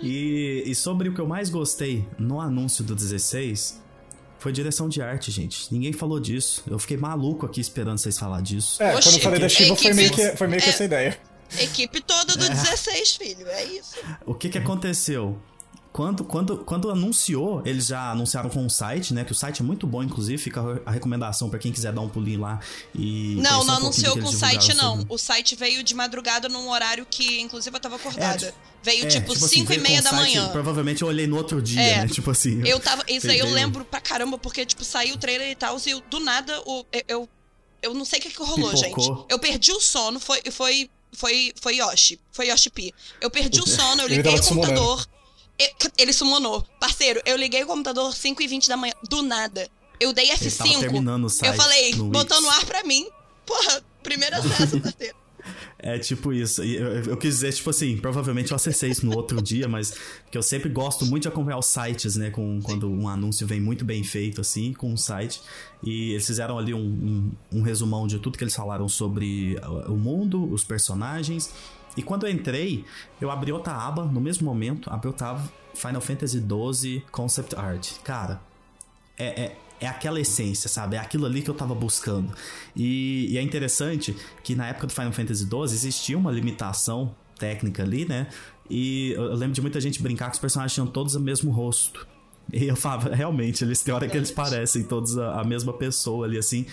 E, 0.00 0.62
e 0.64 0.74
sobre 0.74 1.08
o 1.08 1.14
que 1.14 1.20
eu 1.20 1.26
mais 1.26 1.50
gostei 1.50 2.06
no 2.18 2.40
anúncio 2.40 2.84
do 2.84 2.94
16 2.94 3.82
foi 4.38 4.52
direção 4.52 4.88
de 4.88 5.02
arte, 5.02 5.30
gente. 5.32 5.66
Ninguém 5.72 5.92
falou 5.92 6.20
disso. 6.20 6.62
Eu 6.70 6.78
fiquei 6.78 6.96
maluco 6.96 7.44
aqui 7.44 7.60
esperando 7.60 7.98
vocês 7.98 8.16
falar 8.16 8.40
disso. 8.40 8.80
É, 8.80 8.94
Oxi, 8.94 9.08
quando 9.08 9.16
eu 9.16 9.22
falei 9.22 9.40
da 9.40 9.46
a 9.46 9.48
Shiva 9.48 9.74
foi 9.76 9.90
equipe- 9.90 9.94
meio 9.94 10.10
que, 10.12 10.36
foi 10.36 10.46
meio 10.46 10.62
que 10.62 10.68
é. 10.68 10.72
essa 10.72 10.84
ideia. 10.84 11.18
Equipe 11.58 12.00
toda 12.00 12.36
do 12.36 12.48
16, 12.48 13.16
filho. 13.16 13.46
É 13.48 13.64
isso. 13.64 13.96
O 14.26 14.34
que 14.34 14.48
que 14.48 14.58
aconteceu? 14.58 15.40
Quando, 15.90 16.22
quando, 16.22 16.58
quando 16.58 16.90
anunciou, 16.90 17.62
eles 17.64 17.86
já 17.86 18.12
anunciaram 18.12 18.48
com 18.50 18.64
o 18.64 18.70
site, 18.70 19.12
né? 19.14 19.24
Que 19.24 19.32
o 19.32 19.34
site 19.34 19.62
é 19.62 19.64
muito 19.64 19.86
bom, 19.86 20.02
inclusive. 20.02 20.36
Fica 20.40 20.60
a 20.84 20.90
recomendação 20.92 21.48
pra 21.50 21.58
quem 21.58 21.72
quiser 21.72 21.92
dar 21.92 22.02
um 22.02 22.08
pulinho 22.08 22.40
lá 22.40 22.60
e. 22.94 23.36
Não, 23.40 23.64
não 23.64 23.74
um 23.74 23.76
anunciou 23.78 24.16
com 24.16 24.28
o 24.28 24.32
site, 24.32 24.74
não. 24.74 24.98
sobre- 24.98 25.06
O 25.14 25.18
site 25.18 25.56
veio 25.56 25.82
de 25.82 25.94
madrugada 25.94 26.48
num 26.48 26.68
horário 26.70 27.04
que, 27.10 27.40
inclusive, 27.40 27.74
eu 27.74 27.80
tava 27.80 27.96
acordada. 27.96 28.46
É, 28.46 28.54
veio 28.82 29.04
É, 29.06 29.08
tipo 29.08 29.32
assim, 29.32 29.48
5 29.48 29.62
e 29.72 29.76
veio 29.76 29.80
com 29.82 29.88
meia 29.88 30.02
da 30.02 30.10
site, 30.10 30.36
manhã. 30.36 30.48
Provavelmente 30.50 31.02
eu 31.02 31.08
olhei 31.08 31.26
no 31.26 31.36
outro 31.36 31.60
dia, 31.60 31.80
É. 31.80 31.96
né? 32.02 32.06
Tipo 32.08 32.30
assim. 32.30 32.62
Eu 32.64 32.78
tava. 32.78 33.02
Isso 33.08 33.28
aí 33.28 33.38
eu 33.38 33.50
lembro 33.50 33.84
pra 33.84 34.00
caramba, 34.00 34.38
porque, 34.38 34.64
tipo, 34.66 34.84
saiu 34.84 35.14
o 35.14 35.18
trailer 35.18 35.50
e 35.50 35.54
tal, 35.56 35.76
e 35.84 36.00
do 36.08 36.20
nada 36.20 36.60
o, 36.66 36.84
eu, 36.92 37.02
eu. 37.08 37.28
eu 37.82 37.94
não 37.94 38.04
sei 38.04 38.20
o 38.20 38.22
que, 38.22 38.28
que 38.30 38.38
rolou, 38.42 38.70
Pipocou. 38.72 39.02
gente. 39.04 39.24
Eu 39.30 39.38
perdi 39.38 39.72
o 39.72 39.80
sono, 39.80 40.20
foi. 40.20 40.40
Foi. 40.52 40.88
Foi, 41.12 41.52
foi 41.60 41.76
Yoshi. 41.76 42.20
Foi 42.32 42.48
Yoshi 42.48 42.70
P. 42.70 42.92
Eu 43.20 43.30
perdi 43.30 43.60
o 43.60 43.66
sono, 43.68 44.02
eu 44.02 44.06
Ele 44.06 44.16
liguei 44.16 44.38
o 44.38 44.42
computador. 44.42 45.06
eu- 45.58 45.68
ele 45.98 46.12
summonou. 46.12 46.62
Parceiro, 46.80 47.20
eu 47.26 47.36
liguei 47.36 47.62
o 47.64 47.66
computador 47.66 48.14
5 48.14 48.40
e 48.42 48.46
20 48.46 48.68
da 48.68 48.76
manhã. 48.76 48.92
Do 49.08 49.22
nada. 49.22 49.68
Eu 50.00 50.12
dei 50.12 50.30
Ele 50.30 50.50
tava 50.50 50.70
F5. 50.70 50.78
terminando 50.80 51.24
o 51.24 51.28
site 51.28 51.50
Eu 51.50 51.56
falei, 51.60 51.94
botou 51.94 52.40
no 52.40 52.48
ar 52.50 52.64
pra 52.64 52.84
mim. 52.84 53.08
Porra, 53.44 53.82
primeiro 54.02 54.36
acesso, 54.36 54.78
parceiro. 54.82 55.16
É 55.80 55.96
tipo 55.96 56.32
isso. 56.32 56.62
Eu, 56.62 57.16
quis 57.16 57.34
dizer, 57.34 57.52
tipo 57.52 57.70
assim, 57.70 57.96
provavelmente 57.96 58.50
eu 58.50 58.56
acessei 58.56 58.90
isso 58.90 59.06
no 59.06 59.16
outro 59.16 59.40
dia, 59.40 59.68
mas 59.68 59.96
porque 60.24 60.36
eu 60.36 60.42
sempre 60.42 60.68
gosto 60.68 61.06
muito 61.06 61.22
de 61.22 61.28
acompanhar 61.28 61.58
os 61.58 61.66
sites, 61.66 62.16
né? 62.16 62.30
Com, 62.30 62.60
quando 62.60 62.90
um 62.90 63.08
anúncio 63.08 63.46
vem 63.46 63.60
muito 63.60 63.84
bem 63.84 64.02
feito, 64.02 64.40
assim, 64.40 64.72
com 64.72 64.90
um 64.90 64.96
site. 64.96 65.40
E 65.82 66.12
eles 66.12 66.26
fizeram 66.26 66.58
ali 66.58 66.74
um, 66.74 66.80
um, 66.80 67.58
um 67.58 67.62
resumão 67.62 68.08
de 68.08 68.18
tudo 68.18 68.36
que 68.36 68.42
eles 68.42 68.56
falaram 68.56 68.88
sobre 68.88 69.56
o 69.86 69.94
mundo, 69.94 70.52
os 70.52 70.64
personagens. 70.64 71.54
E 71.96 72.02
quando 72.02 72.26
eu 72.26 72.32
entrei, 72.32 72.84
eu 73.20 73.30
abri 73.30 73.52
outra 73.52 73.72
aba 73.74 74.04
no 74.04 74.20
mesmo 74.20 74.44
momento, 74.44 74.90
abri 74.90 75.06
outra 75.06 75.30
aba 75.30 75.52
Final 75.74 76.00
Fantasy 76.00 76.38
XII 76.40 77.04
Concept 77.12 77.54
Art. 77.54 77.92
Cara, 78.02 78.40
é, 79.16 79.42
é, 79.42 79.56
é 79.80 79.86
aquela 79.86 80.20
essência, 80.20 80.68
sabe? 80.68 80.96
É 80.96 80.98
aquilo 80.98 81.26
ali 81.26 81.42
que 81.42 81.50
eu 81.50 81.54
tava 81.54 81.74
buscando. 81.74 82.32
E, 82.74 83.28
e 83.30 83.38
é 83.38 83.42
interessante 83.42 84.16
que 84.42 84.54
na 84.54 84.68
época 84.68 84.86
do 84.86 84.92
Final 84.92 85.12
Fantasy 85.12 85.44
XII 85.44 85.62
existia 85.64 86.18
uma 86.18 86.30
limitação 86.30 87.14
técnica 87.38 87.82
ali, 87.82 88.04
né? 88.04 88.28
E 88.68 89.12
eu 89.12 89.34
lembro 89.34 89.54
de 89.54 89.62
muita 89.62 89.80
gente 89.80 90.02
brincar 90.02 90.26
que 90.26 90.34
os 90.34 90.40
personagens 90.40 90.74
tinham 90.74 90.86
todos 90.86 91.14
o 91.14 91.20
mesmo 91.20 91.50
rosto. 91.50 92.06
E 92.52 92.66
eu 92.66 92.76
falava, 92.76 93.12
realmente, 93.14 93.64
eles 93.64 93.82
têm 93.82 93.94
hora 93.94 94.08
que 94.08 94.16
eles 94.16 94.30
parecem 94.30 94.82
todos 94.82 95.18
a, 95.18 95.40
a 95.40 95.44
mesma 95.44 95.72
pessoa 95.72 96.26
ali, 96.26 96.38
assim. 96.38 96.66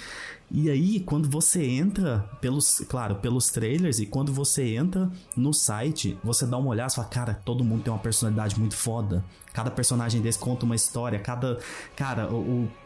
E 0.52 0.70
aí, 0.70 1.00
quando 1.00 1.30
você 1.30 1.66
entra 1.66 2.20
pelos, 2.40 2.80
claro, 2.88 3.16
pelos 3.16 3.50
trailers, 3.50 4.00
e 4.00 4.06
quando 4.06 4.32
você 4.32 4.76
entra 4.76 5.10
no 5.36 5.54
site, 5.54 6.18
você 6.24 6.46
dá 6.46 6.58
uma 6.58 6.70
olhada 6.70 6.92
e 6.92 6.96
fala, 6.96 7.08
cara, 7.08 7.34
todo 7.34 7.64
mundo 7.64 7.84
tem 7.84 7.92
uma 7.92 8.00
personalidade 8.00 8.58
muito 8.60 8.76
foda. 8.76 9.24
Cada 9.54 9.72
personagem 9.72 10.22
desse 10.22 10.38
conta 10.38 10.66
uma 10.66 10.76
história, 10.76 11.20
cada. 11.20 11.60
Cara, 11.96 12.32
o. 12.32 12.64
o 12.64 12.85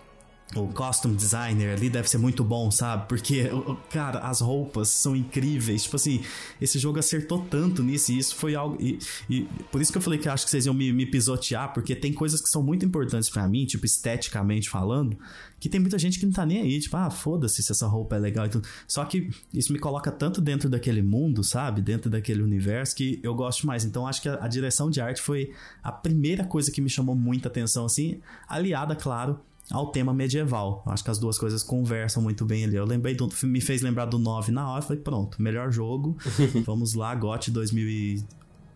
o 0.55 0.67
costume 0.67 1.15
designer 1.15 1.75
ali 1.75 1.89
deve 1.89 2.09
ser 2.09 2.17
muito 2.17 2.43
bom, 2.43 2.71
sabe? 2.71 3.07
Porque, 3.07 3.49
cara, 3.91 4.19
as 4.19 4.41
roupas 4.41 4.89
são 4.89 5.15
incríveis. 5.15 5.83
Tipo 5.83 5.95
assim, 5.95 6.23
esse 6.59 6.79
jogo 6.79 6.97
acertou 6.97 7.45
tanto 7.45 7.83
nisso 7.83 8.11
e 8.11 8.17
isso 8.17 8.35
foi 8.35 8.55
algo. 8.55 8.75
E, 8.81 8.97
e 9.29 9.41
por 9.71 9.79
isso 9.79 9.91
que 9.91 9.99
eu 9.99 10.01
falei 10.01 10.17
que 10.17 10.27
eu 10.27 10.31
acho 10.31 10.45
que 10.45 10.49
vocês 10.49 10.65
iam 10.65 10.73
me, 10.73 10.91
me 10.91 11.05
pisotear, 11.05 11.71
porque 11.71 11.95
tem 11.95 12.11
coisas 12.11 12.41
que 12.41 12.49
são 12.49 12.63
muito 12.63 12.83
importantes 12.83 13.29
pra 13.29 13.47
mim, 13.47 13.65
tipo, 13.65 13.85
esteticamente 13.85 14.69
falando, 14.71 15.15
que 15.59 15.69
tem 15.69 15.79
muita 15.79 15.99
gente 15.99 16.19
que 16.19 16.25
não 16.25 16.33
tá 16.33 16.47
nem 16.47 16.61
aí. 16.61 16.79
Tipo, 16.79 16.97
ah, 16.97 17.11
foda-se 17.11 17.61
se 17.61 17.71
essa 17.71 17.85
roupa 17.85 18.15
é 18.15 18.19
legal 18.19 18.47
e 18.47 18.49
tudo. 18.49 18.67
Só 18.87 19.05
que 19.05 19.29
isso 19.53 19.71
me 19.71 19.77
coloca 19.77 20.11
tanto 20.11 20.41
dentro 20.41 20.67
daquele 20.67 21.03
mundo, 21.03 21.43
sabe? 21.43 21.79
Dentro 21.79 22.09
daquele 22.09 22.41
universo 22.41 22.95
que 22.95 23.19
eu 23.21 23.35
gosto 23.35 23.67
mais. 23.67 23.85
Então 23.85 24.07
acho 24.07 24.19
que 24.23 24.29
a, 24.29 24.43
a 24.43 24.47
direção 24.47 24.89
de 24.89 24.99
arte 24.99 25.21
foi 25.21 25.53
a 25.83 25.91
primeira 25.91 26.43
coisa 26.43 26.71
que 26.71 26.81
me 26.81 26.89
chamou 26.89 27.15
muita 27.15 27.49
atenção, 27.49 27.85
assim, 27.85 28.19
aliada, 28.47 28.95
claro 28.95 29.39
ao 29.71 29.87
tema 29.87 30.13
medieval. 30.13 30.83
Eu 30.85 30.91
Acho 30.91 31.03
que 31.03 31.11
as 31.11 31.19
duas 31.19 31.37
coisas 31.37 31.63
conversam 31.63 32.21
muito 32.21 32.45
bem 32.45 32.63
ali. 32.63 32.75
Eu 32.75 32.85
lembrei 32.85 33.15
do, 33.15 33.29
me 33.43 33.61
fez 33.61 33.81
lembrar 33.81 34.05
do 34.05 34.17
9 34.17 34.51
na 34.51 34.69
hora, 34.69 34.81
falei, 34.81 35.01
pronto, 35.01 35.41
melhor 35.41 35.71
jogo. 35.71 36.17
Vamos 36.65 36.93
lá, 36.93 37.13
GOT 37.15 37.51
2000 37.51 37.87
e, 37.87 38.25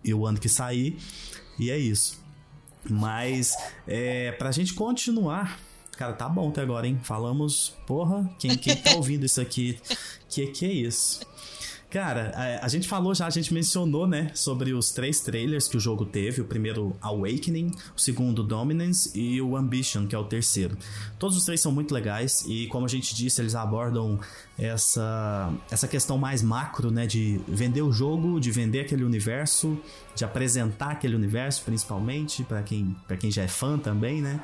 e 0.03 0.13
o 0.13 0.25
ano 0.25 0.39
que 0.39 0.49
sair. 0.49 0.97
E 1.59 1.69
é 1.69 1.77
isso. 1.77 2.21
Mas 2.89 3.55
é, 3.87 4.31
pra 4.33 4.51
gente 4.51 4.73
continuar, 4.73 5.59
cara, 5.97 6.13
tá 6.13 6.27
bom 6.27 6.49
até 6.49 6.61
agora, 6.61 6.87
hein? 6.87 6.99
Falamos, 7.01 7.75
porra, 7.87 8.29
quem, 8.37 8.57
quem 8.57 8.75
tá 8.75 8.91
ouvindo 8.97 9.25
isso 9.25 9.39
aqui, 9.39 9.79
que 10.27 10.47
que 10.47 10.65
é 10.65 10.71
isso? 10.71 11.21
Cara, 11.93 12.31
a, 12.33 12.65
a 12.65 12.67
gente 12.67 12.87
falou 12.87 13.13
já, 13.13 13.27
a 13.27 13.29
gente 13.29 13.53
mencionou, 13.53 14.07
né, 14.07 14.31
sobre 14.33 14.73
os 14.73 14.89
três 14.89 15.19
trailers 15.19 15.67
que 15.67 15.77
o 15.77 15.79
jogo 15.79 16.05
teve. 16.05 16.41
O 16.41 16.45
primeiro, 16.45 16.97
Awakening, 16.99 17.69
o 17.95 18.01
segundo, 18.01 18.41
Dominance 18.41 19.11
e 19.13 19.39
o 19.39 19.55
Ambition, 19.55 20.07
que 20.07 20.15
é 20.15 20.17
o 20.17 20.23
terceiro. 20.23 20.75
Todos 21.19 21.37
os 21.37 21.45
três 21.45 21.61
são 21.61 21.71
muito 21.71 21.93
legais 21.93 22.43
e, 22.47 22.65
como 22.65 22.87
a 22.87 22.89
gente 22.89 23.13
disse, 23.13 23.39
eles 23.39 23.53
abordam 23.53 24.19
essa, 24.57 25.53
essa 25.69 25.87
questão 25.87 26.17
mais 26.17 26.41
macro, 26.41 26.89
né, 26.89 27.05
de 27.05 27.39
vender 27.47 27.83
o 27.83 27.91
jogo, 27.91 28.39
de 28.39 28.49
vender 28.49 28.79
aquele 28.79 29.03
universo, 29.03 29.79
de 30.15 30.25
apresentar 30.25 30.93
aquele 30.93 31.15
universo, 31.15 31.61
principalmente, 31.63 32.43
para 32.43 32.63
quem, 32.63 32.95
pra 33.07 33.17
quem 33.17 33.29
já 33.29 33.43
é 33.43 33.47
fã 33.47 33.77
também, 33.77 34.19
né. 34.19 34.41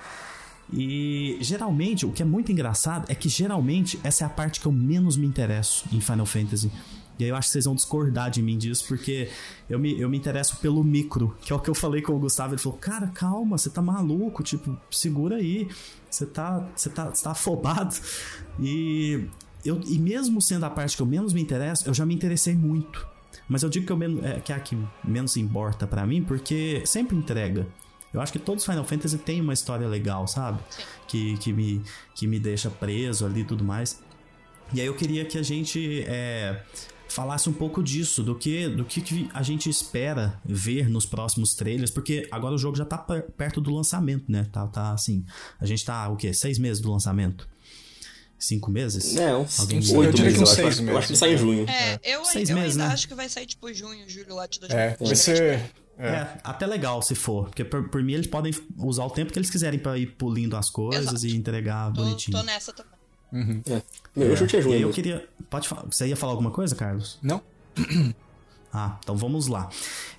E 0.71 1.39
geralmente, 1.41 2.05
o 2.05 2.11
que 2.11 2.21
é 2.21 2.25
muito 2.25 2.51
engraçado 2.51 3.05
é 3.09 3.15
que 3.15 3.27
geralmente 3.27 3.99
essa 4.03 4.23
é 4.23 4.27
a 4.27 4.29
parte 4.29 4.59
que 4.59 4.67
eu 4.67 4.71
menos 4.71 5.17
me 5.17 5.25
interesso 5.25 5.85
em 5.91 5.99
Final 5.99 6.27
Fantasy. 6.27 6.71
E 7.19 7.25
aí 7.25 7.29
eu 7.29 7.35
acho 7.35 7.49
que 7.49 7.51
vocês 7.51 7.65
vão 7.65 7.75
discordar 7.75 8.31
de 8.31 8.41
mim 8.41 8.57
disso, 8.57 8.85
porque 8.87 9.29
eu 9.69 9.77
me, 9.77 9.99
eu 9.99 10.09
me 10.09 10.17
interesso 10.17 10.55
pelo 10.57 10.81
micro, 10.81 11.35
que 11.41 11.51
é 11.51 11.55
o 11.55 11.59
que 11.59 11.69
eu 11.69 11.75
falei 11.75 12.01
com 12.01 12.13
o 12.13 12.19
Gustavo. 12.19 12.53
Ele 12.53 12.61
falou, 12.61 12.77
cara, 12.77 13.07
calma, 13.07 13.57
você 13.57 13.69
tá 13.69 13.81
maluco, 13.81 14.41
tipo, 14.41 14.77
segura 14.89 15.35
aí. 15.35 15.67
Você 16.09 16.25
tá, 16.25 16.65
você 16.73 16.89
tá, 16.89 17.09
você 17.09 17.23
tá 17.23 17.31
afobado. 17.31 17.93
E, 18.57 19.27
eu, 19.65 19.81
e 19.85 19.99
mesmo 19.99 20.41
sendo 20.41 20.65
a 20.65 20.69
parte 20.69 20.95
que 20.95 21.01
eu 21.01 21.05
menos 21.05 21.33
me 21.33 21.41
interesso, 21.41 21.87
eu 21.87 21.93
já 21.93 22.05
me 22.05 22.15
interessei 22.15 22.55
muito. 22.55 23.05
Mas 23.49 23.63
eu 23.63 23.69
digo 23.69 23.85
que, 23.85 23.91
eu 23.91 23.97
menos, 23.97 24.23
é, 24.23 24.39
que 24.39 24.53
é 24.53 24.55
a 24.55 24.59
que 24.59 24.77
menos 25.03 25.35
importa 25.35 25.85
pra 25.85 26.05
mim, 26.07 26.23
porque 26.23 26.81
sempre 26.85 27.17
entrega. 27.17 27.67
Eu 28.13 28.21
acho 28.21 28.31
que 28.31 28.39
todos 28.39 28.63
os 28.63 28.69
Final 28.69 28.85
Fantasy 28.85 29.17
têm 29.17 29.41
uma 29.41 29.53
história 29.53 29.87
legal, 29.87 30.25
sabe? 30.25 30.59
Que, 31.05 31.37
que, 31.37 31.51
me, 31.51 31.81
que 32.15 32.25
me 32.27 32.39
deixa 32.39 32.69
preso 32.69 33.25
ali 33.25 33.41
e 33.41 33.43
tudo 33.43 33.63
mais. 33.63 34.01
E 34.73 34.79
aí 34.79 34.87
eu 34.87 34.95
queria 34.95 35.25
que 35.25 35.37
a 35.37 35.43
gente 35.43 36.03
é, 36.07 36.63
falasse 37.09 37.49
um 37.49 37.53
pouco 37.53 37.83
disso, 37.83 38.23
do 38.23 38.35
que, 38.35 38.67
do 38.69 38.85
que, 38.85 39.01
que 39.01 39.29
a 39.33 39.41
gente 39.43 39.69
espera 39.69 40.39
ver 40.45 40.87
nos 40.89 41.05
próximos 41.05 41.53
trailers, 41.55 41.91
porque 41.91 42.27
agora 42.31 42.55
o 42.55 42.57
jogo 42.57 42.77
já 42.77 42.85
tá 42.85 42.97
per- 42.97 43.23
perto 43.31 43.59
do 43.59 43.73
lançamento, 43.73 44.31
né? 44.31 44.47
Tá, 44.51 44.65
tá 44.67 44.91
assim. 44.93 45.25
A 45.59 45.65
gente 45.65 45.83
tá, 45.83 46.07
o 46.09 46.15
quê? 46.15 46.33
Seis 46.33 46.57
meses 46.59 46.81
do 46.81 46.91
lançamento? 46.91 47.47
Cinco 48.37 48.71
meses? 48.71 49.17
É, 49.17 49.35
uns 49.35 49.59
Alguém 49.59 49.79
me- 49.81 49.91
oito 49.97 50.09
Eu 50.09 50.13
diria 50.13 50.31
que 50.31 50.39
meses, 50.39 50.53
uns 50.53 50.57
eu 50.59 50.67
acho. 50.67 50.83
Eu 50.83 50.97
acho 50.97 51.07
que 51.09 51.15
sai 51.17 51.33
em 51.33 51.37
junho. 51.37 51.69
É, 51.69 51.99
eu, 52.03 52.23
Seis 52.23 52.49
eu 52.49 52.55
meses, 52.55 52.71
ainda 52.77 52.87
né? 52.87 52.93
acho 52.93 53.07
que 53.07 53.13
vai 53.15 53.27
sair 53.27 53.45
tipo 53.45 53.73
junho, 53.73 54.09
julho 54.09 54.35
lá 54.35 54.47
de 54.47 54.59
É, 54.69 54.95
2023. 54.95 55.07
vai 55.07 55.15
ser. 55.15 55.71
É, 56.01 56.07
É. 56.07 56.37
até 56.45 56.65
legal 56.65 57.01
se 57.01 57.13
for, 57.15 57.47
porque 57.49 57.65
por, 57.65 57.89
por 57.89 58.01
mim 58.01 58.13
eles 58.13 58.27
podem 58.27 58.53
usar 58.77 59.03
o 59.03 59.09
tempo 59.09 59.33
que 59.33 59.37
eles 59.37 59.49
quiserem 59.49 59.77
pra 59.77 59.97
ir 59.97 60.05
pulindo 60.15 60.55
as 60.55 60.69
coisas 60.69 61.03
Exato. 61.07 61.25
e 61.27 61.35
entregar 61.35 61.91
Tô, 61.91 62.01
bonitinho. 62.03 62.37
tô 62.37 62.43
nessa 62.45 62.71
também. 62.71 62.93
Meu 63.31 64.35
chute 64.35 64.55
é 64.55 64.59
E 64.59 64.61
junho. 64.61 64.75
aí 64.75 64.81
eu 64.81 64.87
mesmo. 64.87 64.93
queria. 64.93 65.27
Pode 65.49 65.67
falar. 65.67 65.83
Você 65.89 66.07
ia 66.07 66.15
falar 66.15 66.33
alguma 66.33 66.51
coisa, 66.51 66.75
Carlos? 66.75 67.17
Não? 67.21 67.41
Ah, 68.71 68.97
então 69.03 69.17
vamos 69.17 69.47
lá. 69.47 69.67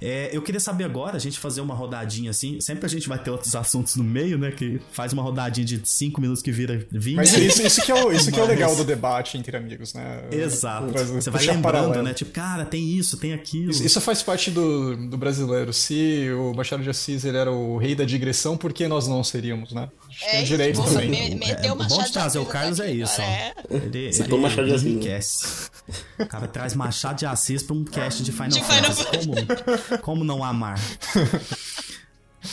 É, 0.03 0.29
eu 0.33 0.43
queria 0.43 0.59
saber 0.61 0.83
agora, 0.85 1.17
a 1.17 1.21
gente 1.21 1.39
fazer 1.39 1.61
uma 1.61 1.75
rodadinha 1.75 2.31
assim. 2.31 2.61
Sempre 2.61 2.85
a 2.87 2.89
gente 2.89 3.09
vai 3.09 3.17
ter 3.19 3.31
outros 3.31 3.55
assuntos 3.55 3.95
no 3.97 4.03
meio, 4.03 4.37
né? 4.39 4.51
Que 4.51 4.81
faz 4.93 5.13
uma 5.13 5.23
rodadinha 5.23 5.65
de 5.65 5.81
5 5.85 6.21
minutos 6.21 6.43
que 6.43 6.51
vira 6.51 6.85
20. 6.91 7.15
Mas 7.17 7.33
isso, 7.33 7.63
isso 7.63 7.83
que 7.83 7.93
é 7.93 7.95
o, 8.05 8.11
isso 8.13 8.33
que 8.33 8.41
é 8.41 8.43
o 8.43 8.47
Mas- 8.49 8.57
legal 8.57 8.75
do 8.75 8.83
debate 8.85 9.39
entre 9.39 9.57
amigos, 9.57 9.95
né? 9.95 10.25
Exato. 10.33 10.87
Você 11.15 11.31
vai 11.31 11.43
lembrando, 11.47 11.63
paralelo. 11.63 12.03
né? 12.03 12.13
Tipo, 12.13 12.33
cara, 12.33 12.65
tem 12.65 12.89
isso, 12.97 13.17
tem 13.19 13.33
aquilo. 13.33 13.71
Isso, 13.71 13.85
isso 13.85 14.01
faz 14.01 14.21
parte 14.23 14.51
do, 14.51 14.97
do 15.09 15.17
brasileiro. 15.17 15.73
Se 15.73 16.29
o 16.33 16.53
Machado 16.55 16.83
de 16.83 16.91
Assis 16.91 17.25
ele 17.25 17.37
era 17.37 17.53
o 17.53 17.77
rei 17.79 17.95
da 17.95 18.05
digressão, 18.05 18.57
por 18.57 18.73
que 18.73 18.89
nós 18.89 19.07
não 19.07 19.23
seríamos, 19.23 19.73
né? 19.73 19.89
Que 20.09 20.25
tem 20.29 20.41
É, 20.41 20.43
direito 20.43 20.83
também. 20.83 21.09
me- 21.09 21.35
meteu 21.37 21.67
É, 21.67 21.71
o 21.71 21.75
o 21.75 21.77
bom 21.77 21.85
Machado 21.85 22.07
de 22.07 22.13
trazer 22.13 22.39
o 22.41 22.47
Carlos 22.47 22.81
é 22.81 22.91
isso, 22.91 23.21
ó. 23.21 23.25
é. 23.25 23.55
Ele, 23.71 24.13
Citou 24.13 24.35
ele, 24.39 24.43
Machado 24.43 24.63
de 24.65 24.71
ele 24.71 24.75
Assis, 24.75 24.85
né? 24.87 24.91
enriquece. 24.93 25.71
O 26.19 26.27
cara 26.27 26.47
traz 26.49 26.75
Machado 26.75 27.19
de 27.19 27.27
Assis 27.27 27.63
pra 27.63 27.75
um 27.77 27.85
cast 27.85 28.23
de 28.23 28.33
Final 28.45 28.59
De 28.59 28.65
Final 28.65 28.93
Fantasy. 28.95 29.29
Como, 29.29 29.99
como 30.03 30.25
não 30.25 30.43
amar? 30.45 30.79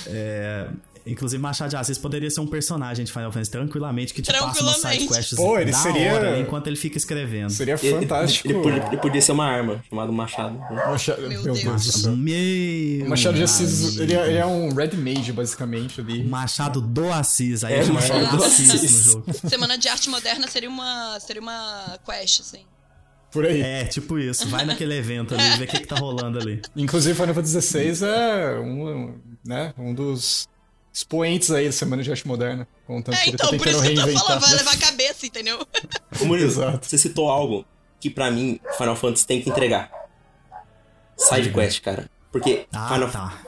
É, 0.05 0.67
inclusive, 1.05 1.41
Machado 1.41 1.69
de 1.69 1.77
Assis 1.77 1.97
poderia 1.97 2.29
ser 2.29 2.41
um 2.41 2.47
personagem 2.47 3.05
de 3.05 3.11
Final 3.11 3.31
Fantasy 3.31 3.49
tranquilamente 3.51 4.13
que 4.13 4.21
te 4.21 4.31
passa 4.33 4.43
uma 4.43 4.51
Tranquilamente. 4.73 4.99
side 5.03 5.07
quest 5.13 5.35
Pô, 5.35 5.57
ele 5.57 5.71
da 5.71 5.77
seria- 5.77 6.13
hora 6.13 6.39
enquanto 6.41 6.67
ele 6.67 6.75
fica 6.75 6.97
escrevendo. 6.97 7.49
Seria 7.51 7.79
Ele, 7.81 8.01
fantástico. 8.01 8.49
ele, 8.49 8.59
podia, 8.61 8.85
ele 8.87 8.97
podia 8.97 9.21
ser 9.21 9.31
uma 9.31 9.45
arma, 9.45 9.81
chamada 9.89 10.11
Machado. 10.11 10.57
Machado, 10.59 11.21
Meu 11.21 11.29
meu 11.29 11.43
Deus. 11.43 11.61
Deus 11.63 11.85
do 11.85 11.91
céu. 11.93 12.17
Meu 12.17 13.05
O 13.05 13.09
Machado 13.09 13.37
de 13.37 13.43
Assis, 13.43 13.97
ele 13.97 14.13
é, 14.13 14.27
ele 14.27 14.37
é 14.39 14.45
um 14.45 14.73
Red 14.73 14.91
Mage, 14.97 15.31
basicamente, 15.31 16.01
ali. 16.01 16.23
Machado 16.25 16.81
do 16.81 17.09
Assis, 17.11 17.63
aí 17.63 17.75
É, 17.75 17.77
é, 17.79 17.85
Machado 17.85 18.19
Machado 18.23 18.37
do 18.37 18.43
Assis, 18.43 18.69
Assis. 18.71 19.05
no 19.05 19.11
jogo. 19.13 19.25
Semana 19.49 19.77
de 19.77 19.87
arte 19.87 20.09
moderna 20.09 20.47
seria 20.49 20.69
uma, 20.69 21.17
seria 21.21 21.41
uma 21.41 21.97
quest, 22.05 22.41
assim. 22.41 22.65
Por 23.31 23.45
aí. 23.45 23.61
É, 23.61 23.85
tipo 23.85 24.17
isso. 24.17 24.47
Vai 24.49 24.65
naquele 24.65 24.95
evento 24.97 25.35
ali, 25.35 25.57
vê 25.57 25.65
o 25.65 25.67
que, 25.67 25.79
que 25.79 25.87
tá 25.87 25.95
rolando 25.95 26.39
ali. 26.39 26.61
Inclusive, 26.75 27.13
Final 27.13 27.35
Fantasy 27.35 27.61
XVI 27.61 28.05
é 28.05 28.59
um, 28.59 29.19
né, 29.45 29.73
um 29.77 29.93
dos 29.93 30.47
expoentes 30.93 31.51
aí 31.51 31.65
da 31.67 31.71
Semana 31.71 32.01
de 32.01 32.09
Arte 32.09 32.27
Moderna. 32.27 32.67
É, 32.89 33.29
então, 33.29 33.49
por 33.57 33.67
isso 33.67 33.81
que 33.81 33.87
eu 33.89 34.13
tô 34.13 34.19
falando, 34.23 34.41
vai 34.41 34.53
levar 34.55 34.73
a 34.73 34.77
cabeça, 34.77 35.25
entendeu? 35.25 35.65
Ô 36.21 36.25
Murilo, 36.25 36.49
você 36.81 36.97
citou 36.97 37.29
algo 37.29 37.65
que 37.99 38.09
pra 38.09 38.31
mim 38.31 38.59
Final 38.77 38.95
Fantasy 38.95 39.27
tem 39.27 39.41
que 39.41 39.49
entregar. 39.49 39.91
Side 41.17 41.51
quest, 41.51 41.81
cara. 41.81 42.09
Porque 42.31 42.65
Ah, 42.71 42.93
Final 42.93 43.09
tá. 43.11 43.41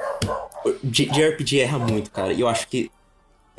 de, 0.83 1.05
de 1.05 1.27
RPG 1.29 1.59
erra 1.59 1.79
muito, 1.79 2.11
cara. 2.11 2.33
E 2.33 2.41
eu 2.41 2.47
acho 2.47 2.67
que 2.67 2.91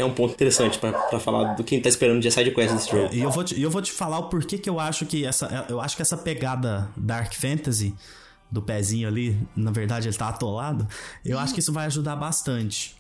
é 0.01 0.05
um 0.05 0.12
ponto 0.12 0.32
interessante 0.34 0.78
pra 0.78 1.20
falar 1.20 1.55
do 1.55 1.64
que 1.64 1.80
tá 1.80 1.88
esperando 1.88 2.20
de 2.20 2.30
side 2.30 2.51
quest 2.53 2.74
desse 2.74 2.90
jogo. 2.90 3.14
E 3.14 3.20
eu 3.20 3.30
vou 3.30 3.44
te, 3.44 3.61
eu 3.61 3.70
vou 3.70 3.82
te 3.82 3.92
falar 3.92 4.18
o 4.18 4.28
porquê 4.28 4.59
que 4.59 4.68
eu 4.68 4.80
acho 4.80 5.07
que 5.07 5.24
essa. 5.24 5.66
Eu 5.68 5.80
acho 5.80 5.96
que 5.96 6.03
essa 6.03 6.16
pegada 6.16 6.88
Dark 6.96 7.34
Fantasy 7.34 7.94
do 8.51 8.61
pezinho 8.61 9.07
ali, 9.07 9.38
na 9.55 9.70
verdade 9.70 10.09
ele 10.09 10.16
tá 10.16 10.28
atolado. 10.28 10.86
Eu 11.24 11.38
acho 11.38 11.55
que 11.55 11.61
isso 11.61 11.72
vai 11.72 11.86
ajudar 11.86 12.16
bastante. 12.16 12.96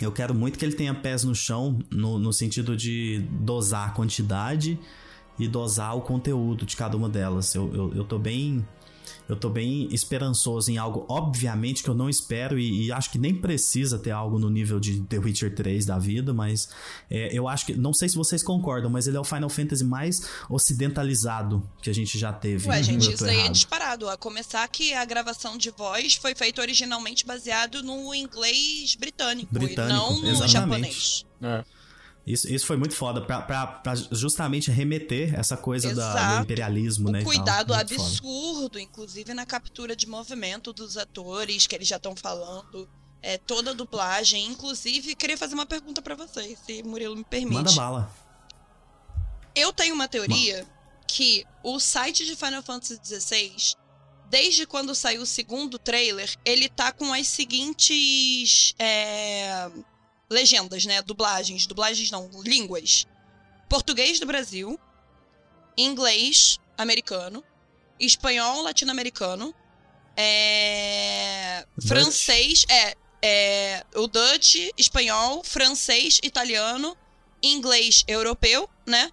Eu 0.00 0.10
quero 0.10 0.34
muito 0.34 0.58
que 0.58 0.64
ele 0.64 0.74
tenha 0.74 0.94
pés 0.94 1.22
no 1.22 1.34
chão, 1.34 1.78
no, 1.90 2.18
no 2.18 2.32
sentido 2.32 2.76
de 2.76 3.24
dosar 3.30 3.88
a 3.88 3.90
quantidade 3.90 4.78
e 5.38 5.46
dosar 5.46 5.96
o 5.96 6.00
conteúdo 6.00 6.64
de 6.64 6.76
cada 6.76 6.96
uma 6.96 7.08
delas. 7.08 7.54
Eu, 7.54 7.72
eu, 7.74 7.94
eu 7.96 8.04
tô 8.04 8.18
bem. 8.18 8.66
Eu 9.32 9.36
tô 9.36 9.48
bem 9.48 9.88
esperançoso 9.90 10.70
em 10.70 10.76
algo, 10.76 11.06
obviamente, 11.08 11.82
que 11.82 11.88
eu 11.88 11.94
não 11.94 12.06
espero 12.06 12.58
e, 12.58 12.84
e 12.84 12.92
acho 12.92 13.10
que 13.10 13.18
nem 13.18 13.34
precisa 13.34 13.98
ter 13.98 14.10
algo 14.10 14.38
no 14.38 14.50
nível 14.50 14.78
de 14.78 15.00
The 15.00 15.18
Witcher 15.18 15.54
3 15.54 15.86
da 15.86 15.98
vida, 15.98 16.34
mas 16.34 16.68
é, 17.10 17.30
eu 17.32 17.48
acho 17.48 17.64
que. 17.64 17.74
Não 17.74 17.94
sei 17.94 18.10
se 18.10 18.14
vocês 18.14 18.42
concordam, 18.42 18.90
mas 18.90 19.06
ele 19.06 19.16
é 19.16 19.20
o 19.20 19.24
Final 19.24 19.48
Fantasy 19.48 19.84
mais 19.84 20.28
ocidentalizado 20.50 21.66
que 21.80 21.88
a 21.88 21.94
gente 21.94 22.18
já 22.18 22.30
teve. 22.30 22.68
Ué, 22.68 22.82
gente, 22.82 23.10
isso 23.10 23.24
aí 23.24 23.36
é 23.36 23.38
errado? 23.40 23.52
disparado. 23.52 24.08
A 24.10 24.18
começar 24.18 24.68
que 24.68 24.92
a 24.92 25.04
gravação 25.06 25.56
de 25.56 25.70
voz 25.70 26.14
foi 26.16 26.34
feita 26.34 26.60
originalmente 26.60 27.24
baseado 27.24 27.82
no 27.82 28.14
inglês 28.14 28.94
britânico, 28.96 29.48
Britânico, 29.50 29.80
e 29.80 29.92
não 29.94 30.20
no 30.20 30.28
exatamente. 30.28 30.52
japonês. 30.52 31.26
É. 31.40 31.64
Isso, 32.26 32.46
isso 32.48 32.66
foi 32.66 32.76
muito 32.76 32.94
foda, 32.94 33.20
pra, 33.20 33.42
pra, 33.42 33.66
pra 33.66 33.94
justamente 33.96 34.70
remeter 34.70 35.34
essa 35.38 35.56
coisa 35.56 35.92
da- 35.94 36.36
do 36.36 36.42
imperialismo, 36.44 37.10
né? 37.10 37.18
O 37.20 37.22
tal. 37.24 37.32
cuidado 37.32 37.74
Muito 37.74 37.88
foda. 37.96 38.06
absurdo, 38.08 38.78
inclusive 38.78 39.34
na 39.34 39.44
captura 39.44 39.96
de 39.96 40.06
movimento 40.06 40.72
dos 40.72 40.96
atores 40.96 41.66
que 41.66 41.74
eles 41.74 41.88
já 41.88 41.96
estão 41.96 42.14
falando. 42.14 42.88
É, 43.24 43.38
toda 43.38 43.70
a 43.70 43.74
dublagem. 43.74 44.46
Inclusive, 44.46 45.14
queria 45.16 45.36
fazer 45.38 45.54
uma 45.54 45.66
pergunta 45.66 46.00
pra 46.02 46.14
vocês, 46.14 46.58
se 46.64 46.82
Murilo 46.82 47.16
me 47.16 47.24
permite. 47.24 47.54
Manda 47.54 47.72
bala. 47.72 48.12
Eu 49.54 49.72
tenho 49.72 49.94
uma 49.94 50.08
teoria 50.08 50.66
que 51.06 51.44
o 51.62 51.78
site 51.78 52.24
de 52.24 52.34
Final 52.34 52.62
Fantasy 52.62 52.98
XVI, 53.04 53.74
desde 54.30 54.66
quando 54.66 54.94
saiu 54.94 55.22
o 55.22 55.26
segundo 55.26 55.78
trailer, 55.78 56.34
ele 56.44 56.68
tá 56.68 56.90
com 56.90 57.12
as 57.12 57.26
seguintes 57.28 58.74
é, 58.78 59.70
legendas, 60.32 60.84
né? 60.84 61.00
Dublagens. 61.02 61.66
Dublagens 61.66 62.10
não, 62.10 62.28
línguas. 62.42 63.06
Português 63.68 64.18
do 64.18 64.26
Brasil, 64.26 64.78
inglês 65.76 66.58
americano, 66.76 67.42
espanhol 67.98 68.62
latino-americano, 68.62 69.54
é, 70.16 71.66
francês, 71.86 72.66
é, 72.68 72.94
é, 73.22 73.86
o 73.94 74.06
Dutch, 74.06 74.56
espanhol, 74.76 75.42
francês, 75.44 76.20
italiano, 76.22 76.96
inglês 77.42 78.04
europeu, 78.06 78.68
né? 78.86 79.10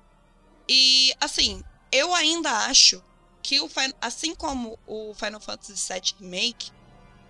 E 0.67 1.13
assim, 1.21 1.63
eu 1.91 2.13
ainda 2.13 2.51
acho 2.65 3.01
que 3.41 3.59
o 3.59 3.69
assim 4.01 4.35
como 4.35 4.77
o 4.85 5.13
Final 5.13 5.39
Fantasy 5.39 5.93
VII 5.93 6.15
Remake, 6.19 6.71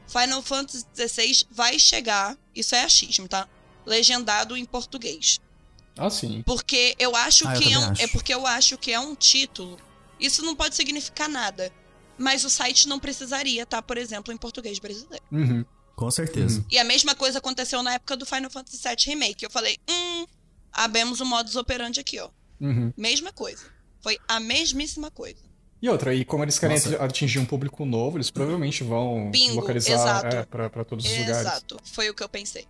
Final 0.08 0.42
Fantasy 0.42 0.86
XVI 0.96 1.46
vai 1.52 1.78
chegar, 1.78 2.38
isso 2.56 2.74
é 2.76 2.82
achismo, 2.82 3.28
tá? 3.28 3.48
Legendado 3.86 4.56
em 4.58 4.66
português. 4.66 5.40
Ah, 5.98 6.10
sim. 6.10 6.42
Porque 6.46 6.96
eu 7.00 7.16
acho 7.16 7.48
Ah, 7.48 7.56
eu 7.56 7.60
que 7.60 7.68
é, 7.68 7.72
também 7.74 7.78
um, 7.88 7.92
acho. 7.92 8.02
é 8.02 8.08
porque 8.08 8.34
eu 8.34 8.48
acho 8.48 8.78
que 8.78 8.92
é 8.92 9.00
um 9.00 9.16
título. 9.16 9.78
Isso 10.20 10.44
não 10.44 10.56
pode 10.56 10.76
significar 10.76 11.28
nada. 11.30 11.72
Mas 12.18 12.44
o 12.44 12.50
site 12.50 12.88
não 12.88 13.00
precisaria 13.00 13.64
estar, 13.64 13.82
por 13.82 13.98
exemplo, 13.98 14.34
em 14.34 14.38
português 14.38 14.78
brasileiro. 14.80 15.24
Uhum. 15.32 15.66
Com 15.96 16.12
certeza. 16.12 16.66
E 16.72 16.78
a 16.78 16.84
mesma 16.84 17.16
coisa 17.16 17.40
aconteceu 17.40 17.82
na 17.84 17.94
época 17.94 18.16
do 18.16 18.26
Final 18.26 18.50
Fantasy 18.50 18.78
VII 18.82 18.96
Remake. 19.08 19.44
Eu 19.44 19.50
falei, 19.50 19.78
hum, 19.90 20.26
abemos 20.72 21.20
o 21.22 21.26
modus 21.26 21.56
operandi 21.56 22.00
aqui, 22.00 22.20
ó. 22.20 22.30
Uhum. 22.62 22.94
Mesma 22.98 23.32
coisa. 23.34 23.66
Foi 24.02 24.18
a 24.28 24.40
mesmíssima 24.40 25.10
coisa. 25.12 25.40
E 25.82 25.90
outra, 25.90 26.14
e 26.14 26.26
como 26.26 26.44
eles 26.44 26.60
querem 26.60 26.78
Nossa. 26.78 27.04
atingir 27.04 27.40
um 27.40 27.46
público 27.46 27.86
novo, 27.86 28.18
eles 28.18 28.30
provavelmente 28.30 28.84
vão 28.84 29.32
Bingo, 29.32 29.56
localizar 29.62 29.94
exato. 29.94 30.36
é, 30.36 30.44
pra, 30.46 30.70
pra 30.70 30.84
todos 30.84 31.06
os 31.06 31.12
lugares. 31.12 31.38
Exato. 31.38 31.78
Foi 31.86 32.10
o 32.10 32.14
que 32.14 32.22
eu 32.24 32.28
pensei. 32.30 32.66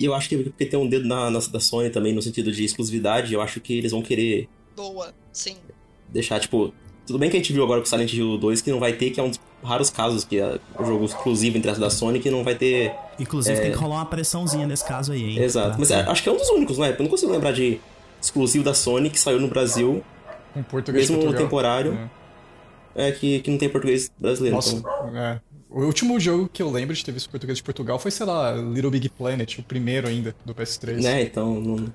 E 0.00 0.04
eu 0.04 0.14
acho 0.14 0.28
que 0.28 0.36
porque 0.36 0.66
tem 0.66 0.78
um 0.78 0.88
dedo 0.88 1.06
na, 1.06 1.30
na, 1.30 1.38
da 1.38 1.60
Sony 1.60 1.90
também, 1.90 2.12
no 2.12 2.22
sentido 2.22 2.50
de 2.52 2.64
exclusividade, 2.64 3.32
eu 3.34 3.40
acho 3.40 3.60
que 3.60 3.76
eles 3.78 3.92
vão 3.92 4.02
querer 4.02 4.48
Boa, 4.76 5.12
sim. 5.32 5.56
deixar, 6.08 6.40
tipo. 6.40 6.72
Tudo 7.06 7.18
bem 7.18 7.28
que 7.28 7.36
a 7.36 7.40
gente 7.40 7.52
viu 7.52 7.64
agora 7.64 7.80
com 7.80 7.86
Silent 7.86 8.12
Hill 8.12 8.38
2 8.38 8.60
que 8.60 8.70
não 8.70 8.78
vai 8.78 8.92
ter, 8.92 9.10
que 9.10 9.18
é 9.18 9.22
um 9.24 9.28
dos 9.30 9.40
raros 9.62 9.90
casos 9.90 10.24
que 10.24 10.38
é 10.38 10.58
o 10.78 10.84
jogo 10.84 11.04
exclusivo 11.04 11.58
entre 11.58 11.68
as 11.70 11.76
da 11.78 11.90
Sony 11.90 12.20
que 12.20 12.30
não 12.30 12.44
vai 12.44 12.54
ter. 12.54 12.94
Inclusive, 13.18 13.60
tem 13.60 13.72
que 13.72 13.76
rolar 13.76 13.96
uma 13.96 14.06
pressãozinha 14.06 14.66
nesse 14.68 14.84
caso 14.84 15.12
aí, 15.12 15.20
hein? 15.20 15.38
É. 15.40 15.44
Exato. 15.44 15.70
Tá? 15.72 15.76
Mas 15.80 15.90
é, 15.90 16.00
acho 16.02 16.22
que 16.22 16.28
é 16.28 16.32
um 16.32 16.36
dos 16.36 16.48
únicos, 16.50 16.78
não 16.78 16.84
é? 16.84 16.90
Eu 16.92 16.98
não 17.00 17.08
consigo 17.08 17.32
lembrar 17.32 17.52
de 17.52 17.80
exclusivo 18.20 18.62
da 18.64 18.72
Sony 18.72 19.10
que 19.10 19.18
saiu 19.18 19.40
no 19.40 19.48
Brasil, 19.48 20.02
Com 20.54 20.62
português 20.62 21.08
mesmo 21.10 21.22
Portugal. 21.24 21.44
temporário, 21.44 22.10
É. 22.94 23.08
é, 23.08 23.12
que, 23.12 23.40
que 23.40 23.50
não 23.50 23.58
tem 23.58 23.68
português 23.68 24.08
brasileiro. 24.16 24.54
Nossa, 24.56 24.76
então- 24.76 25.16
é. 25.18 25.40
O 25.74 25.80
último 25.84 26.20
jogo 26.20 26.48
que 26.52 26.62
eu 26.62 26.70
lembro 26.70 26.94
de 26.94 27.02
ter 27.04 27.12
visto 27.12 27.28
em 27.28 27.30
português 27.30 27.56
de 27.58 27.64
Portugal 27.64 27.98
foi, 27.98 28.10
sei 28.10 28.26
lá, 28.26 28.52
Little 28.52 28.90
Big 28.90 29.08
Planet, 29.08 29.58
o 29.58 29.62
primeiro 29.62 30.06
ainda, 30.06 30.34
do 30.44 30.54
PS3. 30.54 31.00
né? 31.02 31.22
Então. 31.22 31.60
Não... 31.60 31.92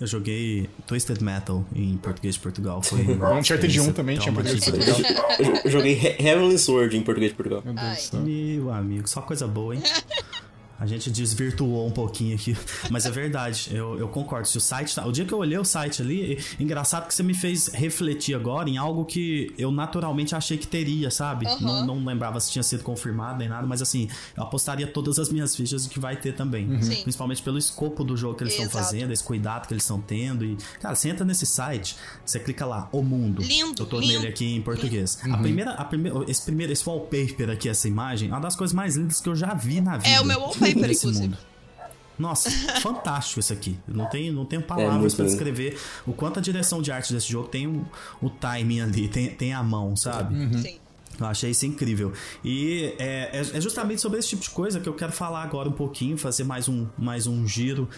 Eu 0.00 0.06
joguei 0.08 0.68
Twisted 0.84 1.20
Metal 1.22 1.64
em 1.76 1.96
português 1.98 2.34
de 2.34 2.40
Portugal. 2.40 2.82
Foi 2.82 2.98
Uncharted 3.38 3.80
1 3.80 3.92
também 3.92 4.18
tinha 4.18 4.32
português 4.34 4.60
de. 4.64 4.72
Portugal. 4.72 5.00
Eu, 5.38 5.44
jo- 5.44 5.60
eu 5.64 5.70
joguei 5.70 5.92
He- 5.92 6.16
Heavenly 6.26 6.58
Sword 6.58 6.96
em 6.96 7.02
português 7.02 7.30
de 7.30 7.36
Portugal. 7.36 7.62
Meu 7.64 7.74
Deus 7.74 7.86
Ai. 7.86 7.94
do 7.94 8.00
céu. 8.00 8.20
Meu 8.20 8.72
amigo, 8.72 9.08
só 9.08 9.22
coisa 9.22 9.46
boa, 9.46 9.76
hein? 9.76 9.82
A 10.82 10.86
gente 10.86 11.10
desvirtuou 11.12 11.86
um 11.86 11.92
pouquinho 11.92 12.34
aqui. 12.34 12.56
Mas 12.90 13.06
é 13.06 13.10
verdade, 13.10 13.68
eu, 13.70 13.96
eu 14.00 14.08
concordo. 14.08 14.48
Se 14.48 14.56
o 14.58 14.60
site. 14.60 14.92
tá- 14.96 15.06
O 15.06 15.12
dia 15.12 15.24
que 15.24 15.32
eu 15.32 15.38
olhei 15.38 15.56
o 15.56 15.64
site 15.64 16.02
ali, 16.02 16.32
e- 16.58 16.62
engraçado 16.62 17.06
que 17.06 17.14
você 17.14 17.22
me 17.22 17.34
fez 17.34 17.68
refletir 17.68 18.34
agora 18.34 18.68
em 18.68 18.76
algo 18.78 19.04
que 19.04 19.54
eu 19.56 19.70
naturalmente 19.70 20.34
achei 20.34 20.58
que 20.58 20.66
teria, 20.66 21.08
sabe? 21.08 21.46
Aham. 21.46 21.60
Não, 21.60 21.86
não 21.98 22.04
lembrava 22.04 22.40
se 22.40 22.50
tinha 22.50 22.64
sido 22.64 22.82
confirmado 22.82 23.38
nem 23.38 23.48
nada, 23.48 23.64
mas 23.64 23.80
assim, 23.80 24.08
eu 24.36 24.42
apostaria 24.42 24.86
todas 24.88 25.20
as 25.20 25.28
minhas 25.30 25.54
fichas 25.54 25.84
de 25.84 25.88
que 25.90 26.00
vai 26.00 26.16
ter 26.16 26.34
também. 26.34 26.82
Sim. 26.82 27.02
Principalmente 27.02 27.40
pelo 27.42 27.58
escopo 27.58 28.02
do 28.02 28.16
jogo 28.16 28.34
que 28.36 28.42
eles 28.42 28.54
estão 28.54 28.68
fazendo, 28.68 29.12
esse 29.12 29.22
cuidado 29.22 29.68
que 29.68 29.74
eles 29.74 29.84
estão 29.84 30.00
tendo. 30.00 30.44
E, 30.44 30.56
cara, 30.80 30.96
você 30.96 31.08
entra 31.10 31.24
nesse 31.24 31.46
site, 31.46 31.94
você 32.26 32.40
clica 32.40 32.66
lá, 32.66 32.88
O 32.90 33.02
Mundo. 33.02 33.40
Lindo, 33.42 33.82
Eu 33.82 33.86
tô 33.86 34.00
lindo. 34.00 34.14
nele 34.14 34.26
aqui 34.26 34.56
em 34.56 34.60
português. 34.60 35.16
A 35.30 35.36
primeira, 35.38 35.70
a 35.74 35.84
primeira, 35.84 36.24
esse 36.28 36.42
primeiro, 36.42 36.72
esse 36.72 36.88
wallpaper 36.88 37.50
aqui, 37.50 37.68
essa 37.68 37.86
imagem, 37.86 38.30
é 38.30 38.32
uma 38.32 38.40
das 38.40 38.56
coisas 38.56 38.74
mais 38.74 38.96
lindas 38.96 39.20
que 39.20 39.28
eu 39.28 39.36
já 39.36 39.54
vi 39.54 39.80
na 39.80 39.96
vida. 39.96 40.08
É 40.08 40.20
o 40.20 40.24
meu 40.24 40.40
wallpaper, 40.40 40.71
nesse 40.80 41.06
inclusive. 41.06 41.28
mundo. 41.28 41.38
Nossa, 42.18 42.50
fantástico 42.80 43.40
isso 43.40 43.52
aqui. 43.52 43.78
Não 43.88 44.06
tenho, 44.06 44.32
não 44.32 44.44
tenho 44.44 44.60
É 44.62 44.64
palavras 44.64 45.14
pra 45.14 45.24
lindo. 45.24 45.34
descrever 45.36 45.78
o 46.06 46.12
quanto 46.12 46.38
a 46.38 46.42
direção 46.42 46.80
de 46.82 46.92
arte 46.92 47.12
desse 47.12 47.30
jogo 47.30 47.48
tem 47.48 47.66
o, 47.66 47.84
o 48.20 48.30
timing 48.30 48.80
ali, 48.80 49.08
tem, 49.08 49.28
tem 49.30 49.52
a 49.52 49.62
mão, 49.62 49.96
sabe? 49.96 50.34
Sim. 50.60 50.78
Eu 51.18 51.26
achei 51.26 51.50
isso 51.50 51.66
incrível. 51.66 52.12
E 52.44 52.94
é, 52.98 53.30
é, 53.54 53.60
justamente 53.60 54.00
sobre 54.00 54.18
esse 54.18 54.28
tipo 54.30 54.42
de 54.42 54.50
coisa 54.50 54.80
que 54.80 54.88
eu 54.88 54.94
quero 54.94 55.12
falar 55.12 55.42
agora 55.42 55.68
um 55.68 55.72
pouquinho, 55.72 56.16
fazer 56.16 56.44
mais 56.44 56.68
um, 56.68 56.86
mais 56.98 57.26
um 57.26 57.46
giro. 57.46 57.88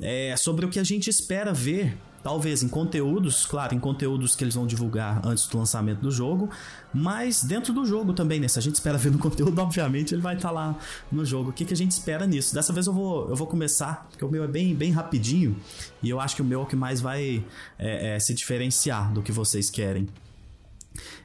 É 0.00 0.34
sobre 0.36 0.64
o 0.64 0.68
que 0.68 0.78
a 0.78 0.84
gente 0.84 1.10
espera 1.10 1.52
ver 1.52 1.96
Talvez 2.22 2.62
em 2.62 2.68
conteúdos, 2.68 3.46
claro, 3.46 3.74
em 3.74 3.78
conteúdos 3.78 4.36
que 4.36 4.44
eles 4.44 4.54
vão 4.54 4.66
divulgar 4.66 5.26
antes 5.26 5.46
do 5.46 5.56
lançamento 5.56 6.00
do 6.00 6.10
jogo, 6.10 6.50
mas 6.92 7.42
dentro 7.42 7.72
do 7.72 7.86
jogo 7.86 8.12
também, 8.12 8.38
né? 8.38 8.46
Se 8.46 8.58
a 8.58 8.62
gente 8.62 8.74
espera 8.74 8.98
ver 8.98 9.10
no 9.10 9.16
conteúdo, 9.18 9.58
obviamente 9.58 10.14
ele 10.14 10.20
vai 10.20 10.36
estar 10.36 10.48
tá 10.48 10.54
lá 10.54 10.78
no 11.10 11.24
jogo. 11.24 11.50
O 11.50 11.52
que, 11.52 11.64
que 11.64 11.72
a 11.72 11.76
gente 11.76 11.92
espera 11.92 12.26
nisso? 12.26 12.54
Dessa 12.54 12.72
vez 12.72 12.86
eu 12.86 12.92
vou, 12.92 13.28
eu 13.28 13.36
vou 13.36 13.46
começar, 13.46 14.06
porque 14.10 14.24
o 14.24 14.28
meu 14.28 14.44
é 14.44 14.48
bem, 14.48 14.74
bem 14.74 14.90
rapidinho, 14.90 15.56
e 16.02 16.10
eu 16.10 16.20
acho 16.20 16.36
que 16.36 16.42
o 16.42 16.44
meu 16.44 16.60
é 16.60 16.62
o 16.62 16.66
que 16.66 16.76
mais 16.76 17.00
vai 17.00 17.44
é, 17.78 18.16
é, 18.16 18.18
se 18.18 18.34
diferenciar 18.34 19.12
do 19.12 19.22
que 19.22 19.32
vocês 19.32 19.70
querem. 19.70 20.06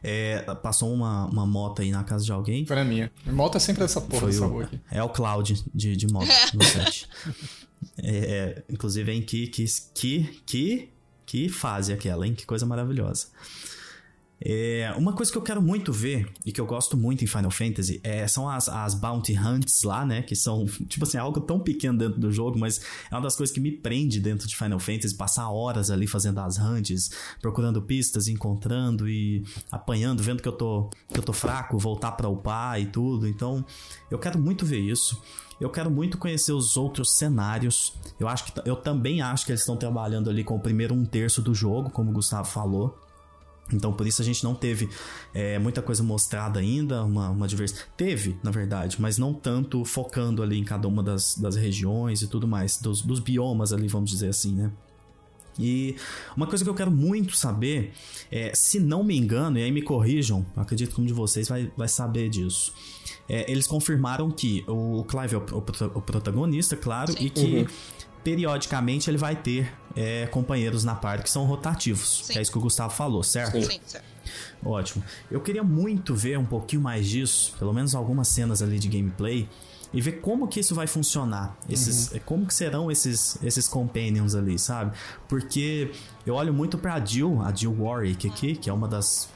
É, 0.03 0.39
passou 0.61 0.93
uma, 0.93 1.25
uma 1.25 1.45
moto 1.45 1.81
aí 1.81 1.91
na 1.91 2.03
casa 2.03 2.23
de 2.23 2.31
alguém. 2.31 2.65
Foi 2.65 2.75
na 2.75 2.85
minha. 2.85 3.11
Moto 3.25 3.57
é 3.57 3.59
sempre 3.59 3.83
essa 3.83 3.99
porra 3.99 4.21
Foi 4.21 4.31
dessa 4.31 4.47
o, 4.47 4.61
aqui. 4.61 4.79
É 4.91 5.03
o 5.03 5.09
Cloud 5.09 5.65
de, 5.73 5.97
de 5.97 6.07
moto 6.07 6.27
no 6.53 6.63
set. 6.63 7.09
É, 7.97 8.17
é, 8.17 8.63
inclusive 8.69 9.11
em 9.11 9.21
que, 9.21 9.47
que, 9.47 9.65
que, 9.93 10.41
que, 10.45 10.89
que 11.25 11.49
fase 11.49 11.93
aquela, 11.93 12.25
hein? 12.25 12.33
Que 12.33 12.45
coisa 12.45 12.65
maravilhosa. 12.65 13.27
É, 14.41 14.93
uma 14.97 15.13
coisa 15.13 15.31
que 15.31 15.37
eu 15.37 15.41
quero 15.41 15.61
muito 15.61 15.93
ver 15.93 16.29
e 16.45 16.51
que 16.51 16.59
eu 16.59 16.65
gosto 16.65 16.97
muito 16.97 17.23
em 17.23 17.27
Final 17.27 17.49
Fantasy 17.49 18.01
é, 18.03 18.27
são 18.27 18.49
as, 18.49 18.67
as 18.67 18.93
Bounty 18.93 19.37
Hunts 19.37 19.83
lá, 19.83 20.05
né? 20.05 20.21
Que 20.21 20.35
são, 20.35 20.65
tipo 20.87 21.05
assim, 21.05 21.17
algo 21.17 21.39
tão 21.39 21.59
pequeno 21.59 21.97
dentro 21.97 22.19
do 22.19 22.31
jogo, 22.31 22.59
mas 22.59 22.81
é 23.09 23.15
uma 23.15 23.21
das 23.21 23.35
coisas 23.35 23.53
que 23.53 23.61
me 23.61 23.71
prende 23.71 24.19
dentro 24.19 24.47
de 24.47 24.55
Final 24.55 24.79
Fantasy. 24.79 25.15
Passar 25.15 25.49
horas 25.49 25.89
ali 25.89 26.05
fazendo 26.05 26.39
as 26.39 26.59
hunts, 26.59 27.09
procurando 27.41 27.81
pistas, 27.81 28.27
encontrando 28.27 29.07
e 29.09 29.43
apanhando, 29.71 30.21
vendo 30.21 30.41
que 30.41 30.47
eu 30.47 30.53
tô, 30.53 30.89
que 31.11 31.19
eu 31.19 31.23
tô 31.23 31.33
fraco, 31.33 31.77
voltar 31.77 32.11
pra 32.11 32.27
upar 32.27 32.79
e 32.79 32.85
tudo. 32.85 33.27
Então, 33.27 33.65
eu 34.11 34.19
quero 34.19 34.37
muito 34.37 34.65
ver 34.65 34.79
isso. 34.79 35.21
Eu 35.59 35.69
quero 35.69 35.89
muito 35.89 36.17
conhecer 36.17 36.51
os 36.51 36.75
outros 36.75 37.13
cenários. 37.13 37.93
Eu 38.19 38.27
acho 38.27 38.45
que 38.45 38.69
eu 38.69 38.75
também 38.75 39.21
acho 39.21 39.45
que 39.45 39.51
eles 39.51 39.61
estão 39.61 39.77
trabalhando 39.77 40.29
ali 40.29 40.43
com 40.43 40.55
o 40.55 40.59
primeiro 40.59 40.93
um 40.93 41.05
terço 41.05 41.41
do 41.41 41.53
jogo, 41.53 41.89
como 41.89 42.11
o 42.11 42.13
Gustavo 42.13 42.47
falou. 42.47 42.99
Então 43.73 43.91
por 43.91 44.05
isso 44.05 44.21
a 44.21 44.25
gente 44.25 44.43
não 44.43 44.53
teve 44.53 44.89
é, 45.33 45.57
muita 45.57 45.81
coisa 45.81 46.03
mostrada 46.03 46.59
ainda, 46.59 47.03
uma, 47.03 47.29
uma 47.29 47.47
diversidade. 47.47 47.87
Teve, 47.97 48.37
na 48.43 48.51
verdade, 48.51 48.97
mas 48.99 49.17
não 49.17 49.33
tanto 49.33 49.83
focando 49.83 50.43
ali 50.43 50.59
em 50.59 50.63
cada 50.63 50.87
uma 50.87 51.01
das, 51.01 51.35
das 51.37 51.55
regiões 51.55 52.21
e 52.21 52.27
tudo 52.27 52.47
mais, 52.47 52.77
dos, 52.77 53.01
dos 53.01 53.19
biomas 53.19 53.73
ali, 53.73 53.87
vamos 53.87 54.11
dizer 54.11 54.29
assim, 54.29 54.53
né? 54.53 54.71
E 55.57 55.95
uma 56.35 56.45
coisa 56.45 56.63
que 56.63 56.69
eu 56.69 56.75
quero 56.75 56.91
muito 56.91 57.35
saber 57.35 57.93
é, 58.29 58.53
se 58.53 58.79
não 58.79 59.03
me 59.03 59.17
engano, 59.17 59.57
e 59.57 59.63
aí 59.63 59.71
me 59.71 59.81
corrijam, 59.81 60.45
acredito 60.55 60.93
que 60.93 61.01
um 61.01 61.05
de 61.05 61.13
vocês 61.13 61.47
vai, 61.47 61.71
vai 61.77 61.87
saber 61.87 62.29
disso. 62.29 62.73
É, 63.27 63.51
eles 63.51 63.65
confirmaram 63.67 64.29
que 64.29 64.63
o 64.67 65.03
Clive 65.03 65.35
é 65.35 65.37
o, 65.37 65.41
o, 65.41 65.97
o 65.97 66.01
protagonista, 66.01 66.75
claro, 66.75 67.13
Sim. 67.13 67.25
e 67.25 67.29
que 67.29 67.55
uhum. 67.57 67.67
periodicamente 68.23 69.09
ele 69.09 69.17
vai 69.17 69.35
ter 69.35 69.73
é, 69.95 70.27
companheiros 70.27 70.83
na 70.83 70.95
parte 70.95 71.23
que 71.23 71.29
são 71.29 71.45
rotativos. 71.45 72.23
Que 72.29 72.37
é 72.37 72.41
isso 72.41 72.51
que 72.51 72.57
o 72.57 72.61
Gustavo 72.61 72.93
falou, 72.93 73.23
certo? 73.23 73.61
Sim, 73.61 73.79
certo. 73.85 74.05
Ótimo. 74.63 75.03
Eu 75.29 75.41
queria 75.41 75.63
muito 75.63 76.15
ver 76.15 76.37
um 76.37 76.45
pouquinho 76.45 76.81
mais 76.81 77.07
disso, 77.07 77.53
pelo 77.57 77.73
menos 77.73 77.95
algumas 77.95 78.27
cenas 78.27 78.61
ali 78.61 78.79
de 78.79 78.87
gameplay 78.87 79.47
e 79.93 80.01
ver 80.01 80.19
como 80.19 80.47
que 80.47 80.59
isso 80.59 80.75
vai 80.75 80.87
funcionar. 80.87 81.57
Esses, 81.69 82.11
uhum. 82.11 82.19
Como 82.25 82.45
que 82.45 82.53
serão 82.53 82.91
esses, 82.91 83.37
esses 83.41 83.67
companions 83.67 84.35
ali, 84.35 84.59
sabe? 84.59 84.95
Porque 85.27 85.91
eu 86.25 86.35
olho 86.35 86.53
muito 86.53 86.77
pra 86.77 87.03
Jill, 87.03 87.41
a 87.41 87.53
Jill 87.53 87.75
Warwick 87.79 88.27
aqui, 88.27 88.55
que 88.55 88.69
é 88.69 88.73
uma 88.73 88.87
das. 88.87 89.29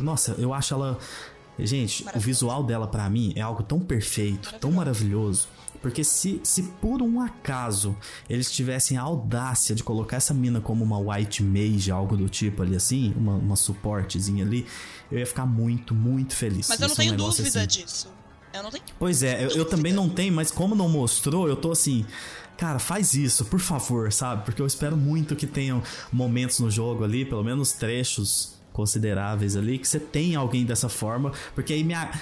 Nossa, 0.00 0.34
eu 0.38 0.52
acho 0.52 0.74
ela. 0.74 0.98
Gente, 1.58 2.04
o 2.14 2.20
visual 2.20 2.62
dela 2.62 2.86
para 2.86 3.08
mim 3.10 3.32
é 3.34 3.40
algo 3.40 3.62
tão 3.62 3.80
perfeito, 3.80 4.54
tão 4.60 4.72
maravilhoso. 4.72 5.48
Porque 5.80 6.02
se, 6.02 6.40
se 6.42 6.62
por 6.80 7.02
um 7.02 7.20
acaso 7.20 7.96
eles 8.28 8.50
tivessem 8.50 8.96
a 8.96 9.02
audácia 9.02 9.74
de 9.74 9.82
colocar 9.82 10.16
essa 10.16 10.34
mina 10.34 10.60
como 10.60 10.84
uma 10.84 10.98
white 10.98 11.42
mage, 11.42 11.90
algo 11.90 12.16
do 12.16 12.28
tipo 12.28 12.62
ali 12.62 12.74
assim, 12.74 13.14
uma, 13.16 13.34
uma 13.34 13.56
suportezinha 13.56 14.44
ali, 14.44 14.66
eu 15.10 15.18
ia 15.18 15.26
ficar 15.26 15.46
muito, 15.46 15.94
muito 15.94 16.34
feliz. 16.34 16.68
Mas 16.68 16.80
eu 16.80 16.88
não 16.88 16.96
tenho 16.96 17.12
um 17.12 17.16
dúvida 17.16 17.60
assim. 17.60 17.66
disso. 17.66 18.08
Eu 18.52 18.62
não 18.62 18.70
tenho. 18.70 18.82
Pois 18.98 19.22
é, 19.22 19.44
eu, 19.44 19.50
eu 19.50 19.64
também 19.64 19.92
não 19.92 20.08
tenho, 20.08 20.32
mas 20.32 20.50
como 20.50 20.74
não 20.74 20.88
mostrou, 20.88 21.48
eu 21.48 21.56
tô 21.56 21.70
assim. 21.70 22.04
Cara, 22.56 22.80
faz 22.80 23.14
isso, 23.14 23.44
por 23.44 23.60
favor, 23.60 24.12
sabe? 24.12 24.44
Porque 24.44 24.60
eu 24.60 24.66
espero 24.66 24.96
muito 24.96 25.36
que 25.36 25.46
tenham 25.46 25.80
momentos 26.12 26.58
no 26.58 26.68
jogo 26.68 27.04
ali, 27.04 27.24
pelo 27.24 27.44
menos 27.44 27.70
trechos 27.72 28.57
consideráveis 28.78 29.56
ali, 29.56 29.76
que 29.76 29.88
você 29.88 29.98
tenha 29.98 30.38
alguém 30.38 30.64
dessa 30.64 30.88
forma, 30.88 31.32
porque 31.52 31.72
aí 31.72 31.82
minha, 31.82 32.12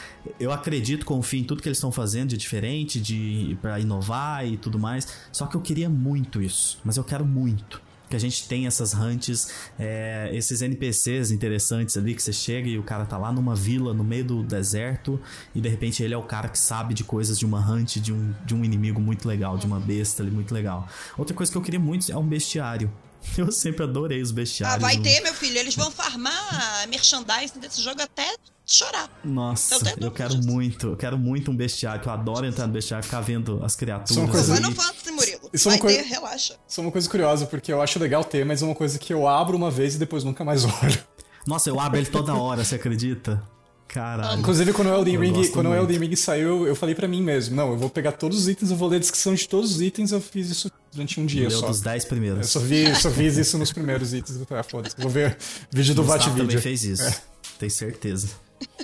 eu 0.40 0.50
acredito, 0.50 1.04
confio 1.04 1.40
em 1.40 1.44
tudo 1.44 1.60
que 1.60 1.68
eles 1.68 1.76
estão 1.76 1.92
fazendo 1.92 2.30
de 2.30 2.38
diferente, 2.38 2.98
de 2.98 3.58
para 3.60 3.78
inovar 3.78 4.46
e 4.46 4.56
tudo 4.56 4.78
mais. 4.78 5.06
Só 5.30 5.44
que 5.46 5.54
eu 5.54 5.60
queria 5.60 5.90
muito 5.90 6.40
isso, 6.40 6.78
mas 6.82 6.96
eu 6.96 7.04
quero 7.04 7.26
muito 7.26 7.84
que 8.08 8.16
a 8.16 8.18
gente 8.18 8.48
tem 8.48 8.66
essas 8.66 8.94
hunts, 8.94 9.50
é, 9.78 10.30
esses 10.32 10.62
NPCs 10.62 11.30
interessantes 11.30 11.96
ali 11.96 12.14
que 12.14 12.22
você 12.22 12.32
chega 12.32 12.68
e 12.68 12.78
o 12.78 12.82
cara 12.82 13.04
tá 13.04 13.18
lá 13.18 13.32
numa 13.32 13.54
vila 13.54 13.92
no 13.92 14.04
meio 14.04 14.24
do 14.24 14.42
deserto 14.44 15.20
e 15.52 15.60
de 15.60 15.68
repente 15.68 16.04
ele 16.04 16.14
é 16.14 16.16
o 16.16 16.22
cara 16.22 16.48
que 16.48 16.58
sabe 16.58 16.94
de 16.94 17.02
coisas 17.04 17.36
de 17.36 17.44
uma 17.44 17.58
hunt, 17.58 17.96
de 17.96 18.12
um, 18.12 18.32
de 18.46 18.54
um 18.54 18.64
inimigo 18.64 19.00
muito 19.00 19.28
legal, 19.28 19.58
de 19.58 19.66
uma 19.66 19.80
besta 19.80 20.22
ali 20.22 20.30
muito 20.30 20.54
legal. 20.54 20.88
Outra 21.18 21.34
coisa 21.34 21.50
que 21.50 21.58
eu 21.58 21.62
queria 21.62 21.80
muito 21.80 22.10
é 22.10 22.16
um 22.16 22.26
bestiário. 22.26 22.90
Eu 23.36 23.52
sempre 23.52 23.84
adorei 23.84 24.22
os 24.22 24.30
bestiários. 24.30 24.76
Ah, 24.76 24.86
vai 24.86 24.98
ter, 24.98 25.20
meu 25.20 25.34
filho. 25.34 25.58
Eles 25.58 25.74
vão 25.74 25.90
farmar 25.90 26.86
merchandising 26.88 27.58
desse 27.60 27.82
jogo 27.82 28.00
até 28.00 28.34
chorar. 28.66 29.08
Nossa, 29.24 29.76
eu, 29.76 30.06
eu 30.06 30.10
quero 30.10 30.34
disso. 30.34 30.50
muito. 30.50 30.88
Eu 30.88 30.96
quero 30.96 31.16
muito 31.16 31.50
um 31.50 31.56
bestiário, 31.56 32.02
que 32.02 32.08
eu 32.08 32.12
adoro 32.12 32.46
entrar 32.46 32.66
no 32.66 32.72
bestiário 32.72 33.02
e 33.02 33.06
ficar 33.06 33.20
vendo 33.20 33.64
as 33.64 33.76
criaturas. 33.76 34.10
Isso 34.10 34.18
é 34.18 34.22
uma 34.22 34.32
coisa... 34.32 34.56
Final 34.56 34.72
Fantasy, 34.72 35.12
Murilo. 35.12 35.50
Isso 35.52 35.64
vai 35.68 35.74
é 35.74 35.76
uma 35.76 35.82
coisa... 35.82 36.02
ter, 36.02 36.08
relaxa. 36.08 36.56
Isso 36.68 36.80
é 36.80 36.82
uma 36.82 36.92
coisa 36.92 37.08
curiosa, 37.08 37.46
porque 37.46 37.72
eu 37.72 37.80
acho 37.80 37.98
legal 37.98 38.24
ter, 38.24 38.44
mas 38.44 38.62
é 38.62 38.64
uma 38.64 38.74
coisa 38.74 38.98
que 38.98 39.12
eu 39.12 39.28
abro 39.28 39.56
uma 39.56 39.70
vez 39.70 39.94
e 39.94 39.98
depois 39.98 40.24
nunca 40.24 40.44
mais 40.44 40.64
olho. 40.82 41.04
Nossa, 41.46 41.70
eu 41.70 41.78
abro 41.78 41.98
ele 41.98 42.06
toda 42.06 42.34
hora, 42.34 42.64
você 42.64 42.74
acredita? 42.74 43.40
Caralho. 43.88 44.40
Inclusive, 44.40 44.72
quando 44.72 44.88
o 44.88 44.94
Elden 44.94 45.18
Ring, 45.18 45.48
quando 45.48 45.70
o 45.70 45.74
Elden 45.74 45.98
Ring 45.98 46.16
saiu, 46.16 46.66
eu 46.66 46.74
falei 46.74 46.94
para 46.94 47.06
mim 47.06 47.22
mesmo, 47.22 47.54
não, 47.56 47.70
eu 47.70 47.78
vou 47.78 47.88
pegar 47.88 48.12
todos 48.12 48.38
os 48.38 48.48
itens, 48.48 48.70
eu 48.70 48.76
vou 48.76 48.88
ler 48.88 48.96
a 48.96 48.98
descrição 48.98 49.34
de 49.34 49.48
todos 49.48 49.76
os 49.76 49.80
itens, 49.80 50.12
eu 50.12 50.20
fiz 50.20 50.50
isso 50.50 50.70
durante 50.92 51.20
um 51.20 51.26
dia 51.26 51.48
Leu 51.48 51.58
só. 51.58 51.68
dos 51.68 51.80
10 51.80 52.04
primeiros. 52.06 52.38
Eu 52.40 52.60
só, 52.60 52.60
vi, 52.60 52.94
só 52.94 53.10
fiz 53.10 53.36
isso 53.36 53.56
nos 53.58 53.72
primeiros 53.72 54.12
itens. 54.12 54.38
Ah, 54.50 54.62
foda-se. 54.62 54.96
Vou 54.98 55.10
ver 55.10 55.36
vídeo 55.70 55.94
do 55.94 56.02
VAT 56.02 56.24
Video. 56.24 56.46
também 56.46 56.58
fez 56.58 56.84
isso. 56.84 57.04
É. 57.04 57.14
Tenho 57.58 57.70
certeza. 57.70 58.28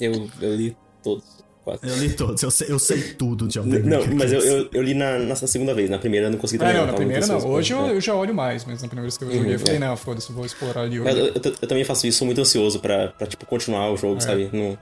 Eu, 0.00 0.30
eu 0.40 0.54
li 0.54 0.76
todos. 1.02 1.24
Quase. 1.64 1.80
Eu 1.88 1.96
li 1.96 2.10
todos, 2.10 2.42
eu 2.42 2.50
sei, 2.50 2.72
eu 2.72 2.78
sei 2.78 3.00
tudo 3.14 3.46
de 3.46 3.56
Elden 3.56 3.82
Ring. 3.82 3.88
Não, 3.88 4.06
mas 4.16 4.32
eu, 4.32 4.40
eu, 4.40 4.68
eu, 4.72 4.82
li 4.82 4.94
na, 4.94 5.20
na 5.20 5.36
segunda 5.36 5.72
vez, 5.72 5.88
na 5.88 5.98
primeira 5.98 6.26
eu 6.26 6.30
não 6.32 6.38
consegui 6.38 6.58
terminar. 6.58 6.80
É, 6.80 6.80
não, 6.80 6.90
na 6.90 6.96
primeira 6.96 7.24
não. 7.24 7.46
Hoje 7.46 7.72
eu, 7.72 7.86
eu, 7.86 8.00
já 8.00 8.16
olho 8.16 8.34
mais, 8.34 8.64
mas 8.64 8.82
na 8.82 8.88
primeira 8.88 9.02
vez 9.02 9.16
que 9.16 9.22
eu 9.22 9.28
joguei, 9.28 9.46
uhum, 9.46 9.52
eu 9.52 9.58
falei, 9.60 9.76
é. 9.76 9.78
não, 9.78 9.96
foda-se, 9.96 10.32
vou 10.32 10.44
explorar 10.44 10.82
ali. 10.82 10.96
Eu, 10.96 11.04
eu, 11.06 11.40
também 11.68 11.84
faço 11.84 12.04
isso, 12.04 12.18
sou 12.18 12.26
muito 12.26 12.40
ansioso 12.40 12.80
pra, 12.80 13.08
pra 13.08 13.28
tipo, 13.28 13.46
continuar 13.46 13.92
o 13.92 13.96
jogo, 13.96 14.16
é. 14.16 14.20
sabe? 14.20 14.50
No... 14.52 14.76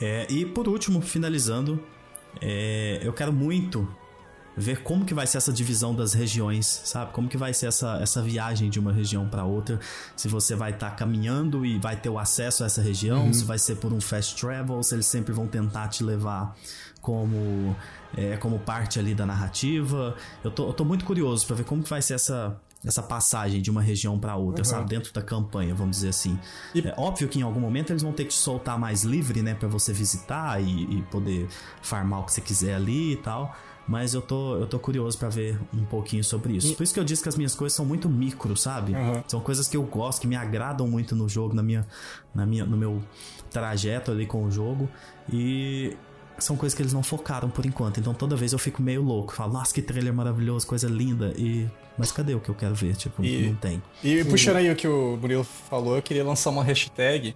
É, 0.00 0.26
e 0.30 0.44
por 0.44 0.68
último, 0.68 1.00
finalizando, 1.00 1.82
é, 2.40 3.00
eu 3.02 3.12
quero 3.12 3.32
muito 3.32 3.88
ver 4.58 4.82
como 4.82 5.04
que 5.04 5.14
vai 5.14 5.24
ser 5.24 5.38
essa 5.38 5.52
divisão 5.52 5.94
das 5.94 6.12
regiões, 6.12 6.66
sabe? 6.84 7.12
Como 7.12 7.28
que 7.28 7.36
vai 7.36 7.54
ser 7.54 7.66
essa, 7.66 7.98
essa 8.02 8.20
viagem 8.20 8.68
de 8.68 8.80
uma 8.80 8.92
região 8.92 9.28
para 9.28 9.44
outra. 9.44 9.78
Se 10.16 10.26
você 10.26 10.56
vai 10.56 10.72
estar 10.72 10.90
tá 10.90 10.96
caminhando 10.96 11.64
e 11.64 11.78
vai 11.78 11.94
ter 11.94 12.08
o 12.08 12.18
acesso 12.18 12.64
a 12.64 12.66
essa 12.66 12.82
região, 12.82 13.26
uhum. 13.26 13.32
se 13.32 13.44
vai 13.44 13.58
ser 13.58 13.76
por 13.76 13.92
um 13.92 14.00
fast 14.00 14.34
travel, 14.34 14.82
se 14.82 14.96
eles 14.96 15.06
sempre 15.06 15.32
vão 15.32 15.46
tentar 15.46 15.86
te 15.88 16.02
levar 16.02 16.56
como 17.00 17.76
é, 18.16 18.36
como 18.36 18.58
parte 18.58 18.98
ali 18.98 19.14
da 19.14 19.24
narrativa. 19.24 20.16
Eu 20.42 20.50
tô, 20.50 20.66
eu 20.66 20.72
tô 20.72 20.84
muito 20.84 21.04
curioso 21.04 21.46
para 21.46 21.56
ver 21.56 21.64
como 21.64 21.82
que 21.82 21.90
vai 21.90 22.02
ser 22.02 22.14
essa 22.14 22.60
essa 22.84 23.02
passagem 23.02 23.60
de 23.60 23.70
uma 23.70 23.82
região 23.82 24.18
para 24.18 24.36
outra, 24.36 24.64
uhum. 24.64 24.70
sabe? 24.70 24.88
Dentro 24.88 25.12
da 25.12 25.22
campanha, 25.22 25.74
vamos 25.74 25.96
dizer 25.96 26.10
assim. 26.10 26.38
E... 26.74 26.80
É 26.80 26.94
óbvio 26.96 27.28
que 27.28 27.38
em 27.38 27.42
algum 27.42 27.60
momento 27.60 27.90
eles 27.92 28.02
vão 28.02 28.12
ter 28.12 28.24
que 28.24 28.30
te 28.30 28.36
soltar 28.36 28.78
mais 28.78 29.02
livre, 29.02 29.42
né? 29.42 29.54
para 29.54 29.68
você 29.68 29.92
visitar 29.92 30.62
e, 30.62 30.98
e, 30.98 31.02
poder 31.10 31.48
farmar 31.82 32.20
o 32.20 32.24
que 32.24 32.32
você 32.32 32.40
quiser 32.40 32.74
ali 32.74 33.12
e 33.12 33.16
tal. 33.16 33.54
Mas 33.88 34.12
eu 34.12 34.20
tô, 34.20 34.56
eu 34.56 34.66
tô 34.66 34.78
curioso 34.78 35.16
para 35.16 35.30
ver 35.30 35.58
um 35.72 35.84
pouquinho 35.84 36.22
sobre 36.22 36.54
isso. 36.54 36.74
Por 36.74 36.82
isso 36.82 36.92
que 36.92 37.00
eu 37.00 37.04
disse 37.04 37.22
que 37.22 37.28
as 37.28 37.36
minhas 37.36 37.54
coisas 37.54 37.74
são 37.74 37.86
muito 37.86 38.06
micro, 38.06 38.54
sabe? 38.54 38.92
Uhum. 38.92 39.22
São 39.26 39.40
coisas 39.40 39.66
que 39.66 39.78
eu 39.78 39.82
gosto, 39.82 40.20
que 40.20 40.26
me 40.26 40.36
agradam 40.36 40.86
muito 40.86 41.16
no 41.16 41.26
jogo, 41.26 41.54
na 41.54 41.62
minha, 41.62 41.86
na 42.34 42.44
minha, 42.44 42.66
no 42.66 42.76
meu 42.76 43.02
trajeto 43.50 44.10
ali 44.10 44.26
com 44.26 44.44
o 44.44 44.50
jogo. 44.50 44.90
E 45.32 45.96
são 46.38 46.54
coisas 46.54 46.76
que 46.76 46.82
eles 46.82 46.92
não 46.92 47.02
focaram 47.02 47.48
por 47.48 47.64
enquanto. 47.64 47.98
Então 47.98 48.12
toda 48.12 48.36
vez 48.36 48.52
eu 48.52 48.58
fico 48.58 48.82
meio 48.82 49.02
louco. 49.02 49.32
Falo, 49.32 49.54
nossa, 49.54 49.72
que 49.72 49.80
trailer 49.80 50.12
maravilhoso, 50.12 50.66
coisa 50.66 50.86
linda. 50.86 51.32
E. 51.36 51.66
Mas 51.98 52.12
cadê 52.12 52.34
o 52.34 52.40
que 52.40 52.48
eu 52.48 52.54
quero 52.54 52.74
ver? 52.74 52.94
Tipo, 52.94 53.24
e, 53.24 53.48
não 53.48 53.56
tem. 53.56 53.82
E 54.02 54.24
puxando 54.24 54.56
aí 54.56 54.70
o 54.70 54.76
que 54.76 54.86
o 54.86 55.16
Murilo 55.20 55.44
falou, 55.44 55.96
eu 55.96 56.02
queria 56.02 56.24
lançar 56.24 56.50
uma 56.50 56.62
hashtag. 56.62 57.34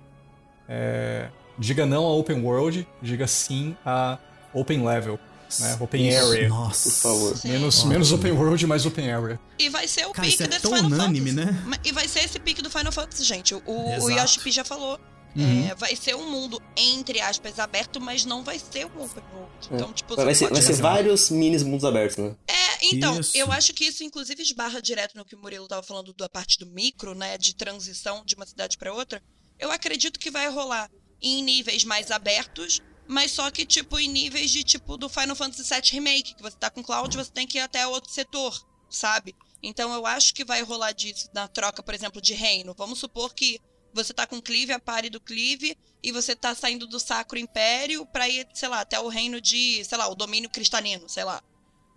É, 0.69 1.29
diga 1.59 1.85
não 1.85 2.05
a 2.05 2.15
open 2.15 2.43
world, 2.43 2.87
diga 3.03 3.27
sim 3.27 3.77
a 3.85 4.19
open 4.55 4.85
level 4.87 5.19
né? 5.61 5.77
Open 5.81 6.09
Isso. 6.09 6.27
Area. 6.27 6.49
Nossa, 6.49 6.91
por 6.91 6.97
favor. 6.97 7.41
Menos, 7.45 7.85
menos 7.85 8.13
Open 8.13 8.33
World, 8.33 8.67
mais 8.67 8.87
Open 8.87 9.11
Area. 9.11 9.39
E 9.59 9.69
vai 9.69 9.87
ser 9.87 10.07
o 10.07 10.13
Cara, 10.13 10.29
pique 10.29 10.43
é 10.43 10.47
desse 10.47 10.63
tão 10.63 10.75
Final 10.75 10.91
unânime, 10.91 11.31
Fantasy. 11.33 11.53
né? 11.53 11.81
E 11.85 11.93
vai 11.93 12.09
ser 12.09 12.21
esse 12.21 12.39
pique 12.39 12.63
do 12.63 12.71
Final 12.71 12.93
Fantasy, 12.93 13.25
gente. 13.25 13.55
O, 13.55 13.63
o 13.67 14.11
Yoshi 14.11 14.41
P 14.41 14.51
já 14.51 14.65
falou 14.65 14.99
Uhum. 15.35 15.67
É, 15.71 15.75
vai 15.75 15.97
ser 15.97 16.15
um 16.15 16.31
mundo, 16.31 16.61
entre 16.77 17.19
aspas, 17.21 17.59
aberto, 17.59 17.99
mas 17.99 18.25
não 18.27 18.45
vai 18.45 18.59
ser 18.59 18.85
um 18.85 19.03
open 19.03 19.23
world. 19.35 19.51
É. 19.71 19.75
Então, 19.75 19.93
tipo, 19.93 20.15
Vai 20.15 20.35
ser, 20.35 20.51
vai 20.51 20.61
ser 20.61 20.75
vários 20.75 21.31
minis 21.31 21.63
mundos 21.63 21.85
abertos, 21.85 22.19
né? 22.19 22.35
É, 22.47 22.62
então, 22.83 23.21
Isso. 23.21 23.37
eu 23.37 23.53
acho 23.53 23.73
que 23.73 23.85
isso, 23.85 24.03
inclusive, 24.03 24.43
esbarra 24.43 24.83
direto 24.83 25.17
no 25.17 25.25
que 25.25 25.37
o 25.37 25.39
Murilo 25.39 25.69
tava 25.69 25.83
falando 25.83 26.13
da 26.15 26.29
parte 26.29 26.59
do 26.59 26.67
micro, 26.67 27.15
né? 27.15 27.39
De 27.39 27.55
transição 27.55 28.25
de 28.25 28.35
uma 28.35 28.47
cidade 28.47 28.77
pra 28.77 28.93
outra. 28.93 29.23
Eu 29.59 29.71
acredito 29.71 30.19
que 30.19 30.31
vai 30.31 30.49
rolar 30.49 30.91
em 31.21 31.43
níveis 31.43 31.85
mais 31.85 32.11
abertos, 32.11 32.81
mas 33.07 33.31
só 33.31 33.51
que, 33.51 33.65
tipo, 33.65 33.99
em 33.99 34.09
níveis 34.09 34.51
de, 34.51 34.65
tipo, 34.65 34.97
do 34.97 35.09
Final 35.09 35.37
Fantasy 35.37 35.63
VII 35.63 35.91
Remake, 35.93 36.35
que 36.35 36.43
você 36.43 36.57
tá 36.57 36.71
com 36.71 36.83
Cloud, 36.83 37.17
você 37.17 37.31
tem 37.31 37.47
que 37.47 37.59
ir 37.59 37.61
até 37.61 37.87
outro 37.87 38.11
setor, 38.11 38.59
sabe? 38.91 39.35
Então 39.63 39.93
eu 39.95 40.05
acho 40.05 40.35
que 40.35 40.45
vai 40.45 40.63
rolar 40.63 40.93
disso 40.93 41.29
na 41.33 41.47
troca, 41.47 41.83
por 41.83 41.95
exemplo, 41.95 42.21
de 42.21 42.35
reino. 42.35 42.75
Vamos 42.77 42.99
supor 42.99 43.33
que 43.35 43.61
você 43.95 44.13
tá 44.13 44.27
com 44.27 44.41
Clive, 44.41 44.73
a 44.73 44.81
pare 44.81 45.11
do 45.11 45.21
Clive, 45.21 45.77
e 46.03 46.11
você 46.11 46.35
tá 46.35 46.55
saindo 46.55 46.87
do 46.87 46.99
Sacro 46.99 47.39
Império 47.39 48.05
pra 48.07 48.29
ir, 48.29 48.49
sei 48.55 48.69
lá, 48.69 48.81
até 48.81 48.99
o 48.99 49.09
reino 49.09 49.41
de, 49.41 49.85
sei 49.85 49.99
lá, 49.99 50.09
o 50.09 50.15
domínio 50.15 50.51
cristalino, 50.51 51.09
sei 51.09 51.25
lá. 51.25 51.43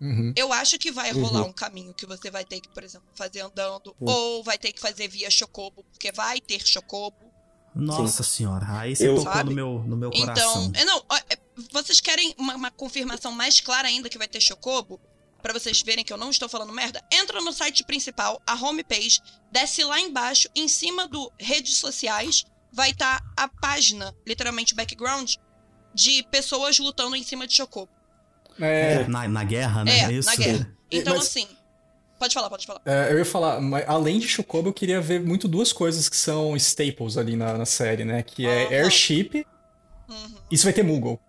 Uhum. 0.00 0.32
Eu 0.36 0.52
acho 0.52 0.78
que 0.78 0.90
vai 0.92 1.10
rolar 1.12 1.42
um 1.44 1.52
caminho 1.52 1.94
que 1.94 2.04
você 2.06 2.30
vai 2.30 2.44
ter 2.44 2.60
que, 2.60 2.68
por 2.68 2.82
exemplo, 2.84 3.08
fazer 3.14 3.40
andando, 3.40 3.94
ou 4.00 4.42
vai 4.44 4.58
ter 4.58 4.72
que 4.72 4.80
fazer 4.80 5.08
via 5.08 5.30
Chocobo, 5.30 5.84
porque 5.84 6.12
vai 6.12 6.40
ter 6.40 6.60
Chocobo. 6.66 7.16
Nossa 7.74 8.22
senhora, 8.22 8.66
aí 8.80 8.96
você 8.96 9.08
Eu- 9.08 9.16
tocou 9.16 9.32
Sabe? 9.32 9.50
no 9.50 9.54
meu, 9.56 9.84
no 9.86 9.96
meu 9.96 10.10
Então, 10.14 10.34
coração. 10.34 10.72
é, 10.74 10.84
não, 10.84 10.98
é, 11.30 11.38
vocês 11.72 12.00
querem 12.00 12.34
uma, 12.38 12.54
uma 12.56 12.70
confirmação 12.70 13.32
mais 13.32 13.60
clara 13.60 13.88
ainda 13.88 14.08
que 14.08 14.16
vai 14.18 14.28
ter 14.28 14.40
Chocobo? 14.40 14.98
Pra 15.42 15.52
vocês 15.52 15.80
verem 15.82 16.02
que 16.04 16.12
eu 16.12 16.16
não 16.16 16.30
estou 16.30 16.48
falando 16.48 16.72
merda, 16.72 17.02
entra 17.12 17.40
no 17.40 17.52
site 17.52 17.84
principal, 17.84 18.40
a 18.46 18.54
homepage, 18.54 19.20
desce 19.52 19.84
lá 19.84 20.00
embaixo, 20.00 20.48
em 20.56 20.66
cima 20.68 21.06
do 21.06 21.30
redes 21.38 21.76
sociais, 21.76 22.44
vai 22.72 22.90
estar 22.90 23.22
a 23.36 23.46
página, 23.46 24.14
literalmente 24.26 24.74
background, 24.74 25.34
de 25.94 26.22
pessoas 26.30 26.78
lutando 26.78 27.14
em 27.14 27.22
cima 27.22 27.46
de 27.46 27.54
Chocobo. 27.54 27.92
É, 28.60 29.06
Na, 29.08 29.26
na 29.28 29.44
guerra, 29.44 29.84
né? 29.84 29.98
É, 30.00 30.12
Isso. 30.12 30.28
na 30.28 30.36
guerra. 30.36 30.76
Então, 30.90 31.14
Mas- 31.16 31.26
assim. 31.26 31.46
Pode 32.18 32.32
falar, 32.32 32.48
pode 32.48 32.66
falar. 32.66 32.80
é, 32.86 33.12
eu 33.12 33.18
ia 33.18 33.26
falar, 33.26 33.60
mas 33.60 33.84
além 33.86 34.18
de 34.18 34.26
Chocobo, 34.26 34.70
eu 34.70 34.72
queria 34.72 35.02
ver 35.02 35.20
muito 35.20 35.46
duas 35.46 35.70
coisas 35.70 36.08
que 36.08 36.16
são 36.16 36.56
staples 36.56 37.18
ali 37.18 37.36
na, 37.36 37.58
na 37.58 37.66
série, 37.66 38.06
né? 38.06 38.22
Que 38.22 38.46
é 38.46 38.64
Aham. 38.64 38.74
Airship, 38.84 39.46
Uhum. 40.08 40.34
isso 40.50 40.64
vai 40.64 40.72
ter 40.72 40.82
Moogle. 40.82 41.20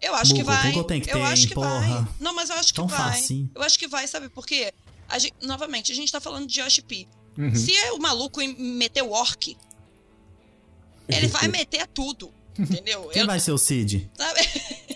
Eu 0.00 0.14
acho 0.14 0.32
que 0.32 0.44
vai. 0.44 0.68
Google 0.68 0.84
tem 0.84 1.00
que 1.00 1.10
eu 1.10 1.14
ter, 1.14 1.22
acho 1.22 1.42
hein, 1.42 1.48
que 1.48 1.54
porra. 1.54 1.80
vai. 1.80 2.06
Não, 2.20 2.32
mas 2.32 2.50
eu 2.50 2.56
acho 2.56 2.68
que 2.68 2.74
Tão 2.74 2.86
vai. 2.86 2.98
facinho. 3.14 3.50
Eu 3.52 3.62
acho 3.62 3.76
que 3.76 3.88
vai, 3.88 4.06
sabe 4.06 4.28
por 4.28 4.46
quê? 4.46 4.72
A 5.08 5.18
gen- 5.18 5.32
novamente, 5.42 5.90
a 5.90 5.94
gente 5.94 6.12
tá 6.12 6.20
falando 6.20 6.46
de 6.46 6.60
Yoshi 6.60 6.82
P. 6.82 7.08
Uhum. 7.36 7.52
Se 7.54 7.72
o 7.90 7.98
maluco 7.98 8.40
meter 8.58 9.02
o 9.02 9.10
orc, 9.10 9.56
ele 11.08 11.26
vai 11.26 11.48
meter 11.48 11.86
tudo. 11.88 12.32
Entendeu? 12.56 13.08
Quem 13.12 13.22
Eu- 13.22 13.26
vai 13.26 13.40
ser 13.40 13.50
o 13.52 13.58
Cid? 13.58 14.08
sabe? 14.16 14.40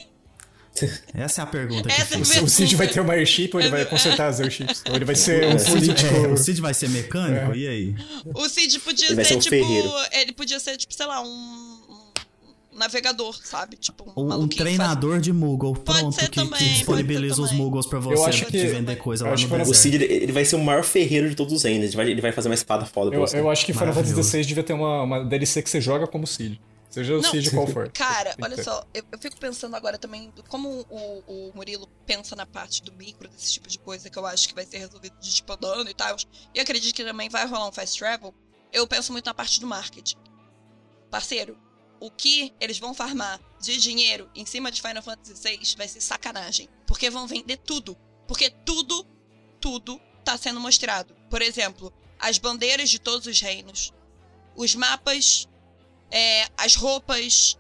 Essa 1.15 1.43
é 1.43 1.45
a 1.45 1.47
pergunta 1.47 1.89
é 1.89 1.93
fica. 2.05 2.43
O 2.43 2.49
Cid 2.49 2.75
vai 2.77 2.89
ter 2.89 3.01
uma 3.01 3.13
Airship 3.15 3.51
ou 3.55 3.61
ele 3.61 3.71
vai 3.71 3.85
consertar 3.85 4.27
as 4.29 4.41
Airships? 4.41 4.83
Ou 4.89 4.97
ele 4.97 5.05
vai 5.05 5.15
ser 5.15 5.47
um 5.47 5.55
O 5.55 5.59
Cid, 5.59 5.71
político... 5.73 6.15
é, 6.15 6.29
o 6.29 6.37
Cid 6.37 6.61
vai 6.61 6.75
ser 6.75 6.89
mecânico? 6.91 7.55
E 7.55 7.69
aí? 7.69 7.95
O 8.35 8.49
Cid 8.49 8.81
podia 8.81 9.07
Ele 9.09 9.17
ser, 9.17 9.25
ser 9.25 9.35
um 9.37 9.39
tipo. 9.39 9.51
ferreiro. 9.57 9.91
Ele 10.13 10.33
podia 10.33 10.59
ser, 10.59 10.77
tipo, 10.77 10.93
sei 10.93 11.07
lá, 11.07 11.21
um. 11.23 11.27
um 11.29 12.05
navegador, 12.77 13.39
sabe? 13.45 13.77
Tipo, 13.77 14.13
um, 14.17 14.33
Um, 14.35 14.49
treinador 14.49 15.21
de 15.21 15.33
Moogle. 15.33 15.75
Pode 15.77 16.01
Pronto, 16.01 16.15
ser 16.17 16.29
que, 16.29 16.35
também, 16.41 16.51
que 16.59 16.65
pode 16.65 16.75
disponibiliza 16.75 17.35
ser 17.37 17.41
os. 17.43 17.53
Moogles 17.53 17.87
pra 17.87 18.01
você 18.01 18.29
acho 18.31 18.47
que- 18.47 18.59
de 18.59 18.67
vender 18.67 18.97
coisa 18.97 19.23
eu 19.23 19.29
lá 19.29 19.35
acho 19.35 19.47
no 19.47 19.65
que 19.65 19.71
O. 19.71 19.75
Cid, 19.75 20.03
ele, 20.03 20.33
vai 20.33 20.45
ser 20.45 20.57
o 20.57 20.65
maior 20.65 20.83
ferreiro 20.83 21.29
de 21.31 21.37
todos 21.37 21.53
os 21.53 21.63
reinos. 21.63 21.87
Ele 21.91 21.97
vai, 21.97 22.11
ele 22.11 22.21
vai 22.21 22.33
fazer 22.33 22.49
uma 22.49 22.55
espada 22.57 22.85
foda 22.85 23.11
pra 23.11 23.19
Eu, 23.21 23.27
você. 23.27 23.39
eu 23.39 23.49
acho 23.49 23.65
que 23.65 23.73
Final 23.73 23.95
Fantasy. 23.95 24.23
XVI 24.25 24.45
devia 24.45 24.65
ter 24.65 24.73
uma, 24.73 25.03
uma 25.05 25.25
DLC 25.25 25.63
que 25.63 25.71
você 25.71 25.81
joga 25.81 26.07
como 26.09 26.27
Cid. 26.27 26.61
Seja 26.95 27.17
o 27.17 27.21
Não. 27.21 27.29
Cid 27.29 27.51
qual 27.51 27.67
for. 27.67 27.91
Cara, 27.91 28.37
olha 28.41 28.63
só, 28.63 28.87
eu, 28.95 29.03
eu 29.11 29.19
fico 29.19 29.37
pensando 29.37 29.75
agora 29.75 29.99
também 29.99 30.33
como 30.49 30.87
o, 30.89 31.25
o 31.27 31.53
Murilo 31.53 31.89
pensa 32.07 32.37
na 32.37 32.47
parte 32.47 32.85
do 32.85 32.93
micro, 32.93 33.29
desse 33.29 33.55
tipo 33.55 33.69
de 33.69 33.81
coisa 33.81 34.09
que 34.09 34.17
eu 34.17 34.25
acho 34.25 34.49
que 34.49 34.55
vai 34.55 34.65
ser 34.65 34.79
resolvido 34.79 35.19
de 35.19 35.35
tipo 35.35 35.53
andando 35.53 35.91
e 35.91 35.95
tal. 35.95 36.17
E 36.55 36.61
acredito 36.61 36.95
que 36.95 37.03
também 37.03 37.29
vai 37.29 37.49
rolar 37.49 37.67
um 37.67 37.73
fast 37.73 37.99
travel. 37.99 38.33
Eu 38.73 38.87
penso 38.87 39.11
muito 39.11 39.27
na 39.27 39.35
parte 39.35 39.59
do 39.59 39.67
marketing. 39.67 40.19
Parceiro, 41.11 41.59
o 41.99 42.13
que 42.13 42.55
eles 42.61 42.79
vão 42.79 42.95
farmar 42.95 43.41
de 43.61 43.77
dinheiro 43.77 44.31
em 44.33 44.47
cima 44.47 44.71
de 44.71 44.81
Final 44.81 45.03
Fantasy 45.03 45.35
VI 45.35 45.75
vai 45.77 45.89
ser 45.89 46.01
sacanagem. 46.01 46.69
Porque 46.87 47.11
vão 47.11 47.27
vender 47.27 47.57
tudo. 47.57 47.97
Porque 48.29 48.51
tudo, 48.51 49.05
tudo 49.61 50.01
tá 50.25 50.39
sendo 50.39 50.61
mostrado. 50.61 51.13
Por 51.29 51.43
exemplo, 51.43 51.93
as 52.21 52.39
bandeiras 52.39 52.89
de 52.89 53.01
todos 53.01 53.27
os 53.27 53.41
reinos, 53.41 53.93
os 54.55 54.77
mapas, 54.77 55.49
é, 56.11 56.47
as 56.57 56.75
roupas, 56.77 57.59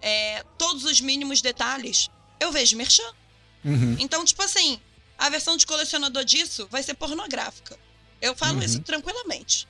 é, 0.00 0.44
todos 0.58 0.84
os 0.84 1.00
mínimos 1.00 1.40
detalhes. 1.40 2.08
Eu 2.40 2.52
vejo 2.52 2.76
merchan. 2.76 3.02
Uhum. 3.64 3.96
Então, 3.98 4.24
tipo 4.24 4.42
assim, 4.42 4.78
a 5.18 5.30
versão 5.30 5.56
de 5.56 5.66
colecionador 5.66 6.24
disso 6.24 6.68
vai 6.70 6.82
ser 6.82 6.94
pornográfica. 6.94 7.78
Eu 8.20 8.34
falo 8.34 8.62
isso 8.62 8.80
tranquilamente. 8.80 9.66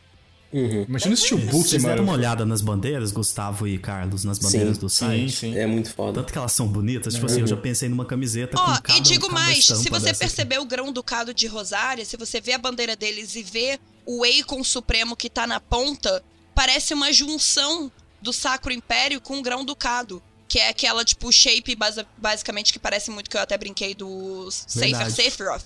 Uhum. 0.52 0.84
Imagina 0.88 1.14
o 1.14 1.16
Steelbook, 1.16 1.68
Vocês 1.68 1.82
deram 1.82 2.04
uma 2.04 2.12
olhada 2.12 2.46
nas 2.46 2.60
bandeiras, 2.60 3.10
Gustavo 3.10 3.66
e 3.66 3.76
Carlos, 3.76 4.22
nas 4.22 4.38
bandeiras 4.38 4.76
Sim, 4.76 4.80
do 4.80 4.88
Sim, 4.88 5.06
site? 5.06 5.32
sim. 5.32 5.58
É 5.58 5.66
muito 5.66 5.90
foda. 5.92 6.20
Tanto 6.20 6.32
que 6.32 6.38
elas 6.38 6.52
são 6.52 6.68
bonitas, 6.68 7.14
tipo 7.14 7.26
assim, 7.26 7.40
eu 7.40 7.46
já 7.48 7.56
pensei 7.56 7.88
numa 7.88 8.04
camiseta 8.04 8.56
Ó, 8.56 8.76
com 8.76 8.82
cada 8.82 8.98
e 8.98 9.02
digo 9.02 9.28
cada 9.28 9.34
mais, 9.34 9.64
se 9.64 9.72
você 9.74 9.88
dessa 9.88 10.10
aqui. 10.10 10.18
perceber 10.18 10.58
o 10.60 10.64
grão 10.64 10.92
ducado 10.92 11.34
de 11.34 11.48
Rosária, 11.48 12.04
se 12.04 12.16
você 12.16 12.40
vê 12.40 12.52
a 12.52 12.58
bandeira 12.58 12.94
deles 12.94 13.34
e 13.34 13.42
vê 13.42 13.80
o 14.06 14.24
Eikon 14.24 14.62
Supremo 14.62 15.16
que 15.16 15.28
tá 15.28 15.44
na 15.44 15.58
ponta, 15.58 16.22
parece 16.54 16.94
uma 16.94 17.12
junção 17.12 17.90
do 18.24 18.32
Sacro 18.32 18.72
Império 18.72 19.20
com 19.20 19.38
o 19.38 19.42
grão 19.42 19.64
ducado. 19.64 20.20
Que 20.48 20.58
é 20.58 20.68
aquela, 20.68 21.04
tipo, 21.04 21.32
shape 21.32 21.74
basa- 21.74 22.06
basicamente 22.16 22.72
que 22.72 22.78
parece 22.78 23.10
muito 23.10 23.28
que 23.30 23.36
eu 23.36 23.40
até 23.40 23.56
brinquei 23.56 23.94
do 23.94 24.48
Safer. 24.50 25.10
Sephiroth. 25.10 25.64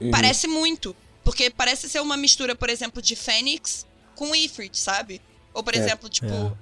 Uhum. 0.00 0.10
Parece 0.10 0.46
muito. 0.46 0.94
Porque 1.24 1.48
parece 1.50 1.88
ser 1.88 2.00
uma 2.00 2.16
mistura, 2.16 2.54
por 2.54 2.68
exemplo, 2.70 3.00
de 3.02 3.14
Fênix 3.16 3.86
com 4.14 4.34
Ifrit, 4.34 4.76
sabe? 4.78 5.20
Ou, 5.54 5.62
por 5.62 5.74
É. 5.74 5.78
exemplo, 5.78 6.08
tipo. 6.08 6.26
É. 6.26 6.52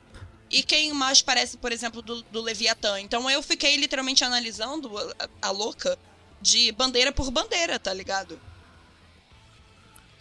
E 0.51 0.63
quem 0.63 0.93
mais 0.93 1.21
parece, 1.23 1.57
por 1.57 1.73
exemplo, 1.73 2.01
do, 2.03 2.23
do 2.23 2.41
Leviatã. 2.41 3.01
Então 3.01 3.29
eu 3.29 3.43
fiquei 3.43 3.77
literalmente 3.77 4.23
analisando 4.23 4.91
a, 5.19 5.49
a 5.49 5.51
louca 5.51 5.99
de 6.41 6.71
bandeira 6.73 7.11
por 7.11 7.31
bandeira, 7.31 7.79
tá 7.79 7.93
ligado? 7.93 8.39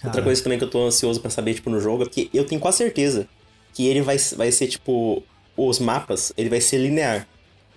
Outra 0.04 0.22
coisa 0.24 0.42
também 0.44 0.58
que 0.58 0.64
eu 0.64 0.70
tô 0.70 0.86
ansioso 0.88 1.20
pra 1.20 1.30
saber, 1.30 1.54
tipo, 1.56 1.70
no 1.70 1.80
jogo, 1.80 2.04
é 2.04 2.06
porque 2.06 2.30
eu 2.34 2.46
tenho 2.46 2.60
quase 2.62 2.78
certeza 2.78 3.28
que 3.76 3.86
ele 3.86 4.02
vai, 4.02 4.18
vai 4.36 4.52
ser, 4.52 4.66
tipo, 4.68 5.22
os 5.56 5.78
mapas, 5.80 6.34
ele 6.36 6.50
vai 6.50 6.60
ser 6.62 6.78
linear. 6.80 7.28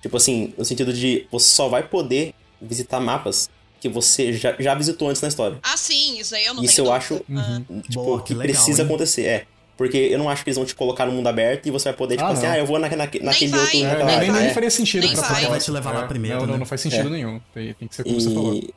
Tipo 0.00 0.16
assim, 0.16 0.54
no 0.56 0.64
sentido 0.64 0.92
de 0.92 1.26
você 1.30 1.50
só 1.50 1.68
vai 1.68 1.82
poder 1.82 2.32
visitar 2.62 3.00
mapas 3.00 3.50
que 3.80 3.88
você 3.88 4.32
já, 4.32 4.54
já 4.58 4.74
visitou 4.74 5.08
antes 5.10 5.20
na 5.20 5.28
história. 5.28 5.58
Ah, 5.62 5.76
sim, 5.76 6.18
isso 6.18 6.34
aí 6.34 6.44
eu 6.46 6.54
não 6.54 6.62
Isso 6.64 6.76
tenho 6.76 6.88
eu 6.88 6.92
dúvida. 6.98 7.14
acho- 7.14 7.24
Ah. 7.36 7.82
Tipo, 7.82 8.04
Boa, 8.04 8.18
que, 8.22 8.28
que 8.28 8.34
legal, 8.34 8.54
precisa 8.54 8.80
hein? 8.82 8.86
acontecer, 8.88 9.24
é. 9.26 9.44
Porque 9.76 9.96
eu 9.96 10.18
não 10.18 10.28
acho 10.28 10.42
que 10.42 10.50
eles 10.50 10.56
vão 10.56 10.66
te 10.66 10.74
colocar 10.74 11.06
no 11.06 11.12
mundo 11.12 11.28
aberto 11.28 11.66
e 11.66 11.70
você 11.70 11.84
vai 11.90 11.92
poder, 11.92 12.16
tipo 12.16 12.26
Ah, 12.28 12.32
assim, 12.32 12.46
não. 12.46 12.52
ah, 12.52 12.58
eu 12.58 12.66
vou 12.66 12.78
na, 12.80 12.88
na, 12.88 12.96
naquele 12.96 13.20
vai. 13.20 13.60
outro. 13.60 13.76
É, 13.76 13.80
É, 13.80 13.88
naquela- 13.88 14.16
nem, 14.20 14.32
nem 14.32 14.42
é. 14.46 14.54
faria 14.54 14.70
sentido 14.70 15.04
Nem 15.04 15.12
pra 15.12 15.20
vai. 15.22 15.36
falar. 15.36 15.50
Vai 15.50 15.60
te 15.60 15.70
levar 15.70 15.92
lá 15.92 16.02
É, 16.02 16.06
primeiro, 16.08 16.38
Não, 16.38 16.46
não, 16.46 16.52
né? 16.54 16.58
não 16.60 16.66
faz 16.66 16.80
sentido 16.80 17.06
É. 17.08 17.10
nenhum. 17.10 17.40
Tem, 17.54 17.72
tem 17.74 17.86
que 17.88 17.94
ser 17.94 18.02
como 18.02 18.20
você 18.20 18.34
falou. 18.34 18.54
E, 18.54 18.74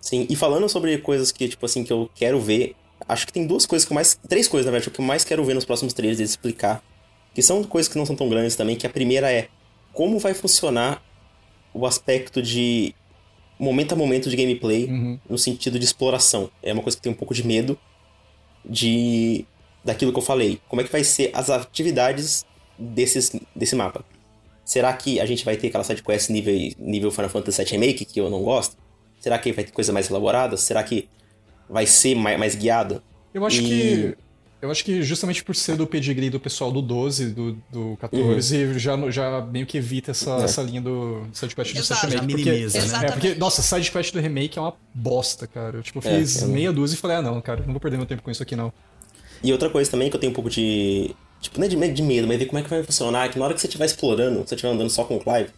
sim, 0.00 0.26
e 0.28 0.34
falando 0.34 0.68
sobre 0.68 0.98
coisas 0.98 1.30
que, 1.30 1.48
tipo 1.48 1.64
assim, 1.66 1.84
que 1.84 1.92
eu 1.92 2.10
quero 2.16 2.40
ver, 2.40 2.74
acho 3.08 3.26
que 3.26 3.32
tem 3.32 3.46
duas 3.46 3.66
coisas 3.66 3.86
que 3.86 3.92
eu 3.92 3.94
mais. 3.94 4.18
Três 4.28 4.46
coisas, 4.48 4.66
na 4.66 4.72
verdade, 4.72 4.90
que 4.90 5.00
eu 5.00 5.04
mais 5.04 5.24
quero 5.24 5.44
ver 5.44 5.54
nos 5.54 5.64
próximos 5.64 5.92
trailers 5.92 6.18
eles 6.20 6.30
explicar. 6.30 6.82
Que 7.34 7.42
são 7.42 7.62
coisas 7.64 7.90
que 7.90 7.96
não 7.98 8.04
são 8.06 8.16
tão 8.16 8.28
grandes 8.28 8.56
também, 8.56 8.76
que 8.76 8.86
a 8.86 8.90
primeira 8.90 9.30
é 9.30 9.48
como 9.92 10.18
vai 10.18 10.34
funcionar 10.34 11.02
o 11.72 11.86
aspecto 11.86 12.42
de 12.42 12.94
momento 13.58 13.92
a 13.92 13.96
momento 13.96 14.28
de 14.30 14.36
gameplay 14.36 14.86
Uhum. 14.86 15.18
no 15.28 15.38
sentido 15.38 15.78
de 15.78 15.84
exploração. 15.84 16.50
É 16.62 16.72
uma 16.72 16.82
coisa 16.82 16.96
que 16.96 17.02
tenho 17.02 17.14
um 17.14 17.18
pouco 17.18 17.34
de 17.34 17.46
medo 17.46 17.78
de 18.64 19.44
daquilo 19.84 20.12
que 20.12 20.18
eu 20.18 20.22
falei. 20.22 20.60
Como 20.68 20.80
é 20.82 20.84
que 20.84 20.92
vai 20.92 21.02
ser 21.04 21.30
as 21.32 21.48
atividades 21.50 22.44
desses, 22.78 23.32
desse 23.54 23.74
mapa? 23.74 24.04
Será 24.64 24.92
que 24.92 25.18
a 25.20 25.26
gente 25.26 25.44
vai 25.44 25.56
ter 25.56 25.68
aquela 25.68 25.82
sidequest 25.84 26.30
nível, 26.30 26.54
nível 26.78 27.10
Final 27.10 27.30
Fantasy 27.30 27.62
VII 27.64 27.72
Remake, 27.72 28.04
que 28.04 28.20
eu 28.20 28.28
não 28.30 28.42
gosto? 28.42 28.76
Será 29.18 29.38
que 29.38 29.52
vai 29.52 29.64
ter 29.64 29.72
coisa 29.72 29.92
mais 29.92 30.08
elaborada? 30.10 30.56
Será 30.56 30.82
que 30.82 31.08
vai 31.70 31.86
ser 31.86 32.14
mais, 32.14 32.38
mais 32.38 32.54
guiada? 32.54 33.02
Eu 33.32 33.46
acho 33.46 33.60
E- 33.60 33.64
que. 33.64 34.16
Eu 34.62 34.70
acho 34.70 34.84
que 34.84 35.02
justamente 35.02 35.42
por 35.42 35.56
ser 35.56 35.74
do 35.74 35.86
pedigree 35.86 36.28
do 36.28 36.38
pessoal 36.38 36.70
do 36.70 36.82
12, 36.82 37.30
do, 37.30 37.52
do 37.72 37.96
14, 37.98 38.78
já, 38.78 38.94
já 39.10 39.40
meio 39.40 39.64
que 39.64 39.78
evita 39.78 40.10
essa, 40.10 40.32
É. 40.38 40.42
essa 40.44 40.60
linha 40.60 40.82
do 40.82 41.22
sidequest 41.32 41.72
do 41.72 41.78
Exato. 41.78 42.00
7 42.02 42.12
Já 42.12 42.20
Remake. 42.20 42.44
minimiza, 42.44 42.78
porque, 42.78 42.92
né? 42.98 43.06
É, 43.06 43.10
porque, 43.12 43.34
nossa, 43.36 43.62
sidequest 43.62 44.12
do 44.12 44.20
remake 44.20 44.58
é 44.58 44.60
uma 44.60 44.74
bosta, 44.92 45.46
cara. 45.46 45.78
Eu, 45.78 45.82
tipo, 45.82 45.98
É, 46.06 46.18
fiz 46.18 46.42
eu 46.42 46.48
não- 46.48 46.54
meia 46.54 46.70
dúzia 46.74 46.94
e 46.94 46.98
falei, 46.98 47.16
ah, 47.16 47.22
não, 47.22 47.40
cara, 47.40 47.62
não 47.64 47.72
vou 47.72 47.80
perder 47.80 47.96
meu 47.96 48.04
tempo 48.04 48.20
com 48.22 48.30
isso 48.30 48.42
aqui, 48.42 48.54
não. 48.54 48.70
E 49.42 49.50
outra 49.50 49.70
coisa 49.70 49.90
também 49.90 50.10
que 50.10 50.16
eu 50.16 50.20
tenho 50.20 50.30
um 50.30 50.34
pouco 50.34 50.50
de. 50.50 51.16
Tipo, 51.40 51.58
não 51.58 51.64
é 51.64 51.68
de 51.70 51.76
medo, 51.78 51.94
de 51.94 52.02
medo, 52.02 52.28
mas 52.28 52.38
ver 52.38 52.44
como 52.44 52.58
é 52.58 52.62
que 52.62 52.68
vai 52.68 52.82
funcionar. 52.82 53.24
é 53.24 53.28
Que 53.30 53.38
na 53.38 53.46
hora 53.46 53.54
que 53.54 53.60
você 53.62 53.66
estiver 53.66 53.86
explorando, 53.86 54.40
você 54.46 54.54
estiver 54.54 54.74
andando 54.74 54.90
só 54.90 55.04
com 55.04 55.16
o 55.16 55.20
Clive, 55.20 55.48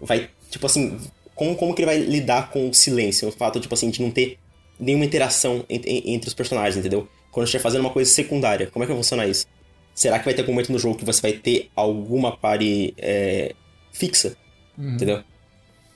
vai. 0.00 0.30
Tipo 0.50 0.64
assim, 0.64 0.98
como, 1.34 1.54
como 1.56 1.74
que 1.74 1.82
ele 1.82 1.86
vai 1.86 1.98
lidar 1.98 2.48
com 2.50 2.70
o 2.70 2.72
silêncio? 2.74 3.28
O 3.28 3.32
fato, 3.32 3.60
tipo 3.60 3.74
assim, 3.74 3.90
de 3.90 4.00
não 4.00 4.10
ter 4.10 4.38
nenhuma 4.80 5.04
interação 5.04 5.64
entre, 5.68 6.02
entre 6.06 6.28
os 6.28 6.34
personagens, 6.34 6.76
entendeu? 6.76 7.06
Quando 7.30 7.44
estiver 7.44 7.62
fazendo 7.62 7.82
uma 7.82 7.90
coisa 7.90 8.10
secundária, 8.10 8.66
como 8.66 8.82
é 8.82 8.86
que 8.86 8.92
vai 8.92 9.02
funcionar 9.02 9.28
isso? 9.28 9.46
será 10.00 10.18
que 10.18 10.24
vai 10.24 10.32
ter 10.32 10.40
algum 10.40 10.52
momento 10.52 10.72
no 10.72 10.78
jogo 10.78 10.96
que 10.96 11.04
você 11.04 11.20
vai 11.20 11.32
ter 11.32 11.70
alguma 11.76 12.34
pare 12.34 12.94
é, 12.96 13.54
fixa? 13.92 14.36
Uhum. 14.78 14.94
Entendeu? 14.94 15.22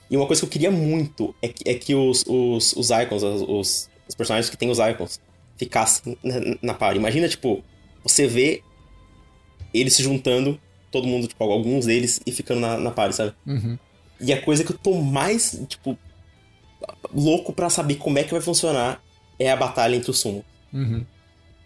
E 0.09 0.15
uma 0.15 0.27
coisa 0.27 0.41
que 0.41 0.45
eu 0.45 0.51
queria 0.51 0.69
muito 0.69 1.33
é 1.41 1.47
que, 1.47 1.67
é 1.67 1.73
que 1.73 1.95
os, 1.95 2.23
os, 2.27 2.73
os 2.73 2.89
icons, 2.91 3.23
os, 3.23 3.89
os, 4.07 4.15
personagens 4.15 4.49
que 4.49 4.57
tem 4.57 4.69
os 4.69 4.77
icons, 4.77 5.19
ficassem 5.57 6.15
na, 6.21 6.35
na 6.61 6.73
party. 6.75 6.99
Imagina, 6.99 7.27
tipo, 7.27 7.63
você 8.03 8.27
vê 8.27 8.61
eles 9.73 9.95
se 9.95 10.03
juntando, 10.03 10.59
todo 10.91 11.07
mundo, 11.07 11.27
tipo, 11.27 11.43
alguns 11.43 11.87
deles, 11.87 12.21
e 12.25 12.31
ficando 12.31 12.61
na, 12.61 12.77
na 12.77 12.91
party, 12.91 13.15
sabe? 13.15 13.33
Uhum. 13.47 13.77
E 14.21 14.31
a 14.31 14.39
coisa 14.39 14.63
que 14.63 14.71
eu 14.71 14.77
tô 14.77 14.93
mais, 15.01 15.59
tipo, 15.67 15.97
louco 17.13 17.53
pra 17.53 17.69
saber 17.69 17.95
como 17.95 18.17
é 18.19 18.23
que 18.23 18.31
vai 18.31 18.41
funcionar 18.41 19.01
é 19.39 19.51
a 19.51 19.55
batalha 19.55 19.95
entre 19.95 20.11
os 20.11 20.19
sumos. 20.19 20.43
Uhum. 20.73 21.05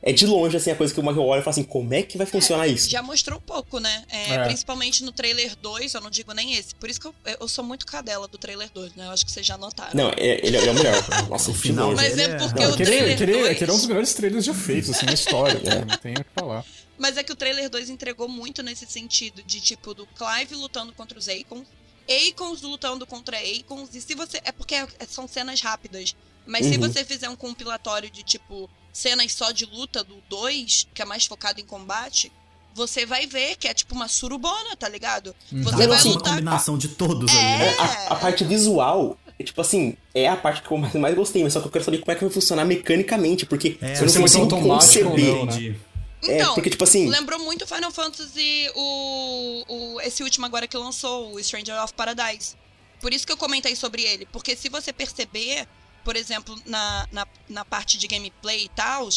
É 0.02 0.14
de 0.14 0.26
longe, 0.26 0.56
assim, 0.56 0.72
a 0.72 0.76
coisa 0.78 0.94
que 0.94 1.00
eu 1.00 1.06
olho 1.06 1.42
e 1.42 1.44
falo 1.44 1.50
assim, 1.50 1.64
como 1.64 1.94
é 1.94 2.02
que 2.02 2.18
vai 2.18 2.26
funcionar 2.26 2.66
isso? 2.68 2.90
Já 2.90 3.02
mostrou 3.04 3.38
um 3.38 3.42
pouco, 3.42 3.80
né? 3.82 4.06
É, 4.10 4.34
É. 4.36 4.46
Principalmente 4.46 5.04
no 5.04 5.12
trailer 5.12 5.58
2, 5.58 5.94
eu 5.94 6.00
não 6.00 6.10
digo 6.10 6.32
nem 6.32 6.54
esse. 6.54 6.74
Por 6.74 6.90
isso 6.90 7.02
que 7.02 7.08
eu, 7.08 7.16
eu 7.42 7.48
sou 7.50 7.66
muito 7.66 7.86
cadela 7.86 8.26
do 8.26 8.38
trailer 8.38 8.70
2, 8.74 8.96
né? 8.96 9.08
Eu 9.08 9.12
acho 9.12 9.26
que 9.26 9.32
vocês 9.32 9.46
já 9.46 9.58
notaram. 9.58 9.92
Não, 9.94 10.10
é- 10.12 10.40
ele, 10.42 10.56
é 10.56 10.72
o 10.72 10.74
melhor. 10.74 10.96
Nossa, 11.30 11.52
O 11.52 11.54
final. 11.54 11.94
Mas 11.94 12.18
é 12.18 12.24
é- 12.24 12.38
porque 12.38 12.62
Não, 12.64 12.70
o 12.72 12.74
aquele, 12.76 12.90
trailer 12.90 13.14
aquele, 13.16 13.32
2... 13.34 13.52
aquele 13.52 13.72
é 13.72 13.74
um 13.74 13.78
dos 13.78 13.86
melhores 13.88 14.14
trailers 14.14 14.46
já 14.46 14.54
feitos, 14.54 14.90
assim, 14.92 15.06
na 15.06 15.14
história. 15.14 15.60
né? 15.60 15.86
Não 15.86 15.98
tem 15.98 16.14
o 16.14 16.24
que 16.24 16.30
falar. 16.34 16.64
Mas 16.98 17.18
é 17.18 17.24
que 17.24 17.34
o 17.34 17.36
trailer 17.36 17.70
2 17.70 17.90
entregou 17.90 18.30
muito 18.30 18.64
nesse 18.64 18.86
sentido, 18.86 19.44
de 19.46 19.60
tipo, 19.60 19.94
do 19.94 20.08
Clive 20.08 20.56
lutando 20.56 20.94
contra 20.94 21.20
os 21.20 21.28
Akons, 21.28 21.68
Akons 22.10 22.62
lutando 22.62 23.06
contra 23.06 23.38
Akons, 23.38 23.94
e 23.94 24.02
se 24.02 24.16
você. 24.16 24.42
É 24.44 24.52
porque 24.52 24.76
é- 24.76 24.88
são 25.08 25.28
cenas 25.28 25.62
rápidas. 25.62 26.16
Mas 26.46 26.66
se 26.66 26.76
Uhum. 26.76 26.80
você 26.88 27.06
fizer 27.06 27.30
um 27.30 27.36
compilatório 27.36 28.10
de, 28.10 28.24
tipo, 28.24 28.68
cenas 28.92 29.32
só 29.34 29.52
de 29.52 29.66
luta 29.66 30.04
do 30.04 30.16
2, 30.30 30.88
que 30.94 31.02
é 31.02 31.06
mais 31.06 31.26
focado 31.26 31.62
em 31.62 31.66
combate, 31.66 32.32
você 32.74 33.06
vai 33.06 33.28
ver 33.28 33.56
que 33.58 33.68
é 33.68 33.74
tipo 33.74 33.94
uma 33.94 34.08
surubona, 34.08 34.76
tá 34.76 34.90
ligado? 34.90 35.36
Você 35.52 35.56
Não, 35.56 35.88
vai 35.88 35.98
assim, 35.98 36.10
uma 36.10 36.16
lutar. 36.16 36.34
combinação 36.34 36.78
de 36.78 36.88
todos 36.88 37.30
ali, 37.30 37.40
É. 37.40 37.58
né? 37.58 37.76
A, 37.78 38.14
a 38.14 38.16
parte 38.16 38.44
visual, 38.44 39.16
é, 39.38 39.44
tipo 39.44 39.62
assim, 39.62 39.96
é 40.14 40.28
a 40.28 40.36
parte 40.38 40.64
que 40.64 40.72
eu 40.72 40.78
mais, 40.78 40.94
mais 40.96 41.16
gostei, 41.16 41.44
mas 41.44 41.54
só 41.54 41.60
que 41.62 41.68
eu 41.68 41.72
quero 41.72 41.84
saber 41.86 42.00
como 42.00 42.12
é 42.12 42.16
que 42.16 42.22
vai 42.24 42.34
funcionar 42.34 42.66
mecanicamente, 42.66 43.46
porque 43.46 43.78
É, 43.82 43.98
eu 43.98 44.02
não 44.02 44.08
se 44.10 44.20
consigo 44.20 44.48
conceber. 44.50 45.36
não, 45.36 45.46
né? 45.46 45.76
Entendi. 46.22 46.42
Então, 46.42 46.52
é, 46.52 46.56
porque, 46.56 46.70
tipo 46.70 46.84
assim, 46.84 47.08
lembrou 47.08 47.40
muito 47.40 47.66
Final 47.66 47.92
Fantasy, 47.92 48.70
o, 48.76 49.64
o, 49.68 50.02
esse 50.02 50.22
último 50.22 50.46
agora 50.46 50.68
que 50.68 50.78
lançou, 50.78 51.34
o 51.34 51.44
Stranger 51.44 51.82
of 51.84 51.94
Paradise. 51.94 52.56
Por 53.00 53.14
isso 53.14 53.26
que 53.26 53.32
eu 53.32 53.38
comentei 53.38 53.76
sobre 53.76 54.04
ele. 54.04 54.26
Porque 54.26 54.56
se 54.56 54.68
você 54.68 54.92
perceber, 54.92 55.68
por 56.04 56.16
exemplo, 56.16 56.56
na, 56.66 57.08
na, 57.12 57.28
na 57.48 57.66
parte 57.66 57.98
de 57.98 58.08
gameplay 58.08 58.66
e 58.66 58.70
tal, 58.70 59.08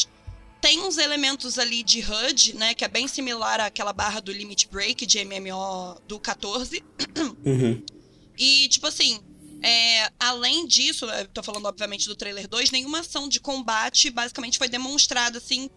tem 0.60 0.80
uns 0.80 0.96
elementos 0.96 1.58
ali 1.58 1.82
de 1.82 2.00
HUD, 2.00 2.54
né? 2.54 2.74
Que 2.74 2.84
é 2.84 2.88
bem 2.88 3.08
similar 3.08 3.60
àquela 3.60 3.92
barra 3.92 4.20
do 4.20 4.32
Limit 4.32 4.68
Break 4.70 5.04
de 5.04 5.24
MMO 5.24 6.00
do 6.06 6.20
14. 6.20 6.84
uhum, 7.44 7.82
E, 8.38 8.68
tipo 8.68 8.86
assim, 8.86 9.20
é, 9.60 10.08
além 10.20 10.66
disso, 10.66 11.06
eu 11.06 11.26
tô 11.28 11.42
falando 11.42 11.66
obviamente 11.66 12.06
do 12.06 12.14
trailer 12.14 12.48
2, 12.48 12.70
nenhuma 12.70 13.00
ação 13.00 13.28
de 13.28 13.40
combate 13.40 14.08
basicamente 14.10 14.56
foi 14.56 14.68
demonstrada, 14.68 15.38
assim, 15.38 15.68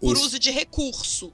por 0.00 0.16
Isso. 0.16 0.26
uso 0.26 0.38
de 0.38 0.50
recurso. 0.50 1.32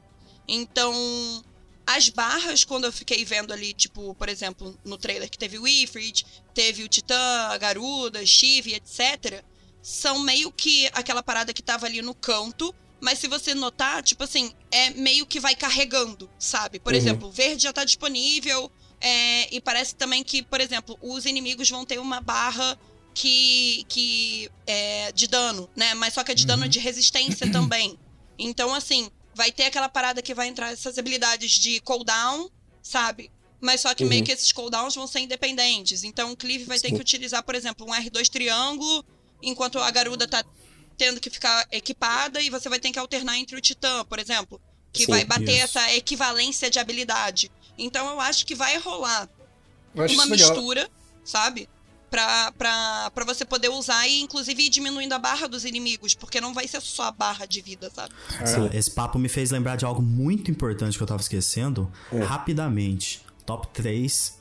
Então, 0.49 1.45
as 1.87 2.09
barras, 2.09 2.65
quando 2.65 2.85
eu 2.85 2.93
fiquei 2.93 3.25
vendo 3.25 3.53
ali, 3.53 3.73
tipo, 3.73 4.15
por 4.15 4.29
exemplo, 4.29 4.79
no 4.85 4.97
trailer 4.97 5.31
que 5.31 5.39
teve 5.39 5.59
o 5.59 5.67
Ifrit, 5.67 6.25
teve 6.55 6.83
o 6.83 6.89
Titã, 6.89 7.49
a 7.51 7.59
Garuda, 7.59 8.25
Shiv, 8.25 8.69
etc., 8.75 9.43
são 9.83 10.21
meio 10.21 10.53
que 10.53 10.87
aquela 10.93 11.23
parada 11.23 11.53
que 11.53 11.63
tava 11.63 11.87
ali 11.87 12.01
no 12.03 12.15
canto, 12.15 12.73
mas 13.01 13.19
se 13.19 13.27
você 13.27 13.53
notar, 13.53 14.01
tipo 14.03 14.23
assim, 14.23 14.53
é 14.71 14.91
meio 14.91 15.27
que 15.27 15.41
vai 15.41 15.57
carregando, 15.57 16.31
sabe? 16.39 16.79
Por 16.79 16.93
Uhum. 16.93 16.99
exemplo, 16.99 17.29
o 17.29 17.33
verde 17.33 17.65
já 17.65 17.73
tá 17.73 17.85
disponível, 17.85 18.71
é, 19.01 19.53
e 19.53 19.61
parece 19.61 19.97
também 19.97 20.23
que, 20.23 20.41
por 20.45 20.61
exemplo, 20.61 20.97
os 21.03 21.27
inimigos 21.27 21.69
vão 21.69 21.85
ter 21.85 21.99
uma 21.99 22.21
barra 22.21 22.79
que, 23.13 23.85
que 23.89 24.49
é 24.67 25.11
de 25.13 25.27
dano, 25.27 25.69
né? 25.75 25.95
Mas 25.95 26.15
só 26.15 26.23
que 26.23 26.31
é 26.31 26.35
de 26.35 26.47
dano 26.47 26.69
de 26.69 26.79
resistência 26.79 27.51
também. 27.51 27.99
Então, 28.45 28.75
assim, 28.75 29.11
vai 29.35 29.51
ter 29.53 29.65
aquela 29.65 29.89
parada 29.89 30.21
que 30.23 30.35
vai 30.35 30.49
entrar 30.49 30.73
essas 30.73 30.99
habilidades 30.99 31.53
de 31.53 31.81
cooldown, 31.81 32.51
sabe? 32.83 33.31
Mas 33.61 33.81
só 33.81 33.95
que 33.95 34.05
meio 34.05 34.21
Uhum. 34.21 34.27
que 34.27 34.33
esses 34.33 34.53
cooldowns 34.53 34.95
vão 34.95 35.07
ser 35.07 35.21
independentes. 35.21 36.03
Então 36.05 36.33
o 36.33 36.37
Clive 36.37 36.65
vai 36.65 36.79
ter 36.81 36.89
Sim. 36.89 36.95
que 36.97 37.01
utilizar, 37.01 37.43
por 37.45 37.55
exemplo, 37.55 37.87
um 37.87 37.93
R2 37.95 38.29
triângulo, 38.29 39.05
enquanto 39.41 39.79
a 39.79 39.91
Garuda 39.91 40.27
tá 40.27 40.45
tendo 40.99 41.21
que 41.21 41.31
ficar 41.31 41.67
equipada, 41.71 42.41
e 42.41 42.51
você 42.51 42.69
vai 42.69 42.79
ter 42.81 42.91
que 42.91 42.99
alternar 42.99 43.39
entre 43.39 43.57
o 43.57 43.61
Titã, 43.61 44.05
por 44.05 44.19
exemplo. 44.19 44.61
Que 44.93 45.05
Sim, 45.07 45.13
vai 45.13 45.25
bater 45.25 45.53
isso. 45.55 45.79
essa 45.79 45.93
equivalência 45.95 46.69
de 46.69 46.79
habilidade. 46.79 47.51
Então 47.79 48.09
eu 48.11 48.21
acho 48.21 48.45
que 48.45 48.55
vai 48.55 48.77
rolar 48.79 49.29
Eu 49.95 50.03
uma 50.03 50.07
isso 50.07 50.25
legal. 50.29 50.51
mistura, 50.55 50.91
sabe? 51.25 51.69
Pra 52.13 53.25
você 53.27 53.45
poder 53.45 53.69
usar 53.71 54.07
e, 54.07 54.21
inclusive, 54.21 54.63
ir 54.65 54.69
diminuindo 54.69 55.13
a 55.15 55.19
barra 55.19 55.47
dos 55.49 55.65
inimigos, 55.65 56.15
porque 56.15 56.41
não 56.41 56.53
vai 56.53 56.69
ser 56.69 56.81
só 56.83 57.05
a 57.05 57.11
barra 57.13 57.47
de 57.47 57.61
vida, 57.63 57.91
sabe? 57.95 58.13
Essa- 58.41 58.71
esse 58.77 58.91
papo 58.91 59.19
me 59.19 59.29
fez 59.29 59.51
lembrar 59.51 59.77
de 59.77 59.85
algo 59.85 60.03
muito 60.03 60.51
importante 60.51 60.97
que 60.97 61.03
eu 61.03 61.07
tava 61.07 61.23
esquecendo. 61.23 61.91
Rapidamente. 62.27 63.25
Top 63.47 63.67
3 63.73 64.39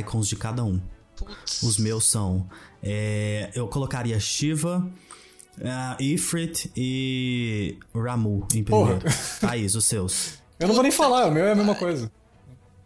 icons 0.00 0.28
de 0.28 0.36
cada 0.36 0.64
um. 0.64 0.80
Putz. 1.16 1.62
Os 1.62 1.76
meus 1.76 2.04
são. 2.06 2.48
é, 2.82 3.50
eu 3.54 3.68
colocaria 3.68 4.18
Shiva, 4.18 4.84
ah, 5.64 5.96
Ifrit 6.00 6.70
e 6.76 7.78
Ramu 7.94 8.46
em 8.54 8.64
Porra. 8.64 8.96
primeiro. 8.96 9.18
Thaís, 9.40 9.74
os 9.76 9.84
seus. 9.84 10.34
Eu 10.58 10.66
não 10.68 10.74
vou 10.74 10.82
nem 10.82 10.90
falar, 10.92 11.26
o 11.26 11.30
meu 11.30 11.44
é 11.46 11.52
a 11.52 11.54
mesma 11.54 11.74
coisa. 11.76 12.10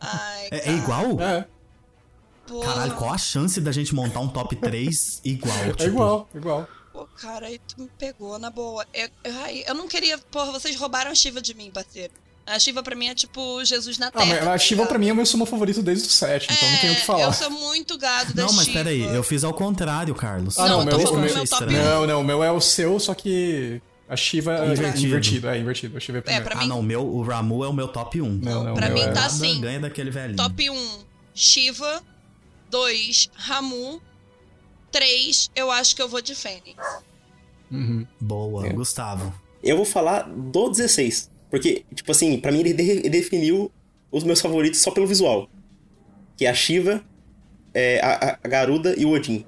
Ai, 0.00 0.48
É, 0.50 0.70
é 0.70 0.72
igual? 0.74 1.18
É, 1.20 1.46
pô, 2.46 2.60
Caralho, 2.60 2.94
qual 2.94 3.12
a 3.12 3.18
chance 3.18 3.60
da 3.60 3.72
gente 3.72 3.94
montar 3.94 4.20
um 4.20 4.28
top 4.28 4.54
3 4.56 5.20
igual? 5.24 5.56
é 5.56 5.68
tipo? 5.72 5.82
igual, 5.84 6.28
igual. 6.34 6.68
Pô, 6.92 7.06
cara, 7.20 7.46
aí 7.48 7.58
tu 7.58 7.82
me 7.82 7.90
pegou, 7.98 8.38
na 8.38 8.48
boa. 8.50 8.86
Eu, 8.94 9.08
ai, 9.42 9.64
eu 9.66 9.74
não 9.74 9.86
queria. 9.86 10.16
Porra, 10.18 10.50
vocês 10.52 10.74
roubaram 10.76 11.10
a 11.10 11.14
Shiva 11.14 11.40
de 11.42 11.52
mim, 11.54 11.70
parceiro. 11.70 12.12
A 12.46 12.58
Shiva 12.60 12.80
pra 12.82 12.94
mim 12.94 13.08
é 13.08 13.14
tipo 13.14 13.62
Jesus 13.64 13.98
na 13.98 14.06
Ah, 14.06 14.10
Terra. 14.12 14.26
mas 14.26 14.38
a 14.42 14.44
tá 14.52 14.58
Shiva 14.58 14.82
ligado? 14.82 14.88
pra 14.90 14.98
mim 14.98 15.08
é 15.08 15.12
o 15.12 15.16
meu 15.16 15.26
sumo 15.26 15.44
favorito 15.44 15.82
desde 15.82 16.06
o 16.06 16.10
7, 16.10 16.46
então 16.50 16.70
não 16.70 16.78
tenho 16.78 16.92
o 16.92 16.96
que 16.96 17.02
É, 17.02 17.04
falar. 17.04 17.22
Eu 17.24 17.32
sou 17.32 17.50
muito 17.50 17.98
gado 17.98 18.32
da 18.32 18.44
Não, 18.44 18.52
mas 18.52 18.66
Shiva. 18.66 18.78
peraí, 18.78 19.02
eu 19.14 19.22
fiz 19.24 19.42
ao 19.44 19.52
contrário, 19.52 20.14
Carlos. 20.14 20.56
Ah, 20.58 20.68
não, 20.68 20.84
Não, 20.84 20.92
eu 20.92 20.98
meu- 20.98 21.08
o 21.08 21.12
meu- 21.14 21.20
meu 21.22 21.34
top 21.34 21.44
estranho. 21.44 21.78
1. 21.80 21.84
Não, 21.84 22.06
não, 22.06 22.20
o 22.20 22.24
meu 22.24 22.44
é 22.44 22.50
o 22.52 22.60
seu, 22.60 22.98
só 23.00 23.12
que 23.14 23.82
a 24.08 24.16
Shiva 24.16 24.54
é 24.58 24.72
Invertido. 24.72 25.06
invertido. 25.08 25.48
É, 25.48 25.58
invertido. 25.58 25.96
A 25.96 26.00
Shiva 26.00 26.18
é 26.18 26.20
primeiro. 26.22 26.48
Ah, 26.52 26.56
mim- 26.60 26.68
não, 26.68 26.78
o 26.78 26.82
meu, 26.84 27.04
o 27.04 27.22
Ramu 27.24 27.64
é 27.64 27.68
o 27.68 27.72
meu 27.74 27.88
top 27.88 28.22
1. 28.22 28.38
Não, 28.42 28.62
não, 28.64 28.74
pra 28.74 28.88
mim 28.90 29.00
é- 29.00 29.10
tá 29.10 29.26
assim. 29.26 29.60
ganha 29.60 29.80
daquele 29.80 30.10
velhinho. 30.12 30.36
Top 30.36 30.70
1, 30.70 31.04
Shiva. 31.34 32.00
2, 32.70 33.30
Ramu. 33.34 34.00
3, 34.92 35.50
eu 35.54 35.70
acho 35.70 35.94
que 35.94 36.02
eu 36.02 36.08
vou 36.08 36.22
de 36.22 36.34
Fênix. 36.34 36.76
Uhum. 37.70 38.06
Boa, 38.20 38.66
É. 38.66 38.72
Gustavo. 38.72 39.34
eu 39.62 39.76
vou 39.76 39.84
falar 39.84 40.22
do 40.22 40.68
16. 40.70 41.30
Porque, 41.50 41.84
tipo 41.94 42.10
assim, 42.12 42.38
pra 42.38 42.50
mim 42.52 42.60
ele, 42.60 42.72
de- 42.72 43.08
definiu 43.08 43.70
os 44.10 44.24
meus 44.24 44.40
favoritos 44.40 44.80
só 44.80 44.90
pelo 44.90 45.06
visual. 45.06 45.48
Que 46.36 46.46
é 46.46 46.50
a 46.50 46.54
Shiva, 46.54 47.04
é, 47.74 48.00
a, 48.00 48.38
a 48.42 48.48
Garuda 48.48 48.94
e 48.96 49.04
o 49.04 49.10
Odin. 49.10 49.44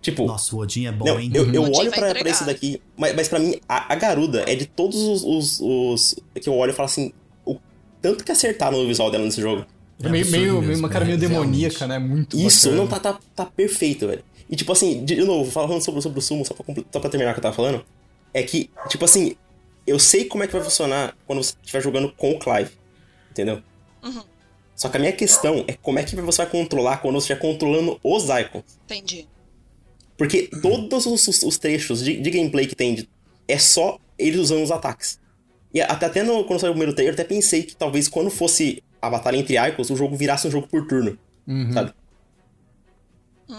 Tipo, 0.00 0.24
Nossa, 0.26 0.54
o 0.54 0.60
Odin 0.60 0.86
é 0.86 0.92
bom, 0.92 1.04
Não, 1.04 1.18
hein? 1.20 1.30
eu, 1.34 1.52
eu 1.52 1.62
olho 1.72 1.90
pra, 1.90 2.14
pra 2.14 2.30
esse 2.30 2.44
daqui, 2.44 2.80
mas, 2.96 3.14
mas 3.16 3.28
pra 3.28 3.38
mim, 3.40 3.58
a, 3.68 3.92
a 3.92 3.96
Garuda 3.96 4.44
é 4.48 4.54
de 4.54 4.66
todos 4.66 4.96
os, 5.02 5.24
os, 5.24 5.60
os 5.60 6.14
que 6.40 6.48
eu 6.48 6.54
olho 6.54 6.70
e 6.70 6.74
falo 6.74 6.86
assim, 6.86 7.12
o 7.44 7.56
tanto 8.00 8.22
que 8.24 8.30
acertaram 8.30 8.78
no 8.80 8.86
visual 8.86 9.10
dela 9.10 9.24
nesse 9.24 9.40
jogo. 9.40 9.66
É 10.02 10.08
meio, 10.08 10.30
meio, 10.30 10.52
mesmo, 10.54 10.62
meio 10.62 10.78
uma 10.78 10.88
cara 10.88 11.04
é, 11.04 11.08
meio 11.08 11.18
realmente. 11.18 11.42
demoníaca, 11.50 11.86
né? 11.86 11.98
Muito 11.98 12.36
Isso, 12.36 12.68
bacana. 12.70 12.82
não, 12.82 12.88
tá, 12.88 13.00
tá, 13.00 13.18
tá 13.34 13.46
perfeito, 13.46 14.06
velho. 14.06 14.22
E 14.48 14.54
tipo 14.54 14.70
assim, 14.72 15.04
de, 15.04 15.14
de 15.16 15.24
novo, 15.24 15.50
falando 15.50 15.80
sobre, 15.82 16.00
sobre 16.02 16.18
o 16.18 16.22
Sumo, 16.22 16.44
só 16.44 16.54
pra, 16.54 16.64
só 16.92 17.00
pra 17.00 17.10
terminar 17.10 17.30
o 17.30 17.34
que 17.34 17.38
eu 17.40 17.42
tava 17.42 17.54
falando, 17.56 17.84
é 18.34 18.42
que, 18.42 18.70
tipo 18.88 19.04
assim, 19.04 19.34
eu 19.86 19.98
sei 19.98 20.26
como 20.26 20.44
é 20.44 20.46
que 20.46 20.52
vai 20.52 20.62
funcionar 20.62 21.16
quando 21.26 21.42
você 21.42 21.54
estiver 21.62 21.80
jogando 21.82 22.12
com 22.12 22.32
o 22.32 22.38
Clive, 22.38 22.70
entendeu? 23.30 23.62
Uhum. 24.04 24.22
Só 24.76 24.88
que 24.90 24.98
a 24.98 25.00
minha 25.00 25.12
questão 25.12 25.64
é 25.66 25.72
como 25.72 25.98
é 25.98 26.04
que 26.04 26.14
você 26.14 26.42
vai 26.42 26.50
controlar 26.50 26.98
quando 26.98 27.14
você 27.14 27.32
estiver 27.32 27.40
controlando 27.40 27.98
os 28.04 28.24
icons. 28.24 28.64
Entendi. 28.84 29.26
Porque 30.18 30.48
todos 30.62 31.06
os, 31.06 31.26
os- 31.28 31.42
os 31.42 31.58
trechos 31.58 32.04
de, 32.04 32.20
de 32.20 32.30
gameplay 32.30 32.66
que 32.66 32.74
tem 32.74 32.94
de- 32.94 33.08
é 33.48 33.58
só 33.58 33.98
eles 34.18 34.38
usando 34.40 34.62
os 34.62 34.70
ataques. 34.70 35.18
E 35.74 35.80
até, 35.80 36.06
até 36.06 36.22
no, 36.22 36.44
quando 36.44 36.60
saiu 36.60 36.70
o 36.70 36.74
primeiro 36.74 36.94
trailer, 36.94 37.12
eu 37.12 37.14
até 37.14 37.24
pensei 37.24 37.62
que 37.62 37.74
talvez 37.76 38.08
quando 38.08 38.30
fosse 38.30 38.82
a 39.06 39.10
batalha 39.10 39.36
entre 39.36 39.56
icons, 39.68 39.90
o 39.90 39.96
jogo 39.96 40.16
virasse 40.16 40.46
um 40.46 40.50
jogo 40.50 40.66
por 40.68 40.86
turno, 40.86 41.18
Uhum. 41.46 41.72
sabe? 41.72 41.92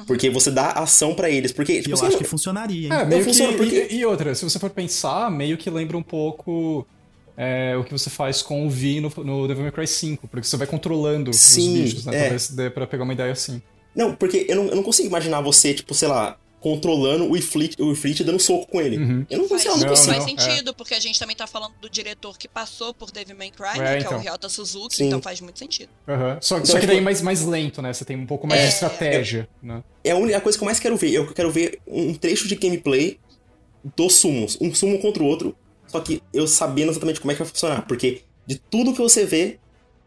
Porque 0.06 0.30
você 0.30 0.52
dá 0.52 0.72
ação 0.72 1.14
pra 1.16 1.30
eles. 1.30 1.52
Porque, 1.54 1.78
tipo 1.78 1.92
eu 1.92 1.94
assim, 1.96 2.08
acho 2.08 2.18
que 2.18 2.24
funcionaria, 2.26 2.88
hein? 2.88 2.94
É, 2.94 3.06
meio 3.06 3.22
que. 3.22 3.30
funciona 3.30 3.54
porque- 3.58 3.88
E, 3.90 4.00
e 4.00 4.06
outra, 4.06 4.36
se 4.36 4.44
você 4.44 4.60
for 4.60 4.70
pensar, 4.70 5.32
meio 5.32 5.58
que 5.58 5.70
lembra 5.70 5.96
um 5.98 6.04
pouco 6.04 6.86
é, 7.38 7.76
o 7.78 7.84
que 7.86 7.92
você 7.94 8.10
faz 8.10 8.42
com 8.42 8.68
o 8.68 8.70
Vi 8.70 9.00
no, 9.00 9.10
no 9.24 9.48
Devil 9.48 9.64
May 9.64 9.72
Cry 9.72 9.88
5, 9.88 10.28
porque 10.28 10.46
você 10.46 10.58
vai 10.58 10.68
controlando 10.68 11.32
Sim, 11.34 11.76
os 11.76 11.80
bichos, 11.92 12.06
né? 12.06 12.16
é. 12.18 12.20
Talvez 12.22 12.50
dê 12.50 12.70
pra 12.70 12.86
pegar 12.86 13.04
uma 13.06 13.14
ideia 13.14 13.32
assim. 13.32 13.62
Não, 13.96 14.14
porque 14.14 14.46
eu 14.50 14.56
não, 14.58 14.66
eu 14.66 14.76
não 14.76 14.84
consigo 14.84 15.08
imaginar 15.08 15.40
você, 15.42 15.74
tipo, 15.74 15.94
sei 15.94 16.08
lá, 16.10 16.38
controlando 16.60 17.30
o 17.30 17.38
Ifrit, 17.38 17.76
o 17.82 17.92
Ifrit 17.92 18.24
dando 18.24 18.40
soco 18.40 18.68
com 18.68 18.82
ele. 18.82 18.98
Uhum. 18.98 19.26
Eu 19.30 19.38
não 19.40 19.48
Faz, 19.48 19.64
consigo 19.64 19.74
algo 19.76 19.86
Não, 19.86 19.94
assim. 19.94 20.08
faz 20.12 20.20
não, 20.20 20.28
sentido, 20.30 20.74
porque 20.74 20.94
a 20.96 21.00
gente 21.00 21.20
também 21.20 21.36
tá 21.36 21.46
falando 21.46 21.74
do 21.80 21.90
diretor 21.90 22.38
que 22.38 22.48
passou 22.48 22.94
por 22.94 23.12
Devil 23.12 23.36
May 23.38 23.52
Cry, 23.52 23.76
É, 23.76 23.78
né, 23.80 23.90
que 23.92 24.04
é 24.04 24.08
então. 24.08 24.18
o 24.18 24.22
Ryota 24.22 24.50
Suzuki, 24.50 24.96
Sim. 24.96 25.06
então 25.08 25.22
faz 25.22 25.40
muito 25.40 25.60
sentido. 25.60 25.90
Aham. 26.08 26.38
Só, 26.42 26.56
Então, 26.58 26.66
só 26.66 26.80
que 26.80 26.88
daí 26.88 27.00
mais, 27.00 27.22
mais 27.22 27.46
lento, 27.46 27.82
né? 27.82 27.94
Você 27.94 28.04
tem 28.04 28.18
um 28.18 28.26
pouco 28.26 28.48
mais 28.48 28.60
É. 28.62 28.64
de 28.68 28.74
estratégia, 28.74 29.48
né? 29.62 29.84
É 30.04 30.12
a 30.12 30.16
única 30.18 30.42
coisa 30.42 30.58
que 30.58 30.64
eu 30.64 30.66
mais 30.66 30.80
quero 30.80 30.98
ver. 30.98 31.12
Eu 31.12 31.32
quero 31.34 31.52
ver 31.52 31.80
um 31.88 32.14
trecho 32.16 32.48
de 32.48 32.56
gameplay 32.56 33.20
dos 33.96 34.16
sumos. 34.16 34.58
Um 34.60 34.74
sumo 34.74 35.00
contra 35.00 35.22
o 35.22 35.26
outro. 35.26 35.56
Só 35.88 36.00
que 36.02 36.22
eu 36.34 36.48
sabendo 36.48 36.92
exatamente 36.92 37.22
como 37.22 37.32
é 37.32 37.36
que 37.36 37.40
vai 37.40 37.48
funcionar. 37.48 37.86
Porque 37.88 38.22
de 38.46 38.56
tudo 38.58 38.92
que 38.94 39.00
você 39.00 39.26
vê, 39.26 39.60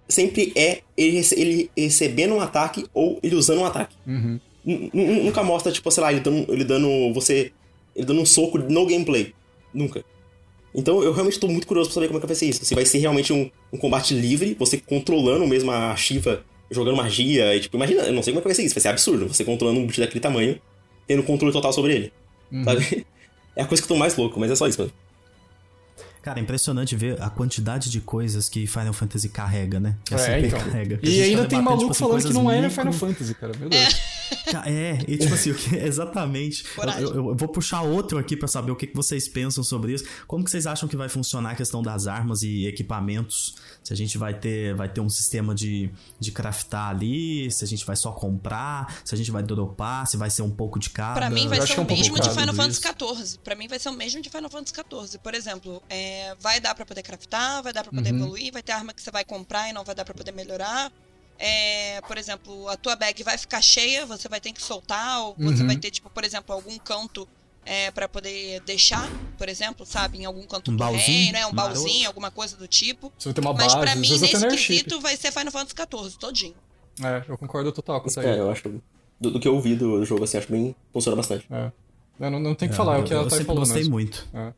sempre 0.09 0.53
é 0.57 0.81
ele, 0.97 1.17
rece- 1.19 1.39
ele 1.41 1.71
recebendo 1.77 2.35
um 2.35 2.41
ataque 2.41 2.85
ou 2.93 3.19
ele 3.23 3.35
usando 3.37 3.61
um 3.61 3.65
ataque. 3.65 3.97
Uhum. 4.07 4.39
Nunca 4.65 5.43
mostra, 5.43 5.73
tipo, 5.73 5.91
sei 5.91 6.03
lá, 6.03 6.13
ele 6.13 6.21
dando, 6.21 6.53
ele 6.53 6.65
dando 6.65 7.13
você. 7.13 7.53
Ele 7.97 8.07
dando 8.07 8.21
um 8.21 8.27
soco 8.27 8.59
no 8.59 8.87
gameplay. 8.87 9.35
Nunca. 9.73 10.05
Então 10.75 11.03
eu 11.03 11.13
realmente 11.13 11.39
tô 11.41 11.49
muito 11.49 11.67
curioso 11.67 11.89
pra 11.91 11.95
saber 11.95 12.07
como 12.07 12.19
é 12.19 12.21
que 12.21 12.27
vai 12.27 12.37
ser 12.37 12.47
isso. 12.47 12.65
Se 12.65 12.75
vai 12.75 12.85
ser 12.87 12.99
realmente 12.99 13.33
um, 13.33 13.51
um 13.73 13.77
combate 13.79 14.15
livre, 14.15 14.55
você 14.59 14.79
controlando 14.79 15.47
mesmo 15.47 15.71
a 15.73 15.97
Shiva, 15.97 16.45
jogando 16.71 16.97
magia, 16.97 17.55
e 17.57 17.61
tipo, 17.61 17.77
imagina, 17.77 18.03
eu 18.03 18.13
não 18.13 18.23
sei 18.23 18.33
como 18.33 18.39
é 18.41 18.43
que 18.43 18.49
vai 18.49 18.55
ser 18.55 18.63
isso, 18.65 18.75
vai 18.75 18.83
ser 18.83 18.89
absurdo. 18.89 19.27
Você 19.29 19.45
controlando 19.45 19.81
um 19.81 19.87
bicho 19.87 20.01
daquele 20.01 20.21
tamanho, 20.21 20.61
tendo 21.09 21.23
controle 21.25 21.53
total 21.53 21.73
sobre 21.73 21.95
ele. 21.95 22.13
Uhum. 22.53 22.65
Sabe? 22.65 23.07
É 23.57 23.63
a 23.63 23.67
coisa 23.67 23.83
que 23.83 23.85
eu 23.87 23.95
tô 23.97 23.99
mais 23.99 24.17
louco, 24.17 24.39
mas 24.39 24.49
é 24.53 24.55
só 24.55 24.69
isso, 24.69 24.79
mano. 24.81 24.93
Cara, 26.23 26.39
é 26.39 26.43
impressionante 26.43 26.95
ver 26.95 27.21
a 27.21 27.29
quantidade 27.29 27.91
de 27.91 28.01
coisas 28.01 28.49
que 28.49 28.65
Final 28.65 28.93
Fantasy 28.93 29.29
carrega, 29.29 29.81
né? 29.81 29.97
Que 30.05 30.15
a 30.15 30.19
É, 30.19 30.21
CP 30.21 30.47
então. 30.47 30.61
carrega. 30.61 31.01
E 31.03 31.19
tá 31.19 31.25
ainda 31.25 31.25
tem 31.25 31.59
debatendo, 31.59 31.63
maluco 31.65 31.81
tipo 31.81 31.91
assim, 31.93 32.05
falando 32.05 32.27
que 32.29 32.33
não 32.33 32.49
é 32.51 32.57
micro- 32.61 32.71
Final 32.71 32.93
Fantasy, 32.93 33.35
cara. 33.35 33.53
Meu 33.59 33.69
Deus. 33.69 34.01
É, 34.67 34.99
e 35.09 35.17
tipo 35.19 35.35
assim, 35.35 35.51
o 35.51 35.55
que, 35.55 35.75
exatamente. 35.79 36.65
Eu, 36.77 37.01
eu- 37.01 37.15
eu 37.31 37.37
vou 37.37 37.49
puxar 37.49 37.83
outro 37.83 38.19
aqui 38.19 38.37
pra 38.37 38.49
saber 38.49 38.71
o 38.73 38.77
que, 38.77 38.87
que 38.87 38.95
vocês 38.97 39.29
pensam 39.29 39.63
sobre 39.65 39.93
isso. 39.95 40.05
Como 40.27 40.45
que 40.45 40.51
vocês 40.51 40.67
acham 40.67 40.89
que 40.89 40.97
vai 40.97 41.09
funcionar 41.09 41.53
a 41.53 41.55
questão 41.55 41.83
das 41.83 42.07
armas 42.07 42.43
e 42.43 42.67
equipamentos? 42.67 43.55
Se 43.83 43.93
a 43.93 43.97
gente 43.97 44.19
vai 44.19 44.35
ter, 44.35 44.75
vai 44.75 44.89
ter 44.89 45.01
um 45.01 45.09
sistema 45.09 45.55
de, 45.55 45.91
de 46.19 46.33
craftar 46.33 46.89
ali, 46.91 47.51
se 47.51 47.65
a 47.65 47.67
gente 47.67 47.85
vai 47.85 47.97
só 47.97 48.13
comprar, 48.13 49.01
se 49.05 49.15
a 49.15 49.19
gente 49.19 49.31
vai 49.31 49.43
dropar, 49.43 50.07
se 50.07 50.17
vai 50.17 50.31
ser 50.31 50.43
um 50.43 50.51
pouco 50.51 50.79
de 50.79 50.91
cada. 50.91 51.15
Pra 51.15 51.31
mim 51.31 51.49
vai 51.49 51.61
ser 51.67 51.75
é 51.75 51.81
o 51.81 51.83
um 51.83 51.87
mesmo 51.87 52.19
de 52.21 52.31
Final 52.31 52.55
Fantasy. 52.55 52.81
XIV. 52.83 53.39
Pra 53.43 53.55
mim 53.55 53.69
vai 53.69 53.79
ser 53.79 53.89
o 53.89 53.93
mesmo 53.93 54.21
de 54.23 54.29
Final 54.31 54.51
Fantasy 54.51 54.75
XIV. 54.75 55.19
Por 55.19 55.35
exemplo, 55.35 55.83
é, 55.89 56.35
vai 56.41 56.61
dar 56.61 56.75
pra 56.75 56.85
poder 56.85 57.03
craftar, 57.03 57.63
vai 57.63 57.73
dar 57.73 57.83
pra 57.83 57.93
poder 57.93 58.11
Uhum. 58.13 58.19
evoluir, 58.19 58.53
vai 58.53 58.63
ter 58.63 58.73
arma 58.73 58.93
que 58.93 59.01
você 59.03 59.11
vai 59.11 59.25
comprar 59.25 59.69
e 59.69 59.73
não 59.73 59.85
vai 59.85 59.95
dar 59.95 60.05
pra 60.05 60.15
poder 60.15 60.33
melhorar. 60.33 60.93
É, 61.43 62.03
por 62.03 62.19
exemplo, 62.19 62.69
a 62.69 62.77
tua 62.77 62.95
bag 62.95 63.23
vai 63.23 63.39
ficar 63.39 63.63
cheia, 63.63 64.05
você 64.05 64.29
vai 64.29 64.41
ter 64.43 64.53
que 64.53 64.61
soltar, 64.63 65.23
ou 65.23 65.35
você 65.39 65.63
Uhum. 65.63 65.69
vai 65.69 65.77
ter, 65.79 65.91
tipo, 65.91 66.11
por 66.11 66.23
exemplo, 66.23 66.55
algum 66.55 66.77
canto 66.79 67.27
é, 67.65 67.91
para 67.91 68.07
poder 68.09 68.61
deixar, 68.61 69.09
por 69.39 69.49
exemplo, 69.49 69.87
sabe, 69.87 70.19
em 70.19 70.27
algum 70.27 70.43
canto 70.47 70.71
Um 70.71 70.77
do 70.77 70.79
baúzinho, 70.79 71.03
reino, 71.07 71.33
né? 71.33 71.47
Um 71.47 71.53
maroto. 71.53 71.77
baúzinho, 71.81 72.07
alguma 72.07 72.31
coisa 72.31 72.57
do 72.59 72.69
tipo. 72.69 73.11
Você 73.19 73.29
vai 73.31 73.35
ter 73.35 73.41
uma 73.41 73.55
Mas 73.55 73.73
base, 73.73 73.79
pra 73.87 73.95
mim, 73.97 74.09
nesse 74.19 74.49
quesito, 74.49 75.01
vai 75.01 75.17
ser 75.17 75.33
Final 75.33 75.51
Fantasy 75.51 75.75
XIV, 75.75 76.19
todinho. 76.19 76.55
É, 77.03 77.25
eu 77.27 77.39
concordo 77.39 77.73
total 77.73 78.03
com 78.03 78.09
isso 78.09 78.21
aí. 78.21 78.27
É, 78.27 78.39
eu 78.39 78.51
acho. 78.51 78.69
Do, 79.19 79.31
do 79.31 79.41
que 79.41 79.49
eu 79.49 79.55
ouvi 79.55 79.75
do 79.75 80.05
jogo, 80.05 80.25
assim, 80.25 80.37
acho 80.37 80.51
bem. 80.53 80.75
funciona 80.93 81.17
bastante. 81.17 81.47
É. 81.51 81.73
Eu 82.19 82.31
não, 82.31 82.39
não 82.39 82.55
tem 82.55 82.69
o 82.69 82.71
que 82.71 82.77
falar, 82.77 82.97
é 82.97 83.01
o 83.01 83.05
que 83.05 83.15
eu, 83.15 83.19
ela 83.19 83.27
eu 83.27 83.31
tá 83.31 83.37
falando 83.45 83.59
gostei 83.61 83.77
mesmo. 83.79 83.93
muito. 83.93 84.29
É. 84.35 84.53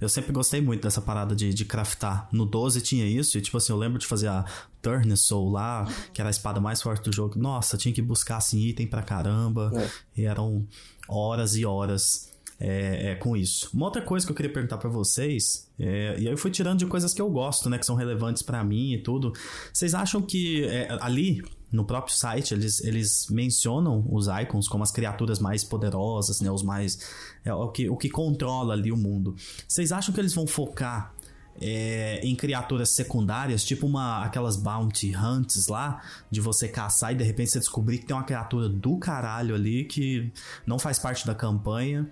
Eu 0.00 0.08
sempre 0.08 0.32
gostei 0.32 0.60
muito 0.60 0.82
dessa 0.82 1.00
parada 1.00 1.34
de, 1.34 1.52
de 1.52 1.64
craftar. 1.64 2.28
No 2.32 2.44
12 2.44 2.80
tinha 2.80 3.06
isso, 3.06 3.38
e 3.38 3.40
tipo 3.40 3.56
assim, 3.56 3.72
eu 3.72 3.78
lembro 3.78 3.98
de 3.98 4.06
fazer 4.06 4.28
a 4.28 4.44
Turn 4.80 5.16
Soul 5.16 5.50
lá, 5.50 5.86
que 6.12 6.20
era 6.20 6.28
a 6.28 6.30
espada 6.30 6.60
mais 6.60 6.82
forte 6.82 7.08
do 7.08 7.14
jogo. 7.14 7.38
Nossa, 7.38 7.76
tinha 7.76 7.92
que 7.92 8.02
buscar 8.02 8.36
assim, 8.38 8.60
item 8.60 8.86
pra 8.86 9.02
caramba. 9.02 9.70
E 10.16 10.24
eram 10.24 10.66
horas 11.08 11.56
e 11.56 11.64
horas 11.64 12.32
é, 12.58 13.10
é, 13.10 13.14
com 13.16 13.36
isso. 13.36 13.70
Uma 13.74 13.86
outra 13.86 14.00
coisa 14.00 14.24
que 14.24 14.30
eu 14.30 14.36
queria 14.36 14.52
perguntar 14.52 14.78
pra 14.78 14.88
vocês, 14.88 15.68
é, 15.78 16.14
e 16.18 16.26
aí 16.28 16.32
eu 16.32 16.38
fui 16.38 16.50
tirando 16.50 16.78
de 16.78 16.86
coisas 16.86 17.12
que 17.12 17.20
eu 17.20 17.28
gosto, 17.28 17.68
né, 17.68 17.76
que 17.76 17.84
são 17.84 17.96
relevantes 17.96 18.42
pra 18.42 18.62
mim 18.62 18.92
e 18.92 18.98
tudo. 18.98 19.32
Vocês 19.72 19.94
acham 19.94 20.22
que 20.22 20.64
é, 20.64 20.96
ali 21.00 21.42
no 21.72 21.84
próprio 21.84 22.14
site 22.14 22.52
eles, 22.52 22.80
eles 22.84 23.26
mencionam 23.30 24.04
os 24.10 24.26
icons 24.26 24.68
como 24.68 24.84
as 24.84 24.90
criaturas 24.90 25.38
mais 25.38 25.64
poderosas, 25.64 26.40
né, 26.40 26.50
os 26.50 26.62
mais 26.62 26.98
é, 27.44 27.52
o 27.52 27.68
que 27.68 27.88
o 27.88 27.96
que 27.96 28.10
controla 28.10 28.74
ali 28.74 28.92
o 28.92 28.96
mundo. 28.96 29.34
Vocês 29.66 29.90
acham 29.90 30.14
que 30.14 30.20
eles 30.20 30.34
vão 30.34 30.46
focar 30.46 31.14
é, 31.60 32.20
em 32.22 32.34
criaturas 32.34 32.90
secundárias, 32.90 33.64
tipo 33.64 33.86
uma 33.86 34.24
aquelas 34.24 34.56
bounty 34.56 35.14
hunts 35.16 35.66
lá, 35.66 36.02
de 36.30 36.40
você 36.40 36.68
caçar 36.68 37.12
e 37.12 37.16
de 37.16 37.24
repente 37.24 37.50
você 37.50 37.58
descobrir 37.58 37.98
que 37.98 38.06
tem 38.06 38.14
uma 38.16 38.24
criatura 38.24 38.68
do 38.68 38.96
caralho 38.98 39.54
ali 39.54 39.84
que 39.84 40.30
não 40.66 40.78
faz 40.78 40.98
parte 40.98 41.26
da 41.26 41.34
campanha, 41.34 42.08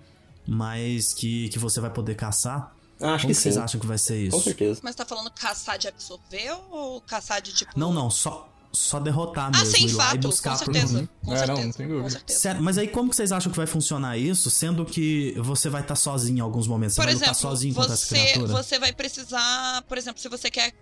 mas 0.47 1.13
que, 1.13 1.49
que 1.49 1.59
você 1.59 1.79
vai 1.79 1.89
poder 1.89 2.15
caçar? 2.15 2.75
Acho 2.99 3.23
Como 3.23 3.33
que 3.33 3.41
vocês 3.41 3.55
sim. 3.55 3.61
acham 3.61 3.81
que 3.81 3.87
vai 3.87 3.97
ser 3.97 4.21
isso? 4.21 4.37
Com 4.37 4.43
certeza. 4.43 4.79
Mas 4.83 4.95
tá 4.95 5.03
falando 5.03 5.31
caçar 5.31 5.77
de 5.79 5.87
absorver 5.87 6.51
ou 6.69 7.01
caçar 7.01 7.41
de 7.41 7.51
tipo. 7.51 7.71
Não, 7.77 7.91
não, 7.91 8.11
só, 8.11 8.50
só 8.73 8.99
derrotar 8.99 9.47
Ah, 9.53 9.59
mesmo. 9.59 9.65
sim, 9.77 9.85
ir 9.85 9.91
lá 9.93 10.05
e 10.05 10.07
fato, 10.11 10.19
buscar 10.27 10.57
com 10.57 10.65
pro- 10.65 10.73
certeza. 10.73 10.99
Uhum. 10.99 11.07
Com 11.25 11.35
É, 11.35 11.39
não, 11.39 11.45
certeza. 11.45 11.65
não 11.67 11.73
tem 11.73 11.87
Com 11.87 11.93
dúvida. 11.93 12.09
certeza. 12.11 12.39
Sério, 12.39 12.61
mas 12.63 12.77
aí 12.77 12.87
como 12.87 13.09
que 13.09 13.15
vocês 13.15 13.31
acham 13.31 13.51
que 13.51 13.57
vai 13.57 13.67
funcionar 13.67 14.17
isso, 14.17 14.49
sendo 14.49 14.85
que 14.85 15.33
você 15.39 15.69
vai 15.69 15.81
estar 15.81 15.95
sozinho 15.95 16.37
em 16.37 16.41
alguns 16.41 16.67
momentos? 16.67 16.95
Você 16.95 17.01
Por 17.01 17.05
vai 17.05 17.13
lutar 17.13 17.29
exemplo, 17.31 17.41
sozinho 17.49 17.73
contra 17.75 17.93
essa 17.93 18.05
você, 18.05 18.15
criatura? 18.15 18.47
você 18.63 18.79
vai 18.79 18.93
precisar, 18.93 19.81
por 19.83 19.97
exemplo, 19.97 20.21
se 20.21 20.29
você 20.29 20.49
quer, 20.49 20.73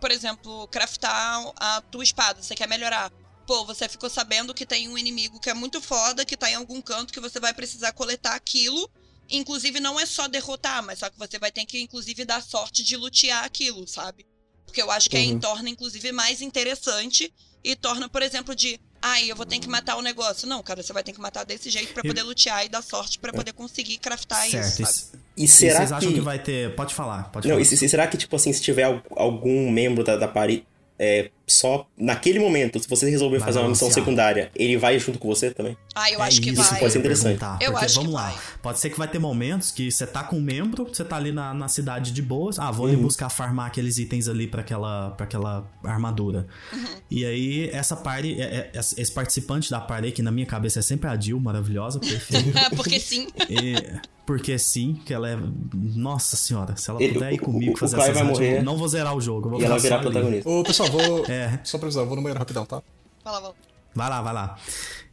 por 0.00 0.10
exemplo, 0.10 0.66
craftar 0.68 1.52
a 1.56 1.80
tua 1.82 2.02
espada, 2.02 2.42
você 2.42 2.54
quer 2.54 2.68
melhorar. 2.68 3.10
Pô, 3.46 3.64
você 3.64 3.88
ficou 3.88 4.10
sabendo 4.10 4.52
que 4.52 4.66
tem 4.66 4.88
um 4.88 4.98
inimigo 4.98 5.40
que 5.40 5.48
é 5.48 5.54
muito 5.54 5.80
foda, 5.80 6.24
que 6.24 6.36
tá 6.36 6.50
em 6.50 6.54
algum 6.54 6.82
canto, 6.82 7.12
que 7.12 7.20
você 7.20 7.40
vai 7.40 7.54
precisar 7.54 7.92
coletar 7.92 8.34
aquilo. 8.34 8.90
Inclusive, 9.30 9.78
não 9.80 9.98
é 10.00 10.04
só 10.06 10.26
derrotar, 10.28 10.82
mas 10.82 10.98
só 11.00 11.08
que 11.10 11.18
você 11.18 11.38
vai 11.38 11.50
ter 11.52 11.64
que, 11.66 11.80
inclusive, 11.80 12.24
dar 12.24 12.42
sorte 12.42 12.82
de 12.82 12.96
lutear 12.96 13.44
aquilo, 13.44 13.86
sabe? 13.86 14.26
Porque 14.68 14.82
eu 14.82 14.90
acho 14.90 15.08
que 15.10 15.16
aí 15.16 15.32
Uhum. 15.32 15.40
torna, 15.40 15.68
inclusive, 15.70 16.12
mais 16.12 16.40
interessante 16.42 17.32
e 17.64 17.74
torna, 17.74 18.08
por 18.08 18.22
exemplo, 18.22 18.54
de. 18.54 18.78
Ai, 19.00 19.30
eu 19.30 19.36
vou 19.36 19.46
ter 19.46 19.58
que 19.60 19.68
matar 19.68 19.96
o 19.96 20.02
negócio. 20.02 20.46
Não, 20.48 20.62
cara, 20.62 20.82
você 20.82 20.92
vai 20.92 21.02
ter 21.04 21.12
que 21.12 21.20
matar 21.20 21.44
desse 21.44 21.70
jeito 21.70 21.92
pra 21.94 22.02
E- 22.04 22.08
poder 22.08 22.22
lutear 22.22 22.64
e 22.64 22.68
dar 22.68 22.82
sorte 22.82 23.18
pra 23.18 23.32
poder 23.32 23.52
conseguir 23.52 23.96
craftar 23.98 24.44
isso, 24.46 24.56
certo. 24.76 24.92
sabe? 24.92 25.22
E, 25.36 25.42
E 25.42 25.44
e 25.44 25.48
será 25.48 25.76
vocês 25.76 25.88
que. 25.88 25.94
acham 25.94 26.12
que 26.12 26.20
vai 26.20 26.38
ter... 26.42 26.74
Pode 26.74 26.94
falar, 26.94 27.30
pode 27.30 27.46
Não, 27.48 27.54
falar. 27.54 27.62
e 27.62 27.64
se- 27.64 27.88
será 27.88 28.06
que, 28.08 28.16
tipo 28.16 28.34
assim, 28.34 28.52
se 28.52 28.60
tiver 28.60 28.82
al- 28.84 29.02
algum 29.12 29.70
membro 29.70 30.02
da, 30.02 30.16
da 30.16 30.26
party 30.26 30.66
é, 30.98 31.30
só 31.48 31.86
naquele 31.96 32.38
momento, 32.38 32.78
se 32.80 32.88
você 32.88 33.08
resolver 33.10 33.38
Vai 33.38 33.46
fazer 33.48 33.58
uma 33.60 33.68
missão 33.70 33.90
secundária, 33.90 34.50
ele 34.54 34.76
vai 34.76 34.98
junto 34.98 35.18
com 35.18 35.28
você 35.28 35.50
também? 35.50 35.76
Ah, 35.94 36.10
eu 36.10 36.20
É 36.20 36.22
acho 36.24 36.40
que 36.40 36.50
isso 36.50 36.62
vai. 36.62 36.78
pode 36.80 36.92
ser 36.92 36.98
interessante. 36.98 37.40
Eu 37.60 37.70
porque, 37.72 37.84
acho 37.86 37.94
que 37.94 38.00
vamos 38.00 38.12
lá. 38.14 38.28
vai. 38.30 38.38
Pode 38.62 38.78
ser 38.80 38.90
que 38.90 38.98
vai 38.98 39.08
ter 39.08 39.18
momentos 39.18 39.70
que 39.70 39.90
você 39.90 40.06
tá 40.06 40.22
com 40.22 40.36
um 40.36 40.40
membro, 40.40 40.84
você 40.84 41.04
tá 41.04 41.16
ali 41.16 41.32
na, 41.32 41.52
na 41.54 41.68
cidade 41.68 42.12
de 42.12 42.20
boas. 42.22 42.58
Ah, 42.58 42.70
vou 42.70 42.86
ali 42.86 42.96
Uhum. 42.96 43.02
buscar 43.02 43.28
farmar 43.30 43.66
aqueles 43.66 43.98
itens 43.98 44.28
ali 44.28 44.46
pra 44.46 44.60
aquela, 44.60 45.10
pra 45.10 45.24
aquela 45.24 45.66
armadura. 45.84 46.46
Uhum. 46.72 46.84
E 47.10 47.24
aí, 47.24 47.70
essa 47.72 47.96
party, 47.96 48.40
é- 48.40 48.70
é- 48.74 48.78
esse 48.78 49.12
participante 49.12 49.70
da 49.70 49.80
party, 49.80 50.12
que 50.12 50.22
na 50.22 50.30
minha 50.30 50.46
cabeça 50.46 50.78
é 50.80 50.82
sempre 50.82 51.08
a 51.08 51.18
Jill, 51.18 51.40
maravilhosa, 51.40 51.98
perfeita. 51.98 52.70
Porque 52.76 53.00
sim. 53.00 53.26
E- 53.48 54.18
porque 54.26 54.58
sim, 54.58 55.00
que 55.06 55.14
ela 55.14 55.26
é. 55.30 55.38
Nossa 55.74 56.36
senhora, 56.36 56.76
se 56.76 56.90
ela 56.90 57.02
Ele- 57.02 57.14
puder 57.14 57.32
ir 57.32 57.36
o- 57.40 57.44
comigo 57.44 57.72
o- 57.72 57.76
fazer 57.78 57.96
o 57.96 58.00
essas 58.00 58.12
vai 58.14 58.22
eu 58.22 58.26
morrer. 58.26 58.62
não 58.62 58.76
vou 58.76 58.86
zerar 58.86 59.16
o 59.16 59.20
jogo. 59.22 59.58
E 59.58 59.64
ela 59.64 59.78
virar 59.78 59.96
ali. 59.96 60.04
protagonista. 60.04 60.48
Ô, 60.50 60.62
pessoal, 60.62 60.90
vou. 60.90 61.24
É. 61.26 61.37
Só 61.64 61.78
pra 61.78 61.86
avisar, 61.86 62.02
eu 62.02 62.08
vou 62.08 62.16
no 62.16 62.22
banheiro 62.22 62.38
rapidão, 62.38 62.64
tá? 62.64 62.82
Fala, 63.22 63.40
Val. 63.40 63.56
Vai 63.94 64.08
lá, 64.08 64.22
vai 64.22 64.34
lá. 64.34 64.58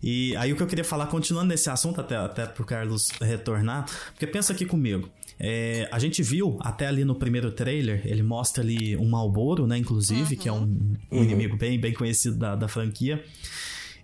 E 0.03 0.35
aí 0.35 0.53
o 0.53 0.56
que 0.56 0.61
eu 0.61 0.68
queria 0.68 0.84
falar, 0.84 1.07
continuando 1.07 1.47
nesse 1.47 1.69
assunto, 1.69 1.99
até, 1.99 2.15
até 2.15 2.45
pro 2.45 2.64
Carlos 2.64 3.10
retornar, 3.22 3.85
porque 4.11 4.27
pensa 4.27 4.53
aqui 4.53 4.65
comigo. 4.65 5.10
É, 5.39 5.89
a 5.91 5.99
gente 5.99 6.22
viu 6.23 6.57
até 6.61 6.88
ali 6.88 7.03
no 7.03 7.15
primeiro 7.15 7.52
trailer, 7.52 8.02
ele 8.06 8.23
mostra 8.23 8.64
ali 8.64 8.95
um 8.95 9.10
Malboro, 9.10 9.68
né? 9.68 9.77
Inclusive, 9.77 10.35
que 10.35 10.47
é 10.47 10.52
um, 10.52 10.93
um 11.11 11.23
inimigo 11.23 11.57
bem, 11.57 11.80
bem 11.80 11.93
conhecido 11.93 12.38
da, 12.38 12.56
da 12.56 12.68
franquia. 12.68 13.23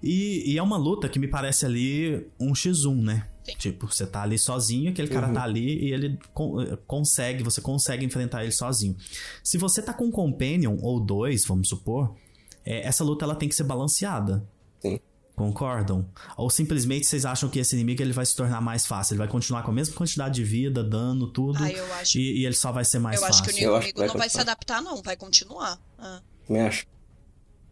E, 0.04 0.52
e 0.52 0.58
é 0.58 0.64
uma 0.64 0.78
luta 0.78 1.08
que 1.08 1.20
me 1.20 1.28
parece 1.28 1.66
ali 1.66 2.28
um 2.40 2.54
X1, 2.54 3.02
né? 3.04 3.28
Sim. 3.44 3.56
Tipo, 3.58 3.88
você 3.88 4.06
tá 4.06 4.22
ali 4.22 4.38
sozinho, 4.38 4.92
aquele 4.92 5.08
cara 5.08 5.30
tá 5.34 5.44
ali 5.44 5.84
e 5.88 5.92
ele 5.94 6.20
con- 6.34 6.58
consegue, 6.86 7.44
você 7.44 7.60
consegue 7.62 8.06
enfrentar 8.06 8.44
ele 8.44 8.52
sozinho. 8.52 8.96
Se 9.44 9.58
você 9.58 9.82
tá 9.82 9.94
com 9.94 10.06
um 10.06 10.12
Companion 10.12 10.78
ou 10.82 11.00
dois, 11.00 11.44
vamos 11.46 11.68
supor, 11.70 12.16
é, 12.64 12.86
essa 12.88 13.04
luta 13.04 13.26
ela 13.26 13.34
tem 13.36 13.50
que 13.50 13.56
ser 13.56 13.64
balanceada. 13.64 14.48
Sim. 14.80 15.00
Concordam? 15.36 16.06
Ou 16.38 16.50
simplesmente 16.52 17.08
vocês 17.08 17.26
acham 17.26 17.50
que 17.50 17.58
esse 17.58 17.74
inimigo 17.76 18.00
ele 18.04 18.14
vai 18.14 18.26
se 18.26 18.36
tornar 18.36 18.62
mais 18.62 18.86
fácil? 18.86 19.14
Ele 19.14 19.20
vai 19.20 19.28
continuar 19.28 19.64
com 19.64 19.72
a 19.72 19.74
mesma 19.74 19.96
quantidade 19.96 20.36
de 20.36 20.44
vida, 20.44 20.84
dano, 20.84 21.26
tudo. 21.26 21.64
Ah, 21.64 21.72
eu 21.72 21.94
acho- 21.96 22.20
E, 22.20 22.42
e 22.42 22.46
ele 22.46 22.54
só 22.54 22.72
vai 22.72 22.86
ser 22.86 23.00
mais 23.00 23.20
eu 23.20 23.26
acho 23.26 23.40
fácil. 23.40 23.56
que 23.56 23.62
o 23.66 23.70
Eu 23.70 23.76
acho 23.76 23.86
que 23.88 23.92
inimigo 23.92 24.00
vai 24.00 24.08
não 24.08 24.18
vai 24.20 24.30
se 24.30 24.36
continuar. 24.38 24.52
adaptar, 24.54 24.82
não. 24.84 25.02
Vai 25.02 25.16
continuar. 25.18 25.80
Ah. 25.98 26.22
Também 26.48 26.62
acho. 26.62 26.86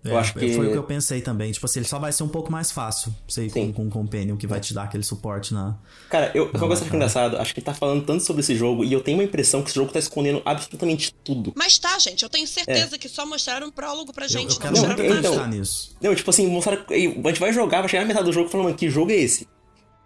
É, 0.09 0.13
eu 0.13 0.17
acho 0.17 0.33
que- 0.33 0.53
Foi 0.53 0.67
o 0.67 0.71
que 0.71 0.77
eu 0.77 0.83
pensei 0.83 1.21
também. 1.21 1.51
Tipo 1.51 1.65
assim, 1.65 1.79
ele 1.79 1.87
só 1.87 1.99
vai 1.99 2.11
ser 2.11 2.23
um 2.23 2.27
pouco 2.27 2.51
mais 2.51 2.71
fácil. 2.71 3.13
Sei, 3.27 3.47
com, 3.49 3.53
Sim. 3.65 3.71
com 3.71 3.83
um 3.83 3.89
Companion 3.89 4.35
que 4.37 4.47
vai 4.47 4.59
te 4.59 4.73
dar 4.73 4.83
aquele 4.83 5.03
suporte 5.03 5.53
na. 5.53 5.75
Cara, 6.09 6.31
eu, 6.35 6.45
uma 6.45 6.51
coisa 6.51 6.59
que 6.59 6.65
eu 6.65 6.71
acho 6.73 6.83
cara. 6.85 6.95
engraçado, 6.97 7.37
acho 7.37 7.53
que 7.53 7.59
ele 7.59 7.65
tá 7.65 7.73
falando 7.73 8.05
tanto 8.05 8.23
sobre 8.23 8.41
esse 8.41 8.55
jogo 8.55 8.83
e 8.83 8.91
eu 8.91 9.01
tenho 9.01 9.17
uma 9.17 9.23
impressão 9.23 9.61
que 9.61 9.69
esse 9.69 9.75
jogo 9.75 9.91
tá 9.91 9.99
escondendo 9.99 10.41
absolutamente 10.45 11.13
tudo. 11.23 11.53
Mas 11.55 11.77
tá, 11.77 11.97
gente. 11.99 12.23
Eu 12.23 12.29
tenho 12.29 12.47
certeza 12.47 12.97
que 12.97 13.07
só 13.07 13.25
mostraram 13.25 13.67
um 13.67 13.71
prólogo 13.71 14.11
pra 14.13 14.25
Eu, 14.25 14.29
gente. 14.29 14.51
eu 14.51 14.55
não 14.55 14.59
quero 14.59 14.71
mostraram 14.73 15.03
muito 15.13 15.27
então- 15.27 15.47
nisso. 15.47 15.95
Não, 16.01 16.15
tipo 16.15 16.29
assim, 16.29 16.47
mostraram, 16.47 16.83
a 16.89 16.93
gente 17.29 17.39
vai 17.39 17.53
jogar, 17.53 17.79
vai 17.81 17.89
chegar 17.89 18.01
na 18.03 18.07
metade 18.07 18.25
do 18.25 18.33
jogo 18.33 18.49
falando, 18.49 18.65
mano, 18.67 18.77
que 18.77 18.89
jogo 18.89 19.11
é 19.11 19.15
esse? 19.15 19.47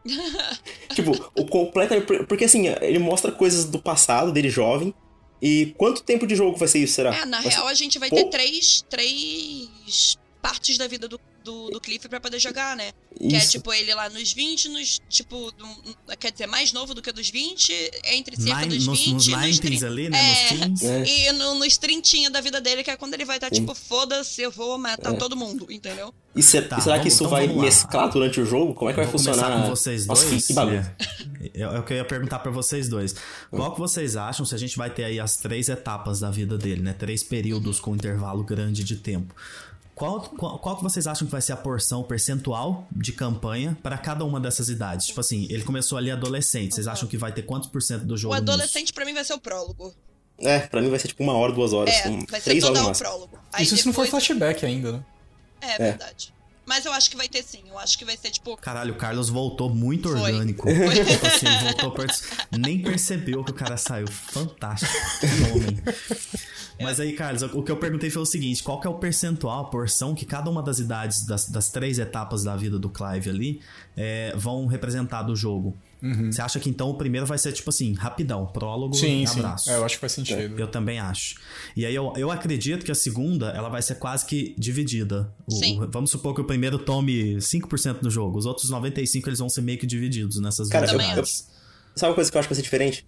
tipo, 0.93 1.11
o 1.37 1.45
completamente. 1.45 2.05
Porque 2.25 2.45
assim, 2.45 2.67
ele 2.81 2.99
mostra 2.99 3.31
coisas 3.31 3.65
do 3.65 3.79
passado 3.79 4.31
dele 4.31 4.49
jovem. 4.49 4.93
E 5.45 5.73
quanto 5.77 6.01
tempo 6.01 6.25
de 6.25 6.35
jogo 6.37 6.55
vai 6.57 6.69
ser 6.69 6.79
isso, 6.79 6.93
será? 6.93 7.13
É, 7.13 7.25
na 7.25 7.41
Vai 7.41 7.51
ser- 7.51 7.57
real 7.57 7.67
a 7.67 7.73
gente 7.73 7.99
vai 7.99 8.09
ter 8.09 8.23
três, 8.29 8.81
três 8.89 10.17
partes 10.41 10.77
da 10.77 10.87
vida 10.87 11.05
do, 11.05 11.19
do, 11.43 11.69
do 11.69 11.79
Cliff 11.81 12.07
pra 12.07 12.19
poder 12.19 12.39
jogar, 12.39 12.75
né? 12.75 12.91
Que 13.17 13.35
é 13.35 13.37
Isso. 13.37 13.51
tipo 13.51 13.71
ele 13.73 13.93
lá 13.93 14.09
nos 14.09 14.33
20, 14.33 14.69
nos. 14.69 14.99
Tipo, 15.09 15.51
do- 15.51 16.15
quer 16.17 16.31
dizer, 16.31 16.47
mais 16.47 16.71
novo 16.73 16.93
do 16.93 17.01
que 17.01 17.11
dos 17.11 17.29
20, 17.29 17.71
entre 18.05 18.35
cerca 18.41 18.65
dos 18.65 18.87
nos, 18.87 18.99
20 18.99 19.13
nos 19.13 19.27
e 19.27 19.31
nos 19.31 19.39
90s 19.41 19.59
30. 19.59 19.87
ali, 19.87 20.09
né? 20.09 20.17
É. 20.19 20.53
Nos 20.67 20.79
teens. 20.79 20.83
É. 20.83 21.03
E 21.05 21.31
no, 21.33 21.55
nos 21.55 21.77
30 21.77 22.29
da 22.31 22.41
vida 22.41 22.59
dele, 22.59 22.83
que 22.83 22.89
é 22.91 22.95
quando 22.97 23.13
ele 23.13 23.25
vai 23.25 23.37
estar, 23.37 23.49
Sim. 23.49 23.61
tipo, 23.61 23.75
foda-se, 23.75 24.41
eu 24.41 24.51
vou 24.51 24.77
matar 24.77 25.13
É. 25.13 25.17
todo 25.17 25.35
mundo, 25.35 25.67
entendeu? 25.69 26.13
E, 26.35 26.41
se- 26.41 26.61
Tá, 26.63 26.77
e 26.79 26.81
será 26.81 26.95
vamos- 26.95 27.01
que 27.03 27.07
isso 27.09 27.23
então 27.23 27.29
vai 27.29 27.47
mesclar 27.47 28.09
durante 28.09 28.41
o 28.41 28.45
jogo? 28.45 28.73
Como 28.73 28.89
é 28.89 28.93
que 28.93 28.99
vai 28.99 29.09
funcionar? 29.09 29.61
com 29.63 29.69
vocês 29.69 30.07
Nossa, 30.07 30.25
dois. 30.25 30.41
que, 30.41 30.47
que 30.47 30.53
bagulho. 30.53 30.77
É, 31.53 31.61
é 31.61 31.67
o 31.79 31.83
que 31.83 31.93
eu 31.93 31.97
ia 31.97 32.05
perguntar 32.05 32.39
pra 32.39 32.51
vocês 32.51 32.89
dois. 32.89 33.15
Qual 33.51 33.71
que 33.73 33.79
vocês 33.79 34.15
acham 34.15 34.45
se 34.45 34.55
a 34.55 34.57
gente 34.57 34.75
vai 34.77 34.89
ter 34.89 35.03
aí 35.03 35.19
as 35.19 35.37
três 35.37 35.69
etapas 35.69 36.21
da 36.21 36.31
vida 36.31 36.57
dele, 36.57 36.81
né? 36.81 36.93
Três 36.93 37.21
períodos 37.23 37.79
com 37.79 37.93
intervalo 37.95 38.43
grande 38.43 38.83
de 38.83 38.95
tempo. 38.95 39.35
Qual, 40.03 40.19
qual, 40.19 40.59
qual 40.59 40.75
que 40.75 40.83
vocês 40.83 41.07
acham 41.07 41.25
que 41.25 41.31
vai 41.31 41.41
ser 41.41 41.53
a 41.53 41.55
porção 41.55 42.03
percentual 42.03 42.85
de 42.91 43.13
campanha 43.13 43.77
pra 43.81 43.97
cada 43.97 44.25
uma 44.25 44.37
dessas 44.37 44.67
idades? 44.67 45.05
Tipo 45.07 45.21
assim, 45.21 45.47
ele 45.49 45.63
começou 45.63 45.97
ali 45.97 46.11
adolescente. 46.11 46.75
Vocês 46.75 46.89
acham 46.89 47.07
que 47.07 47.15
vai 47.17 47.31
ter 47.31 47.43
quantos 47.43 47.69
por 47.69 47.81
cento 47.81 48.03
do 48.03 48.17
jogo 48.17 48.33
O 48.33 48.37
adolescente 48.37 48.91
pra 48.91 49.05
mim 49.05 49.13
vai 49.13 49.23
ser 49.23 49.33
o 49.33 49.39
prólogo. 49.39 49.93
É, 50.39 50.59
pra 50.59 50.81
mim 50.81 50.89
vai 50.89 50.99
ser 50.99 51.07
tipo 51.07 51.23
uma 51.23 51.31
hora, 51.31 51.53
duas 51.53 51.71
horas. 51.71 51.93
É, 51.95 52.09
um- 52.09 52.25
vai 52.25 52.41
ser 52.41 52.49
três 52.49 52.63
horas 52.65 52.77
toda 52.77 52.87
máximo. 52.89 53.07
prólogo. 53.07 53.39
Aí 53.53 53.63
Isso 53.63 53.77
se 53.77 53.85
não 53.85 53.93
for 53.93 54.03
depois- 54.03 54.25
flashback 54.25 54.65
ainda, 54.65 54.91
né? 54.91 55.05
É 55.61 55.77
verdade. 55.77 56.33
Mas 56.65 56.85
eu 56.85 56.93
acho 56.93 57.09
que 57.09 57.17
vai 57.17 57.27
ter 57.27 57.43
sim. 57.43 57.61
Eu 57.67 57.77
acho 57.77 57.97
que 57.97 58.05
vai 58.05 58.15
ser 58.15 58.29
tipo. 58.31 58.55
Caralho, 58.57 58.93
o 58.93 58.97
Carlos 58.97 59.29
voltou 59.29 59.69
muito 59.69 60.09
Foi. 60.09 60.19
orgânico. 60.31 60.67
Tipo 60.69 61.27
assim, 61.27 61.45
voltou 61.63 61.91
per- 61.91 62.09
Nem 62.57 62.81
percebeu 62.81 63.43
que 63.43 63.51
o 63.51 63.53
cara 63.53 63.75
saiu. 63.77 64.07
Fantástico. 64.07 64.91
Homem. 65.53 65.77
Mas 66.81 66.99
aí, 66.99 67.13
Carlos, 67.13 67.41
o 67.43 67.61
que 67.61 67.71
eu 67.71 67.77
perguntei 67.77 68.09
foi 68.09 68.21
o 68.21 68.25
seguinte: 68.25 68.63
qual 68.63 68.79
que 68.79 68.87
é 68.87 68.89
o 68.89 68.95
percentual, 68.95 69.61
a 69.65 69.69
porção 69.69 70.15
que 70.15 70.25
cada 70.25 70.49
uma 70.49 70.63
das 70.63 70.79
idades, 70.79 71.25
das, 71.25 71.49
das 71.49 71.69
três 71.69 71.99
etapas 71.99 72.43
da 72.43 72.55
vida 72.55 72.79
do 72.79 72.89
Clive 72.89 73.29
ali, 73.29 73.61
é, 73.95 74.33
vão 74.35 74.65
representar 74.65 75.23
do 75.23 75.35
jogo? 75.35 75.77
Você 76.31 76.41
acha 76.41 76.59
que 76.59 76.69
então 76.69 76.89
o 76.89 76.95
primeiro 76.95 77.25
vai 77.25 77.37
ser 77.37 77.51
tipo 77.53 77.69
assim, 77.69 77.93
rapidão, 77.93 78.45
prólogo 78.47 78.93
Sim, 78.95 79.23
e 79.23 79.27
sim. 79.27 79.39
abraço? 79.39 79.69
É, 79.71 79.75
eu 79.77 79.85
acho 79.85 79.95
que 79.95 80.01
faz 80.01 80.11
sentido. 80.11 80.59
Eu 80.59 80.67
também 80.67 80.99
acho. 80.99 81.35
E 81.77 81.85
aí 81.85 81.95
eu, 81.95 82.11
eu 82.17 82.29
acredito 82.29 82.85
que 82.85 82.91
a 82.91 82.95
segunda, 82.95 83.49
ela 83.51 83.69
vai 83.69 83.81
ser 83.81 83.95
quase 83.95 84.25
que 84.25 84.53
dividida. 84.57 85.33
O- 85.47 85.51
Sim. 85.55 85.79
o- 85.81 85.89
vamos 85.89 86.11
supor 86.11 86.35
que 86.35 86.41
o 86.41 86.43
primeiro 86.43 86.77
tome 86.77 87.39
5% 87.41 88.01
do 88.01 88.09
jogo. 88.11 88.37
Os 88.37 88.45
outros 88.45 88.69
95% 88.69 89.27
eles 89.27 89.39
vão 89.39 89.47
ser 89.47 89.61
meio 89.61 89.77
que 89.77 89.85
divididos 89.85 90.39
nessas 90.41 90.67
Cara, 90.67 90.87
duas 90.87 91.01
eu- 91.01 91.11
idades. 91.13 91.47
Sabe 91.95 92.09
uma 92.09 92.15
coisa 92.15 92.29
que 92.31 92.35
eu 92.35 92.39
acho 92.39 92.47
que 92.49 92.53
vai 92.53 92.57
ser 92.57 92.63
diferente? 92.63 93.07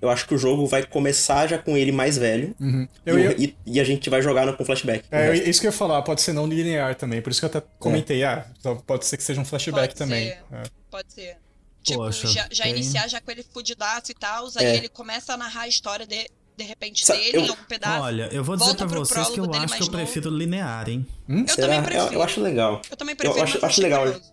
Eu 0.00 0.10
acho 0.10 0.26
que 0.26 0.34
o 0.34 0.38
jogo 0.38 0.66
vai 0.66 0.84
começar 0.84 1.46
já 1.46 1.58
com 1.58 1.76
ele 1.76 1.92
mais 1.92 2.18
velho. 2.18 2.56
Uhum. 2.58 2.88
Eu 3.06 3.18
e, 3.20 3.22
ia- 3.22 3.36
e- 3.38 3.56
e 3.66 3.78
a 3.80 3.84
gente 3.84 4.10
vai 4.10 4.20
jogar 4.20 4.44
no, 4.46 4.56
com 4.56 4.64
flashback. 4.64 5.04
É, 5.12 5.28
O 5.28 5.32
resto. 5.32 5.48
isso 5.48 5.60
que 5.60 5.66
eu 5.68 5.70
ia 5.70 5.76
falar, 5.76 6.02
pode 6.02 6.22
ser 6.22 6.32
não 6.32 6.44
linear 6.48 6.96
também, 6.96 7.22
por 7.22 7.30
isso 7.30 7.38
que 7.40 7.44
eu 7.44 7.48
até 7.50 7.62
comentei, 7.78 8.24
ah, 8.24 8.44
então 8.58 8.76
pode 8.78 9.06
ser 9.06 9.16
que 9.16 9.22
seja 9.22 9.40
um 9.40 9.44
flashback 9.44 9.88
Pode 9.90 9.94
também. 9.94 10.30
ser. 10.30 10.38
É. 10.50 10.62
Pode 10.90 11.12
ser. 11.12 11.36
Tipo, 11.82 11.98
Poxa, 12.00 12.28
já, 12.28 12.48
já 12.50 12.64
tem- 12.64 12.72
iniciar 12.74 13.08
já 13.08 13.20
com 13.20 13.30
ele 13.30 13.42
fudidaço 13.42 14.12
e 14.12 14.14
tal, 14.14 14.46
aí 14.56 14.64
É. 14.64 14.76
ele 14.76 14.88
começa 14.88 15.34
a 15.34 15.36
narrar 15.36 15.62
a 15.62 15.68
história 15.68 16.06
de, 16.06 16.28
de 16.56 16.64
repente 16.64 17.04
Sa- 17.04 17.14
dele 17.14 17.36
eu- 17.38 17.40
em 17.44 17.48
algum 17.48 17.64
pedaço. 17.64 18.02
Olha, 18.02 18.28
eu 18.32 18.44
vou 18.44 18.54
dizer 18.56 18.68
Volta 18.68 18.86
pra 18.86 18.98
vocês 19.00 19.26
que 19.26 19.32
eu 19.32 19.34
prólogo 19.44 19.52
dele 19.52 19.64
acho 19.64 19.74
que 19.74 19.82
eu 19.82 19.86
novo. 19.86 19.96
prefiro 19.98 20.30
linear, 20.30 20.88
hein? 20.88 21.06
eu 21.28 21.48
Será? 21.48 21.56
também 21.68 21.82
prefiro. 21.82 22.06
Eu, 22.06 22.12
eu 22.12 22.22
acho 22.22 22.40
legal. 22.40 22.82
Eu 22.90 22.96
também 22.96 23.16
prefiro, 23.16 23.38
Eu 23.38 23.42
acho- 23.44 23.66
acho 23.66 23.82
legal. 23.82 24.02
curioso. 24.02 24.32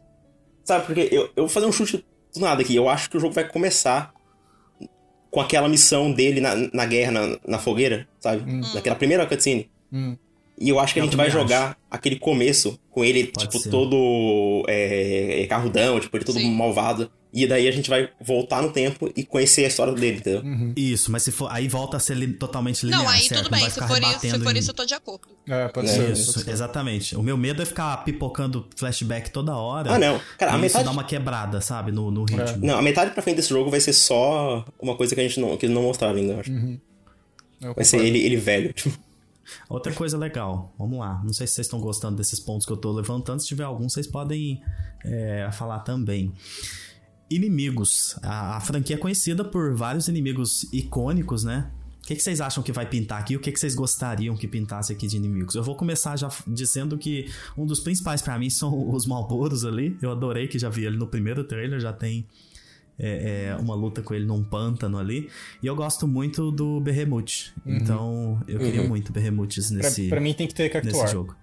Sabe, 0.63 0.85
porque 0.85 1.09
eu, 1.11 1.23
eu 1.35 1.43
vou 1.43 1.49
fazer 1.49 1.65
um 1.65 1.71
chute 1.71 2.05
do 2.33 2.39
nada 2.39 2.61
aqui. 2.61 2.75
Eu 2.75 2.87
acho 2.87 3.09
que 3.09 3.17
o 3.17 3.19
jogo 3.19 3.33
vai 3.33 3.47
começar 3.47 4.13
com 5.31 5.41
aquela 5.41 5.67
missão 5.67 6.11
dele 6.11 6.39
na, 6.41 6.55
na 6.73 6.85
guerra, 6.85 7.11
na, 7.11 7.39
na 7.47 7.59
fogueira, 7.59 8.07
sabe? 8.19 8.43
Hum. 8.49 8.61
Naquela 8.73 8.95
primeira 8.95 9.25
cutscene. 9.25 9.69
Hum. 9.91 10.15
E 10.59 10.67
eu 10.69 10.79
acho 10.79 10.93
que 10.93 10.99
a 10.99 11.03
Eu 11.03 11.05
gente 11.05 11.15
vai 11.15 11.27
também 11.29 11.41
jogar 11.41 11.77
aquele 11.89 12.17
começo 12.17 12.77
com 12.91 13.03
ele, 13.05 13.27
Pode 13.27 13.47
tipo, 13.47 13.59
ser. 13.63 13.69
todo 13.69 14.65
é, 14.67 15.41
é, 15.43 15.47
carrudão, 15.47 15.99
tipo, 15.99 16.15
ele 16.17 16.25
todo 16.25 16.37
Sim. 16.39 16.51
malvado. 16.53 17.09
E 17.31 17.45
daí 17.45 17.67
a 17.67 17.71
gente 17.71 17.87
vai 17.91 18.09
voltar 18.19 18.59
no 18.63 18.71
tempo 18.71 19.07
e 19.15 19.23
conhecer 19.23 19.63
a 19.63 19.67
história 19.67 19.93
dele, 19.93 20.17
entendeu? 20.17 20.41
Isso, 20.75 21.11
mas 21.11 21.21
se 21.21 21.31
for. 21.31 21.47
Aí 21.51 21.67
volta 21.67 21.95
a 21.95 21.99
ser 21.99 22.15
li- 22.17 22.33
totalmente 22.33 22.83
linear. 22.83 23.03
Não, 23.03 23.07
aí 23.09 23.21
certo? 23.21 23.43
tudo 23.43 23.51
bem. 23.51 23.69
Se 23.69 23.79
for, 23.79 24.01
isso, 24.01 24.19
se 24.19 24.39
for 24.39 24.55
em- 24.55 24.59
isso, 24.59 24.71
eu 24.71 24.73
tô 24.73 24.83
de 24.83 24.95
acordo. 24.95 25.27
É, 25.47 25.67
pode 25.67 25.87
É, 25.87 25.91
ser. 25.91 25.99
pode 26.07 26.11
Isso, 26.13 26.39
ser. 26.39 26.49
exatamente. 26.49 27.15
O 27.15 27.21
meu 27.21 27.37
medo 27.37 27.61
é 27.61 27.65
ficar 27.67 27.95
pipocando 28.03 28.67
flashback 28.75 29.29
toda 29.29 29.55
hora. 29.55 29.93
Ah, 29.93 29.99
não. 29.99 30.19
Cara, 30.39 30.53
a 30.53 30.55
isso 30.55 30.61
metade- 30.63 30.85
dá 30.85 30.91
uma 30.91 31.03
quebrada, 31.03 31.61
sabe? 31.61 31.91
No, 31.91 32.09
no 32.09 32.23
ritmo. 32.25 32.65
Não, 32.65 32.79
a 32.79 32.81
metade 32.81 33.11
pra 33.11 33.21
frente 33.21 33.35
desse 33.35 33.49
jogo 33.49 33.69
vai 33.69 33.79
ser 33.79 33.93
só 33.93 34.65
uma 34.81 34.95
coisa 34.95 35.13
que 35.13 35.21
a 35.21 35.23
gente 35.23 35.39
não, 35.39 35.55
que 35.55 35.67
não 35.67 35.83
mostraram 35.83 36.17
ainda, 36.17 36.33
eu 36.33 36.39
acho. 36.39 36.51
Eu 37.61 37.73
Vai 37.75 37.85
ser 37.85 37.97
ele, 38.03 38.19
ele 38.25 38.37
velho. 38.37 38.73
Tipo, 38.73 38.97
Outra 39.67 39.93
coisa 39.93 40.17
legal, 40.17 40.73
vamos 40.77 40.99
lá. 40.99 41.21
Não 41.23 41.33
sei 41.33 41.47
se 41.47 41.53
vocês 41.53 41.67
estão 41.67 41.79
gostando 41.79 42.17
desses 42.17 42.39
pontos 42.39 42.65
que 42.65 42.71
eu 42.71 42.77
tô 42.77 42.91
levantando. 42.91 43.39
Se 43.41 43.47
tiver 43.47 43.63
algum, 43.63 43.87
vocês 43.87 44.07
podem 44.07 44.61
é, 45.03 45.49
falar 45.51 45.79
também. 45.79 46.33
Inimigos. 47.29 48.17
A, 48.23 48.57
a 48.57 48.61
franquia 48.61 48.95
é 48.95 48.99
conhecida 48.99 49.43
por 49.43 49.75
vários 49.75 50.07
inimigos 50.07 50.63
icônicos, 50.73 51.43
né? 51.43 51.71
O 52.03 52.07
que, 52.09 52.15
que 52.15 52.23
vocês 52.23 52.41
acham 52.41 52.63
que 52.63 52.71
vai 52.71 52.87
pintar 52.87 53.19
aqui? 53.19 53.35
O 53.35 53.39
que, 53.39 53.51
que 53.51 53.59
vocês 53.59 53.75
gostariam 53.75 54.35
que 54.35 54.47
pintasse 54.47 54.91
aqui 54.91 55.05
de 55.05 55.17
inimigos? 55.17 55.53
Eu 55.53 55.61
vou 55.61 55.75
começar 55.75 56.15
já 56.17 56.27
dizendo 56.47 56.97
que 56.97 57.29
um 57.55 57.67
dos 57.67 57.79
principais 57.79 58.21
pra 58.21 58.39
mim 58.39 58.49
são 58.51 58.89
os 58.91 59.05
Malboros 59.05 59.63
ali. 59.63 59.95
Eu 60.01 60.11
adorei 60.11 60.47
que 60.47 60.57
já 60.57 60.69
vi 60.69 60.85
ele 60.85 60.97
no 60.97 61.05
primeiro 61.05 61.43
trailer, 61.43 61.79
já 61.79 61.93
tem 61.93 62.25
é, 62.99 63.45
é, 63.51 63.55
uma 63.55 63.73
luta 63.75 64.01
com 64.01 64.13
ele 64.13 64.25
num 64.25 64.43
pântano 64.43 64.97
ali. 64.97 65.29
E 65.63 65.67
eu 65.67 65.75
gosto 65.75 66.07
muito 66.07 66.51
do 66.51 66.79
Behemoth. 66.81 67.53
Então 67.65 68.41
eu 68.47 68.59
queria 68.59 68.83
muito 68.87 69.11
Behemoths 69.13 69.69
Pra, 69.69 69.77
nesse, 69.77 70.07
pra 70.09 70.19
mim 70.19 70.33
tem 70.33 70.47
que 70.47 70.53
ter 70.53 70.63
nesse 70.63 70.81
Cactuar. 70.87 71.07
jogo. 71.07 71.35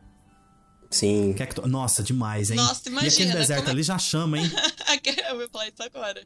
sim. 0.90 1.32
Cacto- 1.36 1.66
Nossa, 1.66 2.02
demais, 2.02 2.50
hein? 2.50 2.56
Nossa, 2.56 2.88
E 2.88 2.92
imagina, 2.92 3.10
aquele 3.30 3.32
deserto 3.32 3.58
como 3.60 3.68
é- 3.70 3.72
ali 3.72 3.82
já 3.82 3.98
chama, 3.98 4.38
hein? 4.38 4.44
eu 5.30 5.38
vou 5.38 5.48
falar 5.48 5.68
isso 5.68 5.82
agora. 5.82 6.22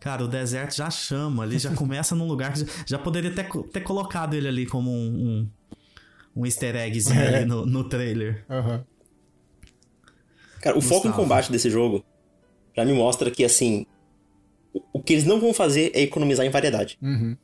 Cara, 0.00 0.24
o 0.24 0.28
deserto 0.28 0.74
já 0.76 0.88
chama 0.88 1.42
ali, 1.42 1.58
já 1.58 1.74
começa 1.74 2.14
num 2.14 2.28
lugar 2.28 2.52
que 2.52 2.60
já, 2.60 2.66
já 2.86 2.98
poderia 2.98 3.34
ter, 3.34 3.48
ter 3.72 3.80
colocado 3.80 4.34
ele 4.34 4.46
ali 4.46 4.66
como 4.66 4.88
um, 4.90 5.48
um, 6.36 6.40
um 6.42 6.46
easter 6.46 6.76
eggzinho 6.76 7.20
É. 7.20 7.36
ali 7.38 7.44
no, 7.44 7.66
no 7.66 7.82
trailer. 7.88 8.44
Aham. 8.48 8.84
Cara, 10.60 10.78
o 10.78 10.80
foco 10.80 11.06
em 11.06 11.10
Gustavo. 11.10 11.16
combate 11.16 11.50
desse 11.50 11.68
jogo 11.68 12.04
já 12.76 12.84
me 12.84 12.92
mostra 12.92 13.30
que, 13.30 13.44
assim, 13.44 13.84
o, 14.92 15.02
que 15.02 15.12
eles 15.12 15.24
não 15.24 15.40
vão 15.40 15.52
fazer 15.52 15.90
é 15.94 16.00
economizar 16.02 16.44
em 16.46 16.50
variedade. 16.50 16.98
Uhum. 17.02 17.36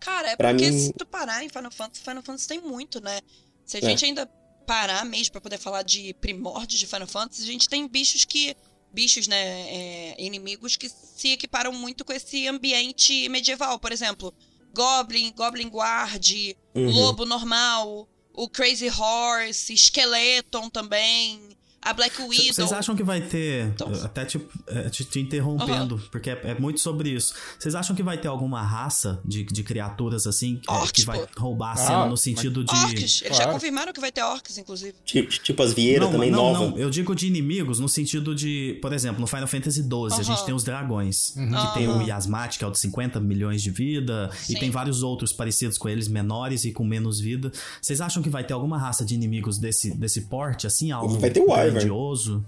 Cara, 0.00 0.30
é 0.32 0.36
Pra 0.36 0.50
porque 0.50 0.70
mim- 0.70 0.78
se 0.78 0.92
tu 0.92 1.06
parar 1.06 1.44
em 1.44 1.48
Final 1.48 1.70
Fantasy, 1.70 2.00
Final 2.02 2.22
Fantasy 2.22 2.48
tem 2.48 2.60
muito, 2.60 3.00
né? 3.00 3.20
Se 3.64 3.76
a 3.76 3.80
É. 3.80 3.82
gente 3.82 4.04
ainda 4.04 4.26
parar 4.66 5.04
mesmo 5.04 5.32
pra 5.32 5.40
poder 5.40 5.58
falar 5.58 5.82
de 5.82 6.12
primórdios 6.14 6.78
de 6.80 6.86
Final 6.86 7.06
Fantasy, 7.06 7.42
a 7.42 7.46
gente 7.46 7.68
tem 7.68 7.86
bichos 7.86 8.24
que. 8.24 8.56
Bichos, 8.94 9.26
né? 9.26 9.36
é, 9.38 10.14
inimigos 10.22 10.76
que 10.76 10.86
se 10.88 11.28
equiparam 11.32 11.72
muito 11.72 12.04
com 12.04 12.12
esse 12.12 12.46
ambiente 12.46 13.26
medieval. 13.30 13.78
Por 13.78 13.90
exemplo, 13.90 14.34
Goblin, 14.74 15.32
Goblin 15.34 15.68
Guard, 15.68 16.30
Uhum. 16.74 16.90
Lobo 16.90 17.24
normal, 17.24 18.06
o 18.34 18.48
Crazy 18.50 18.88
Horse, 18.90 19.74
Skeleton 19.76 20.68
também, 20.68 21.40
a 21.82 21.92
Black 21.92 22.20
Widow. 22.22 22.52
Vocês 22.54 22.72
acham 22.72 22.94
que 22.96 23.02
vai 23.02 23.20
ter. 23.20 23.66
Então- 23.66 23.90
Até 24.04 24.24
te, 24.24 24.40
é, 24.68 24.88
te, 24.88 25.04
te 25.04 25.20
interrompendo, 25.20 26.00
porque 26.10 26.30
é, 26.30 26.40
é 26.44 26.54
muito 26.58 26.80
sobre 26.80 27.10
isso. 27.10 27.34
Vocês 27.58 27.74
acham 27.74 27.94
que 27.94 28.02
vai 28.02 28.16
ter 28.18 28.28
alguma 28.28 28.62
raça 28.62 29.20
de, 29.24 29.44
de 29.44 29.62
criaturas 29.62 30.26
assim 30.26 30.60
é, 30.68 30.72
Orcs, 30.72 30.90
que 30.92 31.04
vai 31.04 31.18
pô. 31.26 31.40
roubar 31.40 31.72
a 31.72 31.76
cena 31.76 32.02
Ah, 32.04 32.06
no 32.08 32.16
sentido 32.16 32.64
de. 32.64 32.72
Orcs, 32.74 32.92
eles 32.92 33.16
já 33.18 33.28
Claro. 33.42 33.52
confirmaram 33.52 33.92
que 33.92 34.00
vai 34.00 34.12
ter 34.12 34.22
orcs, 34.22 34.56
inclusive. 34.58 34.94
Tipo, 35.04 35.28
tipo 35.30 35.62
as 35.62 35.72
vieiras 35.72 36.08
também, 36.10 36.30
não, 36.30 36.52
nova. 36.52 36.70
não, 36.70 36.78
eu 36.78 36.88
digo 36.90 37.14
de 37.14 37.26
inimigos 37.26 37.78
no 37.80 37.88
sentido 37.88 38.34
de, 38.34 38.78
por 38.80 38.92
exemplo, 38.92 39.20
no 39.20 39.26
Final 39.26 39.46
Fantasy 39.46 39.82
XII 39.82 40.20
a 40.20 40.22
gente 40.22 40.44
tem 40.44 40.54
os 40.54 40.64
dragões, 40.64 41.30
que 41.30 41.40
Aham. 41.40 41.74
tem 41.74 41.88
o 41.88 42.02
Yasmat, 42.02 42.58
que 42.58 42.64
é 42.64 42.66
o 42.66 42.70
de 42.70 42.78
50 42.78 43.20
milhões 43.20 43.62
de 43.62 43.70
vida, 43.70 44.30
Sim. 44.34 44.54
e 44.54 44.58
tem 44.60 44.70
vários 44.70 45.02
outros 45.02 45.32
parecidos 45.32 45.78
com 45.78 45.88
eles, 45.88 46.08
menores 46.08 46.64
e 46.64 46.72
com 46.72 46.84
menos 46.84 47.18
vida. 47.20 47.50
Vocês 47.80 48.00
acham 48.00 48.22
que 48.22 48.30
vai 48.30 48.44
ter 48.44 48.52
alguma 48.52 48.78
raça 48.78 49.04
de 49.04 49.14
inimigos 49.14 49.58
desse, 49.58 49.94
desse 49.96 50.22
porte, 50.22 50.66
assim, 50.66 50.90
algo 50.90 51.18
Vai 51.18 51.30
ter 51.30 51.40
o 51.40 51.50
Wyvern. 51.50 51.71
Grandioso? 51.72 52.44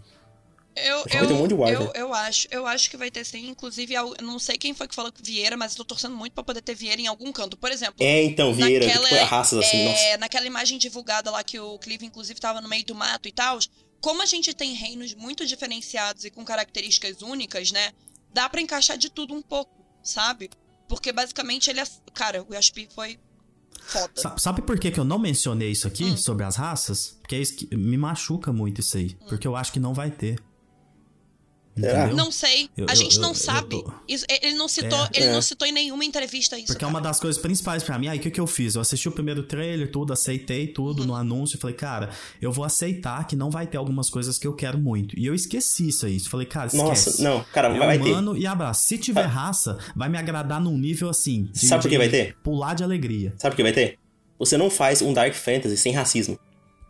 Eu, 0.77 0.97
Acho 0.99 1.09
que 1.09 1.17
vai 1.19 1.27
ter 1.29 1.33
um 1.33 1.37
monte 1.39 1.49
de 1.51 1.55
eu, 1.55 1.69
eu, 1.69 1.93
eu 1.95 2.15
acho, 2.15 2.49
eu 2.51 2.67
acho 2.67 2.91
que 2.91 2.97
vai 2.97 3.09
ter 3.09 3.25
sim. 3.25 3.49
Inclusive, 3.49 3.95
eu 3.95 4.15
não 4.21 4.41
sei 4.41 4.57
quem 4.59 4.75
foi 4.75 4.89
que 4.89 4.95
falou 4.95 5.13
que 5.13 5.23
Vieira, 5.23 5.57
mas 5.57 5.73
eu 5.73 5.79
tô 5.79 5.85
torcendo 5.85 6.17
muito 6.17 6.33
pra 6.33 6.43
poder 6.43 6.63
ter 6.63 6.75
Vieira 6.75 7.01
em 7.01 7.07
algum 7.07 7.31
canto. 7.33 7.57
Por 7.57 7.71
exemplo, 7.71 7.95
É, 8.01 8.25
então, 8.25 8.53
vieira, 8.53 8.85
naquela, 8.85 9.09
tipo, 9.09 9.25
raças 9.25 9.65
assim, 9.65 9.85
nossa. 9.85 10.03
é, 10.03 10.17
naquela 10.17 10.47
imagem 10.47 10.77
divulgada 10.77 11.31
lá 11.31 11.45
que 11.45 11.61
o 11.61 11.79
Clive, 11.79 12.07
inclusive, 12.07 12.41
tava 12.41 12.61
no 12.61 12.69
meio 12.69 12.85
do 12.85 12.95
mato 12.95 13.29
e 13.29 13.33
tal. 13.33 13.59
Como 14.01 14.21
a 14.21 14.27
gente 14.27 14.53
tem 14.53 14.75
reinos 14.75 15.15
muito 15.15 15.47
diferenciados 15.47 16.25
e 16.25 16.31
com 16.31 16.45
características 16.45 17.23
únicas, 17.23 17.71
né? 17.71 17.93
Dá 18.33 18.49
pra 18.49 18.61
encaixar 18.61 18.99
de 18.99 19.09
tudo 19.09 19.33
um 19.33 19.41
pouco, 19.41 19.73
sabe? 20.03 20.51
Porque 20.89 21.13
basicamente 21.13 21.71
ele 21.71 21.81
é. 21.81 21.85
Cara, 22.13 22.45
o 22.49 22.53
Yaspi 22.53 22.89
foi 22.93 23.17
foda. 23.85 24.11
Sa- 24.15 24.37
Sabe 24.39 24.63
por 24.63 24.79
que, 24.79 24.91
que 24.91 24.99
eu 24.99 25.05
não 25.05 25.19
mencionei 25.19 25.71
isso 25.71 25.87
aqui, 25.87 26.05
Hum. 26.05 26.17
sobre 26.17 26.45
as 26.45 26.57
raças? 26.57 27.17
Porque 27.21 27.37
é 27.37 27.41
isso 27.41 27.55
que 27.57 27.77
me 27.77 27.97
machuca 27.97 28.53
muito 28.53 28.81
isso 28.81 28.97
aí, 28.97 29.17
porque 29.29 29.47
eu 29.47 29.55
acho 29.57 29.73
que 29.73 29.81
não 29.81 29.95
vai 29.95 30.11
ter. 30.11 30.39
Entendeu? 31.77 32.15
Não 32.15 32.31
sei. 32.31 32.69
Eu- 32.77 32.87
a 32.89 32.93
eu- 32.93 32.97
gente 32.97 33.17
eu- 33.17 33.23
não 33.23 33.31
eu 33.31 33.35
sabe. 33.35 33.83
tô- 33.83 33.93
Isso- 34.07 34.25
ele 34.29 34.55
não 34.55 34.69
citou, 34.69 34.99
É. 35.07 35.09
ele 35.15 35.27
É. 35.27 35.33
não 35.33 35.43
citou 35.43 35.67
em 35.67 35.73
nenhuma 35.73 36.05
entrevista 36.05 36.57
isso. 36.57 36.69
Porque 36.69 36.85
é 36.85 36.87
cara. 36.87 36.91
uma 36.91 37.01
das 37.01 37.19
coisas 37.19 37.41
principais 37.41 37.83
pra 37.83 37.99
mim. 37.99 38.07
Aí 38.09 38.19
o 38.19 38.21
que, 38.23 38.31
que 38.31 38.41
eu 38.41 38.47
fiz? 38.47 38.77
Eu 38.77 38.81
assisti 38.81 39.09
o 39.09 39.13
primeiro 39.13 39.43
trailer, 39.43 39.91
tudo, 39.91 40.13
aceitei 40.13 40.69
tudo 40.69 41.01
Uhum. 41.01 41.07
no 41.09 41.15
anúncio. 41.15 41.59
Falei, 41.59 41.75
cara, 41.75 42.11
eu 42.41 42.53
vou 42.53 42.65
aceitar 42.65 43.27
que 43.27 43.35
não 43.35 43.51
vai 43.51 43.67
ter 43.67 43.77
algumas 43.77 44.09
coisas 44.09 44.39
que 44.39 44.47
eu 44.47 44.55
quero 44.55 44.79
muito. 44.79 45.19
E 45.19 45.27
eu 45.27 45.35
esqueci 45.35 45.89
isso 45.89 46.07
aí. 46.07 46.21
Falei, 46.21 46.47
cara, 46.47 46.67
esquece. 46.69 46.85
Nossa, 47.11 47.23
não, 47.23 47.43
cara, 47.53 47.69
É 47.69 47.79
vai, 47.79 47.87
vai 47.89 47.99
ter. 47.99 48.11
humano 48.13 48.37
e 48.37 48.47
abraço. 48.47 48.85
Se 48.87 48.97
tiver 48.97 49.27
raça, 49.27 49.77
vai 49.97 50.09
me 50.09 50.17
agradar 50.17 50.61
num 50.61 50.79
nível 50.79 51.09
assim. 51.09 51.49
de- 51.53 51.67
Sabe 51.67 51.83
por 51.83 51.89
que 51.89 51.99
vai 51.99 52.09
ter? 52.09 52.37
Pular 52.43 52.75
de 52.75 52.85
alegria. 52.85 53.35
Sabe 53.39 53.55
o 53.55 53.57
que 53.57 53.63
vai 53.63 53.73
ter? 53.73 53.99
Você 54.39 54.57
não 54.57 54.69
faz 54.71 55.01
um 55.01 55.13
Dark 55.13 55.33
Fantasy 55.35 55.77
sem 55.77 55.93
racismo. 55.93 56.39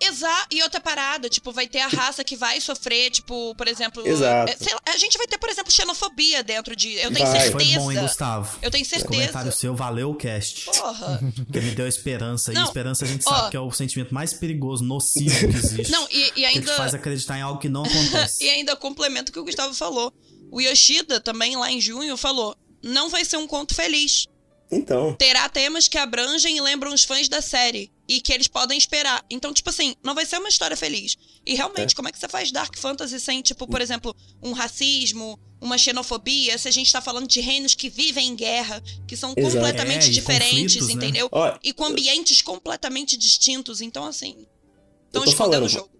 Exato. 0.00 0.48
E 0.50 0.62
outra 0.62 0.80
parada, 0.80 1.28
tipo, 1.28 1.52
vai 1.52 1.66
ter 1.66 1.80
a 1.80 1.86
raça 1.88 2.22
que 2.24 2.36
vai 2.36 2.60
sofrer, 2.60 3.10
tipo, 3.10 3.54
por 3.54 3.66
exemplo. 3.68 4.06
Exato. 4.06 4.52
é, 4.52 4.56
sei 4.56 4.72
lá, 4.74 4.80
a 4.86 4.96
gente 4.96 5.16
vai 5.16 5.26
ter, 5.26 5.38
por 5.38 5.48
exemplo, 5.48 5.72
xenofobia 5.72 6.42
dentro 6.42 6.74
de. 6.76 6.92
Eu 6.94 7.12
tenho 7.12 7.26
Vai. 7.26 7.40
certeza. 7.40 7.52
Foi 7.52 7.64
bom, 7.80 7.92
hein, 7.92 8.00
Gustavo? 8.00 8.58
Eu 8.60 8.70
tenho 8.70 8.84
certeza. 8.84 9.08
comentário 9.12 9.52
seu 9.52 9.74
valeu 9.74 10.10
o 10.10 10.14
cast. 10.14 10.64
Porra. 10.66 11.20
Porque 11.46 11.60
me 11.60 11.70
deu 11.70 11.86
esperança. 11.86 12.50
e 12.52 12.54
Não, 12.54 12.64
esperança 12.64 13.04
a 13.04 13.08
gente 13.08 13.22
ó. 13.26 13.30
sabe 13.34 13.50
que 13.50 13.56
é 13.56 13.60
o 13.60 13.70
sentimento 13.70 14.12
mais 14.12 14.32
perigoso, 14.34 14.84
nocivo 14.84 15.38
que 15.38 15.56
existe. 15.56 15.90
Não, 15.92 16.06
e, 16.10 16.20
e 16.22 16.30
Que 16.30 16.32
te 16.40 16.44
ainda. 16.44 16.74
faz 16.76 16.94
acreditar 16.94 17.38
em 17.38 17.42
algo 17.42 17.58
que 17.60 17.68
não 17.68 17.84
acontece. 17.84 18.42
E 18.44 18.50
ainda 18.50 18.76
complemento 18.76 19.30
o 19.30 19.32
que 19.32 19.38
o 19.40 19.44
Gustavo 19.44 19.74
falou. 19.74 20.12
O 20.50 20.60
Yoshida 20.60 21.20
também, 21.20 21.56
lá 21.56 21.70
em 21.70 21.80
junho, 21.80 22.16
falou: 22.16 22.56
não 22.82 23.08
vai 23.08 23.24
ser 23.24 23.36
um 23.36 23.46
conto 23.46 23.74
feliz. 23.74 24.26
Então, 24.70 25.14
Terá 25.14 25.48
temas 25.48 25.86
que 25.88 25.96
abrangem 25.96 26.56
e 26.56 26.60
lembram 26.60 26.92
os 26.92 27.04
fãs 27.04 27.28
da 27.28 27.40
série. 27.40 27.92
E 28.06 28.20
que 28.20 28.32
eles 28.32 28.46
podem 28.48 28.76
esperar. 28.76 29.24
Então, 29.30 29.52
tipo 29.52 29.70
assim, 29.70 29.94
não 30.02 30.14
vai 30.14 30.26
ser 30.26 30.36
uma 30.38 30.48
história 30.48 30.76
feliz. 30.76 31.16
E 31.46 31.54
realmente, 31.54 31.94
como 31.94 32.06
é 32.08 32.12
que 32.12 32.18
você 32.18 32.28
faz 32.28 32.52
Dark 32.52 32.76
Fantasy 32.76 33.18
sem, 33.18 33.40
tipo, 33.40 33.66
por 33.66 33.80
exemplo, 33.80 34.14
um 34.42 34.52
racismo, 34.52 35.38
uma 35.58 35.78
xenofobia, 35.78 36.58
se 36.58 36.68
a 36.68 36.70
gente 36.70 36.92
tá 36.92 37.00
falando 37.00 37.26
de 37.26 37.40
reinos 37.40 37.74
que 37.74 37.88
vivem 37.88 38.28
em 38.28 38.36
guerra, 38.36 38.82
que 39.08 39.16
são 39.16 39.32
Exato. 39.34 39.54
completamente 39.56 40.08
É, 40.08 40.10
diferentes, 40.10 40.86
né? 40.86 40.92
entendeu? 40.92 41.28
ó, 41.32 41.56
E 41.62 41.72
com 41.72 41.84
ambientes 41.86 42.42
completamente 42.42 43.16
distintos. 43.16 43.80
Então, 43.80 44.04
assim. 44.04 44.34
Eu 44.36 45.20
Estão 45.20 45.24
tô 45.24 45.30
escondendo 45.30 45.64
o 45.64 45.68
falando, 45.68 45.88
jogo. 45.88 45.90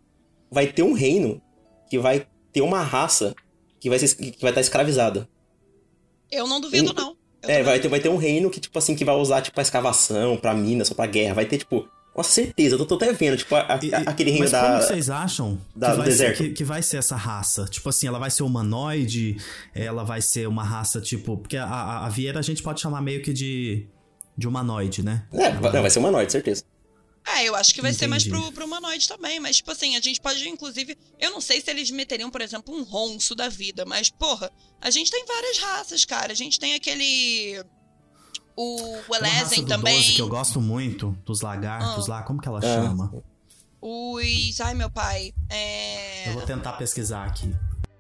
vai 0.50 0.66
ter 0.70 0.82
um 0.82 0.92
reino 0.92 1.40
que 1.88 1.98
vai 1.98 2.26
ter 2.52 2.60
uma 2.60 2.82
raça 2.82 3.34
que 3.80 3.88
vai 3.88 3.98
ser, 3.98 4.14
que 4.14 4.40
vai 4.42 4.50
estar 4.50 4.60
escravizada. 4.60 5.26
Eu 6.30 6.46
não 6.46 6.60
duvido, 6.60 6.90
Um- 6.90 6.94
não. 6.94 7.16
Eu 7.42 7.50
É, 7.50 7.62
vai 7.62 7.78
ter, 7.78 7.88
vai 7.88 8.00
ter 8.00 8.08
um 8.08 8.16
reino 8.16 8.50
que, 8.50 8.58
tipo 8.58 8.76
assim, 8.78 8.94
que 8.96 9.04
vai 9.04 9.14
usar, 9.16 9.42
tipo, 9.42 9.54
pra 9.54 9.62
escavação, 9.62 10.36
pra 10.36 10.54
minas, 10.54 10.88
só 10.88 10.94
pra 10.94 11.06
guerra. 11.06 11.34
Vai 11.34 11.44
ter, 11.46 11.58
tipo, 11.58 11.86
nossa, 12.16 12.30
certeza, 12.30 12.76
eu 12.76 12.86
tô, 12.86 12.94
até 12.94 13.12
vendo, 13.12 13.36
tipo, 13.36 13.54
a- 13.54 13.74
a- 13.74 13.80
E- 13.82 13.92
aquele 13.94 14.30
reino 14.30 14.44
mas 14.44 14.50
da. 14.52 14.62
como 14.62 14.82
vocês 14.82 15.10
acham 15.10 15.60
da- 15.74 15.90
que, 15.90 15.96
do 15.96 16.02
vai 16.02 16.06
ser, 16.06 16.10
deserto. 16.12 16.36
que, 16.38 16.50
que 16.50 16.64
vai 16.64 16.82
ser 16.82 16.96
essa 16.98 17.16
raça? 17.16 17.64
Tipo 17.66 17.88
assim, 17.88 18.06
ela 18.06 18.18
vai 18.18 18.30
ser 18.30 18.42
humanoide? 18.42 19.36
Ela 19.74 20.04
vai 20.04 20.20
ser 20.22 20.46
uma 20.48 20.62
raça, 20.64 21.00
tipo... 21.00 21.36
Porque 21.36 21.56
a, 21.56 21.64
a, 21.66 22.06
a 22.06 22.08
Vieira 22.08 22.38
a 22.38 22.42
gente 22.42 22.62
pode 22.62 22.80
chamar 22.80 23.00
meio 23.00 23.22
que 23.22 23.32
de, 23.32 23.86
de 24.36 24.46
humanoide, 24.46 25.02
né? 25.02 25.26
É, 25.32 25.50
vai, 25.50 25.72
não, 25.72 25.80
vai 25.82 25.90
ser 25.90 25.98
humanoide, 25.98 26.30
certeza. 26.32 26.64
É, 27.26 27.44
eu 27.48 27.54
acho 27.56 27.72
que 27.74 27.80
vai 27.80 27.90
ser 27.92 28.06
mais 28.06 28.26
Entendi. 28.26 28.42
pro, 28.42 28.52
pro 28.52 28.66
humanoide 28.66 29.08
também, 29.08 29.40
mas, 29.40 29.56
tipo 29.56 29.70
assim, 29.70 29.96
a 29.96 30.00
gente 30.00 30.20
pode, 30.20 30.46
inclusive. 30.46 30.94
Eu 31.18 31.30
não 31.30 31.40
sei 31.40 31.58
se 31.58 31.70
eles 31.70 31.90
meteriam, 31.90 32.30
por 32.30 32.42
exemplo, 32.42 32.74
um 32.76 32.82
ronço 32.82 33.34
da 33.34 33.48
vida, 33.48 33.84
mas, 33.86 34.10
porra, 34.10 34.50
a 34.78 34.90
gente 34.90 35.10
tem 35.10 35.24
várias 35.24 35.56
raças, 35.58 36.04
cara. 36.04 36.32
A 36.32 36.36
gente 36.36 36.60
tem 36.60 36.74
aquele. 36.74 37.64
O 38.56 39.00
do 39.62 39.66
também. 39.66 39.96
12 39.96 40.12
que 40.12 40.22
eu 40.22 40.28
gosto 40.28 40.60
muito, 40.60 41.10
dos 41.24 41.40
lagartos 41.40 42.08
Ah. 42.08 42.14
lá, 42.16 42.22
como 42.22 42.40
que 42.40 42.48
ela 42.48 42.58
Ah. 42.58 42.62
chama? 42.62 43.12
Os. 43.80 44.60
Ai, 44.60 44.74
meu 44.74 44.90
pai. 44.90 45.32
É. 45.50 46.28
Eu 46.28 46.34
vou 46.34 46.42
tentar 46.42 46.72
pesquisar 46.74 47.24
aqui. 47.24 47.54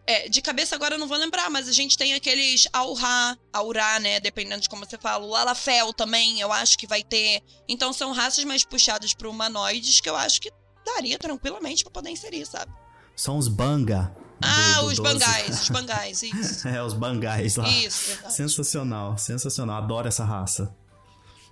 É, 0.06 0.28
de 0.28 0.42
cabeça 0.42 0.74
agora 0.74 0.96
eu 0.96 0.98
não 0.98 1.08
vou 1.08 1.16
lembrar, 1.16 1.48
mas 1.50 1.66
a 1.66 1.72
gente 1.72 1.96
tem 1.96 2.12
aqueles 2.12 2.68
Aurá, 2.72 3.36
Aurá, 3.52 3.98
né? 3.98 4.20
Dependendo 4.20 4.60
de 4.60 4.68
como 4.68 4.84
você 4.84 4.98
fala. 4.98 5.24
O 5.24 5.28
Lalafel 5.30 5.92
também, 5.94 6.40
eu 6.40 6.52
acho 6.52 6.76
que 6.78 6.86
vai 6.86 7.02
ter. 7.02 7.42
Então 7.68 7.92
são 7.92 8.12
raças 8.12 8.44
mais 8.44 8.64
puxadas 8.64 9.14
pro 9.14 9.30
humanoides 9.30 10.00
que 10.00 10.08
eu 10.08 10.14
acho 10.16 10.40
que 10.42 10.52
daria 10.84 11.18
tranquilamente 11.18 11.82
pra 11.84 11.90
poder 11.90 12.10
inserir, 12.10 12.44
sabe? 12.46 12.70
São 13.16 13.38
os 13.38 13.48
Banga. 13.48 14.14
Do- 14.44 14.50
Ah, 14.50 14.80
do 14.80 14.86
os 14.86 14.98
12. 14.98 15.02
bangais, 15.02 15.60
os 15.62 15.68
bangais, 15.70 16.22
isso. 16.22 16.68
É, 16.68 16.82
os 16.82 16.92
bangais 16.94 17.56
lá. 17.56 17.68
Isso, 17.68 18.08
verdade. 18.10 18.34
Sensacional, 18.34 19.18
sensacional. 19.18 19.76
Adoro 19.78 20.08
essa 20.08 20.24
raça. 20.24 20.74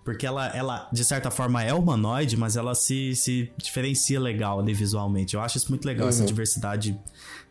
Porque 0.04 0.26
ela, 0.26 0.48
ela, 0.48 0.88
de 0.92 1.04
certa 1.04 1.30
forma, 1.30 1.62
é 1.62 1.72
humanoide, 1.72 2.36
mas 2.36 2.56
ela 2.56 2.74
se, 2.74 3.14
se 3.14 3.52
diferencia 3.56 4.18
legal 4.18 4.58
ali 4.58 4.74
visualmente. 4.74 5.34
Eu 5.34 5.40
acho 5.40 5.58
isso 5.58 5.68
muito 5.70 5.84
legal, 5.86 6.08
essa 6.08 6.20
Uhum. 6.20 6.26
diversidade 6.26 6.98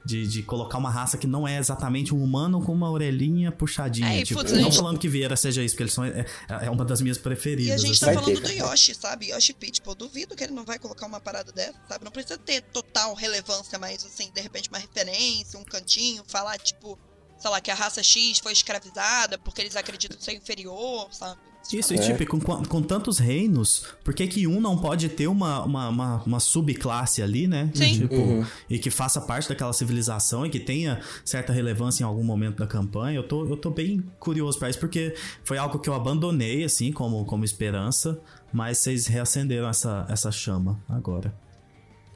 de, 0.06 0.28
de 0.28 0.44
colocar 0.44 0.78
uma 0.78 0.90
raça 0.90 1.18
que 1.18 1.26
não 1.28 1.48
é 1.48 1.57
exatamente 1.57 2.14
um 2.14 2.22
humano 2.22 2.61
com 2.61 2.73
uma 2.73 2.90
orelhinha 2.91 3.53
puxadinha. 3.53 4.10
É, 4.14 4.19
e, 4.19 4.23
tipo, 4.26 4.40
putz, 4.41 4.52
não 4.52 4.64
gente- 4.64 4.76
falando 4.76 4.99
que 4.99 5.07
Vieira 5.07 5.38
seja 5.38 5.64
isso, 5.64 5.76
porque 5.76 5.84
eles 5.84 5.94
são, 5.94 6.03
é, 6.03 6.26
é 6.49 6.69
uma 6.69 6.84
das 6.84 6.99
minhas 7.02 7.18
preferidas. 7.18 7.69
E 7.69 7.72
a 7.72 7.78
gente 7.78 7.91
assim. 7.91 7.99
tá 8.02 8.06
Vai 8.07 8.15
falando 8.15 8.41
ter, 8.41 8.48
do. 8.61 8.65
Yoshi, 8.65 8.95
sabe? 8.95 9.30
Yoshi 9.30 9.53
Peach, 9.53 9.82
pô, 9.82 9.95
duvido 9.95 10.36
que 10.36 10.44
ele 10.44 10.53
não 10.53 10.65
vai 10.65 10.78
colocar 10.78 11.06
uma 11.06 11.22
parada 11.22 11.53
dessa, 11.53 11.80
sabe? 11.88 12.03
Não 12.03 12.11
precisa 12.11 12.38
ter 12.38 12.61
total 12.64 13.14
relevância, 13.14 13.80
mas 13.80 14.03
assim, 14.06 14.30
de 14.34 14.41
repente 14.41 14.68
uma 14.68 14.78
referência, 14.80 15.57
um 15.57 15.64
cantinho, 15.64 16.22
falar, 16.28 16.57
tipo, 16.57 16.99
sei 17.41 17.49
lá, 17.49 17.59
que 17.59 17.72
a 17.72 17.76
raça 17.76 18.03
X 18.03 18.39
foi 18.39 18.51
escravizada 18.53 19.38
porque 19.38 19.61
eles 19.61 19.76
acreditam 19.76 20.19
ser 20.19 20.34
inferior, 20.34 21.07
sabe? 21.11 21.39
Isso, 21.72 21.93
e 21.93 21.97
É. 21.97 22.01
tipo, 22.18 22.39
com, 22.39 22.63
com 22.65 22.81
tantos 22.81 23.19
reinos, 23.19 23.85
por 24.03 24.15
que 24.15 24.26
que 24.27 24.47
um 24.47 24.59
não 24.59 24.76
pode 24.77 25.07
ter 25.09 25.27
uma, 25.27 25.63
uma, 25.63 25.89
uma, 25.89 26.23
uma 26.23 26.39
subclasse 26.39 27.22
ali, 27.22 27.47
né? 27.47 27.69
Sim. 27.76 27.99
Tipo, 27.99 28.15
Uhum. 28.15 28.45
E 28.68 28.80
que 28.80 28.89
faça 28.89 29.22
parte 29.22 29.47
daquela 29.47 29.72
civilização 29.72 30.43
e 30.45 30.49
que 30.49 30.59
tenha 30.59 30.99
certa 31.23 31.53
relevância 31.53 32.03
em 32.03 32.05
algum 32.07 32.23
momento 32.23 32.57
da 32.57 32.68
campanha. 32.68 33.15
Eu 33.18 33.27
tô, 33.27 33.45
eu 33.47 33.55
tô 33.55 33.69
bem 33.69 34.03
curioso 34.19 34.57
pra 34.57 34.69
isso, 34.72 34.80
porque 34.80 35.15
foi 35.43 35.57
algo 35.59 35.77
que 35.77 35.88
eu 35.88 35.93
abandonei, 35.93 36.63
assim, 36.63 36.91
como, 36.91 37.23
como 37.26 37.45
esperança, 37.45 38.19
mas 38.51 38.80
vocês 38.80 39.05
reacenderam 39.05 39.69
essa, 39.69 40.05
essa 40.09 40.31
chama 40.31 40.84
agora. 40.89 41.31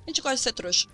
A 0.06 0.10
gente 0.10 0.22
gosta 0.22 0.36
de 0.38 0.42
ser 0.42 0.54
trouxa. 0.54 0.88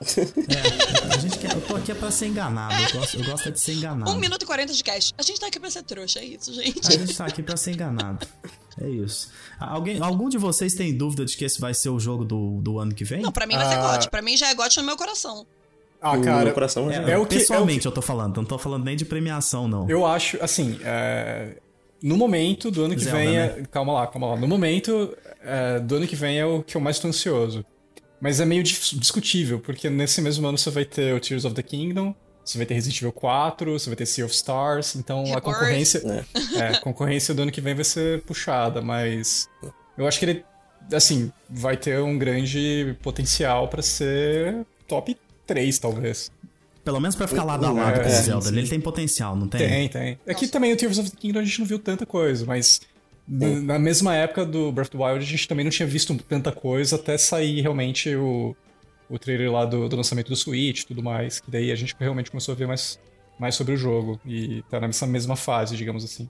É, 0.00 1.14
a 1.14 1.18
gente 1.18 1.38
quer, 1.38 1.52
eu 1.54 1.60
tô 1.60 1.74
aqui 1.76 1.90
é 1.90 1.94
pra 1.94 2.10
ser 2.10 2.26
enganado, 2.26 2.74
eu 2.74 3.00
gosto, 3.00 3.16
eu 3.20 3.24
gosto 3.24 3.48
é 3.48 3.50
de 3.50 3.58
ser 3.60 3.72
enganado. 3.74 4.10
1 4.10 4.16
minuto 4.16 4.42
e 4.42 4.46
40 4.46 4.72
de 4.72 4.84
cast. 4.84 5.12
A 5.18 5.22
gente 5.22 5.40
tá 5.40 5.46
aqui 5.48 5.58
pra 5.58 5.70
ser 5.70 5.82
trouxa, 5.82 6.20
é 6.20 6.24
isso, 6.24 6.52
gente. 6.54 6.86
A 6.86 6.90
gente 6.92 7.16
tá 7.16 7.26
aqui 7.26 7.42
pra 7.42 7.56
ser 7.56 7.72
enganado. 7.72 8.26
É 8.80 8.88
isso. 8.88 9.28
Alguém, 9.58 10.00
algum 10.00 10.28
de 10.28 10.38
vocês 10.38 10.74
tem 10.74 10.96
dúvida 10.96 11.24
de 11.24 11.36
que 11.36 11.44
esse 11.44 11.60
vai 11.60 11.74
ser 11.74 11.88
o 11.88 11.98
jogo 11.98 12.24
do, 12.24 12.60
do 12.62 12.78
ano 12.78 12.94
que 12.94 13.02
vem? 13.04 13.22
Não, 13.22 13.32
pra 13.32 13.44
mim 13.46 13.56
vai 13.56 13.66
ser 13.68 13.74
Ah. 13.78 13.92
GOT. 13.96 14.08
Pra 14.10 14.22
mim 14.22 14.36
já 14.36 14.48
é 14.48 14.54
GOT 14.54 14.76
no 14.78 14.84
meu 14.84 14.96
coração. 14.96 15.44
Ah, 16.00 16.12
O 16.16 16.22
cara, 16.22 16.44
meu 16.44 16.54
coração 16.54 16.88
É, 16.88 17.10
É 17.10 17.18
o 17.18 17.26
que- 17.26 17.36
pessoalmente 17.38 17.84
eu 17.84 17.90
tô 17.90 18.00
falando, 18.00 18.36
não 18.36 18.44
tô 18.44 18.56
falando 18.56 18.84
nem 18.84 18.96
de 18.96 19.04
premiação, 19.04 19.66
não. 19.66 19.90
eu 19.90 20.06
acho, 20.06 20.38
assim, 20.40 20.78
é, 20.84 21.56
no 22.00 22.16
momento 22.16 22.70
do 22.70 22.84
ano 22.84 22.94
que 22.94 23.02
Zelda, 23.02 23.18
vem. 23.18 23.32
né? 23.32 23.46
É, 23.46 23.62
calma 23.68 23.92
lá, 23.94 24.06
calma 24.06 24.28
lá. 24.28 24.36
No 24.36 24.46
momento 24.46 25.12
é, 25.42 25.80
do 25.80 25.96
ano 25.96 26.06
que 26.06 26.14
vem 26.14 26.38
é 26.38 26.46
o 26.46 26.62
que 26.62 26.76
eu 26.76 26.80
mais 26.80 27.00
tô 27.00 27.08
ansioso. 27.08 27.64
Mas 28.20 28.40
é 28.40 28.44
meio 28.44 28.62
dis- 28.62 28.90
discutível, 28.98 29.60
porque 29.60 29.88
nesse 29.88 30.20
mesmo 30.20 30.46
ano 30.46 30.58
você 30.58 30.70
vai 30.70 30.84
ter 30.84 31.14
o 31.14 31.20
Tears 31.20 31.44
of 31.44 31.54
the 31.54 31.62
Kingdom, 31.62 32.14
você 32.44 32.58
vai 32.58 32.66
ter 32.66 32.74
Resident 32.74 32.98
Evil 32.98 33.12
4, 33.12 33.78
você 33.78 33.88
vai 33.90 33.96
ter 33.96 34.06
Sea 34.06 34.24
of 34.24 34.34
Stars, 34.34 34.96
então 34.96 35.22
a 35.34 35.40
concorrência. 35.40 36.00
né? 36.02 36.24
É, 36.56 36.68
a 36.76 36.80
concorrência 36.80 37.32
do 37.34 37.42
ano 37.42 37.52
que 37.52 37.60
vem 37.60 37.74
vai 37.74 37.84
ser 37.84 38.22
puxada, 38.22 38.80
mas 38.82 39.48
eu 39.96 40.06
acho 40.08 40.18
que 40.18 40.24
ele, 40.24 40.44
assim, 40.92 41.30
vai 41.48 41.76
ter 41.76 42.00
um 42.00 42.18
grande 42.18 42.96
potencial 43.02 43.68
pra 43.68 43.82
ser 43.82 44.64
top 44.86 45.16
3, 45.46 45.78
talvez. 45.78 46.30
Pelo 46.84 47.00
menos 47.00 47.14
pra 47.14 47.28
ficar 47.28 47.44
lado 47.44 47.66
a 47.66 47.70
lado 47.70 48.00
É, 48.00 48.02
com 48.02 48.08
esse 48.08 48.16
sim, 48.18 48.22
Zelda. 48.24 48.48
Ele 48.48 48.66
tem 48.66 48.80
potencial, 48.80 49.36
não 49.36 49.46
tem? 49.46 49.60
Tem, 49.60 49.88
tem. 49.88 50.18
Aqui 50.26 50.48
também 50.48 50.72
o 50.72 50.76
Tears 50.76 50.96
of 50.98 51.10
the 51.10 51.16
Kingdom 51.18 51.40
a 51.40 51.44
gente 51.44 51.58
não 51.60 51.66
viu 51.66 51.78
tanta 51.78 52.06
coisa, 52.06 52.46
mas 52.46 52.80
na 53.28 53.78
mesma 53.78 54.14
época 54.14 54.46
do 54.46 54.72
Breath 54.72 54.88
of 54.88 54.96
the 54.96 55.04
Wild 55.04 55.24
a 55.24 55.28
gente 55.28 55.46
também 55.46 55.64
não 55.64 55.70
tinha 55.70 55.86
visto 55.86 56.16
tanta 56.16 56.50
coisa 56.50 56.96
até 56.96 57.18
sair 57.18 57.60
realmente 57.60 58.14
o, 58.16 58.56
o 59.08 59.18
trailer 59.18 59.52
lá 59.52 59.66
do, 59.66 59.88
do 59.88 59.96
lançamento 59.96 60.28
do 60.28 60.36
Switch 60.36 60.80
e 60.80 60.86
tudo 60.86 61.02
mais, 61.02 61.40
que 61.40 61.50
daí 61.50 61.70
a 61.70 61.76
gente 61.76 61.94
realmente 61.98 62.30
começou 62.30 62.52
a 62.52 62.56
ver 62.56 62.66
mais, 62.66 62.98
mais 63.38 63.54
sobre 63.54 63.74
o 63.74 63.76
jogo 63.76 64.18
e 64.24 64.62
tá 64.70 64.80
nessa 64.80 65.06
mesma 65.06 65.36
fase, 65.36 65.76
digamos 65.76 66.04
assim. 66.04 66.28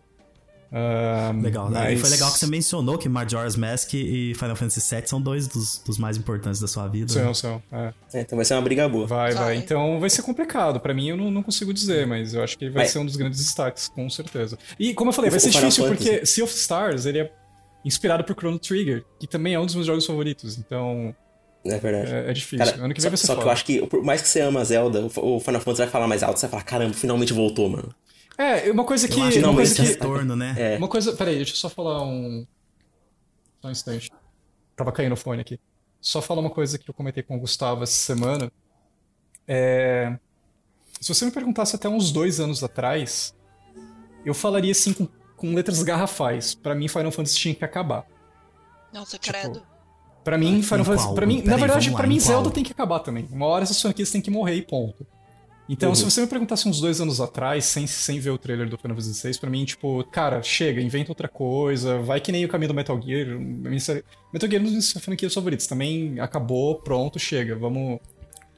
Ahn, 0.70 1.40
Legal. 1.42 1.70
né? 1.70 1.92
E 1.92 1.96
mas- 1.96 2.00
foi 2.02 2.10
legal 2.10 2.30
que 2.30 2.38
você 2.38 2.46
mencionou 2.46 2.98
que 2.98 3.08
Majora's 3.08 3.56
Mask 3.56 3.94
e 3.94 4.34
Final 4.34 4.54
Fantasy 4.54 4.94
VII 4.94 5.06
são 5.06 5.20
dois 5.20 5.46
dos, 5.48 5.78
dos 5.84 5.96
mais 5.98 6.16
importantes 6.18 6.60
da 6.60 6.66
sua 6.68 6.86
vida. 6.88 7.12
né? 7.14 7.22
São, 7.24 7.34
são. 7.34 7.62
É. 7.72 7.92
É, 8.12 8.20
então 8.20 8.36
vai 8.36 8.44
ser 8.44 8.54
uma 8.54 8.60
briga 8.62 8.86
boa. 8.88 9.06
Vai, 9.06 9.32
vai, 9.32 9.44
Vai. 9.44 9.56
Então 9.56 9.98
vai 9.98 10.10
ser 10.10 10.22
complicado. 10.22 10.78
Pra 10.80 10.92
mim 10.92 11.08
eu 11.08 11.16
não, 11.16 11.30
não 11.30 11.42
consigo 11.42 11.72
dizer, 11.72 12.06
mas 12.06 12.34
eu 12.34 12.42
acho 12.42 12.58
que 12.58 12.68
vai 12.68 12.86
ser 12.86 12.98
um 12.98 13.06
dos 13.06 13.16
grandes 13.16 13.38
destaques, 13.38 13.88
com 13.88 14.08
certeza. 14.10 14.58
E 14.78 14.92
como 14.92 15.08
eu 15.10 15.14
falei, 15.14 15.30
vai 15.30 15.40
ser 15.40 15.50
difícil 15.50 15.84
Fantasy. 15.84 16.04
porque 16.10 16.26
Sea 16.26 16.44
of 16.44 16.54
Stars 16.54 17.06
ele 17.06 17.20
é 17.20 17.32
inspirado 17.84 18.24
por 18.24 18.34
Chrono 18.36 18.58
Trigger, 18.58 19.04
que 19.18 19.26
também 19.26 19.54
é 19.54 19.60
um 19.60 19.64
dos 19.64 19.74
meus 19.74 19.86
jogos 19.86 20.04
favoritos. 20.04 20.58
Então 20.58 21.14
É 21.64 21.78
verdade. 21.78 22.12
é, 22.12 22.30
é 22.30 22.32
difícil. 22.34 22.58
Cara, 22.66 22.84
ano 22.84 22.92
que 22.92 23.00
só, 23.00 23.04
vem 23.08 23.10
vai 23.12 23.16
ser 23.18 23.26
só 23.26 23.32
que 23.34 23.38
foda. 23.40 23.48
eu 23.48 23.52
acho 23.52 23.64
que, 23.64 23.86
por 23.86 24.02
mais 24.02 24.20
que 24.20 24.28
você 24.28 24.40
ama 24.40 24.62
Zelda, 24.64 25.00
o 25.16 25.36
o 25.36 25.40
Final 25.40 25.60
Fantasy 25.62 25.78
vai 25.82 25.88
falar 25.88 26.06
mais 26.06 26.22
alto, 26.22 26.38
você 26.38 26.46
vai 26.46 26.50
falar, 26.50 26.62
caramba, 26.64 26.92
finalmente 26.92 27.32
voltou, 27.32 27.70
mano. 27.70 27.88
É, 28.38 28.70
uma 28.70 28.84
coisa 28.84 29.08
que. 29.08 29.18
Eu 29.18 29.24
acho 29.24 29.32
que 29.32 29.38
uma 29.40 29.48
não 29.48 29.54
coisa 29.56 29.72
esse 29.72 29.82
que 29.82 29.88
retorno, 29.88 30.36
né? 30.36 30.54
É. 30.56 30.76
Uma 30.78 30.86
coisa. 30.86 31.12
Peraí, 31.12 31.34
deixa 31.36 31.52
eu 31.52 31.56
só 31.56 31.68
falar 31.68 32.04
um. 32.04 32.46
Só 33.60 33.66
um 33.66 33.70
instante. 33.72 34.10
Tava 34.76 34.92
caindo 34.92 35.12
o 35.12 35.16
fone 35.16 35.40
aqui. 35.40 35.58
Só 36.00 36.22
falar 36.22 36.40
uma 36.40 36.50
coisa 36.50 36.78
que 36.78 36.88
eu 36.88 36.94
comentei 36.94 37.24
com 37.24 37.36
o 37.36 37.40
Gustavo 37.40 37.82
essa 37.82 37.92
semana. 37.92 38.50
É. 39.46 40.16
Se 41.00 41.12
você 41.12 41.24
me 41.24 41.32
perguntasse 41.32 41.74
até 41.74 41.88
uns 41.88 42.12
dois 42.12 42.38
anos 42.38 42.62
atrás, 42.62 43.34
eu 44.24 44.32
falaria 44.34 44.70
assim 44.70 44.92
com, 44.92 45.08
com 45.36 45.52
letras 45.54 45.82
garrafais. 45.82 46.54
Pra 46.54 46.76
mim, 46.76 46.86
Final 46.86 47.10
Fantasy 47.10 47.36
tinha 47.36 47.54
que 47.54 47.64
acabar. 47.64 48.06
Nossa, 48.92 49.18
Tipo, 49.18 49.36
credo. 49.36 49.62
Pra 50.22 50.38
mim, 50.38 50.62
Final 50.62 50.84
Fantasy. 50.84 51.14
Pra 51.14 51.26
mim, 51.26 51.42
na 51.42 51.56
verdade, 51.56 51.90
pra 51.90 52.06
mim? 52.06 52.20
Zelda 52.20 52.50
tem 52.50 52.62
que 52.62 52.72
acabar 52.72 53.00
também. 53.00 53.28
Uma 53.32 53.46
hora 53.46 53.64
essas 53.64 53.80
franquias 53.80 54.10
têm 54.10 54.20
que 54.20 54.30
morrer 54.30 54.54
e 54.54 54.62
ponto. 54.62 55.04
Então, 55.68 55.90
Uhum. 55.90 55.94
se 55.94 56.04
você 56.04 56.20
me 56.22 56.26
perguntasse 56.26 56.66
uns 56.66 56.80
dois 56.80 56.98
anos 57.00 57.20
atrás, 57.20 57.64
sem, 57.66 57.86
sem 57.86 58.18
ver 58.18 58.30
o 58.30 58.38
trailer 58.38 58.68
do 58.68 58.78
Final 58.78 58.96
Fantasy 58.96 59.28
VI, 59.30 59.38
pra 59.38 59.50
mim, 59.50 59.64
tipo, 59.66 60.02
cara, 60.04 60.42
chega, 60.42 60.80
inventa 60.80 61.10
outra 61.10 61.28
coisa, 61.28 61.98
vai 61.98 62.20
que 62.20 62.32
nem 62.32 62.44
o 62.44 62.48
caminho 62.48 62.68
do 62.68 62.74
Metal 62.74 62.98
Gear. 63.02 63.38
Metal 63.38 64.48
Gear 64.48 64.54
é 64.54 64.58
uma 64.58 64.64
das 64.64 64.70
minhas 64.70 64.92
franquias 64.92 65.34
favoritas. 65.34 65.66
Também 65.66 66.18
acabou, 66.20 66.76
pronto, 66.76 67.18
chega. 67.18 67.54
Vamos. 67.54 68.00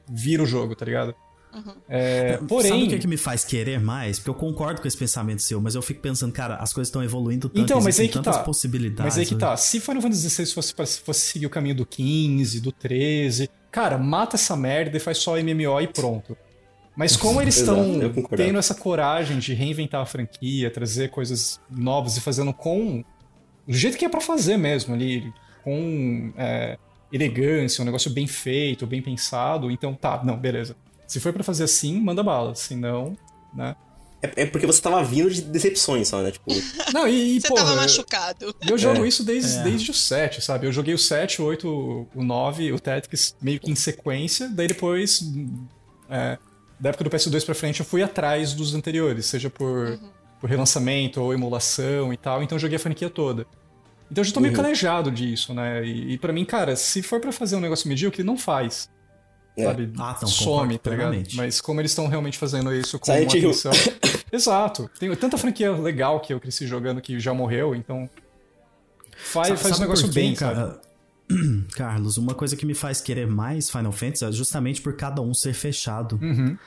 Vira 0.09 0.41
o 0.43 0.45
jogo, 0.45 0.73
tá 0.75 0.85
ligado? 0.85 1.13
Uhum. 1.53 1.73
É, 1.89 2.35
Sabe 2.35 2.47
porém. 2.47 2.83
o 2.85 2.87
que, 2.87 2.95
é 2.95 2.97
que 2.97 3.07
me 3.07 3.17
faz 3.17 3.43
querer 3.43 3.77
mais? 3.77 4.17
Porque 4.17 4.29
eu 4.29 4.33
concordo 4.33 4.81
com 4.81 4.87
esse 4.87 4.95
pensamento 4.97 5.41
seu, 5.41 5.59
mas 5.59 5.75
eu 5.75 5.81
fico 5.81 5.99
pensando, 5.99 6.31
cara, 6.31 6.55
as 6.55 6.71
coisas 6.71 6.87
estão 6.87 7.03
evoluindo 7.03 7.49
tanto, 7.49 7.61
Então, 7.61 7.81
mas 7.81 7.99
aí 7.99 8.07
que 8.07 8.13
tantas 8.13 8.37
tá. 8.37 8.43
possibilidades. 8.43 9.03
Mas 9.03 9.17
aí 9.17 9.25
que 9.25 9.33
né? 9.33 9.39
tá. 9.41 9.57
Se 9.57 9.81
Final 9.81 10.01
Fantasy 10.01 10.29
XVI 10.29 10.45
fosse, 10.53 10.73
fosse 11.03 11.19
seguir 11.19 11.45
o 11.45 11.49
caminho 11.49 11.75
do 11.75 11.85
15, 11.85 12.61
do 12.61 12.71
13, 12.71 13.49
cara, 13.69 13.97
mata 13.97 14.37
essa 14.37 14.55
merda 14.55 14.95
e 14.95 14.99
faz 15.01 15.17
só 15.17 15.35
MMO 15.37 15.81
e 15.81 15.87
pronto. 15.87 16.37
Mas 17.01 17.17
como 17.17 17.41
eles 17.41 17.57
estão 17.57 17.99
eu 17.99 18.13
tendo 18.37 18.59
essa 18.59 18.75
coragem 18.75 19.39
de 19.39 19.55
reinventar 19.55 20.01
a 20.01 20.05
franquia, 20.05 20.69
trazer 20.69 21.09
coisas 21.09 21.59
novas 21.67 22.15
e 22.15 22.21
fazendo 22.21 22.53
com. 22.53 23.03
do 23.67 23.73
jeito 23.73 23.97
que 23.97 24.05
é 24.05 24.09
pra 24.09 24.21
fazer 24.21 24.55
mesmo 24.55 24.93
ali, 24.93 25.33
com 25.63 26.31
é, 26.37 26.77
elegância, 27.11 27.81
um 27.81 27.85
negócio 27.85 28.11
bem 28.11 28.27
feito, 28.27 28.85
bem 28.85 29.01
pensado, 29.01 29.71
então 29.71 29.95
tá, 29.95 30.21
não, 30.23 30.37
beleza. 30.37 30.75
Se 31.07 31.19
for 31.19 31.33
pra 31.33 31.43
fazer 31.43 31.63
assim, 31.63 31.99
manda 31.99 32.21
bala. 32.21 32.53
Se 32.53 32.75
não, 32.75 33.17
né? 33.51 33.75
É, 34.21 34.43
é 34.43 34.45
porque 34.45 34.67
você 34.67 34.79
tava 34.79 35.03
vindo 35.03 35.31
de 35.31 35.41
decepções 35.41 36.07
só, 36.07 36.21
né? 36.21 36.29
Tipo, 36.29 36.51
Não, 36.93 37.07
e, 37.07 37.37
e 37.37 37.41
Você 37.41 37.47
porra, 37.47 37.63
tava 37.63 37.75
machucado. 37.77 38.55
E 38.63 38.69
eu 38.69 38.77
jogo 38.77 39.03
É. 39.03 39.07
isso 39.07 39.23
desde, 39.23 39.57
É. 39.57 39.63
desde 39.63 39.89
o 39.89 39.93
7, 39.95 40.39
sabe? 40.39 40.67
Eu 40.67 40.71
joguei 40.71 40.93
o 40.93 40.99
7, 40.99 41.41
o 41.41 41.45
8, 41.45 42.07
o 42.13 42.23
9, 42.23 42.71
o 42.71 42.79
Tactics 42.79 43.35
meio 43.41 43.59
que 43.59 43.71
em 43.71 43.75
sequência, 43.75 44.47
daí 44.49 44.67
depois, 44.67 45.23
é, 46.07 46.37
da 46.81 46.89
época 46.89 47.03
do 47.03 47.09
PS2 47.09 47.45
pra 47.45 47.53
frente, 47.55 47.79
eu 47.79 47.85
fui 47.85 48.01
atrás 48.01 48.53
dos 48.53 48.73
anteriores, 48.73 49.27
seja 49.27 49.49
por, 49.49 49.99
por 50.39 50.49
relançamento 50.49 51.21
ou 51.21 51.33
emulação 51.33 52.11
e 52.11 52.17
tal, 52.17 52.41
então 52.41 52.55
eu 52.55 52.59
joguei 52.59 52.75
a 52.77 52.79
franquia 52.79 53.09
toda. 53.09 53.45
Então 54.11 54.21
eu 54.21 54.25
já 54.25 54.33
tô 54.33 54.39
meio 54.41 54.51
Uhum. 54.53 54.61
calejado 54.61 55.09
disso, 55.11 55.53
né? 55.53 55.85
E, 55.85 56.13
e 56.13 56.17
pra 56.17 56.33
mim, 56.33 56.43
cara, 56.43 56.75
se 56.75 57.01
for 57.01 57.21
pra 57.21 57.31
fazer 57.31 57.55
um 57.55 57.59
negócio 57.61 57.87
medíocre, 57.87 58.23
não 58.23 58.35
faz. 58.37 58.89
É. 59.55 59.63
Sabe? 59.65 59.91
Ah, 59.99 60.13
então, 60.17 60.27
Some, 60.27 60.77
tá 60.79 60.89
ligado? 60.91 61.15
Mas 61.35 61.61
como 61.61 61.79
eles 61.79 61.91
estão 61.91 62.07
realmente 62.07 62.37
fazendo 62.37 62.73
isso 62.73 62.97
com 62.97 63.05
Silent 63.05 63.33
uma 63.35 63.39
atenção... 63.39 63.71
Exato. 64.33 64.89
Tem 64.99 65.13
tanta 65.15 65.37
franquia 65.37 65.71
legal 65.73 66.19
que 66.21 66.33
eu 66.33 66.39
cresci 66.39 66.65
jogando 66.65 66.99
que 67.01 67.19
já 67.19 67.33
morreu, 67.33 67.75
então... 67.75 68.09
Faz, 69.15 69.49
Sabe- 69.49 69.59
faz 69.59 69.65
o 69.65 69.69
sabe 69.69 69.81
negócio 69.81 70.05
por 70.07 70.13
quê, 70.13 70.19
bem, 70.19 70.35
sabe? 70.35 70.55
cara? 70.55 70.81
Carlos, 71.75 72.17
uma 72.17 72.33
coisa 72.33 72.55
que 72.55 72.65
me 72.65 72.73
faz 72.73 73.01
querer 73.01 73.27
mais 73.27 73.69
Final 73.69 73.91
Fantasy 73.91 74.25
é 74.25 74.31
justamente 74.31 74.81
por 74.81 74.95
cada 74.95 75.21
um 75.21 75.33
ser 75.33 75.53
fechado. 75.53 76.19
Uhum. 76.21 76.57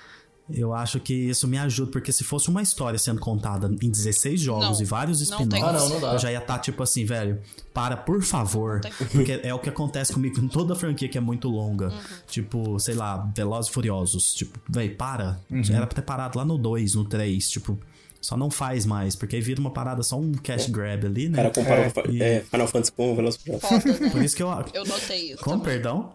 Eu 0.51 0.75
acho 0.75 1.01
que 1.01 1.15
isso 1.15 1.49
me 1.49 1.57
ajuda, 1.57 1.91
porque 1.91 2.13
se 2.13 2.23
fosse 2.23 2.51
uma 2.51 2.61
história 2.61 2.99
sendo 2.99 3.19
contada 3.19 3.67
em 3.81 3.91
16 3.91 4.39
jogos 4.39 4.79
Não, 4.79 4.83
e 4.83 4.85
vários 4.85 5.23
spin-offs, 5.23 6.03
Ah, 6.03 6.13
eu 6.13 6.19
já 6.19 6.31
ia 6.31 6.39
estar 6.39 6.59
tipo 6.59 6.83
assim, 6.83 7.05
velho, 7.07 7.41
para, 7.73 7.97
por 7.97 8.23
favor. 8.23 8.83
Porque 9.11 9.41
é 9.43 9.55
o 9.55 9.59
que 9.59 9.71
acontece 9.71 10.13
comigo 10.13 10.39
em 10.39 10.49
toda 10.49 10.75
franquia 10.75 11.09
que 11.09 11.17
é 11.17 11.21
muito 11.21 11.49
longa. 11.49 11.89
Uhum. 11.89 12.01
Tipo, 12.29 12.79
sei 12.79 12.95
lá, 12.95 13.17
Velozes 13.35 13.71
e 13.71 13.75
Furiosos. 13.75 14.35
Tipo, 14.35 14.59
velho, 14.69 14.95
para. 14.97 15.41
Uhum. 15.51 15.65
Já 15.65 15.77
era 15.77 15.87
pra 15.87 15.97
ter 15.97 16.03
parado 16.03 16.39
lá 16.39 16.45
no 16.45 16.59
2, 16.59 16.95
no 16.95 17.07
3. 17.07 17.49
Tipo, 17.49 17.79
só 18.25 18.37
não 18.37 18.51
faz 18.51 18.87
mais, 18.87 19.15
porque 19.15 19.37
aí 19.37 19.43
vira 19.43 19.61
uma 19.61 19.71
parada 19.71 20.03
só 20.03 20.17
um 20.19 20.33
cash 20.33 20.67
grab 20.69 21.05
ali, 21.07 21.27
o 21.27 21.31
né? 21.31 21.37
cara 21.37 21.51
comparou 21.51 21.85
É, 21.85 21.93
e- 22.11 22.23
é, 22.23 22.41
Final 22.41 22.67
Fantasy 22.69 22.93
com 22.93 23.13
o 23.13 23.17
Velozes 23.17 23.41
Furiosos. 23.43 23.69
Foda, 23.69 23.99
né? 24.01 24.11
Por 24.11 24.23
isso 24.23 24.35
que 24.37 24.43
eu. 24.43 24.49
Eu 24.73 24.85
notei 24.85 25.33
isso. 25.33 25.43
Como, 25.45 25.59
também. 25.59 25.75
perdão? 25.75 26.15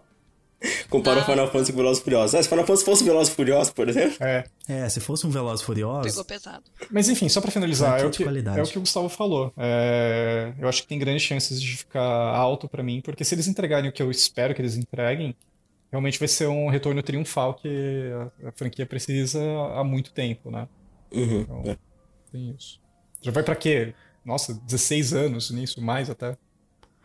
Comparou 0.89 1.21
Ah. 1.23 1.25
Final 1.25 1.47
Fantasy 1.51 1.71
com 1.71 1.77
Velozes 1.77 2.03
Furiosos. 2.03 2.35
Ah, 2.35 2.43
se 2.43 2.49
Final 2.49 2.65
Fantasy 2.65 2.83
fosse 2.85 3.03
Velozes 3.05 3.31
e 3.31 3.35
Furiosos, 3.35 3.71
por 3.73 3.87
exemplo. 3.87 4.17
É. 4.19 4.43
É, 4.67 4.89
se 4.89 4.99
fosse 4.99 5.25
um 5.25 5.29
Velozes 5.29 5.61
e 5.61 5.65
Furiosos. 5.65 6.11
Pegou 6.11 6.25
pesado. 6.25 6.63
Mas 6.91 7.07
enfim, 7.07 7.29
só 7.29 7.39
pra 7.39 7.49
finalizar, 7.51 7.91
Franquia 7.99 8.05
é 8.25 8.29
o, 8.29 8.33
que, 8.43 8.59
é 8.59 8.61
o 8.63 8.67
que 8.67 8.77
o 8.77 8.81
Gustavo 8.81 9.07
falou. 9.07 9.53
É, 9.55 10.51
eu 10.59 10.67
acho 10.67 10.81
que 10.81 10.87
tem 10.89 10.99
grandes 10.99 11.23
chances 11.23 11.61
de 11.61 11.77
ficar 11.77 12.01
alto 12.01 12.67
pra 12.67 12.83
mim, 12.83 12.99
porque 13.01 13.23
se 13.23 13.35
eles 13.35 13.47
entregarem 13.47 13.89
o 13.89 13.93
que 13.93 14.01
eu 14.03 14.11
espero 14.11 14.53
que 14.53 14.61
eles 14.61 14.75
entreguem, 14.75 15.33
realmente 15.91 16.19
vai 16.19 16.27
ser 16.27 16.47
um 16.47 16.67
retorno 16.69 17.01
triunfal 17.01 17.53
que 17.53 18.11
a, 18.43 18.49
a 18.49 18.51
franquia 18.51 18.85
precisa 18.85 19.39
há 19.75 19.83
muito 19.83 20.11
tempo, 20.11 20.51
né? 20.51 20.67
Uhum. 21.13 21.39
Então, 21.41 21.63
é. 21.65 21.77
Tem 22.31 22.55
isso. 22.57 22.79
Já 23.21 23.31
vai 23.31 23.43
pra 23.43 23.55
quê? 23.55 23.93
Nossa, 24.23 24.53
16 24.53 25.13
anos 25.13 25.51
nisso, 25.51 25.81
mais 25.81 26.09
até. 26.09 26.37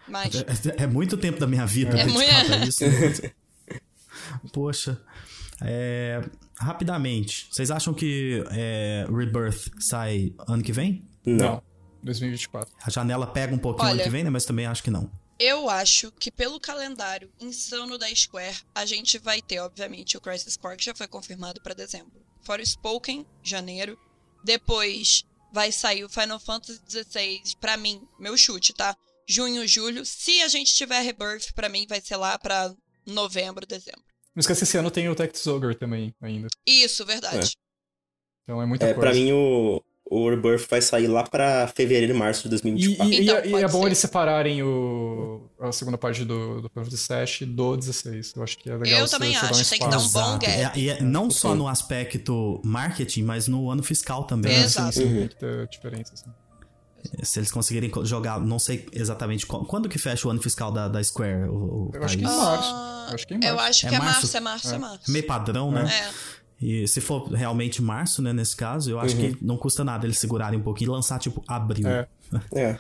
Mas. 0.07 0.35
É, 0.35 0.83
é 0.85 0.87
muito 0.87 1.17
tempo 1.17 1.39
da 1.41 1.47
minha 1.47 1.67
vida 1.67 1.99
É 1.99 2.05
dedicado 2.05 2.49
muito- 2.49 2.53
a 2.53 2.67
isso. 2.67 2.85
né? 2.85 3.33
Poxa. 4.53 5.01
É, 5.63 6.21
rapidamente, 6.59 7.49
vocês 7.51 7.71
acham 7.71 7.95
que 7.95 8.45
é, 8.51 9.07
Rebirth 9.09 9.71
sai 9.81 10.35
ano 10.49 10.63
que 10.63 10.73
vem? 10.73 11.07
Não. 11.25 11.63
2024. 12.03 12.71
A 12.85 12.91
janela 12.91 13.27
pega 13.27 13.55
um 13.55 13.59
pouquinho 13.59 13.87
ano 13.89 13.95
Olha. 13.97 14.05
que 14.05 14.11
vem, 14.11 14.25
né? 14.25 14.31
Mas 14.31 14.45
também 14.45 14.67
acho 14.67 14.83
que 14.83 14.91
não. 14.91 15.11
Eu 15.39 15.69
acho 15.71 16.13
que 16.13 16.31
pelo 16.31 16.61
calendário 16.61 17.31
insano 17.41 17.97
da 17.99 18.07
Square, 18.15 18.57
a 18.75 18.85
gente 18.85 19.19
vai 19.19 19.41
ter, 19.41 19.59
obviamente, 19.61 20.17
o 20.17 20.21
Crisis 20.21 20.57
Core, 20.57 20.77
que 20.77 20.85
já 20.85 20.95
foi 20.95 21.09
confirmado 21.09 21.61
pra 21.63 21.73
dezembro. 21.75 22.13
Fora 22.43 22.61
o 22.63 22.67
Spoken, 22.67 23.25
janeiro. 23.43 23.99
Depois 24.45 25.25
vai 25.53 25.73
sair 25.73 26.05
o 26.05 26.09
Final 26.09 26.39
Fantasy 26.39 26.81
XVI, 26.89 27.41
pra 27.61 27.77
mim, 27.77 28.07
meu 28.19 28.37
chute, 28.37 28.73
tá? 28.75 28.97
Junho, 29.27 29.67
julho. 29.67 30.05
Se 30.05 30.43
a 30.43 30.49
gente 30.49 30.75
tiver 30.75 31.01
Rebirth, 31.01 31.53
pra 31.55 31.69
mim 31.69 31.87
vai 31.89 32.01
ser 32.01 32.17
lá 32.17 32.39
pra 32.39 32.75
novembro, 33.07 33.67
dezembro. 33.67 34.03
Não 34.35 34.41
esquece, 34.41 34.65
esse 34.65 34.77
ano 34.77 34.91
tem 34.91 35.09
o 35.09 35.15
Tactics 35.15 35.47
Ogre 35.47 35.75
também, 35.77 36.15
ainda. 36.21 36.49
Isso, 36.67 37.07
verdade. 37.07 37.57
Então 38.43 38.61
é 38.61 38.67
muita 38.67 38.85
É, 38.87 38.93
coisa. 38.93 39.01
pra 39.01 39.15
mim, 39.15 39.33
o, 39.33 39.83
o 40.17 40.31
Rebirth 40.31 40.67
vai 40.69 40.81
sair 40.83 41.07
lá 41.07 41.23
pra 41.25 41.67
fevereiro 41.69 42.15
e 42.15 42.17
março 42.19 42.43
de 42.43 42.49
E, 42.49 42.51
2024. 42.51 43.13
e- 43.13 43.17
e 43.17 43.23
Então, 43.23 43.37
é- 43.37 43.47
e 43.47 43.49
é 43.49 43.61
pode 43.63 43.73
bom 43.73 43.87
eles 43.87 43.99
separarem 43.99 44.63
o, 44.63 45.49
a 45.61 45.73
segunda 45.73 45.97
parte 45.99 46.25
do, 46.25 46.61
do 46.63 46.69
Final 46.69 46.85
Fantasy 46.85 47.45
VII 47.45 47.53
do 47.55 47.77
16. 47.77 48.33
Eu 48.37 48.43
acho 48.43 48.59
que 48.59 48.71
é 48.71 48.77
legal 48.77 49.01
Eu 49.01 49.07
você- 49.07 49.11
também 49.17 49.33
você 49.33 49.47
acho, 49.47 49.61
um 49.61 49.65
tem 49.65 49.79
que 49.79 49.89
dar 49.89 49.99
um 49.99 50.09
bom 50.09 50.39
gap. 50.39 50.47
É, 50.47 50.73
e 50.77 50.89
é 50.91 51.01
não 51.03 51.31
só 51.31 51.55
no 51.55 51.67
aspecto 51.69 52.61
marketing, 52.65 53.23
mas 53.23 53.49
no 53.49 53.71
ano 53.71 53.83
fiscal 53.83 54.25
também. 54.25 54.53
É, 54.55 54.61
Exato. 54.65 54.93
sim, 54.93 55.01
sim, 55.01 55.07
Uhum. 55.07 55.19
tem 55.21 55.29
que 55.29 55.37
ter 55.37 55.69
diferença. 55.69 56.13
Assim. 56.15 56.31
Se 57.23 57.39
eles 57.39 57.53
conseguirem 57.53 57.91
co- 57.91 58.03
jogar, 58.05 58.41
não 58.41 58.59
sei 58.59 58.87
exatamente 58.93 59.45
qual- 59.45 59.65
quando 59.67 59.91
que 59.91 59.99
fecha 59.99 60.27
o 60.27 60.31
ano 60.31 60.41
fiscal 60.41 60.73
da, 60.73 60.89
da 60.89 61.05
Square. 61.05 61.49
O, 61.51 61.55
o 61.55 61.91
Eu 61.93 62.03
acho 62.03 62.19
março. 62.19 62.41
Ah, 62.41 63.07
Eu 63.11 63.15
acho 63.15 63.27
que 63.27 63.35
em 63.35 63.37
Eu 63.45 63.55
março. 63.57 63.69
acho 63.69 63.87
É 63.87 63.89
que 63.91 63.95
é 63.95 63.99
março? 63.99 64.15
março, 64.23 64.37
é 64.37 64.41
março, 64.41 64.71
é, 64.73 64.75
É. 64.75 64.79
março. 64.79 65.11
Meio 65.11 65.27
padrão, 65.27 65.71
né? 65.71 65.83
É. 65.87 66.44
E 66.61 66.87
se 66.87 67.01
for 67.01 67.31
realmente 67.31 67.83
março, 67.83 68.23
né, 68.23 68.33
nesse 68.33 68.57
caso, 68.57 68.91
eu 68.91 68.99
acho 68.99 69.17
que 69.17 69.37
não 69.45 69.57
custa 69.57 69.85
nada 69.85 70.07
eles 70.07 70.19
segurarem 70.19 70.59
um 70.59 70.63
pouquinho 70.63 70.91
e 70.91 70.93
lançar, 70.93 71.19
tipo, 71.19 71.43
abril. 71.47 71.87
É. 71.89 72.07
É. 72.55 72.79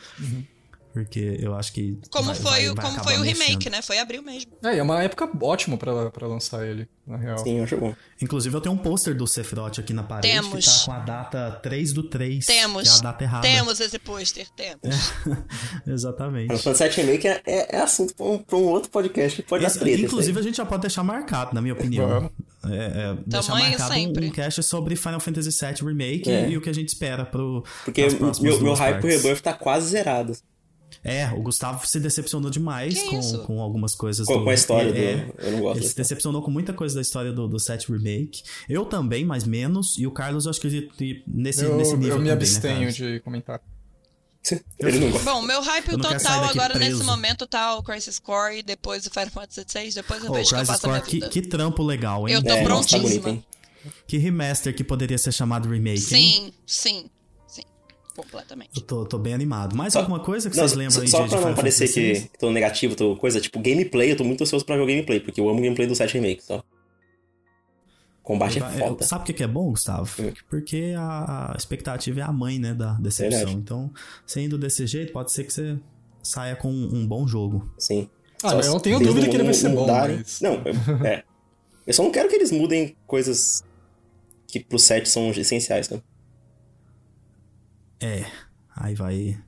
Porque 0.94 1.38
eu 1.40 1.54
acho 1.56 1.72
que. 1.72 1.98
Como 2.08 2.26
vai- 2.26 2.34
foi, 2.36 2.44
vai- 2.50 2.68
o- 2.68 2.74
vai 2.76 2.84
como 2.86 3.02
foi 3.02 3.16
o 3.16 3.20
mexendo. 3.22 3.46
remake, 3.48 3.68
né? 3.68 3.82
Foi 3.82 3.98
abril 3.98 4.22
mesmo. 4.22 4.52
É, 4.62 4.76
e 4.76 4.78
é 4.78 4.82
uma 4.82 5.02
época 5.02 5.28
ótima 5.42 5.76
pra, 5.76 6.08
pra 6.12 6.28
lançar 6.28 6.64
ele, 6.64 6.88
na 7.04 7.16
real. 7.16 7.36
Sim, 7.38 7.58
eu 7.58 7.64
acho 7.64 7.76
bom. 7.76 7.92
Inclusive, 8.22 8.54
eu 8.56 8.60
tenho 8.60 8.74
um 8.76 8.78
pôster 8.78 9.12
do 9.12 9.26
Sephiroth 9.26 9.80
aqui 9.80 9.92
na 9.92 10.04
parede 10.04 10.32
Temos. 10.32 10.64
que 10.64 10.78
tá 10.80 10.84
com 10.86 10.92
a 10.92 10.98
data 11.00 11.50
3 11.64 11.92
do 11.92 12.04
3. 12.04 12.46
Temos. 12.46 12.82
Que 12.84 12.88
é 12.88 12.92
a 12.98 13.02
data 13.02 13.24
errada. 13.24 13.42
Temos 13.48 13.80
esse 13.80 13.98
pôster, 13.98 14.46
temos. 14.56 14.80
Exatamente. 15.86 16.46
Final 16.56 16.58
Fantasy 16.74 16.88
VII 16.88 17.06
Remake 17.06 17.28
é, 17.28 17.42
é, 17.46 17.76
é 17.76 17.80
assunto 17.80 18.14
pra 18.14 18.26
um, 18.26 18.38
pra 18.38 18.56
um 18.56 18.64
outro 18.66 18.90
podcast 18.90 19.42
que 19.42 19.48
pode 19.48 19.62
dar 19.62 19.68
Esse- 19.68 19.78
treta. 19.78 19.96
isso 19.96 20.04
inclusive, 20.06 20.38
a 20.38 20.42
gente 20.42 20.56
já 20.56 20.64
pode 20.64 20.82
deixar 20.82 21.02
marcado, 21.02 21.54
na 21.54 21.60
minha 21.60 21.74
opinião. 21.74 22.30
É, 22.66 22.76
é, 22.76 23.16
deixar 23.26 23.48
Tamanho 23.48 23.68
marcado 23.70 23.90
um, 23.90 23.94
sempre. 23.94 24.26
um 24.26 24.30
cast 24.30 24.62
sobre 24.62 24.96
Final 24.96 25.20
Fantasy 25.20 25.50
VII 25.50 25.86
Remake 25.88 26.30
É. 26.30 26.48
e 26.48 26.56
o 26.56 26.60
que 26.60 26.70
a 26.70 26.72
gente 26.72 26.88
espera 26.88 27.24
pro. 27.26 27.64
Porque 27.84 28.06
meu, 28.40 28.60
meu 28.62 28.74
hype 28.74 29.00
pro. 29.00 29.08
Rebirth 29.08 29.40
tá 29.42 29.52
quase 29.52 29.88
zerado. 29.88 30.32
É, 31.04 31.28
o 31.32 31.42
Gustavo 31.42 31.86
se 31.86 32.00
decepcionou 32.00 32.50
demais 32.50 32.94
Que 32.94 33.10
com, 33.10 33.20
isso? 33.20 33.38
com 33.44 33.60
algumas 33.60 33.94
coisas 33.94 34.26
Com, 34.26 34.38
do. 34.38 34.44
com 34.44 34.50
a 34.50 34.54
história 34.54 34.88
é, 34.90 35.16
do. 35.26 35.34
Eu 35.42 35.52
não 35.52 35.60
gosto. 35.60 35.78
Ele 35.80 35.86
se 35.88 35.94
decepcionou 35.96 36.40
com 36.42 36.50
muita 36.50 36.72
coisa 36.72 36.94
da 36.94 37.02
história 37.02 37.30
do, 37.30 37.46
do 37.46 37.60
7 37.60 37.92
Remake. 37.92 38.42
Eu 38.68 38.86
também, 38.86 39.22
mas 39.24 39.44
menos. 39.44 39.98
E 39.98 40.06
o 40.06 40.10
Carlos, 40.10 40.46
eu 40.46 40.50
acho 40.50 40.60
que 40.60 40.66
ele- 40.66 41.22
nesse, 41.26 41.62
Eu, 41.64 41.76
nesse 41.76 41.92
nível 41.96 42.16
eu 42.16 42.22
me 42.22 42.28
também, 42.28 42.32
abstenho 42.32 42.80
né, 42.86 42.90
de 42.90 43.20
comentar. 43.20 43.60
Ele 44.78 44.98
não 44.98 45.10
gosta. 45.10 45.30
Bom, 45.30 45.42
meu 45.42 45.62
hype 45.62 45.90
total 45.96 46.44
agora 46.44 46.74
preso. 46.74 46.96
nesse 46.98 47.04
momento 47.04 47.46
tá 47.46 47.76
o 47.76 47.82
Crisis 47.82 48.18
Core 48.18 48.58
e 48.58 48.62
depois 48.62 49.06
o 49.06 49.10
Final 49.10 49.30
Fantasy 49.30 49.64
XVI, 49.68 49.92
depois 49.94 50.22
eu 50.24 50.30
Ô, 50.30 50.34
vejo 50.34 50.46
o 50.46 50.48
que 50.50 50.54
eu 50.54 50.58
Crisis 50.58 50.74
faço 50.74 50.86
a 50.86 50.88
minha 50.90 51.00
Core, 51.00 51.20
que, 51.20 51.28
que 51.28 51.42
trampo 51.48 51.82
legal, 51.82 52.28
hein? 52.28 52.34
Eu 52.34 52.42
tô 52.42 52.48
É, 52.50 52.62
nossa, 52.62 52.88
tá 52.90 52.98
prontíssima. 52.98 53.22
bonito, 53.22 53.28
hein? 53.28 53.44
Que 54.06 54.16
remaster 54.18 54.74
que 54.74 54.84
poderia 54.84 55.16
ser 55.18 55.32
chamado 55.32 55.68
remake, 55.68 55.98
hein? 55.98 55.98
Sim, 55.98 56.52
sim, 56.66 56.92
sim. 57.00 57.10
Completamente. 58.16 58.70
Eu 58.76 58.82
tô, 58.82 59.04
tô 59.04 59.18
bem 59.18 59.34
animado. 59.34 59.74
Mais 59.76 59.92
Só- 59.92 60.00
alguma 60.00 60.20
coisa 60.20 60.48
que 60.48 60.56
Não, 60.56 60.62
vocês 60.62 60.76
lembram 60.78 61.02
aí 61.02 61.08
só 61.08 61.18
de, 61.18 61.24
de 61.24 61.28
pra 61.30 61.36
não 61.38 61.42
Final 61.48 61.56
parecer 61.56 61.88
que, 61.92 62.28
que 62.28 62.38
tô 62.38 62.50
negativo, 62.50 62.94
tô 62.94 63.16
coisa, 63.16 63.40
tipo, 63.40 63.58
gameplay, 63.60 64.12
eu 64.12 64.16
tô 64.16 64.22
muito 64.24 64.42
ansioso 64.42 64.64
pra 64.64 64.76
ver 64.76 64.82
o 64.82 64.86
gameplay, 64.86 65.18
porque 65.20 65.40
eu 65.40 65.48
amo 65.48 65.58
o 65.58 65.62
gameplay 65.62 65.86
do 65.88 65.94
7 65.96 66.14
Remake, 66.14 66.42
só. 66.44 66.62
Combate 68.22 68.58
é 68.58 68.62
foda. 68.62 69.04
Sabe 69.04 69.30
o 69.30 69.34
que 69.34 69.42
é 69.42 69.46
bom, 69.46 69.70
Gustavo? 69.70 70.10
Hum. 70.22 70.32
Porque 70.48 70.94
a 70.96 71.54
expectativa 71.58 72.20
é 72.20 72.22
a 72.22 72.32
mãe, 72.32 72.58
né, 72.58 72.72
da 72.72 72.92
decepção. 72.94 73.38
Verdade. 73.38 73.56
Então, 73.58 73.90
indo 74.36 74.56
desse 74.56 74.86
jeito, 74.86 75.12
pode 75.12 75.30
ser 75.32 75.44
que 75.44 75.52
você 75.52 75.78
saia 76.22 76.56
com 76.56 76.70
um 76.70 77.06
bom 77.06 77.26
jogo. 77.26 77.68
Sim. 77.78 78.08
Ah, 78.42 78.50
Só 78.50 78.60
eu 78.60 78.70
não 78.72 78.80
tenho 78.80 78.98
dúvida 78.98 79.28
que 79.28 79.36
ele 79.36 79.44
vai 79.44 79.52
ser 79.54 79.68
bom, 79.70 79.80
mudarem- 79.82 80.18
mas- 80.18 80.40
Não, 80.40 80.54
eu- 80.54 81.06
é. 81.06 81.24
Eu 81.86 81.92
só 81.92 82.02
não 82.02 82.10
quero 82.10 82.28
que 82.30 82.36
eles 82.36 82.50
mudem 82.50 82.96
coisas 83.06 83.62
que 84.48 84.58
pro 84.60 84.78
set 84.78 85.06
são 85.08 85.30
essenciais, 85.30 85.88
cara. 85.88 86.02
É, 88.04 88.26
aí 88.76 88.94
vai... 88.94 89.38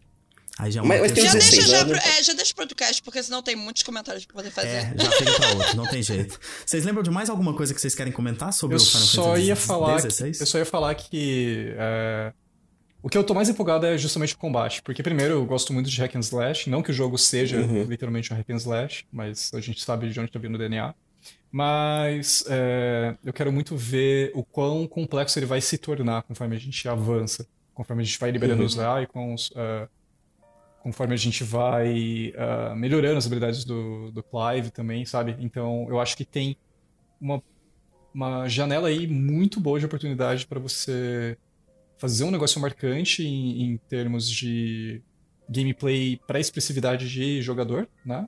Aí 0.59 0.71
já 0.73 0.81
é 0.81 0.83
uma 0.83 0.89
Mas- 0.89 1.01
mas 1.03 1.13
tem 1.13 1.25
Já 1.27 1.33
questão- 1.33 1.51
16 1.51 1.67
deixa, 1.69 1.79
já, 1.79 1.85
pro, 1.85 1.97
é, 2.11 2.23
já 2.23 2.33
deixa 2.33 2.55
pro 2.55 2.63
outro 2.63 2.77
cast, 2.77 3.03
porque 3.03 3.23
senão 3.23 3.43
tem 3.43 3.55
muitos 3.55 3.83
comentários 3.83 4.25
pra 4.25 4.37
poder 4.37 4.51
fazer. 4.51 4.69
É, 4.69 4.95
já 4.97 5.11
fica 5.11 5.33
pra 5.35 5.49
outro, 5.53 5.77
não 5.77 5.87
tem 5.87 6.03
jeito. 6.03 6.41
Vocês 6.65 6.83
lembram 6.83 7.03
de 7.03 7.11
mais 7.11 7.29
alguma 7.29 7.53
coisa 7.53 7.75
que 7.75 7.81
vocês 7.81 7.95
querem 7.95 8.11
comentar 8.11 8.55
sobre 8.55 8.75
Eu 8.75 8.81
o 8.81 8.85
Final 8.85 9.03
só 9.03 9.23
Fantasy 9.25 9.47
ia 9.49 9.57
falar 9.57 9.97
que, 9.97 10.03
16? 10.05 10.41
eu 10.41 10.47
só 10.47 10.57
ia 10.59 10.65
falar 10.65 10.95
que 10.95 11.75
é, 11.77 12.33
o 13.03 13.11
que 13.11 13.19
eu 13.19 13.23
tô 13.23 13.35
mais 13.35 13.51
empolgado 13.51 13.85
é 13.85 13.99
justamente 13.99 14.33
o 14.35 14.39
combate, 14.39 14.81
porque 14.81 15.03
primeiro 15.03 15.35
eu 15.35 15.45
gosto 15.45 15.75
muito 15.75 15.91
de 15.91 16.01
hack 16.01 16.17
and 16.17 16.21
slash, 16.21 16.71
não 16.71 16.83
que 16.83 16.91
o 16.91 16.95
jogo 16.95 17.19
seja 17.19 17.59
Uhum. 17.59 17.83
literalmente 17.83 18.33
um 18.33 18.37
hack 18.37 18.49
and 18.49 18.57
slash, 18.57 19.05
mas 19.13 19.51
a 19.53 19.61
gente 19.61 19.85
sabe 19.85 20.09
de 20.09 20.19
onde 20.19 20.33
tá 20.33 20.39
vindo 20.39 20.55
o 20.55 20.59
DNA. 20.59 20.95
Mas 21.53 22.45
é, 22.49 23.15
eu 23.25 23.33
quero 23.33 23.53
muito 23.53 23.77
ver 23.77 24.31
o 24.35 24.43
quão 24.43 24.87
complexo 24.87 25.39
ele 25.39 25.47
vai 25.47 25.61
se 25.61 25.77
tornar 25.77 26.23
conforme 26.23 26.57
a 26.57 26.59
gente 26.59 26.89
avança, 26.89 27.47
conforme 27.77 28.03
a 28.03 28.05
gente 28.05 28.19
vai 28.19 28.31
liberando 28.31 28.63
Uhum. 28.63 28.67
os 28.67 28.77
icons, 29.03 29.51
é, 29.55 29.89
conforme 30.83 31.15
a 31.15 31.17
gente 31.17 31.45
vai 31.45 32.33
ah, 32.37 32.75
melhorando 32.75 33.19
as 33.19 33.27
habilidades 33.27 33.65
do, 33.65 34.11
do 34.11 34.23
Clive 34.23 34.71
também, 34.71 35.05
sabe? 35.05 35.37
Então 35.39 35.87
eu 35.89 36.01
acho 36.01 36.17
que 36.17 36.25
tem 36.25 36.57
uma 37.21 37.41
uma 38.15 38.49
janela 38.49 38.89
aí 38.89 39.07
muito 39.07 39.61
boa 39.61 39.79
de 39.79 39.85
oportunidade 39.85 40.47
para 40.47 40.59
você 40.59 41.37
fazer 41.99 42.25
um 42.25 42.31
negócio 42.31 42.59
marcante 42.59 43.23
em, 43.23 43.63
em 43.63 43.77
termos 43.77 44.31
de 44.31 45.03
gameplay 45.47 46.19
para 46.27 46.41
expressividade 46.41 47.11
de 47.11 47.43
jogador, 47.43 47.87
né? 48.05 48.27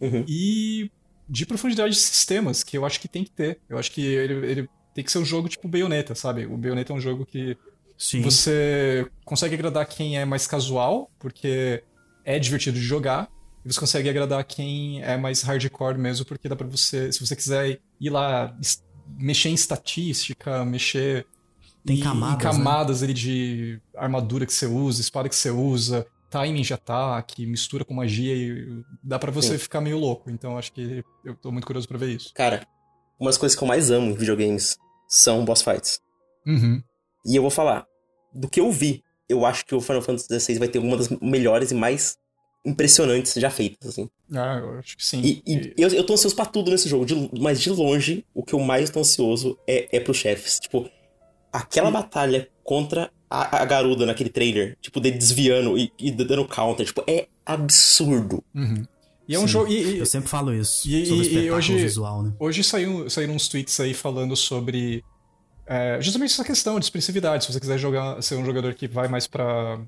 Uhum. 0.00 0.24
E 0.28 0.92
de 1.28 1.44
profundidade 1.44 1.92
de 1.92 2.00
sistemas, 2.00 2.62
que 2.62 2.78
eu 2.78 2.86
acho 2.86 3.00
que 3.00 3.08
tem 3.08 3.24
que 3.24 3.32
ter. 3.32 3.58
Eu 3.68 3.78
acho 3.78 3.90
que 3.90 4.00
ele, 4.00 4.46
ele 4.46 4.68
tem 4.94 5.02
que 5.02 5.10
ser 5.10 5.18
um 5.18 5.24
jogo 5.24 5.48
tipo 5.48 5.66
Bayonetta, 5.66 6.14
sabe? 6.14 6.46
O 6.46 6.56
Bayonetta 6.56 6.92
é 6.92 6.96
um 6.96 7.00
jogo 7.00 7.26
que 7.26 7.56
Sim, 8.02 8.22
você 8.22 9.06
consegue 9.26 9.54
agradar 9.54 9.84
quem 9.86 10.18
é 10.18 10.24
mais 10.24 10.46
casual, 10.46 11.10
porque 11.18 11.84
é 12.24 12.38
divertido 12.38 12.78
de 12.78 12.82
jogar. 12.84 13.28
E 13.62 13.70
você 13.70 13.78
consegue 13.78 14.08
agradar 14.08 14.42
quem 14.44 15.02
é 15.02 15.18
mais 15.18 15.42
hardcore 15.42 15.98
mesmo, 15.98 16.24
porque 16.24 16.48
dá 16.48 16.56
pra 16.56 16.66
você, 16.66 17.12
se 17.12 17.20
você 17.20 17.36
quiser 17.36 17.78
ir 18.00 18.08
lá 18.08 18.56
mexer 19.18 19.50
em 19.50 19.54
estatística, 19.54 20.64
mexer 20.64 21.26
Tem 21.84 21.98
em- 21.98 22.00
camadas, 22.00 22.32
em 22.32 22.36
né? 22.36 22.42
camadas 22.42 23.02
ali 23.02 23.12
de 23.12 23.80
armadura 23.94 24.46
que 24.46 24.54
você 24.54 24.64
usa, 24.64 25.02
espada 25.02 25.28
que 25.28 25.34
você 25.36 25.50
usa, 25.50 26.06
timing 26.30 26.62
de 26.62 26.72
ataque, 26.72 27.44
mistura 27.44 27.84
com 27.84 27.92
magia 27.92 28.34
e 28.34 28.82
dá 29.02 29.18
pra 29.18 29.30
você 29.30 29.52
Sim. 29.52 29.58
ficar 29.58 29.82
meio 29.82 29.98
louco. 29.98 30.30
Então 30.30 30.56
acho 30.56 30.72
que 30.72 31.04
eu 31.22 31.34
tô 31.36 31.52
muito 31.52 31.66
curioso 31.66 31.86
pra 31.86 31.98
ver 31.98 32.16
isso. 32.16 32.32
Cara, 32.34 32.66
uma 33.18 33.28
das 33.28 33.36
coisas 33.36 33.54
que 33.58 33.62
eu 33.62 33.68
mais 33.68 33.90
amo 33.90 34.10
em 34.10 34.14
videogames 34.14 34.78
são 35.06 35.44
boss 35.44 35.60
fights. 35.60 36.00
Uhum. 36.46 36.82
E 37.26 37.36
eu 37.36 37.42
vou 37.42 37.50
falar, 37.50 37.84
do 38.32 38.48
que 38.48 38.60
eu 38.60 38.70
vi, 38.70 39.02
eu 39.28 39.44
acho 39.46 39.64
que 39.66 39.74
o 39.74 39.80
Final 39.80 40.02
Fantasy 40.02 40.40
XVI 40.40 40.58
vai 40.58 40.68
ter 40.68 40.78
uma 40.78 40.96
das 40.96 41.08
melhores 41.20 41.70
e 41.70 41.74
mais 41.74 42.16
impressionantes 42.64 43.32
já 43.34 43.48
feitas, 43.50 43.88
assim. 43.90 44.08
Ah, 44.32 44.58
eu 44.62 44.78
acho 44.78 44.96
que 44.96 45.04
sim. 45.04 45.20
E, 45.22 45.42
e 45.46 45.72
eu, 45.78 45.88
eu 45.90 46.04
tô 46.04 46.12
ansioso 46.12 46.36
pra 46.36 46.44
tudo 46.46 46.70
nesse 46.70 46.88
jogo, 46.88 47.06
de- 47.06 47.30
mas 47.40 47.60
de 47.60 47.70
longe, 47.70 48.24
o 48.34 48.42
que 48.42 48.52
eu 48.54 48.58
mais 48.60 48.90
tô 48.90 49.00
ansioso 49.00 49.58
é, 49.66 49.88
é 49.96 50.00
pros 50.00 50.18
chefes. 50.18 50.58
Tipo, 50.60 50.88
aquela 51.52 51.90
batalha 51.90 52.48
contra 52.62 53.10
a, 53.30 53.62
a 53.62 53.64
Garuda 53.64 54.04
naquele 54.04 54.28
trailer, 54.30 54.76
tipo, 54.80 55.00
dele 55.00 55.16
desviando 55.16 55.78
e, 55.78 55.90
e 55.98 56.10
dando 56.10 56.44
counter, 56.46 56.84
tipo, 56.86 57.02
é 57.06 57.28
absurdo. 57.46 58.44
Uhum. 58.54 58.84
E 59.26 59.34
é 59.34 59.38
um 59.38 59.46
jogo. 59.46 59.72
Eu 59.72 60.04
sempre 60.06 60.28
falo 60.28 60.52
isso, 60.52 60.88
E- 60.88 61.06
sobre 61.06 61.12
o 61.12 61.14
e- 61.14 61.18
e 61.18 61.22
espetáculo 61.22 61.56
hoje- 61.56 61.76
visual, 61.76 62.22
né? 62.22 62.32
Hoje 62.38 62.64
saiu, 62.64 63.08
saíram 63.08 63.34
uns 63.34 63.48
tweets 63.48 63.78
aí 63.80 63.94
falando 63.94 64.36
sobre 64.36 65.02
é, 65.70 65.98
justamente 66.02 66.32
essa 66.32 66.44
questão 66.44 66.78
de 66.78 66.84
expressividade. 66.86 67.44
Se 67.44 67.52
você 67.52 67.60
quiser 67.60 67.78
jogar, 67.78 68.20
ser 68.22 68.34
um 68.34 68.44
jogador 68.44 68.74
que 68.74 68.88
vai 68.88 69.06
mais 69.08 69.26
pra, 69.28 69.78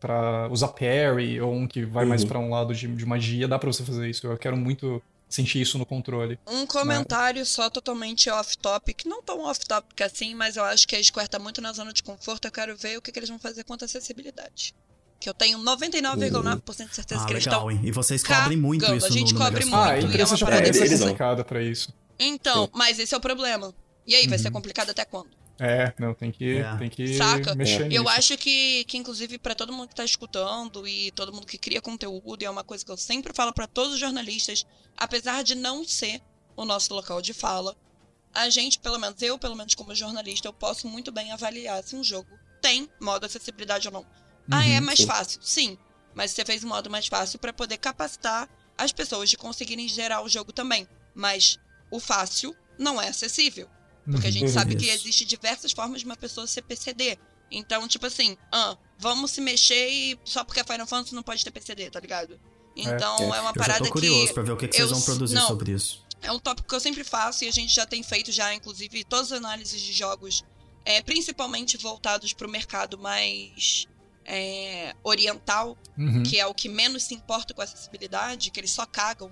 pra 0.00 0.48
usar 0.50 0.68
parry 0.68 1.40
ou 1.40 1.52
um 1.54 1.66
que 1.68 1.84
vai 1.84 2.04
mais 2.04 2.22
Uhum. 2.22 2.28
pra 2.28 2.38
um 2.40 2.50
lado 2.50 2.74
de, 2.74 2.86
de 2.88 3.06
magia, 3.06 3.46
dá 3.46 3.58
pra 3.58 3.72
você 3.72 3.84
fazer 3.84 4.08
isso. 4.10 4.26
Eu 4.26 4.36
quero 4.36 4.56
muito 4.56 5.00
sentir 5.28 5.60
isso 5.60 5.78
no 5.78 5.86
controle. 5.86 6.36
Um 6.46 6.66
comentário 6.66 7.46
só 7.46 7.70
totalmente 7.70 8.28
off-topic, 8.28 9.04
não 9.06 9.22
tão 9.22 9.44
off-topic 9.44 10.00
assim, 10.02 10.34
mas 10.34 10.56
eu 10.56 10.64
acho 10.64 10.88
que 10.88 10.96
a 10.96 11.02
Square 11.02 11.28
tá 11.30 11.38
muito 11.38 11.60
na 11.60 11.72
zona 11.72 11.92
de 11.92 12.02
conforto. 12.02 12.46
Eu 12.48 12.50
quero 12.52 12.76
ver 12.76 12.98
o 12.98 13.02
que, 13.02 13.12
que 13.12 13.18
eles 13.20 13.28
vão 13.28 13.38
fazer 13.38 13.62
quanto 13.62 13.82
à 13.82 13.84
acessibilidade. 13.84 14.74
Que 15.20 15.28
eu 15.28 15.34
tenho 15.34 15.58
99,9% 15.58 16.88
de 16.88 16.94
certeza 16.96 17.22
Ah, 17.22 17.26
que 17.26 17.32
eles 17.34 17.42
estão. 17.46 17.66
legal, 17.66 17.70
hein? 17.70 17.80
E 17.84 17.92
vocês 17.92 18.22
cobrem 18.24 18.56
muito 18.56 18.84
isso 18.94 19.06
a 19.06 19.10
gente 19.10 19.32
no, 19.34 19.38
no 19.38 19.44
cobre 19.44 19.64
muito, 19.64 19.76
ah, 19.76 19.90
a 19.90 19.98
e 19.98 20.00
é 20.00 20.02
empresa 20.06 20.30
uma 20.32 20.36
japonesa 20.38 20.62
parada- 20.62 20.78
é 20.78 20.86
eles 20.86 20.98
vão. 20.98 21.08
complicada 21.08 21.44
pra 21.44 21.62
isso. 21.62 21.92
Então, 22.18 22.68
mas 22.74 22.98
esse 22.98 23.14
é 23.14 23.16
o 23.16 23.20
problema. 23.20 23.72
E 24.06 24.14
aí, 24.14 24.26
vai 24.26 24.38
ser 24.38 24.50
complicado 24.50 24.90
até 24.90 25.04
quando? 25.04 25.30
É, 25.58 25.92
não, 25.98 26.14
tem 26.14 26.32
que, 26.32 26.56
É. 26.56 26.76
tem 26.78 26.88
que 26.88 27.14
Saca? 27.18 27.54
mexer 27.54 27.84
nisso. 27.86 27.94
Eu 28.00 28.08
acho 28.08 28.36
que, 28.38 28.82
que 28.84 28.96
inclusive, 28.96 29.38
pra 29.38 29.54
todo 29.54 29.72
mundo 29.72 29.88
que 29.90 29.94
tá 29.94 30.04
escutando 30.04 30.88
e 30.88 31.10
todo 31.12 31.32
mundo 31.32 31.46
que 31.46 31.58
cria 31.58 31.82
conteúdo, 31.82 32.42
e 32.42 32.46
é 32.46 32.50
uma 32.50 32.64
coisa 32.64 32.82
que 32.84 32.90
eu 32.90 32.96
sempre 32.96 33.32
falo 33.34 33.52
pra 33.52 33.66
todos 33.66 33.92
os 33.94 34.00
jornalistas, 34.00 34.64
apesar 34.96 35.44
de 35.44 35.54
não 35.54 35.84
ser 35.84 36.22
o 36.56 36.64
nosso 36.64 36.94
local 36.94 37.20
de 37.20 37.34
fala, 37.34 37.76
a 38.32 38.48
gente, 38.48 38.78
pelo 38.78 38.98
menos 38.98 39.20
eu, 39.20 39.38
pelo 39.38 39.54
menos 39.54 39.74
como 39.74 39.94
jornalista, 39.94 40.48
eu 40.48 40.52
posso 40.52 40.88
muito 40.88 41.12
bem 41.12 41.30
avaliar 41.30 41.82
se 41.82 41.94
um 41.94 42.02
jogo 42.02 42.38
tem 42.62 42.88
modo 43.00 43.26
acessibilidade 43.26 43.86
ou 43.88 43.92
não. 43.92 44.06
ah, 44.50 44.66
é 44.66 44.78
Uhum, 44.78 44.86
mais 44.86 44.98
sim. 45.00 45.06
fácil? 45.06 45.40
Sim. 45.42 45.78
Mas 46.14 46.30
você 46.30 46.44
fez 46.44 46.64
um 46.64 46.68
modo 46.68 46.88
mais 46.90 47.06
fácil 47.06 47.38
pra 47.38 47.52
poder 47.52 47.76
capacitar 47.76 48.48
as 48.78 48.92
pessoas 48.92 49.28
de 49.30 49.36
conseguirem 49.36 49.86
gerar 49.88 50.22
o 50.22 50.28
jogo 50.28 50.52
também. 50.52 50.88
Mas 51.14 51.58
o 51.90 52.00
fácil 52.00 52.56
não 52.78 53.00
é 53.00 53.08
acessível. 53.08 53.68
Porque 54.10 54.26
a 54.26 54.30
gente 54.30 54.44
Uhum. 54.46 54.52
sabe 54.52 54.76
que 54.76 54.88
existe 54.88 55.24
diversas 55.24 55.72
formas 55.72 56.00
de 56.00 56.06
uma 56.06 56.16
pessoa 56.16 56.46
ser 56.46 56.62
PCD. 56.62 57.18
Então, 57.50 57.86
tipo 57.88 58.06
assim, 58.06 58.36
ah, 58.52 58.76
vamos 58.98 59.30
se 59.32 59.40
mexer 59.40 59.88
e 59.90 60.18
só 60.24 60.44
porque 60.44 60.60
é 60.60 60.64
Final 60.64 60.86
Fantasy 60.86 61.14
não 61.14 61.22
pode 61.22 61.44
ter 61.44 61.50
PCD, 61.50 61.90
tá 61.90 61.98
ligado? 62.00 62.38
Então 62.76 63.16
é. 63.34 63.38
é, 63.38 63.40
uma 63.40 63.50
Eu 63.50 63.54
parada 63.54 63.84
tô 63.84 63.90
curioso 63.90 64.28
que 64.28 64.34
pra 64.34 64.42
ver 64.42 64.52
o 64.52 64.56
que, 64.56 64.68
que 64.68 64.76
eu 64.80 64.86
vocês 64.86 64.90
vão 64.90 65.02
produzir 65.02 65.34
não. 65.34 65.46
sobre 65.48 65.72
isso. 65.72 66.06
é 66.22 66.30
um 66.30 66.38
tópico 66.38 66.68
que 66.68 66.74
eu 66.74 66.80
sempre 66.80 67.02
faço 67.02 67.44
e 67.44 67.48
a 67.48 67.50
gente 67.52 67.74
já 67.74 67.84
tem 67.86 68.02
feito 68.02 68.30
já, 68.30 68.54
inclusive, 68.54 69.02
todas 69.04 69.32
as 69.32 69.38
análises 69.38 69.80
de 69.80 69.92
jogos, 69.92 70.44
é, 70.84 71.02
principalmente 71.02 71.76
voltados 71.76 72.32
pro 72.32 72.48
mercado 72.48 72.96
mais 72.98 73.86
é, 74.24 74.94
oriental, 75.02 75.76
Uhum. 75.98 76.22
que 76.22 76.38
é 76.38 76.46
o 76.46 76.54
que 76.54 76.68
menos 76.68 77.02
se 77.04 77.14
importa 77.14 77.52
com 77.52 77.60
a 77.60 77.64
acessibilidade, 77.64 78.50
que 78.50 78.60
eles 78.60 78.70
só 78.70 78.86
cagam, 78.86 79.30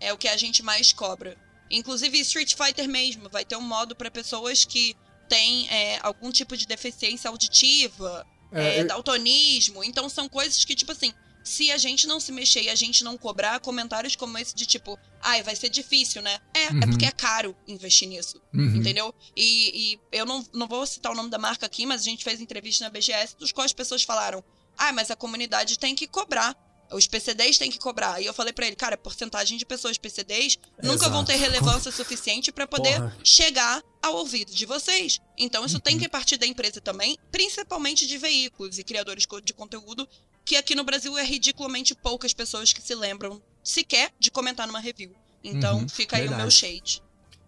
é 0.00 0.12
o 0.12 0.18
que 0.18 0.28
a 0.28 0.36
gente 0.36 0.62
mais 0.62 0.92
cobra. 0.92 1.36
Inclusive 1.70 2.18
Street 2.20 2.54
Fighter 2.54 2.88
mesmo, 2.88 3.28
vai 3.28 3.44
ter 3.44 3.56
um 3.56 3.60
modo 3.60 3.94
para 3.96 4.10
pessoas 4.10 4.64
que 4.64 4.96
têm 5.28 5.68
é, 5.68 5.98
algum 6.02 6.30
tipo 6.30 6.56
de 6.56 6.66
deficiência 6.66 7.28
auditiva, 7.30 8.26
É, 8.52 8.76
é, 8.76 8.80
eu- 8.82 8.86
daltonismo. 8.86 9.82
Então 9.82 10.08
são 10.08 10.28
coisas 10.28 10.64
que, 10.64 10.74
tipo 10.74 10.92
assim, 10.92 11.12
se 11.42 11.70
a 11.72 11.76
gente 11.78 12.06
não 12.06 12.20
se 12.20 12.30
mexer 12.32 12.62
e 12.62 12.68
a 12.70 12.74
gente 12.74 13.02
não 13.04 13.18
cobrar, 13.18 13.58
comentários 13.60 14.14
como 14.16 14.36
esse 14.38 14.54
de 14.54 14.64
tipo, 14.64 14.98
ai, 15.20 15.42
vai 15.42 15.54
ser 15.56 15.68
difícil, 15.68 16.22
né? 16.22 16.38
É, 16.54 16.64
é 16.66 16.70
Uhum. 16.70 16.80
porque 16.90 17.04
é 17.06 17.10
caro 17.10 17.56
investir 17.66 18.08
nisso. 18.08 18.40
Uhum. 18.54 18.76
Entendeu? 18.76 19.14
E, 19.36 19.92
e 19.94 20.00
eu 20.12 20.24
não, 20.24 20.46
não 20.54 20.66
vou 20.68 20.86
citar 20.86 21.12
o 21.12 21.14
nome 21.14 21.30
da 21.30 21.38
marca 21.38 21.66
aqui, 21.66 21.84
mas 21.86 22.02
a 22.02 22.04
gente 22.04 22.22
fez 22.24 22.40
entrevista 22.40 22.84
na 22.84 22.90
BGS, 22.90 23.36
dos 23.36 23.50
quais 23.52 23.70
as 23.70 23.72
pessoas 23.74 24.02
falaram: 24.02 24.42
ah, 24.78 24.92
mas 24.92 25.10
a 25.10 25.16
comunidade 25.16 25.78
tem 25.78 25.94
que 25.94 26.06
cobrar. 26.06 26.54
Os 26.92 27.06
PCDs 27.06 27.58
têm 27.58 27.70
que 27.70 27.78
cobrar. 27.78 28.20
E 28.20 28.26
eu 28.26 28.34
falei 28.34 28.52
pra 28.52 28.66
ele, 28.66 28.76
cara, 28.76 28.96
porcentagem 28.96 29.56
de 29.58 29.64
pessoas 29.66 29.98
PCDs 29.98 30.58
nunca 30.82 31.08
vão 31.08 31.22
Exato. 31.22 31.26
ter 31.26 31.36
relevância 31.36 31.90
suficiente 31.90 32.52
pra 32.52 32.66
poder 32.66 32.94
Porra. 33.00 33.16
chegar 33.24 33.82
ao 34.02 34.16
ouvido 34.16 34.52
de 34.54 34.64
vocês. 34.66 35.18
Então 35.36 35.64
isso 35.64 35.76
Uhum. 35.76 35.80
tem 35.80 35.98
que 35.98 36.08
partir 36.08 36.36
da 36.36 36.46
empresa 36.46 36.80
também, 36.80 37.16
principalmente 37.32 38.06
de 38.06 38.16
veículos 38.18 38.78
e 38.78 38.84
criadores 38.84 39.26
de 39.44 39.52
conteúdo, 39.54 40.08
que 40.44 40.56
aqui 40.56 40.74
no 40.74 40.84
Brasil 40.84 41.16
é 41.18 41.22
ridiculamente 41.24 41.94
poucas 41.94 42.32
pessoas 42.34 42.72
que 42.72 42.82
se 42.82 42.94
lembram 42.94 43.42
sequer 43.62 44.12
de 44.18 44.30
comentar 44.30 44.66
numa 44.66 44.78
review. 44.80 45.14
Então 45.42 45.80
Uhum. 45.80 45.88
fica 45.88 46.16
aí 46.16 46.22
o 46.26 46.28
meu 46.30 46.36
Verdade. 46.48 46.54
shade. 46.54 47.02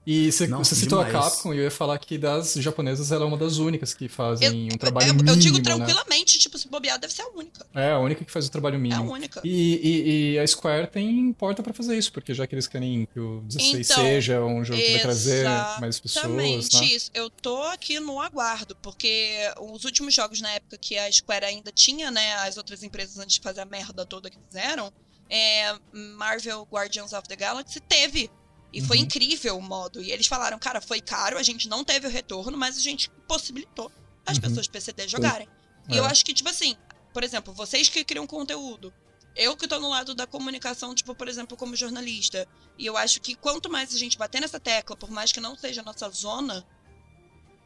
E 0.07 0.31
você, 0.31 0.47
Não, 0.47 0.63
você 0.63 0.77
citou 0.77 1.01
a 1.01 1.05
demais. 1.05 1.25
Capcom 1.33 1.53
e 1.53 1.59
eu 1.59 1.65
ia 1.65 1.71
falar 1.71 1.99
que 1.99 2.17
das 2.17 2.55
japonesas 2.55 3.11
ela 3.11 3.25
é 3.25 3.27
uma 3.27 3.37
das 3.37 3.57
únicas 3.59 3.93
que 3.93 4.07
fazem 4.09 4.69
um 4.73 4.79
trabalho 4.79 5.09
eu, 5.09 5.15
mínimo, 5.15 5.31
eu 5.31 5.37
digo 5.37 5.57
né? 5.57 5.65
tranquilamente, 5.65 6.39
tipo, 6.39 6.57
se 6.57 6.69
bobear, 6.69 6.97
deve 6.97 7.13
ser 7.13 7.23
a 7.23 7.29
única. 7.31 7.67
É, 7.75 7.91
a 7.91 7.99
única 7.99 8.25
que 8.25 8.31
faz 8.31 8.47
o 8.47 8.51
trabalho 8.51 8.75
É 8.75 8.77
a 8.77 8.81
mínimo. 8.81 9.11
única. 9.13 9.41
E, 9.43 9.51
e- 9.51 10.33
e 10.35 10.39
a 10.39 10.47
Square 10.47 10.87
tem 10.87 11.33
porta 11.33 11.61
pra 11.61 11.75
fazer 11.75 11.99
isso, 11.99 12.13
porque 12.13 12.33
já 12.33 12.47
que 12.47 12.55
eles 12.55 12.69
querem 12.69 13.09
que 13.13 13.19
o 13.19 13.41
16 13.49 13.91
Então, 13.91 14.05
seja 14.05 14.41
um 14.45 14.65
jogo 14.65 14.81
que 14.81 14.93
vai 14.93 15.01
trazer 15.01 15.45
mais 15.81 15.99
pessoas, 15.99 16.25
Exatamente 16.25 16.77
né? 16.81 16.85
isso. 16.87 17.11
Eu 17.13 17.29
tô 17.29 17.61
aqui 17.65 17.99
no 17.99 18.21
aguardo, 18.21 18.77
porque 18.77 19.37
os 19.61 19.85
últimos 19.85 20.15
jogos 20.15 20.41
na 20.41 20.51
época 20.53 20.79
que 20.79 20.97
a 20.97 21.11
Square 21.11 21.47
ainda 21.47 21.73
tinha, 21.73 22.13
né, 22.13 22.35
as 22.37 22.57
outras 22.57 22.85
empresas 22.85 23.19
antes 23.19 23.35
de 23.35 23.41
fazer 23.43 23.63
a 23.63 23.65
merda 23.65 24.07
toda 24.07 24.31
que 24.31 24.39
fizeram, 24.49 24.93
é, 25.29 25.75
Marvel 26.17 26.63
Guardians 26.71 27.13
of 27.13 27.27
the 27.27 27.35
Galaxy 27.35 27.81
teve 27.81 28.31
E 28.73 28.81
foi 28.83 28.99
incrível 28.99 29.57
o 29.57 29.63
modo. 29.63 30.03
E 30.03 30.11
eles 30.13 30.27
falaram, 30.27 30.59
cara, 30.59 30.81
foi 30.81 31.01
caro, 31.01 31.39
a 31.39 31.43
gente 31.43 31.69
não 31.69 31.83
teve 31.85 32.07
o 32.07 32.11
retorno, 32.11 32.57
mas 32.59 32.77
a 32.77 32.81
gente 32.81 33.11
possibilitou 33.27 33.91
as 34.27 34.39
pessoas 34.39 34.67
PCD 34.67 35.09
jogarem. 35.09 35.49
E 35.89 35.97
eu 35.97 36.05
É. 36.05 36.11
acho 36.11 36.25
que, 36.25 36.35
tipo 36.35 36.49
assim, 36.49 36.77
por 37.15 37.23
exemplo, 37.25 37.55
vocês 37.55 37.89
que 37.89 38.05
criam 38.05 38.27
conteúdo, 38.27 38.93
eu 39.35 39.57
que 39.57 39.69
tô 39.69 39.79
no 39.79 39.89
lado 39.89 40.15
da 40.15 40.27
comunicação, 40.27 40.95
tipo, 40.95 41.15
por 41.15 41.29
exemplo, 41.29 41.57
como 41.57 41.77
jornalista, 41.77 42.47
e 42.79 42.85
eu 42.85 42.97
acho 42.97 43.21
que 43.21 43.35
quanto 43.35 43.71
mais 43.71 43.95
a 43.95 43.99
gente 43.99 44.19
bater 44.19 44.41
nessa 44.41 44.59
tecla, 44.61 44.97
por 44.97 45.11
mais 45.11 45.31
que 45.33 45.41
não 45.41 45.57
seja 45.57 45.81
a 45.81 45.85
nossa 45.85 46.09
zona, 46.11 46.67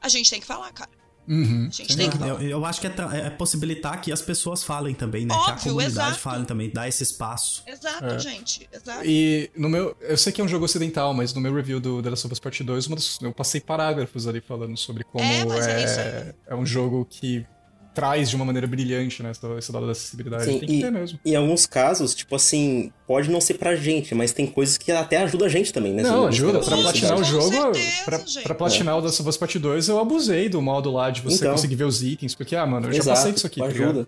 a 0.01 0.09
gente 0.09 0.31
tem 0.31 0.41
que 0.41 0.47
falar, 0.47 0.73
cara. 0.73 0.91
Uhum. 1.29 1.69
A 1.69 1.73
gente 1.73 1.97
tem 1.97 2.11
que. 2.11 2.19
Eu, 2.23 2.41
eu 2.41 2.65
acho 2.65 2.81
que 2.81 2.87
é, 2.87 2.91
tra- 2.91 3.17
é 3.17 3.31
possibilitar 3.31 4.01
que 4.01 4.11
as 4.11 4.21
pessoas 4.21 4.65
falem 4.65 4.95
também, 4.95 5.25
né? 5.27 5.35
que 5.35 5.41
a 5.51 5.53
Óbvio, 5.55 5.73
comunidade 5.73 6.09
exato. 6.09 6.19
fale 6.19 6.45
também, 6.45 6.71
dar 6.71 6.89
esse 6.89 7.03
espaço. 7.03 7.63
Exato, 7.67 8.05
É. 8.05 8.19
gente. 8.19 8.69
Exato. 8.73 9.05
E 9.05 9.51
no 9.57 9.69
meu. 9.69 9.97
Eu 10.01 10.17
sei 10.17 10.33
que 10.33 10.41
é 10.41 10.45
um 10.45 10.49
jogo 10.49 10.65
ocidental, 10.65 11.15
mas 11.15 11.33
no 11.33 11.41
meu 11.41 11.55
review 11.55 11.79
do 11.81 12.03
The 12.03 12.11
Last 12.11 12.27
of 12.27 12.33
Us 12.33 12.41
Part 12.41 12.65
2, 12.65 12.87
uma 12.89 12.97
das- 12.97 13.19
eu 13.23 13.33
passei 13.33 13.61
parágrafos 13.61 14.27
ali 14.27 14.41
falando 14.41 14.77
sobre 14.77 15.05
como 15.05 15.25
É, 15.25 15.41
é 15.43 15.83
é, 15.85 16.35
é 16.49 16.55
um 16.57 16.67
jogo 16.67 17.07
que 17.09 17.47
traz 17.95 18.31
de 18.31 18.37
uma 18.37 18.45
maneira 18.45 18.67
brilhante, 18.67 19.23
né? 19.23 19.31
Esse 19.59 19.73
lado 19.73 19.87
da 19.87 19.93
acessibilidade. 19.93 20.45
Sim, 20.45 20.59
Tem 20.59 20.69
que 20.69 20.75
e- 20.77 20.81
ter 20.83 20.91
mesmo. 20.91 21.19
Em 21.25 21.35
alguns 21.37 21.67
casos, 21.67 22.15
tipo 22.15 22.35
assim, 22.37 22.93
pode 23.07 23.31
não 23.31 23.41
ser 23.41 23.55
pra 23.55 23.75
gente, 23.77 24.15
mas 24.15 24.33
tem 24.33 24.47
coisas 24.47 24.79
que 24.79 24.91
até 24.93 25.19
ajuda 25.19 25.47
a 25.47 25.49
gente 25.49 25.73
também, 25.73 25.93
né? 25.93 26.03
Não, 26.03 26.27
ajuda. 26.27 26.61
Pra 26.61 26.77
platinar 26.77 27.19
o 27.19 27.25
jogo. 27.25 27.75
Certeza, 27.75 28.41
pra, 28.43 28.55
platinar 28.55 28.97
o 28.97 29.01
The 29.01 29.07
Last 29.07 29.21
of 29.23 29.29
Us 29.29 29.37
Part 29.37 29.59
2, 29.59 29.89
eu 29.89 29.99
abusei 29.99 30.49
do 30.49 30.63
modo 30.63 30.91
lá 30.93 31.11
de 31.11 31.21
você 31.21 31.37
Então. 31.37 31.53
conseguir 31.53 31.75
ver 31.77 31.85
os 31.85 32.03
itens. 32.03 32.35
Porque, 32.35 32.55
ah, 32.57 32.67
mano, 32.67 32.87
eu 32.89 32.93
já 32.93 32.99
Exato, 32.99 33.17
passei 33.19 33.33
disso 33.33 33.47
aqui. 33.47 33.61
tá 33.61 33.67
ajuda. 33.67 34.07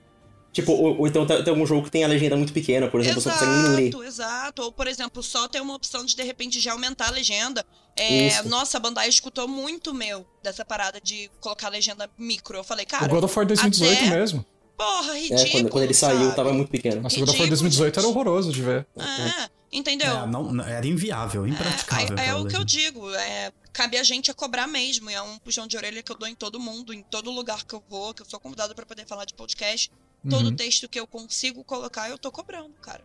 Tipo, 0.53 0.73
ou, 0.73 0.99
ou 0.99 1.07
então 1.07 1.25
tem 1.27 1.43
tem 1.43 1.51
algum 1.51 1.65
jogo 1.67 1.85
que 1.85 1.91
tem 1.91 2.05
a 2.05 2.07
legenda 2.09 2.37
muito 2.37 2.53
pequena, 2.53 2.87
por 2.89 3.01
exemplo, 3.01 3.21
você 3.23 3.29
não 3.31 3.35
consegue 3.39 3.53
nem 3.53 3.77
ler. 3.77 3.89
Exato, 3.89 4.05
exato. 4.05 4.63
Ou, 4.63 4.73
por 4.73 4.87
exemplo, 4.87 5.23
só 5.23 5.49
ter 5.49 5.61
uma 5.63 5.75
opção 5.75 6.05
de, 6.05 6.15
de 6.15 6.23
repente, 6.23 6.61
já 6.61 6.73
aumentar 6.73 7.09
a 7.09 7.11
legenda. 7.11 7.65
É, 7.97 8.27
Isso. 8.29 8.49
nossa, 8.49 8.77
a 8.77 8.81
Bandai 8.81 9.09
escutou 9.09 9.49
muito 9.49 9.95
meu 9.95 10.27
dessa 10.43 10.65
parada 10.65 11.01
de 11.01 11.31
colocar 11.41 11.69
a 11.69 11.71
legenda 11.71 12.09
micro. 12.19 12.57
Eu 12.59 12.65
falei, 12.65 12.85
O 12.85 12.89
cara, 12.89 13.07
God 13.09 13.25
of 13.25 13.35
War 13.39 13.47
2018 13.47 13.93
até- 13.99 14.11
mesmo. 14.11 14.45
porra, 14.77 15.15
ridículo. 15.15 15.41
É, 15.41 15.51
quando, 15.51 15.69
quando 15.71 15.85
ele 15.85 15.95
saiu, 15.95 16.25
sabe? 16.25 16.37
tava 16.37 16.53
muito 16.53 16.69
pequeno. 16.71 17.01
Nossa, 17.03 17.17
o 17.17 17.21
God 17.21 17.29
of 17.31 17.39
War 17.39 17.49
Ridículo, 17.49 17.71
2018 17.71 17.99
era 18.01 18.09
horroroso 18.09 18.53
de 18.53 18.63
ver. 18.63 18.87
É, 18.99 19.49
entendeu? 19.73 20.11
É, 20.19 20.27
não- 20.27 20.53
não- 20.53 20.65
era 20.65 20.87
inviável, 20.87 21.47
impraticável. 21.47 22.17
É, 22.19 22.21
é 22.21 22.25
aquela 22.25 22.41
o 22.43 22.47
que 22.49 22.57
eu 22.57 22.65
digo, 22.65 23.11
é, 23.15 23.53
cabe 23.73 23.97
a 23.97 24.03
gente 24.03 24.31
a 24.31 24.35
cobrar 24.35 24.67
mesmo, 24.67 25.11
e 25.11 25.15
é 25.15 25.23
um 25.23 25.39
puxão 25.39 25.67
de 25.67 25.77
orelha 25.77 26.03
que 26.03 26.13
eu 26.13 26.17
dou 26.17 26.29
em 26.29 26.35
todo 26.35 26.59
mundo, 26.61 26.93
em 26.93 27.03
todo 27.03 27.31
lugar 27.31 27.65
que 27.65 27.75
eu 27.75 27.83
vou, 27.89 28.13
que 28.15 28.23
eu 28.23 28.27
sou 28.27 28.39
convidado 28.41 28.75
pra 28.75 28.85
poder 28.87 29.07
falar 29.07 29.25
de 29.25 29.33
podcast. 29.35 29.91
Todo 30.29 30.47
Uhum. 30.47 30.57
texto 30.57 30.89
que 30.89 31.01
eu 31.01 31.07
consigo 31.07 31.65
colocar, 31.65 32.09
eu 32.09 32.17
tô 32.17 32.31
cobrando, 32.31 32.73
cara. 32.81 33.03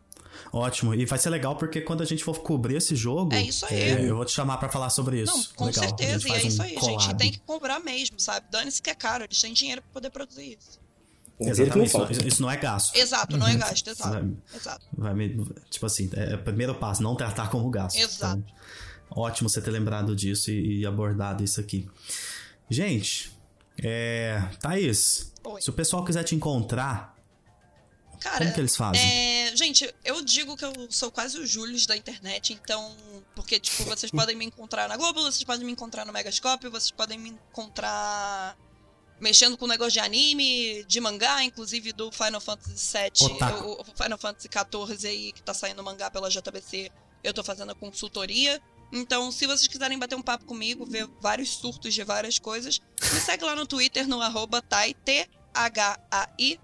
Ótimo. 0.54 0.94
E 0.94 1.04
vai 1.06 1.18
ser 1.18 1.30
legal 1.32 1.56
porque 1.56 1.82
quando 1.82 2.02
a 2.04 2.06
gente 2.06 2.24
for 2.24 2.40
cobrir 2.42 2.76
esse 2.76 2.96
jogo. 2.96 3.34
É 3.34 3.42
isso 3.42 3.66
aí. 3.66 3.74
é, 3.76 4.02
eu 4.10 4.16
vou 4.18 4.26
te 4.26 4.32
chamar 4.34 4.58
pra 4.58 4.70
falar 4.70 4.90
sobre 4.92 5.22
isso. 5.24 5.36
Não, 5.36 5.44
com 5.56 5.66
legal. 5.66 5.84
A 5.84 5.88
gente 5.88 5.98
certeza, 6.00 6.28
e 6.28 6.32
é 6.32 6.44
isso 6.48 6.62
um 6.62 6.66
aí, 6.66 6.70
gente. 6.76 6.80
collab. 6.82 7.18
Tem 7.18 7.32
que 7.32 7.40
cobrar 7.40 7.80
mesmo, 7.80 8.20
sabe? 8.20 8.46
Dane-se 8.52 8.82
que 8.82 8.90
é 8.92 8.96
caro, 8.96 9.24
eles 9.24 9.42
têm 9.42 9.52
dinheiro 9.54 9.82
pra 9.82 9.92
poder 9.94 10.10
produzir 10.12 10.58
isso. 10.60 10.80
Não 11.40 11.50
Exatamente. 11.50 12.12
Isso, 12.12 12.28
isso 12.28 12.42
não 12.42 12.50
é 12.52 12.58
gasto. 12.58 12.96
Exato, 12.96 13.38
não 13.38 13.48
é 13.48 13.56
gasto, 13.56 13.88
exato. 13.90 14.12
Vai- 14.12 14.34
Exato. 14.56 14.86
Vai 14.96 15.14
me, 15.14 15.46
tipo 15.70 15.86
assim, 15.86 16.10
é 16.14 16.36
o 16.36 16.44
primeiro 16.44 16.74
passo, 16.76 17.02
não 17.02 17.16
tratar 17.16 17.50
como 17.50 17.70
gasto. 17.70 17.98
Exato. 17.98 18.44
Então, 18.44 19.24
ótimo 19.24 19.50
você 19.50 19.62
ter 19.62 19.72
lembrado 19.72 20.16
disso 20.16 20.50
e, 20.52 20.82
e 20.82 20.86
abordado 20.86 21.44
isso 21.44 21.60
aqui. 21.60 21.88
Gente, 22.70 23.32
é, 23.84 24.42
Thaís, 24.60 25.32
Oi. 25.44 25.62
se 25.62 25.70
o 25.70 25.74
pessoal 25.74 26.04
quiser 26.04 26.24
te 26.24 26.36
encontrar, 26.36 27.16
Cara, 28.20 28.40
como 28.40 28.54
que 28.54 28.60
eles 28.60 28.76
fazem? 28.76 29.02
é, 29.02 29.56
gente, 29.56 29.94
eu 30.04 30.24
digo 30.24 30.58
que 30.58 30.66
eu 30.66 30.74
sou 30.90 31.12
quase 31.12 31.38
o 31.40 31.46
Július 31.46 31.86
da 31.86 31.96
internet, 31.96 32.54
então. 32.54 32.96
Porque, 33.36 33.60
tipo, 33.60 33.84
vocês 33.84 34.12
podem 34.12 34.36
me 34.36 34.46
encontrar 34.46 34.90
na 34.90 34.98
Globo, 34.98 35.22
vocês 35.22 35.44
podem 35.44 35.66
me 35.66 35.72
encontrar 35.72 36.06
no 36.06 36.12
Megascope, 36.12 36.68
vocês 36.70 36.92
podem 36.92 37.20
me 37.20 37.30
encontrar 37.30 38.58
mexendo 39.20 39.58
com 39.58 39.68
negócio 39.68 39.94
de 39.94 40.00
anime, 40.00 40.84
de 40.86 41.00
mangá, 41.00 41.44
inclusive 41.44 41.92
do 41.92 42.12
Final 42.12 42.40
Fantasy 42.40 42.98
VII, 42.98 43.38
o, 43.64 43.82
o 43.82 43.86
Final 43.96 44.18
Fantasy 44.18 44.48
XIV 44.48 45.08
aí, 45.08 45.32
que 45.32 45.42
tá 45.42 45.54
saindo 45.54 45.84
mangá 45.84 46.10
pela 46.12 46.30
JBC, 46.30 46.92
eu 47.24 47.34
tô 47.34 47.44
fazendo 47.44 47.72
a 47.72 47.76
consultoria. 47.76 48.62
Então, 48.92 49.32
se 49.32 49.46
vocês 49.46 49.68
quiserem 49.68 50.00
bater 50.00 50.16
um 50.16 50.22
papo 50.22 50.46
comigo, 50.46 50.86
ver 50.86 51.08
vários 51.22 51.50
surtos 51.58 51.94
de 51.94 52.04
várias 52.04 52.40
coisas, 52.40 52.80
me 53.14 53.20
segue 53.20 53.44
lá 53.44 53.56
no 53.56 53.66
Twitter, 53.66 54.08
no 54.08 54.22
arroba 54.22 54.62
T-H-A-I, 54.62 56.60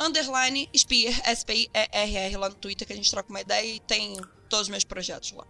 underline 0.00 0.68
Spear, 0.76 1.20
S-P-I-E-R-R, 1.24 2.36
lá 2.36 2.48
no 2.48 2.54
Twitter, 2.56 2.86
que 2.86 2.92
a 2.92 2.96
gente 2.96 3.10
troca 3.10 3.30
uma 3.30 3.40
ideia 3.40 3.76
e 3.76 3.80
tem 3.80 4.16
todos 4.48 4.64
os 4.66 4.68
meus 4.68 4.84
projetos 4.84 5.32
lá. 5.32 5.44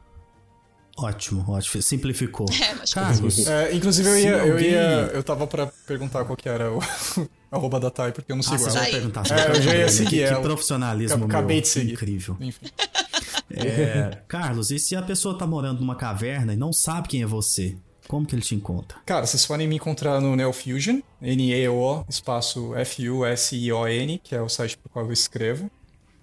Ótimo, 0.96 1.44
ótimo. 1.50 1.82
Simplificou. 1.82 2.46
É, 2.62 2.74
mas 2.74 2.94
Carlos, 2.94 3.46
É, 3.46 3.74
inclusive, 3.74 4.08
eu 4.08 4.16
ia, 4.16 4.30
eu 4.46 4.60
ia. 4.60 5.10
Eu 5.12 5.22
tava 5.24 5.46
pra 5.46 5.66
perguntar 5.86 6.24
qual 6.24 6.36
que 6.36 6.48
era 6.48 6.70
o 6.72 6.78
arroba 7.50 7.80
da 7.80 7.90
Thay, 7.90 8.12
porque 8.12 8.30
eu 8.30 8.36
não 8.36 8.44
ah, 8.46 8.48
sigo 8.48 8.58
você 8.58 8.68
ela. 8.68 8.78
já 8.78 8.84
ia 8.86 8.92
perguntar. 8.92 9.24
É, 9.30 9.50
eu 9.56 9.62
já 9.62 9.74
ia 9.74 9.88
seguir 9.88 10.10
que, 10.10 10.16
que 10.18 10.22
ela. 10.22 10.40
profissionalismo 10.40 11.24
Acabei 11.24 11.56
meu. 11.56 11.62
de 11.62 11.68
seguir. 11.68 11.92
Incrível. 11.94 12.36
Enfim. 12.40 12.66
É, 13.50 14.22
Carlos, 14.28 14.70
e 14.70 14.78
se 14.78 14.96
a 14.96 15.02
pessoa 15.02 15.36
tá 15.36 15.46
morando 15.46 15.80
numa 15.80 15.96
caverna 15.96 16.54
e 16.54 16.56
não 16.56 16.72
sabe 16.72 17.08
quem 17.08 17.22
é 17.22 17.26
você? 17.26 17.76
Como 18.08 18.26
que 18.26 18.34
ele 18.34 18.42
te 18.42 18.54
encontra? 18.54 18.98
Cara, 19.06 19.26
vocês 19.26 19.46
podem 19.46 19.66
me 19.66 19.76
encontrar 19.76 20.20
no 20.20 20.36
Neofusion, 20.36 21.00
N-E-O, 21.22 22.04
espaço 22.08 22.74
F-U-S-I-O-N, 22.74 24.20
que 24.22 24.34
é 24.34 24.42
o 24.42 24.48
site 24.48 24.76
pro 24.76 24.90
qual 24.90 25.06
eu 25.06 25.12
escrevo. 25.12 25.70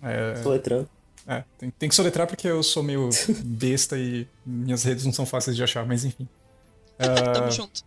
É, 0.01 0.35
Soletrando. 0.41 0.89
é, 1.27 1.43
tem, 1.57 1.71
tem 1.71 1.89
que 1.89 1.95
soletrar 1.95 2.27
porque 2.27 2.47
eu 2.47 2.61
sou 2.61 2.83
meio 2.83 3.09
besta 3.43 3.97
e 3.97 4.27
minhas 4.45 4.83
redes 4.83 5.05
não 5.05 5.13
são 5.13 5.25
fáceis 5.25 5.55
de 5.55 5.63
achar, 5.63 5.85
mas 5.85 6.05
enfim. 6.05 6.27
tamo 7.33 7.51
junto. 7.51 7.83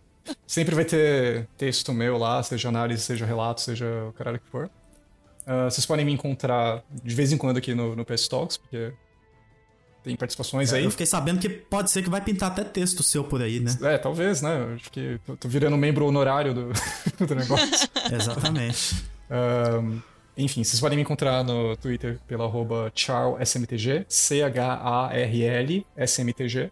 Sempre 0.47 0.75
vai 0.75 0.85
ter 0.85 1.47
texto 1.57 1.93
meu 1.93 2.17
lá, 2.17 2.43
seja 2.43 2.69
análise, 2.69 3.03
seja 3.03 3.27
relato, 3.27 3.61
seja 3.61 3.87
o 4.09 4.13
caralho 4.13 4.41
que 4.41 4.49
for. 4.49 4.71
Ah, 5.47 5.65
vocês 5.71 5.85
podem 5.85 6.05
me 6.05 6.13
encontrar 6.13 6.83
de 7.03 7.15
vez 7.15 7.33
em 7.33 7.37
quando 7.37 7.59
aqui 7.59 7.75
no, 7.75 7.95
no 7.95 8.05
PS 8.05 8.29
Talks, 8.29 8.57
porque 8.57 8.93
tem 10.05 10.15
participações 10.15 10.73
aí. 10.73 10.85
Eu 10.85 10.91
fiquei 10.91 11.07
sabendo 11.07 11.41
que 11.41 11.49
pode 11.49 11.91
ser 11.91 12.03
que 12.03 12.11
vai 12.11 12.21
pintar 12.21 12.53
até 12.53 12.63
texto 12.63 13.03
seu 13.03 13.25
por 13.25 13.43
aí, 13.43 13.59
né? 13.59 13.75
É, 13.83 13.97
talvez, 13.97 14.43
né? 14.43 14.75
Acho 14.75 14.93
que 14.93 15.19
tô, 15.25 15.37
tô 15.37 15.49
virando 15.49 15.77
membro 15.79 16.07
honorário 16.07 16.53
do, 16.53 16.73
do 17.27 17.35
negócio. 17.35 17.89
Exatamente. 18.13 19.03
Ahn, 19.31 19.99
enfim, 20.37 20.63
vocês 20.63 20.79
podem 20.79 20.97
me 20.97 21.03
encontrar 21.03 21.43
no 21.43 21.75
Twitter 21.77 22.19
pelo 22.29 22.45
arroba 22.45 22.93
charlsmtg, 22.95 24.05
C-H-A-R-L 24.07 25.87
SMTG. 25.97 26.71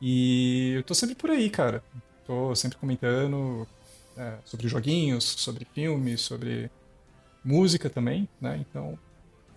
E 0.00 0.72
eu 0.76 0.82
tô 0.82 0.94
sempre 0.94 1.14
por 1.14 1.30
aí, 1.30 1.50
cara. 1.50 1.84
Tô 2.26 2.54
sempre 2.54 2.78
comentando 2.78 3.68
é, 4.16 4.34
sobre 4.46 4.66
joguinhos, 4.66 5.24
sobre 5.24 5.66
filmes, 5.74 6.22
sobre 6.22 6.70
música 7.44 7.90
também, 7.90 8.26
né? 8.40 8.64
Então, 8.66 8.98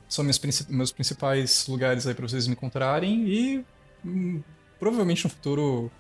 são 0.08 0.24
meus, 0.24 0.40
meus 0.70 0.92
principais 0.92 1.68
lugares 1.68 2.08
aí 2.08 2.14
pra 2.14 2.28
vocês 2.28 2.48
me 2.48 2.54
encontrarem 2.54 3.28
e 3.28 3.66
hum, 4.06 4.42
provavelmente 4.80 5.24
no 5.24 5.30
futuro 5.30 5.92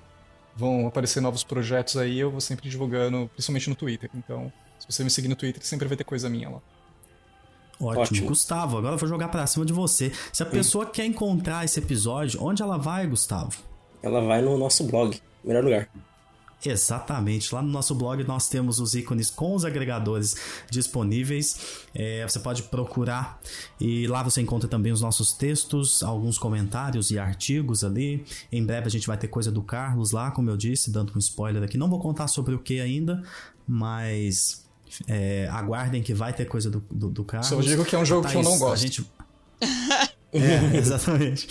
vão 0.55 0.87
aparecer 0.87 1.21
novos 1.21 1.43
projetos 1.43 1.97
aí, 1.97 2.19
eu 2.19 2.31
vou 2.31 2.41
sempre 2.41 2.67
divulgando, 2.67 3.29
principalmente 3.33 3.69
no 3.69 3.75
Twitter. 3.75 4.09
Então, 4.15 4.51
se 4.79 4.87
você 4.89 5.03
me 5.03 5.09
seguir 5.09 5.27
no 5.27 5.35
Twitter, 5.35 5.63
sempre 5.63 5.87
vai 5.87 5.95
ter 5.95 6.03
coisa 6.03 6.29
minha 6.29 6.49
lá. 6.49 6.61
Ótimo. 7.79 8.01
Ótimo. 8.01 8.27
Gustavo, 8.27 8.77
agora 8.77 8.95
eu 8.95 8.97
vou 8.97 9.07
jogar 9.07 9.27
pra 9.27 9.45
cima 9.45 9.63
de 9.63 9.71
você. 9.71 10.11
Se 10.33 10.41
a 10.41 10.45
pessoa 10.45 10.85
quer 10.87 11.05
encontrar 11.05 11.63
esse 11.63 11.79
episódio, 11.79 12.43
onde 12.43 12.63
ela 12.63 12.77
vai, 12.77 13.05
Gustavo? 13.05 13.55
Ela 14.01 14.21
vai 14.21 14.41
no 14.41 14.57
nosso 14.57 14.83
blog. 14.83 15.19
Melhor 15.43 15.63
lugar. 15.63 15.89
Exatamente. 16.65 17.53
Lá 17.53 17.61
no 17.61 17.69
nosso 17.69 17.93
blog 17.93 18.23
nós 18.23 18.49
temos 18.49 18.79
os 18.79 18.95
ícones 18.95 19.29
com 19.29 19.53
os 19.53 19.63
agregadores 19.63 20.35
disponíveis. 20.69 21.85
É, 21.93 22.27
você 22.27 22.39
pode 22.39 22.63
procurar 22.63 23.39
e 23.79 24.07
lá 24.07 24.23
você 24.23 24.41
encontra 24.41 24.67
também 24.67 24.91
os 24.91 25.01
nossos 25.01 25.33
textos, 25.33 26.01
alguns 26.01 26.37
comentários 26.37 27.11
e 27.11 27.19
artigos 27.19 27.83
ali. 27.83 28.25
Em 28.51 28.65
breve 28.65 28.87
a 28.87 28.89
gente 28.89 29.05
vai 29.05 29.17
ter 29.17 29.27
coisa 29.27 29.51
do 29.51 29.61
Carlos 29.61 30.11
lá, 30.11 30.31
como 30.31 30.49
eu 30.49 30.57
disse, 30.57 30.89
dando 30.89 31.13
um 31.15 31.19
spoiler 31.19 31.63
aqui. 31.63 31.77
Não 31.77 31.89
vou 31.89 31.99
contar 31.99 32.27
sobre 32.27 32.55
o 32.55 32.59
que 32.59 32.79
ainda, 32.79 33.21
mas 33.67 34.65
é, 35.07 35.47
aguardem 35.51 36.01
que 36.01 36.13
vai 36.13 36.33
ter 36.33 36.45
coisa 36.45 36.69
do, 36.69 36.83
do, 36.91 37.09
do 37.09 37.23
Carlos. 37.23 37.49
Só 37.49 37.61
digo 37.61 37.85
que 37.85 37.95
é 37.95 37.99
um 37.99 38.05
jogo 38.05 38.27
A 38.27 38.31
que 38.31 38.37
eu 38.37 38.43
não 38.43 38.51
Thaís, 38.51 38.61
gosto. 38.61 38.81
Gente... 38.81 39.11
é, 40.33 40.77
exatamente. 40.77 41.47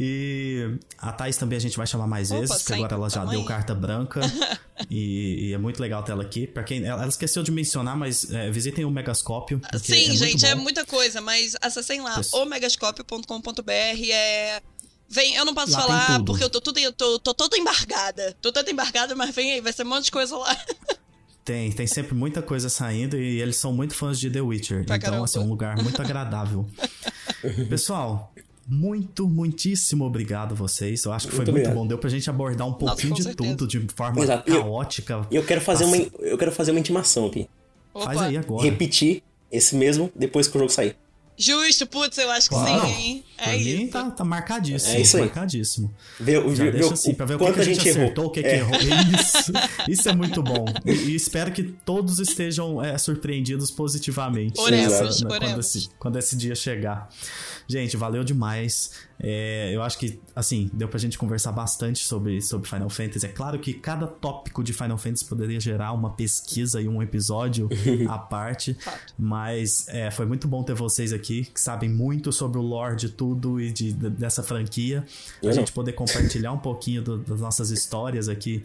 E 0.00 0.78
a 0.96 1.10
Thaís 1.10 1.36
também 1.36 1.56
a 1.56 1.60
gente 1.60 1.76
vai 1.76 1.84
chamar 1.84 2.06
mais 2.06 2.30
Opa, 2.30 2.40
vezes, 2.40 2.58
porque 2.58 2.72
agora 2.74 2.94
ela 2.94 3.10
já 3.10 3.24
deu 3.24 3.44
carta 3.44 3.74
branca 3.74 4.20
e, 4.88 5.48
e 5.48 5.52
é 5.52 5.58
muito 5.58 5.82
legal 5.82 6.04
ter 6.04 6.12
ela 6.12 6.22
aqui. 6.22 6.46
Pra 6.46 6.62
quem, 6.62 6.84
ela, 6.84 7.04
esqueceu 7.08 7.42
de 7.42 7.50
mencionar, 7.50 7.96
mas 7.96 8.30
é, 8.30 8.48
visitem 8.48 8.84
o 8.84 8.90
Megascópio. 8.92 9.60
Sim, 9.82 10.10
é 10.10 10.12
gente, 10.12 10.46
é 10.46 10.54
muita 10.54 10.86
coisa, 10.86 11.20
mas 11.20 11.56
acessem 11.60 12.00
lá, 12.00 12.20
Isso. 12.20 12.36
omegascopio.com.br, 12.36 13.72
é... 13.72 14.62
Vem, 15.10 15.34
eu 15.34 15.44
não 15.44 15.54
posso 15.54 15.72
Lá 15.72 15.80
falar 15.80 16.24
porque 16.24 16.44
eu 16.44 16.50
tô, 16.50 16.60
tudo, 16.60 16.78
eu 16.78 16.92
tô, 16.92 17.18
tô 17.18 17.34
toda 17.34 17.56
embargada. 17.56 18.36
Tô 18.40 18.52
toda 18.52 18.70
embargada, 18.70 19.16
mas 19.16 19.34
vem 19.34 19.54
aí, 19.54 19.60
vai 19.60 19.72
ser 19.72 19.82
um 19.82 19.88
monte 19.88 20.04
de 20.04 20.10
coisa 20.12 20.36
lá. 20.36 20.56
Tem, 21.44 21.72
tem 21.72 21.86
sempre 21.86 22.14
muita 22.14 22.42
coisa 22.42 22.68
saindo 22.68 23.16
e 23.16 23.40
eles 23.40 23.56
são 23.56 23.72
muito 23.72 23.94
fãs 23.94 24.20
de 24.20 24.28
The 24.28 24.42
Witcher. 24.42 24.84
Pra 24.84 24.96
então, 24.96 25.08
caramba. 25.08 25.24
assim, 25.24 25.38
é 25.38 25.40
um 25.40 25.48
lugar 25.48 25.82
muito 25.82 26.02
agradável. 26.02 26.68
Pessoal, 27.70 28.34
muito, 28.68 29.26
muitíssimo 29.26 30.04
obrigado 30.04 30.52
a 30.52 30.54
vocês. 30.54 31.04
Eu 31.04 31.12
acho 31.12 31.26
que 31.28 31.34
foi 31.34 31.44
Muito 31.46 31.54
muito, 31.56 31.70
bom. 31.74 31.86
Deu 31.86 31.96
pra 31.98 32.10
gente 32.10 32.28
abordar 32.28 32.66
um 32.68 32.72
pouquinho 32.74 33.10
com 33.10 33.16
de 33.16 33.22
certeza. 33.22 33.56
tudo 33.56 33.68
de 33.68 33.86
forma 33.94 34.22
Exato. 34.22 34.50
Eu- 34.50 34.62
caótica. 34.62 35.26
E 35.30 35.36
eu 35.36 35.44
quero 35.44 35.60
fazer 35.60 35.84
uma, 35.84 35.96
Nossa. 35.96 36.10
eu 36.20 36.36
quero 36.38 36.52
fazer 36.52 36.70
uma 36.72 36.80
intimação 36.80 37.26
aqui. 37.26 37.48
Opa. 37.94 38.04
Faz 38.06 38.22
aí 38.22 38.36
agora. 38.36 38.62
Repetir 38.62 39.22
esse 39.50 39.74
mesmo 39.74 40.12
depois 40.14 40.46
que 40.46 40.56
o 40.56 40.60
jogo 40.60 40.70
sair. 40.70 40.94
Justo, 41.40 41.86
putz, 41.86 42.18
eu 42.18 42.28
acho 42.32 42.48
que 42.48 42.54
Claro. 42.56 42.84
sim, 42.88 42.92
hein? 43.00 43.24
Pra 43.36 43.54
É 43.54 43.58
mim 43.58 43.82
isso. 43.84 43.92
tá, 43.92 44.10
tá 44.10 44.24
marcadíssimo. 44.24 44.92
É 44.96 45.00
isso 45.00 45.16
aí. 45.18 45.22
Marcadíssimo. 45.22 45.94
Ver, 46.18 46.42
Já 46.42 46.64
ver, 46.64 46.72
deixa 46.72 46.94
assim, 46.94 47.14
pra 47.14 47.26
ver 47.26 47.36
o 47.36 47.38
que, 47.38 47.52
que 47.52 47.60
a 47.60 47.62
gente 47.64 47.88
errou. 47.88 48.02
acertou, 48.02 48.24
o 48.26 48.30
que, 48.30 48.42
que 48.42 48.48
É. 48.48 48.56
errou. 48.58 48.74
Isso, 48.76 49.52
isso 49.88 50.08
é 50.08 50.16
muito 50.16 50.42
bom. 50.42 50.64
E, 50.84 50.90
e 50.90 51.14
espero 51.14 51.52
que 51.52 51.62
todos 51.62 52.18
estejam 52.18 52.82
é, 52.84 52.98
surpreendidos 52.98 53.70
positivamente. 53.70 54.60
Oremos, 54.60 54.92
nessa- 55.00 55.28
né, 55.28 55.38
quando, 55.38 55.60
esse, 55.60 55.88
quando 55.96 56.18
esse 56.18 56.36
dia 56.36 56.56
chegar. 56.56 57.08
Gente, 57.68 57.96
valeu 57.96 58.24
demais. 58.24 59.07
É, 59.20 59.70
eu 59.74 59.82
acho 59.82 59.98
que, 59.98 60.20
assim, 60.34 60.70
deu 60.72 60.86
pra 60.88 60.98
gente 60.98 61.18
conversar 61.18 61.50
bastante 61.50 62.04
sobre, 62.04 62.40
sobre 62.40 62.68
Final 62.68 62.88
Fantasy. 62.88 63.26
É 63.26 63.28
claro 63.28 63.58
que 63.58 63.74
cada 63.74 64.06
tópico 64.06 64.62
de 64.62 64.72
Final 64.72 64.96
Fantasy 64.96 65.24
poderia 65.24 65.58
gerar 65.58 65.92
uma 65.92 66.10
pesquisa 66.10 66.80
e 66.80 66.86
um 66.86 67.02
episódio 67.02 67.68
à 68.08 68.16
parte. 68.18 68.76
Mas 69.18 69.86
é, 69.88 70.10
foi 70.10 70.24
muito 70.26 70.46
bom 70.46 70.62
ter 70.62 70.74
vocês 70.74 71.12
aqui, 71.12 71.44
que 71.46 71.60
sabem 71.60 71.90
muito 71.90 72.30
sobre 72.32 72.58
o 72.58 72.62
lore 72.62 72.94
de 72.94 73.08
tudo 73.08 73.60
e 73.60 73.72
de, 73.72 73.92
de- 73.92 74.10
dessa 74.10 74.42
franquia. 74.42 75.04
Eu 75.42 75.48
a 75.50 75.52
não. 75.52 75.60
gente 75.60 75.72
poder 75.72 75.92
compartilhar 75.94 76.52
um 76.52 76.58
pouquinho 76.58 77.02
do- 77.02 77.18
das 77.18 77.40
nossas 77.40 77.70
histórias 77.70 78.28
aqui 78.28 78.64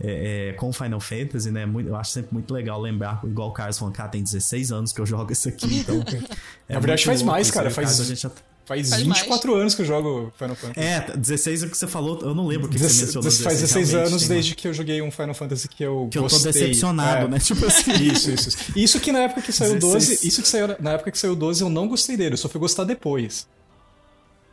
é, 0.00 0.48
é, 0.48 0.52
com 0.54 0.72
Final 0.72 0.98
Fantasy, 0.98 1.52
né? 1.52 1.64
Muito- 1.66 1.88
eu 1.88 1.94
acho 1.94 2.10
sempre 2.10 2.34
muito 2.34 2.52
legal 2.52 2.80
lembrar, 2.80 3.20
igual 3.24 3.50
o 3.50 3.52
Carlos 3.52 3.78
cara, 3.92 4.08
tem 4.08 4.24
16 4.24 4.72
anos 4.72 4.92
que 4.92 5.00
eu 5.00 5.06
jogo 5.06 5.32
isso 5.32 5.48
aqui, 5.48 5.78
então. 5.78 6.02
É 6.68 6.74
Na 6.74 6.80
verdade, 6.80 7.06
muito 7.06 7.18
faz 7.18 7.22
mais, 7.22 7.50
cara, 7.50 7.68
né? 7.68 7.74
faz- 7.74 7.88
Caso 7.90 8.02
a 8.02 8.06
gente 8.06 8.22
já- 8.22 8.30
Faz, 8.66 8.88
Faz 8.88 9.02
24 9.02 9.54
anos 9.54 9.74
que 9.74 9.82
eu 9.82 9.86
jogo 9.86 10.32
Final 10.38 10.56
Fantasy. 10.56 10.80
É, 10.80 11.16
16 11.16 11.62
é 11.62 11.66
o 11.66 11.70
que 11.70 11.76
você 11.76 11.86
falou, 11.86 12.18
eu 12.22 12.34
não 12.34 12.46
lembro 12.46 12.66
o 12.66 12.70
que 12.70 12.78
você 12.78 12.84
Dezesse- 12.84 13.04
mencionou. 13.16 13.30
faz 13.30 13.60
16 13.60 13.90
realmente 13.90 14.10
anos 14.12 14.26
desde 14.28 14.54
que 14.54 14.66
eu 14.68 14.72
joguei 14.72 15.02
um 15.02 15.10
Final 15.10 15.34
Fantasy 15.34 15.68
que 15.68 15.82
eu 15.84 16.08
Que 16.10 16.16
eu 16.18 16.22
tô 16.22 16.28
gostei. 16.30 16.52
decepcionado, 16.52 17.26
É. 17.26 17.28
né? 17.28 17.38
Tipo 17.38 17.66
assim. 17.66 17.92
Isso, 18.12 18.30
isso. 18.30 18.48
isso. 18.48 18.58
Isso 18.74 19.00
que 19.00 19.12
na 19.12 19.20
época 19.20 19.42
que 19.42 19.52
saiu 19.52 19.74
o 19.76 19.78
12, 19.78 19.94
16. 20.08 20.24
isso 20.24 20.40
que 20.42 20.48
saiu 20.48 20.68
na 20.80 20.92
época 20.92 21.10
que 21.10 21.18
saiu 21.18 21.32
o 21.34 21.36
12 21.36 21.62
eu 21.62 21.68
não 21.68 21.86
gostei 21.88 22.16
dele, 22.16 22.32
eu 22.34 22.38
só 22.38 22.48
fui 22.48 22.58
gostar 22.60 22.84
depois. 22.84 23.46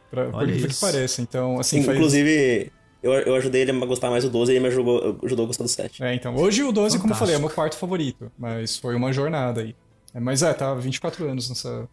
Pra, 0.10 0.26
por 0.30 0.44
incrível 0.44 0.68
que 0.68 0.74
isso. 0.74 0.82
pareça. 0.86 1.22
Então, 1.22 1.58
assim, 1.60 1.82
faz- 1.84 1.98
Inclusive, 1.98 2.72
eu, 3.02 3.14
eu 3.14 3.36
ajudei 3.36 3.62
ele 3.62 3.72
a 3.72 3.86
gostar 3.86 4.10
mais 4.10 4.24
do 4.26 4.30
12 4.30 4.52
e 4.52 4.56
ele 4.56 4.60
me 4.62 4.68
ajudou, 4.68 5.18
ajudou 5.24 5.46
a 5.46 5.48
gostar 5.48 5.64
do 5.64 5.70
7. 5.70 6.04
É, 6.04 6.14
então, 6.14 6.36
hoje 6.36 6.64
o 6.64 6.72
12, 6.74 7.00
como 7.00 7.14
eu 7.14 7.18
falei, 7.18 7.34
é 7.36 7.38
o 7.38 7.40
Fantástico. 7.40 7.48
meu 7.48 7.56
quarto 7.56 7.78
favorito, 7.78 8.32
mas 8.38 8.76
foi 8.78 8.94
uma 8.96 9.14
jornada 9.14 9.62
aí. 9.62 9.74
É, 10.14 10.20
mas 10.20 10.44
é, 10.44 10.54
tá 10.54 10.74
24 10.76 11.26
anos 11.30 11.48
nessa 11.50 11.88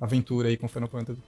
aventura 0.00 0.48
aí 0.48 0.56
com 0.56 0.66
Final 0.66 0.88
Fantasy. 0.88 1.20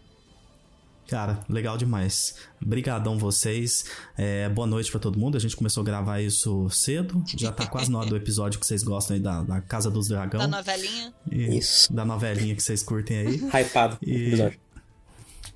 Cara, 1.11 1.41
legal 1.49 1.77
demais. 1.77 2.37
Obrigadão 2.65 3.19
vocês. 3.19 3.85
É, 4.16 4.49
boa 4.49 4.65
noite 4.65 4.93
para 4.93 5.01
todo 5.01 5.19
mundo. 5.19 5.37
A 5.37 5.41
gente 5.41 5.57
começou 5.57 5.81
a 5.81 5.85
gravar 5.85 6.20
isso 6.20 6.70
cedo. 6.70 7.20
Já 7.37 7.51
tá 7.51 7.66
quase 7.66 7.91
na 7.91 7.99
hora 7.99 8.09
do 8.09 8.16
episódio 8.16 8.61
que 8.61 8.66
vocês 8.66 8.85
gostam 8.85 9.16
aí 9.16 9.20
da, 9.20 9.43
da 9.43 9.61
Casa 9.61 9.91
dos 9.91 10.07
Dragão. 10.07 10.39
Da 10.39 10.47
novelinha. 10.47 11.12
E, 11.28 11.59
isso. 11.59 11.93
Da 11.93 12.05
novelinha 12.05 12.55
que 12.55 12.62
vocês 12.62 12.85
curtem 12.85 13.16
aí. 13.19 13.41
Hypado. 13.53 13.99
E... 14.01 14.39
Eu 14.39 14.53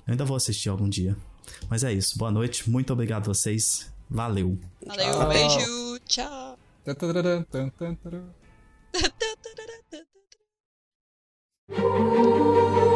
ainda 0.05 0.25
vou 0.25 0.35
assistir 0.35 0.67
algum 0.67 0.89
dia. 0.89 1.15
Mas 1.69 1.85
é 1.85 1.93
isso. 1.93 2.17
Boa 2.17 2.31
noite. 2.31 2.69
Muito 2.69 2.91
obrigado 2.91 3.29
a 3.29 3.33
vocês. 3.33 3.89
Valeu. 4.09 4.59
Valeu. 4.85 5.13
Tchau. 5.13 5.29
Beijo. 5.29 5.99
Tchau. 11.65 12.94